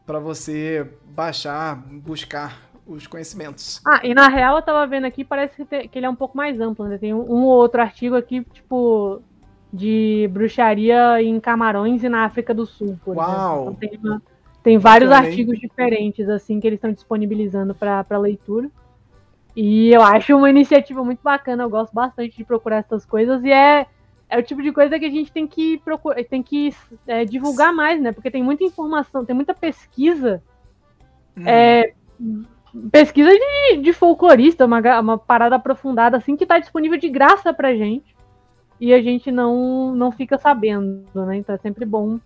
para 0.06 0.20
você 0.20 0.88
baixar, 1.06 1.76
buscar 1.76 2.66
os 2.86 3.08
conhecimentos. 3.08 3.82
Ah, 3.86 4.02
e 4.04 4.14
na 4.14 4.28
real 4.28 4.58
eu 4.58 4.62
tava 4.62 4.86
vendo 4.86 5.06
aqui, 5.06 5.24
parece 5.24 5.66
que, 5.66 5.88
que 5.88 6.00
ele 6.00 6.06
é 6.06 6.10
um 6.10 6.16
pouco 6.16 6.38
mais 6.38 6.60
amplo, 6.60 6.88
né? 6.88 6.98
Tem 6.98 7.14
um, 7.14 7.22
um 7.22 7.44
ou 7.44 7.58
outro 7.58 7.82
artigo 7.82 8.16
aqui, 8.16 8.46
tipo, 8.54 9.22
de 9.76 10.30
bruxaria 10.32 11.22
em 11.22 11.38
Camarões 11.40 12.04
e 12.04 12.10
na 12.10 12.24
África 12.24 12.54
do 12.54 12.66
Sul, 12.66 12.98
por 13.04 13.18
Uau. 13.18 13.28
exemplo. 13.28 13.62
Então, 13.62 13.76
tem, 13.76 14.00
uma, 14.00 14.22
tem 14.64 14.78
vários 14.78 15.12
artigos 15.12 15.60
diferentes 15.60 16.30
assim 16.30 16.60
que 16.60 16.68
eles 16.68 16.78
estão 16.78 16.94
disponibilizando 16.94 17.76
para 17.76 18.18
leitura. 18.18 18.70
E 19.56 19.94
eu 19.94 20.02
acho 20.02 20.36
uma 20.36 20.50
iniciativa 20.50 21.04
muito 21.04 21.20
bacana, 21.22 21.64
eu 21.64 21.70
gosto 21.70 21.94
bastante 21.94 22.38
de 22.38 22.44
procurar 22.44 22.78
essas 22.78 23.06
coisas 23.06 23.44
e 23.44 23.52
é, 23.52 23.86
é 24.30 24.40
o 24.40 24.44
tipo 24.44 24.62
de 24.62 24.72
coisa 24.72 24.98
que 24.98 25.06
a 25.06 25.10
gente 25.10 25.32
tem 25.32 25.46
que 25.46 25.78
procurar, 25.80 26.24
tem 26.24 26.42
que 26.42 26.74
é, 27.06 27.26
divulgar 27.26 27.74
mais, 27.74 28.02
né? 28.02 28.12
Porque 28.12 28.32
tem 28.32 28.44
muita 28.44 28.64
informação, 28.64 29.26
tem 29.26 29.36
muita 29.36 29.54
pesquisa. 29.54 30.42
Hum. 31.38 31.44
É, 31.46 31.94
pesquisa 32.92 33.30
de, 33.30 33.78
de 33.82 33.94
folclorista, 33.94 34.66
uma, 34.66 35.00
uma 35.00 35.18
parada 35.18 35.58
aprofundada 35.58 36.16
assim 36.16 36.36
que 36.36 36.44
está 36.44 36.60
disponível 36.60 36.98
de 36.98 37.10
graça 37.10 37.54
pra 37.54 37.76
gente 37.76 38.15
e 38.80 38.94
a 38.94 39.02
gente 39.02 39.32
não, 39.32 39.94
não 39.96 40.12
fica 40.12 40.38
sabendo, 40.38 41.06
né? 41.26 41.38
Então 41.38 41.56
é 41.56 41.58
sempre 41.58 41.86
bom 41.86 42.20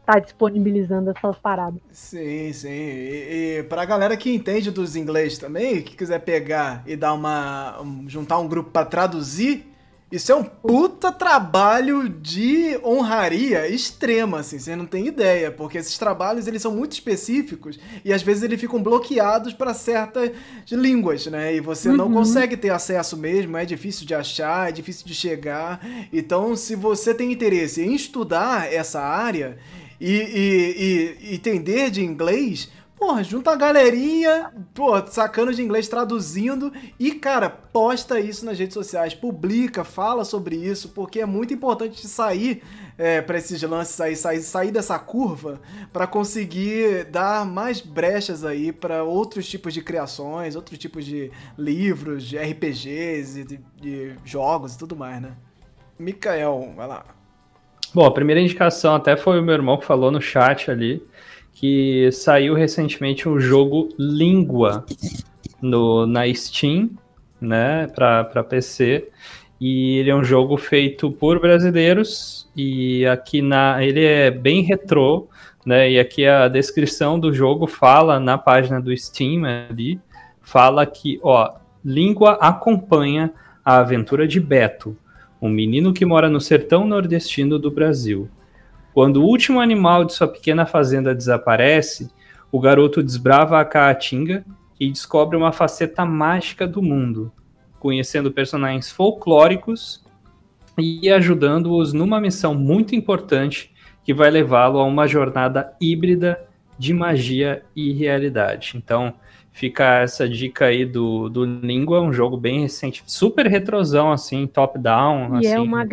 estar 0.00 0.14
tá 0.14 0.18
disponibilizando 0.20 1.10
essas 1.10 1.36
paradas. 1.38 1.80
Sim, 1.90 2.52
sim. 2.52 2.68
E, 2.68 3.58
e 3.58 3.62
pra 3.64 3.84
galera 3.84 4.16
que 4.16 4.32
entende 4.32 4.70
dos 4.70 4.96
inglês 4.96 5.36
também, 5.36 5.82
que 5.82 5.96
quiser 5.96 6.20
pegar 6.20 6.82
e 6.86 6.96
dar 6.96 7.12
uma. 7.12 7.80
Um, 7.82 8.08
juntar 8.08 8.38
um 8.38 8.48
grupo 8.48 8.70
para 8.70 8.86
traduzir, 8.86 9.66
isso 10.10 10.30
é 10.30 10.36
um 10.36 10.44
puta 10.44 11.10
trabalho 11.10 12.08
de 12.08 12.78
honraria 12.84 13.68
extrema, 13.68 14.38
assim, 14.38 14.56
você 14.56 14.76
não 14.76 14.86
tem 14.86 15.08
ideia, 15.08 15.50
porque 15.50 15.78
esses 15.78 15.98
trabalhos 15.98 16.46
eles 16.46 16.62
são 16.62 16.72
muito 16.72 16.92
específicos 16.92 17.76
e 18.04 18.12
às 18.12 18.22
vezes 18.22 18.44
eles 18.44 18.60
ficam 18.60 18.80
bloqueados 18.80 19.52
para 19.52 19.74
certas 19.74 20.30
línguas, 20.70 21.26
né? 21.26 21.56
E 21.56 21.60
você 21.60 21.88
uhum. 21.88 21.96
não 21.96 22.12
consegue 22.12 22.56
ter 22.56 22.70
acesso 22.70 23.16
mesmo, 23.16 23.56
é 23.56 23.64
difícil 23.64 24.06
de 24.06 24.14
achar, 24.14 24.68
é 24.68 24.72
difícil 24.72 25.06
de 25.06 25.14
chegar. 25.14 25.84
Então, 26.12 26.54
se 26.54 26.76
você 26.76 27.12
tem 27.12 27.32
interesse 27.32 27.82
em 27.82 27.92
estudar 27.94 28.72
essa 28.72 29.00
área, 29.00 29.58
e, 30.00 30.12
e, 30.12 31.30
e 31.30 31.34
entender 31.34 31.90
de 31.90 32.04
inglês, 32.04 32.70
Porra, 32.98 33.22
junta 33.22 33.50
a 33.50 33.56
galerinha, 33.56 34.50
pô, 34.72 35.06
sacando 35.06 35.52
de 35.52 35.62
inglês, 35.62 35.86
traduzindo 35.86 36.72
e, 36.98 37.12
cara, 37.12 37.50
posta 37.50 38.18
isso 38.18 38.46
nas 38.46 38.58
redes 38.58 38.72
sociais, 38.72 39.12
publica, 39.12 39.84
fala 39.84 40.24
sobre 40.24 40.56
isso, 40.56 40.88
porque 40.88 41.20
é 41.20 41.26
muito 41.26 41.52
importante 41.52 42.06
sair 42.08 42.62
é, 42.96 43.20
para 43.20 43.36
esses 43.36 43.60
lances 43.62 43.94
sair, 43.94 44.16
sair, 44.16 44.40
sair 44.40 44.70
dessa 44.70 44.98
curva 44.98 45.60
para 45.92 46.06
conseguir 46.06 47.04
dar 47.04 47.44
mais 47.44 47.82
brechas 47.82 48.46
aí 48.46 48.72
para 48.72 49.04
outros 49.04 49.46
tipos 49.46 49.74
de 49.74 49.82
criações, 49.82 50.56
outros 50.56 50.78
tipos 50.78 51.04
de 51.04 51.30
livros, 51.58 52.24
de 52.24 52.38
RPGs 52.38 53.44
de, 53.44 53.60
de 53.78 54.14
jogos 54.24 54.74
e 54.74 54.78
tudo 54.78 54.96
mais, 54.96 55.20
né? 55.20 55.32
Mikael, 55.98 56.72
vai 56.74 56.86
lá. 56.86 57.04
Bom, 57.94 58.06
a 58.06 58.10
primeira 58.10 58.40
indicação 58.40 58.94
até 58.94 59.16
foi 59.18 59.38
o 59.38 59.42
meu 59.42 59.54
irmão 59.54 59.76
que 59.76 59.84
falou 59.84 60.10
no 60.10 60.20
chat 60.20 60.70
ali 60.70 61.02
que 61.56 62.10
saiu 62.12 62.54
recentemente 62.54 63.26
um 63.26 63.40
jogo 63.40 63.88
Língua 63.98 64.84
no, 65.60 66.06
na 66.06 66.32
Steam, 66.34 66.90
né, 67.40 67.86
para 67.94 68.44
PC. 68.44 69.08
E 69.58 69.96
ele 69.96 70.10
é 70.10 70.14
um 70.14 70.22
jogo 70.22 70.58
feito 70.58 71.10
por 71.10 71.40
brasileiros 71.40 72.46
e 72.54 73.06
aqui 73.06 73.40
na 73.40 73.82
ele 73.82 74.04
é 74.04 74.30
bem 74.30 74.60
retrô, 74.60 75.28
né? 75.64 75.90
E 75.90 75.98
aqui 75.98 76.26
a 76.26 76.46
descrição 76.46 77.18
do 77.18 77.32
jogo 77.32 77.66
fala 77.66 78.20
na 78.20 78.36
página 78.36 78.78
do 78.78 78.94
Steam 78.94 79.46
ali, 79.46 79.98
fala 80.42 80.84
que, 80.84 81.18
ó, 81.22 81.54
Língua 81.82 82.32
acompanha 82.32 83.32
a 83.64 83.78
aventura 83.78 84.28
de 84.28 84.38
Beto, 84.38 84.94
um 85.40 85.48
menino 85.48 85.94
que 85.94 86.04
mora 86.04 86.28
no 86.28 86.40
sertão 86.40 86.86
nordestino 86.86 87.58
do 87.58 87.70
Brasil. 87.70 88.28
Quando 88.96 89.18
o 89.18 89.26
último 89.26 89.60
animal 89.60 90.06
de 90.06 90.14
sua 90.14 90.26
pequena 90.26 90.64
fazenda 90.64 91.14
desaparece, 91.14 92.10
o 92.50 92.58
garoto 92.58 93.02
desbrava 93.02 93.60
a 93.60 93.64
caatinga 93.66 94.42
e 94.80 94.90
descobre 94.90 95.36
uma 95.36 95.52
faceta 95.52 96.02
mágica 96.06 96.66
do 96.66 96.80
mundo, 96.80 97.30
conhecendo 97.78 98.32
personagens 98.32 98.90
folclóricos 98.90 100.02
e 100.78 101.10
ajudando-os 101.10 101.92
numa 101.92 102.18
missão 102.18 102.54
muito 102.54 102.94
importante 102.94 103.70
que 104.02 104.14
vai 104.14 104.30
levá-lo 104.30 104.78
a 104.78 104.84
uma 104.84 105.06
jornada 105.06 105.76
híbrida 105.78 106.48
de 106.78 106.94
magia 106.94 107.62
e 107.76 107.92
realidade. 107.92 108.72
Então, 108.76 109.12
fica 109.52 109.98
essa 109.98 110.26
dica 110.26 110.66
aí 110.66 110.86
do, 110.86 111.28
do 111.28 111.44
Língua, 111.44 112.00
um 112.00 112.14
jogo 112.14 112.38
bem 112.38 112.62
recente, 112.62 113.02
super 113.06 113.46
retrosão, 113.46 114.10
assim, 114.10 114.46
top-down. 114.46 115.38
E 115.42 115.46
é 115.46 115.48
assim, 115.50 115.56
é 115.56 115.60
uma 115.60 115.84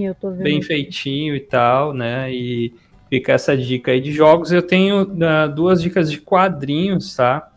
eu 0.00 0.14
tô 0.14 0.30
vendo. 0.30 0.42
Bem 0.42 0.62
feitinho 0.62 1.34
e 1.34 1.40
tal, 1.40 1.94
né? 1.94 2.32
E 2.32 2.74
fica 3.08 3.32
essa 3.32 3.56
dica 3.56 3.92
aí 3.92 4.00
de 4.00 4.12
jogos. 4.12 4.52
Eu 4.52 4.62
tenho 4.62 5.02
uh, 5.02 5.54
duas 5.54 5.82
dicas 5.82 6.10
de 6.10 6.18
quadrinhos, 6.18 7.14
tá? 7.14 7.50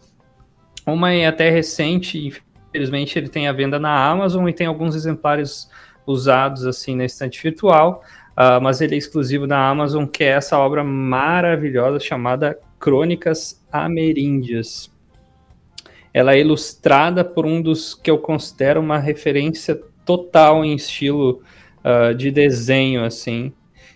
Uma 0.85 1.13
é 1.13 1.25
até 1.25 1.49
recente, 1.49 2.27
infelizmente 2.67 3.17
ele 3.17 3.27
tem 3.27 3.47
a 3.47 3.53
venda 3.53 3.79
na 3.79 4.05
Amazon 4.07 4.47
e 4.47 4.53
tem 4.53 4.67
alguns 4.67 4.95
exemplares 4.95 5.69
usados 6.05 6.65
assim 6.65 6.95
na 6.95 7.05
estante 7.05 7.41
virtual, 7.41 8.03
uh, 8.31 8.61
mas 8.61 8.81
ele 8.81 8.95
é 8.95 8.97
exclusivo 8.97 9.47
da 9.47 9.57
Amazon, 9.67 10.05
que 10.05 10.23
é 10.23 10.27
essa 10.27 10.59
obra 10.59 10.83
maravilhosa 10.83 11.99
chamada 11.99 12.59
Crônicas 12.79 13.65
Ameríndias. 13.71 14.91
Ela 16.13 16.35
é 16.35 16.39
ilustrada 16.39 17.25
por 17.25 17.45
um 17.45 17.61
dos 17.61 17.95
que 17.95 18.11
eu 18.11 18.17
considero 18.17 18.79
uma 18.79 18.99
referência 18.99 19.81
total 20.05 20.63
em 20.63 20.75
estilo 20.75 21.41
uh, 21.85 22.15
de 22.15 22.31
desenho, 22.31 23.03
assim, 23.03 23.53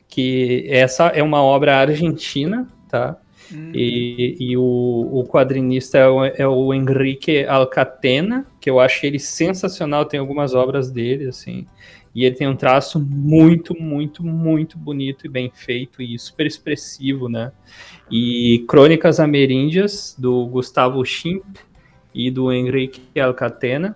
que 0.07 0.65
essa 0.69 1.07
é 1.07 1.23
uma 1.23 1.41
obra 1.41 1.77
argentina, 1.77 2.67
tá? 2.87 3.17
Uhum. 3.51 3.71
E, 3.73 4.37
e 4.39 4.57
o, 4.57 5.09
o, 5.11 5.25
quadrinista 5.27 5.97
é 5.97 6.07
o, 6.07 6.23
é 6.23 6.47
o, 6.47 6.71
Henrique 6.71 7.45
Alcatena, 7.45 8.45
que 8.61 8.69
eu 8.69 8.79
acho 8.79 9.05
ele 9.05 9.17
sensacional, 9.17 10.05
tem 10.05 10.19
algumas 10.19 10.53
obras 10.53 10.91
dele, 10.91 11.27
assim, 11.27 11.65
e 12.13 12.25
ele 12.25 12.35
tem 12.35 12.47
um 12.47 12.55
traço 12.55 12.99
muito, 12.99 13.79
muito, 13.79 14.23
muito 14.23 14.77
bonito 14.77 15.25
e 15.25 15.29
bem 15.29 15.51
feito 15.53 16.01
e 16.01 16.17
super 16.19 16.45
expressivo, 16.45 17.27
né? 17.27 17.51
E 18.11 18.65
Crônicas 18.67 19.19
Ameríndias, 19.19 20.15
do 20.17 20.45
Gustavo 20.45 21.03
Schimp 21.03 21.57
e 22.13 22.29
do 22.29 22.51
Henrique 22.51 23.19
Alcatena, 23.19 23.95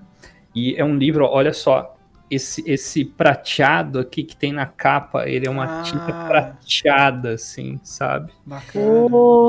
e 0.56 0.76
é 0.76 0.84
um 0.84 0.96
livro, 0.96 1.26
olha 1.26 1.54
só, 1.54 1.93
esse, 2.36 2.64
esse 2.70 3.06
prateado 3.06 4.00
aqui 4.00 4.24
que 4.24 4.36
tem 4.36 4.52
na 4.52 4.66
capa, 4.66 5.28
ele 5.28 5.48
é 5.48 5.50
uma 5.50 5.82
ah. 5.82 5.84
tinta 5.84 6.12
prateada, 6.28 7.34
assim, 7.34 7.80
sabe? 7.84 8.32
Bacana. 8.46 8.86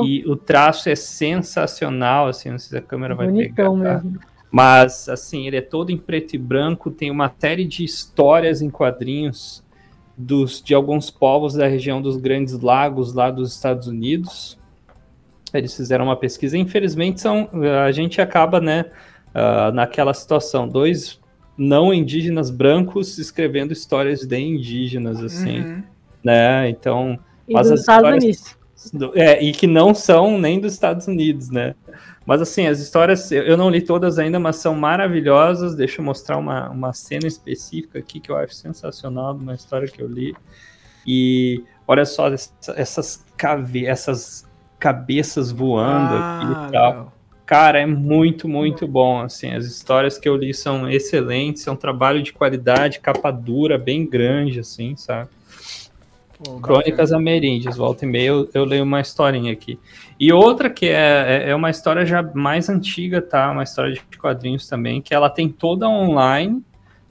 E 0.04 0.24
o 0.26 0.36
traço 0.36 0.88
é 0.88 0.94
sensacional, 0.94 2.28
assim, 2.28 2.50
não 2.50 2.58
sei 2.58 2.70
se 2.70 2.76
a 2.76 2.86
câmera 2.86 3.14
vai 3.14 3.28
Bonitão 3.28 3.78
pegar. 3.78 4.00
Tá? 4.00 4.08
Mas, 4.50 5.08
assim, 5.08 5.46
ele 5.46 5.56
é 5.56 5.60
todo 5.60 5.90
em 5.90 5.96
preto 5.96 6.34
e 6.34 6.38
branco, 6.38 6.90
tem 6.90 7.10
uma 7.10 7.32
série 7.38 7.64
de 7.64 7.84
histórias 7.84 8.62
em 8.62 8.70
quadrinhos 8.70 9.64
dos, 10.16 10.62
de 10.62 10.74
alguns 10.74 11.10
povos 11.10 11.54
da 11.54 11.66
região 11.66 12.00
dos 12.00 12.16
Grandes 12.16 12.60
Lagos, 12.60 13.12
lá 13.14 13.30
dos 13.30 13.52
Estados 13.52 13.88
Unidos. 13.88 14.58
Eles 15.52 15.76
fizeram 15.76 16.04
uma 16.04 16.16
pesquisa, 16.16 16.56
infelizmente 16.56 17.20
são, 17.20 17.48
a 17.84 17.90
gente 17.90 18.20
acaba, 18.20 18.60
né, 18.60 18.86
uh, 19.34 19.72
naquela 19.72 20.14
situação, 20.14 20.68
dois 20.68 21.20
não 21.56 21.92
indígenas 21.92 22.50
brancos 22.50 23.18
escrevendo 23.18 23.72
histórias 23.72 24.26
de 24.26 24.38
indígenas, 24.38 25.22
assim, 25.22 25.60
uhum. 25.60 25.82
né? 26.22 26.68
Então, 26.68 27.18
e 27.48 27.54
mas 27.54 27.70
as 27.70 27.80
Estados 27.80 28.10
Unidos. 28.10 28.56
É, 29.14 29.42
e 29.42 29.52
que 29.52 29.66
não 29.66 29.94
são 29.94 30.38
nem 30.38 30.60
dos 30.60 30.72
Estados 30.72 31.06
Unidos, 31.06 31.50
né? 31.50 31.74
Mas 32.26 32.40
assim, 32.40 32.66
as 32.66 32.80
histórias, 32.80 33.30
eu 33.30 33.56
não 33.56 33.68
li 33.68 33.82
todas 33.82 34.18
ainda, 34.18 34.38
mas 34.38 34.56
são 34.56 34.74
maravilhosas. 34.74 35.74
Deixa 35.74 36.00
eu 36.00 36.04
mostrar 36.04 36.38
uma, 36.38 36.70
uma 36.70 36.92
cena 36.92 37.26
específica 37.26 37.98
aqui 37.98 38.18
que 38.18 38.30
eu 38.30 38.36
acho 38.36 38.54
sensacional 38.54 39.34
de 39.34 39.42
uma 39.42 39.54
história 39.54 39.86
que 39.86 40.02
eu 40.02 40.08
li. 40.08 40.34
E 41.06 41.62
olha 41.86 42.06
só 42.06 42.28
essas, 42.76 43.24
cave 43.36 43.86
essas 43.86 44.46
cabeças 44.78 45.50
voando 45.50 46.14
ah, 46.14 46.38
aqui 46.38 46.46
e 46.46 46.72
tal. 46.72 46.90
Legal. 46.90 47.13
Cara, 47.46 47.78
é 47.78 47.84
muito, 47.84 48.48
muito 48.48 48.88
bom, 48.88 49.20
assim, 49.20 49.52
as 49.52 49.66
histórias 49.66 50.18
que 50.18 50.26
eu 50.26 50.34
li 50.34 50.54
são 50.54 50.88
excelentes, 50.88 51.66
é 51.66 51.70
um 51.70 51.76
trabalho 51.76 52.22
de 52.22 52.32
qualidade, 52.32 53.00
capa 53.00 53.30
dura, 53.30 53.76
bem 53.76 54.06
grande, 54.06 54.60
assim, 54.60 54.96
sabe? 54.96 55.28
Pô, 56.42 56.58
Crônicas 56.58 57.12
Ameríndias, 57.12 57.76
volta 57.76 58.06
e 58.06 58.08
meia 58.08 58.28
eu, 58.28 58.48
eu, 58.54 58.64
leio 58.64 58.82
uma 58.82 59.00
historinha 59.00 59.52
aqui. 59.52 59.78
E 60.18 60.32
outra 60.32 60.70
que 60.70 60.86
é, 60.86 61.44
é, 61.44 61.50
é 61.50 61.54
uma 61.54 61.70
história 61.70 62.06
já 62.06 62.22
mais 62.22 62.70
antiga, 62.70 63.20
tá? 63.20 63.50
Uma 63.50 63.62
história 63.62 63.92
de 63.92 64.18
quadrinhos 64.18 64.66
também, 64.66 65.02
que 65.02 65.14
ela 65.14 65.28
tem 65.28 65.48
toda 65.48 65.86
online, 65.86 66.62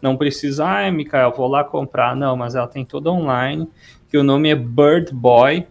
não 0.01 0.17
precisa, 0.17 0.65
ah, 0.67 0.91
Mikael, 0.91 1.31
vou 1.31 1.47
lá 1.47 1.63
comprar, 1.63 2.15
não, 2.15 2.35
mas 2.35 2.55
ela 2.55 2.67
tem 2.67 2.83
toda 2.83 3.11
online, 3.11 3.69
que 4.09 4.17
o 4.17 4.23
nome 4.23 4.49
é 4.49 4.55
Bird 4.55 5.13
Boy, 5.13 5.67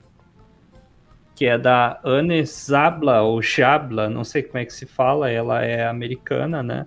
que 1.43 1.47
é 1.47 1.59
da 1.59 1.99
Anne 2.05 2.47
Zabla, 2.47 3.23
ou 3.23 3.43
Jabla, 3.43 4.09
não 4.09 4.23
sei 4.23 4.45
como 4.45 4.59
é 4.59 4.65
que 4.65 4.73
se 4.73 4.87
fala, 4.87 5.29
ela 5.29 5.61
é 5.65 5.89
americana, 5.89 6.63
né? 6.63 6.87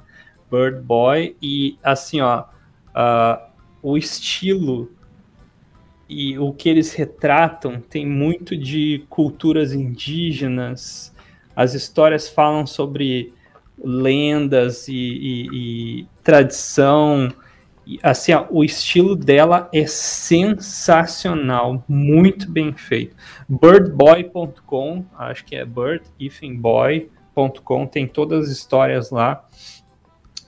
Bird 0.50 0.80
Boy, 0.80 1.36
e 1.42 1.78
assim, 1.84 2.22
ó, 2.22 2.44
uh, 2.44 3.50
o 3.84 3.98
estilo 3.98 4.90
e 6.08 6.40
o 6.40 6.54
que 6.54 6.70
eles 6.70 6.94
retratam 6.94 7.82
tem 7.82 8.08
muito 8.08 8.56
de 8.56 9.04
culturas 9.10 9.74
indígenas, 9.74 11.14
as 11.54 11.74
histórias 11.74 12.30
falam 12.30 12.66
sobre 12.66 13.34
lendas 13.78 14.88
e, 14.88 14.94
e, 14.96 15.50
e 15.52 16.08
tradição, 16.24 17.28
assim, 18.02 18.34
ó, 18.34 18.48
o 18.50 18.64
estilo 18.64 19.16
dela 19.16 19.70
é 19.72 19.86
sensacional, 19.86 21.84
muito 21.88 22.50
bem 22.50 22.74
feito. 22.74 23.16
Birdboy.com, 23.48 25.06
acho 25.18 25.46
que 25.46 25.56
é 25.56 25.64
birdifingboy.com, 25.64 27.86
tem 27.88 28.08
todas 28.08 28.46
as 28.46 28.52
histórias 28.52 29.12
lá. 29.12 29.48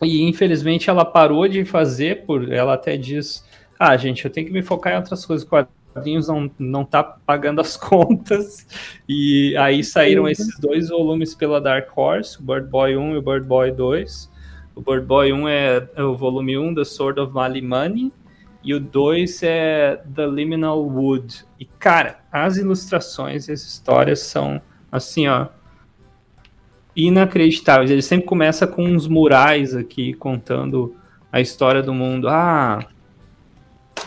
E 0.02 0.24
infelizmente 0.24 0.90
ela 0.90 1.06
parou 1.06 1.48
de 1.48 1.64
fazer, 1.66 2.26
por 2.26 2.52
ela 2.52 2.74
até 2.74 2.98
diz: 2.98 3.46
"Ah, 3.80 3.96
gente, 3.98 4.26
eu 4.26 4.32
tenho 4.32 4.48
que 4.48 4.54
me 4.54 4.64
focar 4.64 4.94
em 4.94 4.98
outras 4.98 5.26
coisas, 5.26 5.48
quadrinhos 5.48 6.28
não 6.28 6.52
não 6.60 6.86
tá 6.86 7.04
pagando 7.04 7.62
as 7.62 7.78
contas". 7.90 8.68
E 9.08 9.56
aí 9.58 9.84
saíram 9.84 10.28
esses 10.28 10.60
dois 10.60 10.90
volumes 10.90 11.34
pela 11.34 11.62
Dark 11.62 11.96
Horse, 11.98 12.38
o 12.40 12.44
Bird 12.44 12.70
Boy 12.70 12.98
1 12.98 13.16
e 13.16 13.18
o 13.18 13.22
Bird 13.22 13.48
Boy 13.48 13.72
2 13.72 14.37
o 14.78 14.82
Bird 14.82 15.08
Boy 15.08 15.34
1 15.34 15.48
é, 15.48 15.90
é 15.96 16.04
o 16.04 16.16
volume 16.16 16.56
1 16.56 16.76
The 16.76 16.84
Sword 16.84 17.20
of 17.20 17.34
Malimani 17.34 18.14
e 18.64 18.76
o 18.76 18.80
2 18.80 19.42
é 19.42 20.04
The 20.14 20.28
Liminal 20.28 20.86
Wood. 20.86 21.46
E, 21.60 21.66
cara, 21.66 22.20
as 22.32 22.58
ilustrações 22.58 23.48
e 23.48 23.52
as 23.54 23.62
histórias 23.62 24.20
são, 24.20 24.62
assim, 24.92 25.28
ó, 25.28 25.48
inacreditáveis. 26.96 27.90
Ele 27.90 28.04
sempre 28.04 28.28
começa 28.28 28.68
com 28.68 28.84
uns 28.84 29.08
murais 29.08 29.76
aqui, 29.76 30.14
contando 30.14 30.96
a 31.32 31.42
história 31.42 31.82
do 31.82 31.94
mundo. 31.94 32.28
Ah, 32.28 32.86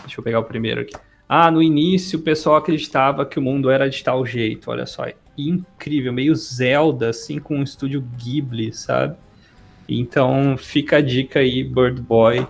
deixa 0.03 0.21
eu 0.21 0.23
pegar 0.23 0.39
o 0.39 0.45
primeiro 0.45 0.81
aqui. 0.81 0.93
Ah, 1.27 1.51
no 1.51 1.61
início 1.61 2.19
o 2.19 2.21
pessoal 2.21 2.55
acreditava 2.55 3.25
que 3.25 3.39
o 3.39 3.41
mundo 3.41 3.69
era 3.69 3.89
de 3.89 4.01
tal 4.01 4.25
jeito, 4.25 4.71
olha 4.71 4.85
só. 4.85 5.05
Incrível, 5.37 6.13
meio 6.13 6.33
Zelda, 6.33 7.09
assim, 7.09 7.39
com 7.39 7.57
um 7.57 7.63
estúdio 7.63 8.01
Ghibli, 8.15 8.71
sabe? 8.71 9.17
Então 9.99 10.55
fica 10.57 10.97
a 10.97 11.01
dica 11.01 11.39
aí, 11.39 11.63
Bird 11.63 12.01
Boy, 12.01 12.47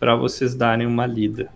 para 0.00 0.16
vocês 0.16 0.54
darem 0.54 0.86
uma 0.86 1.06
lida. 1.06 1.50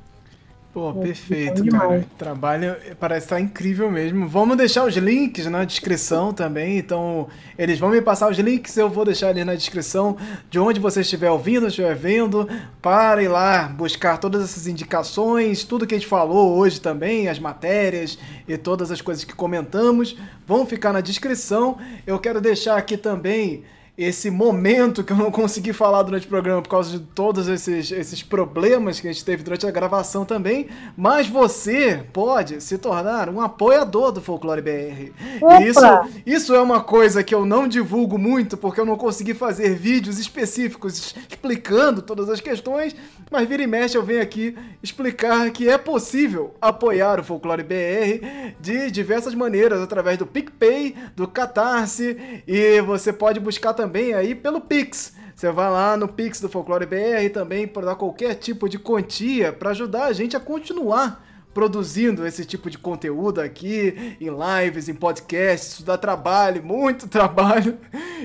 Pô, 0.78 0.93
perfeito, 0.93 1.66
cara. 1.66 2.05
Trabalho 2.16 2.76
parece 3.01 3.26
estar 3.26 3.40
incrível 3.40 3.90
mesmo. 3.90 4.28
Vamos 4.28 4.56
deixar 4.56 4.85
os 4.85 4.94
links 4.97 5.47
na 5.47 5.64
descrição 5.64 6.32
também. 6.32 6.78
Então, 6.78 7.26
eles 7.59 7.78
vão 7.78 7.89
me 7.89 8.02
passar 8.02 8.30
os 8.30 8.39
links, 8.39 8.76
eu 8.76 8.89
vou 8.89 9.05
deixar 9.05 9.30
ali 9.30 9.43
na 9.44 9.55
descrição 9.55 10.16
de 10.51 10.59
onde 10.59 10.78
você 10.78 11.01
estiver 11.01 11.30
ouvindo, 11.30 11.66
estiver 11.66 11.97
vendo, 11.97 12.47
para 12.82 13.22
ir 13.22 13.28
lá 13.28 13.66
buscar 13.66 14.18
todas 14.18 14.44
essas 14.44 14.66
indicações, 14.66 15.64
tudo 15.64 15.86
que 15.86 15.94
a 15.94 15.98
gente 15.98 16.06
falou 16.06 16.56
hoje 16.56 16.80
também, 16.80 17.28
as 17.28 17.39
matérias 17.39 18.18
e 18.47 18.56
todas 18.56 18.90
as 18.90 19.01
coisas 19.01 19.24
que 19.24 19.35
comentamos, 19.35 20.16
vão 20.47 20.66
ficar 20.66 20.93
na 20.93 21.01
descrição. 21.01 21.78
Eu 22.06 22.18
quero 22.18 22.43
deixar 22.43 22.76
aqui 22.76 22.97
também 22.97 23.64
esse 23.99 24.31
momento 24.31 25.03
que 25.03 25.12
eu 25.12 25.16
não 25.16 25.29
consegui 25.29 25.73
falar 25.73 26.05
durante 26.05 26.25
o 26.25 26.29
programa 26.29 26.62
por 26.62 26.69
causa 26.69 26.97
de 26.97 27.01
todos 27.01 27.49
esses, 27.49 27.91
esses 27.91 28.23
problemas 28.23 29.01
que 29.01 29.09
a 29.09 29.12
gente 29.12 29.25
teve 29.25 29.43
durante 29.43 29.66
a 29.66 29.73
gravação 29.73 30.25
também, 30.25 30.69
mas 30.97 31.27
você 31.27 32.05
pode 32.12 32.61
se 32.62 32.79
tornar 32.79 33.29
um 33.29 33.41
apoiador 33.41 34.12
do 34.12 34.20
Folclore 34.20 34.62
BR. 34.62 35.11
Isso, 35.66 35.81
isso 36.25 36.55
é 36.55 36.61
uma 36.61 36.81
coisa 36.81 37.25
que 37.25 37.35
eu 37.35 37.45
não 37.45 37.66
divulgo 37.66 38.16
muito 38.16 38.57
porque 38.57 38.81
eu 38.81 38.87
não 38.87 38.97
consegui 38.97 39.35
fazer 39.35 39.75
vídeos 39.75 40.20
específicos 40.20 41.16
explicando 41.29 42.01
todas 42.01 42.29
as 42.29 42.41
questões, 42.41 42.95
mas 43.29 43.49
vira 43.49 43.65
e 43.65 43.66
mexe 43.66 43.99
eu 43.99 44.05
venho 44.05 44.23
aqui 44.23 44.57
explicar 44.81 45.51
que 45.51 45.69
é 45.69 45.77
possível 45.77 46.55
apoiar 46.61 47.19
o 47.19 47.25
Folclore 47.25 47.65
BR 47.65 48.55
de 48.61 48.93
diversas 48.93 49.35
maneiras, 49.35 49.81
através 49.81 50.16
do 50.16 50.27
PicPay, 50.27 50.95
do 51.16 51.27
Catarse, 51.27 52.16
e 52.47 52.81
você 52.83 53.12
pode 53.12 53.41
buscar 53.41 53.75
também 53.75 53.88
também 53.89 54.12
aí 54.12 54.35
pelo 54.35 54.60
Pix. 54.60 55.15
Você 55.35 55.51
vai 55.51 55.70
lá 55.70 55.97
no 55.97 56.06
Pix 56.06 56.40
do 56.40 56.48
Folclore 56.48 56.85
BR 56.85 57.32
também 57.32 57.66
para 57.66 57.86
dar 57.86 57.94
qualquer 57.94 58.35
tipo 58.35 58.69
de 58.69 58.78
quantia 58.78 59.51
para 59.51 59.70
ajudar 59.70 60.05
a 60.05 60.12
gente 60.12 60.36
a 60.36 60.40
continuar 60.40 61.24
produzindo 61.55 62.27
esse 62.27 62.44
tipo 62.44 62.69
de 62.69 62.77
conteúdo 62.77 63.40
aqui, 63.40 64.16
em 64.20 64.28
lives, 64.28 64.89
em 64.89 64.94
podcasts. 64.94 65.73
Isso 65.73 65.85
dá 65.85 65.97
trabalho, 65.97 66.62
muito 66.62 67.09
trabalho. 67.09 67.78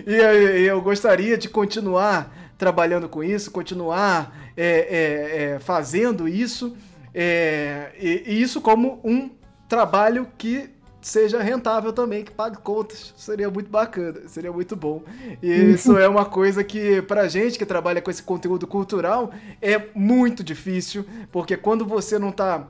E 0.05 0.65
eu 0.65 0.81
gostaria 0.81 1.37
de 1.37 1.47
continuar 1.47 2.53
trabalhando 2.57 3.07
com 3.07 3.23
isso, 3.23 3.49
continuar 3.49 4.51
é, 4.57 4.65
é, 4.67 5.43
é, 5.55 5.59
fazendo 5.59 6.27
isso. 6.27 6.75
É, 7.13 7.91
e, 7.99 8.23
e 8.27 8.41
isso 8.41 8.59
como 8.59 8.99
um 9.03 9.29
trabalho 9.67 10.27
que 10.37 10.69
seja 11.03 11.41
rentável 11.41 11.93
também, 11.93 12.23
que 12.23 12.31
pague 12.31 12.57
contas. 12.57 13.13
Seria 13.15 13.49
muito 13.49 13.69
bacana, 13.69 14.21
seria 14.27 14.51
muito 14.51 14.75
bom. 14.75 15.03
E 15.41 15.51
isso 15.51 15.97
é 15.97 16.07
uma 16.07 16.25
coisa 16.25 16.63
que, 16.63 17.01
pra 17.03 17.27
gente 17.27 17.59
que 17.59 17.65
trabalha 17.65 18.01
com 18.01 18.09
esse 18.09 18.23
conteúdo 18.23 18.65
cultural, 18.65 19.31
é 19.61 19.89
muito 19.93 20.43
difícil, 20.43 21.05
porque 21.31 21.55
quando 21.57 21.85
você 21.85 22.17
não 22.17 22.31
tá 22.31 22.67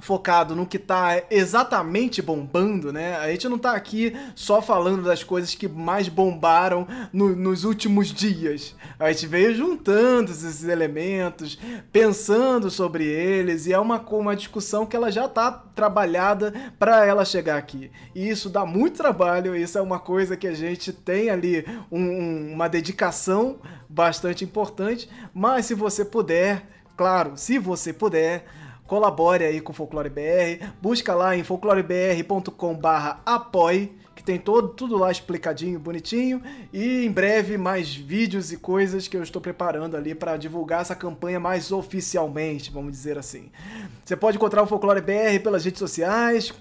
focado 0.00 0.54
no 0.54 0.66
que 0.66 0.78
tá 0.78 1.22
exatamente 1.30 2.20
bombando, 2.20 2.92
né? 2.92 3.16
A 3.16 3.30
gente 3.30 3.48
não 3.48 3.58
tá 3.58 3.72
aqui 3.72 4.14
só 4.34 4.60
falando 4.60 5.02
das 5.02 5.24
coisas 5.24 5.54
que 5.54 5.68
mais 5.68 6.08
bombaram 6.08 6.86
no, 7.12 7.34
nos 7.34 7.64
últimos 7.64 8.08
dias. 8.08 8.74
A 8.98 9.10
gente 9.10 9.26
veio 9.26 9.54
juntando 9.54 10.30
esses 10.30 10.64
elementos, 10.64 11.58
pensando 11.92 12.70
sobre 12.70 13.04
eles, 13.04 13.66
e 13.66 13.72
é 13.72 13.78
uma, 13.78 13.98
uma 14.00 14.36
discussão 14.36 14.86
que 14.86 14.96
ela 14.96 15.10
já 15.10 15.28
tá 15.28 15.50
trabalhada 15.50 16.52
para 16.78 17.04
ela 17.06 17.24
chegar 17.24 17.56
aqui. 17.56 17.90
E 18.14 18.28
isso 18.28 18.50
dá 18.50 18.64
muito 18.66 18.96
trabalho, 18.96 19.56
isso 19.56 19.78
é 19.78 19.82
uma 19.82 19.98
coisa 19.98 20.36
que 20.36 20.46
a 20.46 20.54
gente 20.54 20.92
tem 20.92 21.30
ali 21.30 21.64
um, 21.90 22.52
uma 22.52 22.68
dedicação 22.68 23.58
bastante 23.88 24.44
importante, 24.44 25.08
mas 25.32 25.66
se 25.66 25.74
você 25.74 26.04
puder, 26.04 26.66
claro, 26.96 27.32
se 27.36 27.58
você 27.58 27.92
puder, 27.92 28.44
colabore 28.86 29.44
aí 29.44 29.60
com 29.60 29.72
o 29.72 29.74
Folclore 29.74 30.10
BR, 30.10 30.64
busca 30.80 31.14
lá 31.14 31.36
em 31.36 31.44
folclorebr.com/apoie 31.44 34.06
tem 34.26 34.40
todo, 34.40 34.70
tudo 34.70 34.98
lá 34.98 35.10
explicadinho, 35.10 35.78
bonitinho. 35.78 36.42
E 36.72 37.06
em 37.06 37.10
breve 37.10 37.56
mais 37.56 37.94
vídeos 37.94 38.52
e 38.52 38.56
coisas 38.56 39.06
que 39.06 39.16
eu 39.16 39.22
estou 39.22 39.40
preparando 39.40 39.96
ali 39.96 40.16
para 40.16 40.36
divulgar 40.36 40.82
essa 40.82 40.96
campanha 40.96 41.38
mais 41.38 41.70
oficialmente, 41.70 42.72
vamos 42.72 42.90
dizer 42.90 43.16
assim. 43.16 43.50
Você 44.04 44.16
pode 44.16 44.36
encontrar 44.36 44.64
o 44.64 44.66
Folclore 44.66 45.00
BR 45.00 45.40
pelas 45.42 45.64
redes 45.64 45.78
sociais, 45.78 46.52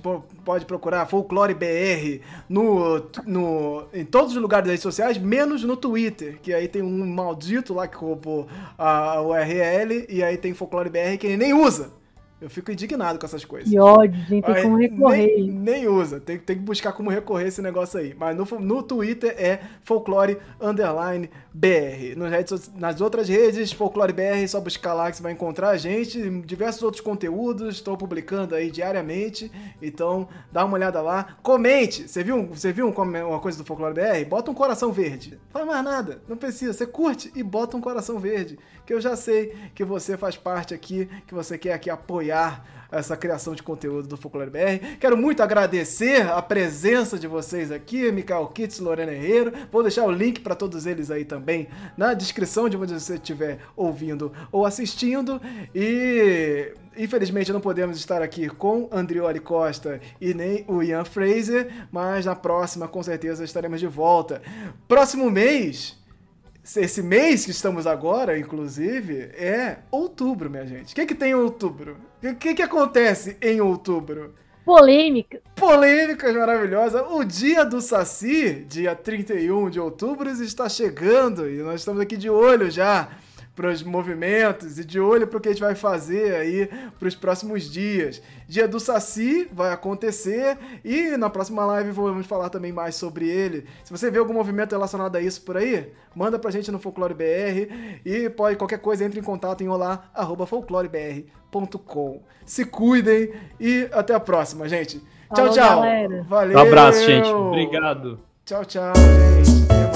pode 0.45 0.65
procurar 0.65 1.07
Folclore 1.07 1.55
BR 1.55 2.23
no, 2.47 3.03
no, 3.25 3.87
em 3.91 4.05
todos 4.05 4.35
os 4.35 4.41
lugares 4.41 4.65
das 4.65 4.73
redes 4.73 4.83
sociais, 4.83 5.17
menos 5.17 5.63
no 5.63 5.75
Twitter, 5.75 6.39
que 6.41 6.53
aí 6.53 6.67
tem 6.67 6.83
um 6.83 7.05
maldito 7.07 7.73
lá 7.73 7.87
que 7.87 7.97
roubou 7.97 8.47
a 8.77 9.19
URL 9.21 10.05
e 10.07 10.23
aí 10.23 10.37
tem 10.37 10.53
Folclore 10.53 10.89
BR 10.89 11.17
que 11.19 11.25
ele 11.25 11.37
nem 11.37 11.53
usa. 11.53 12.04
Eu 12.41 12.49
fico 12.49 12.69
indignado 12.69 13.17
com 13.17 13.25
essas 13.25 13.45
coisas. 13.45 13.69
Que 13.69 13.79
ódio, 13.79 14.19
gente, 14.25 14.45
tem 14.45 14.61
como 14.61 14.75
recorrer. 14.75 15.37
Nem, 15.37 15.51
nem, 15.51 15.87
usa, 15.87 16.19
tem, 16.19 16.37
tem 16.37 16.57
que 16.57 16.61
buscar 16.61 16.91
como 16.91 17.09
recorrer 17.09 17.47
esse 17.47 17.61
negócio 17.61 17.97
aí. 17.97 18.13
Mas 18.13 18.35
no, 18.35 18.45
no 18.59 18.83
Twitter 18.83 19.33
é 19.37 19.61
folclore 19.83 20.37
underline 20.59 21.29
BR. 21.53 22.17
Nas, 22.17 22.73
nas 22.75 22.99
outras 22.99 23.29
redes, 23.29 23.71
folclore 23.71 24.11
BR, 24.11 24.45
só 24.49 24.59
buscar 24.59 24.93
lá 24.93 25.09
que 25.09 25.15
você 25.15 25.23
vai 25.23 25.31
encontrar 25.31 25.69
a 25.69 25.77
gente. 25.77 26.29
Diversos 26.41 26.83
outros 26.83 27.01
conteúdos, 27.01 27.75
estou 27.75 27.95
publicando 27.95 28.53
aí 28.53 28.69
diariamente. 28.69 29.49
Então, 29.81 30.27
dá 30.51 30.65
uma 30.65 30.75
olhada 30.75 31.01
lá. 31.01 31.37
Comente! 31.41 32.05
Você 32.05 32.21
viu, 32.21 32.47
você 32.47 32.73
viu 32.73 32.89
uma 32.89 33.39
coisa 33.39 33.57
do 33.57 33.63
folclore 33.63 33.93
BR? 33.93 34.27
Bota 34.27 34.51
um 34.51 34.55
coração 34.55 34.91
verde. 34.91 35.31
Não 35.31 35.61
faz 35.61 35.65
mais 35.65 35.85
nada, 35.85 36.21
não 36.27 36.35
precisa. 36.35 36.73
Você 36.73 36.85
curte 36.85 37.31
e 37.33 37.41
bota 37.41 37.77
um 37.77 37.81
coração 37.81 38.19
verde. 38.19 38.59
Que 38.85 38.93
eu 38.93 39.01
já 39.01 39.15
sei 39.15 39.55
que 39.73 39.83
você 39.83 40.15
faz 40.17 40.37
parte 40.37 40.73
aqui, 40.73 41.09
que 41.27 41.33
você 41.33 41.57
quer 41.57 41.73
aqui 41.73 41.89
apoiar 41.89 42.63
essa 42.91 43.17
criação 43.17 43.53
de 43.53 43.63
conteúdo 43.63 44.07
do 44.07 44.17
Folclore 44.17 44.49
BR. 44.49 44.97
Quero 44.99 45.17
muito 45.17 45.41
agradecer 45.43 46.29
a 46.29 46.41
presença 46.41 47.17
de 47.17 47.27
vocês 47.27 47.71
aqui, 47.71 48.11
Mikael 48.11 48.47
Kitts, 48.47 48.79
Lorena 48.79 49.11
Herrero. 49.11 49.51
Vou 49.71 49.81
deixar 49.81 50.05
o 50.05 50.11
link 50.11 50.39
para 50.39 50.55
todos 50.55 50.85
eles 50.85 51.11
aí 51.11 51.25
também 51.25 51.67
na 51.97 52.13
descrição 52.13 52.69
de 52.69 52.77
onde 52.77 52.93
você 52.93 53.15
estiver 53.15 53.59
ouvindo 53.75 54.31
ou 54.51 54.65
assistindo. 54.65 55.41
E 55.73 56.73
infelizmente 56.97 57.51
não 57.51 57.59
podemos 57.59 57.97
estar 57.97 58.21
aqui 58.21 58.47
com 58.47 58.87
Andrioli 58.91 59.39
Costa 59.39 59.99
e 60.21 60.33
nem 60.33 60.63
o 60.67 60.81
Ian 60.81 61.03
Fraser, 61.03 61.87
mas 61.91 62.25
na 62.25 62.35
próxima 62.35 62.87
com 62.87 63.03
certeza 63.03 63.43
estaremos 63.43 63.79
de 63.79 63.87
volta. 63.87 64.41
Próximo 64.87 65.29
mês 65.29 65.97
esse 66.77 67.01
mês 67.03 67.45
que 67.45 67.51
estamos 67.51 67.85
agora, 67.85 68.37
inclusive, 68.37 69.29
é 69.35 69.77
outubro, 69.91 70.49
minha 70.49 70.65
gente. 70.65 70.93
O 70.93 70.95
que, 70.95 71.01
é 71.01 71.05
que 71.05 71.13
tem 71.13 71.31
em 71.31 71.35
outubro? 71.35 71.97
O 72.23 72.35
que, 72.35 72.49
é 72.49 72.53
que 72.55 72.61
acontece 72.61 73.37
em 73.41 73.61
outubro? 73.61 74.33
Polêmica. 74.65 75.39
Polêmicas 75.55 76.35
maravilhosas. 76.35 77.03
O 77.11 77.23
dia 77.23 77.63
do 77.63 77.79
Saci, 77.79 78.65
dia 78.67 78.95
31 78.95 79.69
de 79.69 79.79
outubro, 79.79 80.27
está 80.29 80.67
chegando 80.67 81.47
e 81.47 81.57
nós 81.59 81.81
estamos 81.81 82.01
aqui 82.01 82.17
de 82.17 82.31
olho 82.31 82.71
já 82.71 83.09
para 83.55 83.69
os 83.69 83.81
movimentos 83.81 84.77
e 84.77 84.83
de 84.83 84.99
olho 84.99 85.25
para 85.25 85.37
o 85.37 85.41
que 85.41 85.47
a 85.47 85.51
gente 85.51 85.61
vai 85.61 85.75
fazer 85.75 86.35
aí 86.35 86.69
para 86.99 87.07
os 87.07 87.15
próximos 87.15 87.71
dias. 87.71 88.21
Dia 88.47 88.67
do 88.67 88.79
Saci 88.79 89.47
vai 89.51 89.71
acontecer 89.71 90.55
e 90.83 91.17
na 91.17 91.27
próxima 91.29 91.65
live 91.65 91.89
vamos 91.91 92.27
falar 92.27 92.49
também 92.49 92.73
mais 92.73 92.95
sobre 92.95 93.29
ele. 93.29 93.65
Se 93.83 93.91
você 93.91 94.09
vê 94.11 94.19
algum 94.19 94.33
movimento 94.33 94.73
relacionado 94.73 95.15
a 95.15 95.21
isso 95.21 95.41
por 95.41 95.55
aí, 95.55 95.89
manda 96.13 96.37
pra 96.37 96.51
gente 96.51 96.69
no 96.71 96.79
Folclore 96.79 97.13
BR 97.13 97.71
e 98.05 98.29
pode 98.29 98.57
qualquer 98.57 98.79
coisa 98.79 99.05
entre 99.05 99.19
em 99.19 99.23
contato 99.23 99.63
em 99.63 99.69
olá@folclorebr.com. 99.69 102.21
Se 102.45 102.65
cuidem 102.65 103.31
e 103.59 103.87
até 103.93 104.13
a 104.13 104.19
próxima, 104.19 104.67
gente. 104.67 104.99
Tchau, 105.33 105.37
Falou, 105.37 105.53
tchau. 105.53 105.81
Galera. 105.81 106.23
Valeu. 106.23 106.57
Um 106.57 106.61
abraço, 106.61 107.05
gente. 107.05 107.29
Obrigado. 107.29 108.19
Tchau, 108.45 108.65
tchau, 108.65 108.91
gente. 108.95 109.94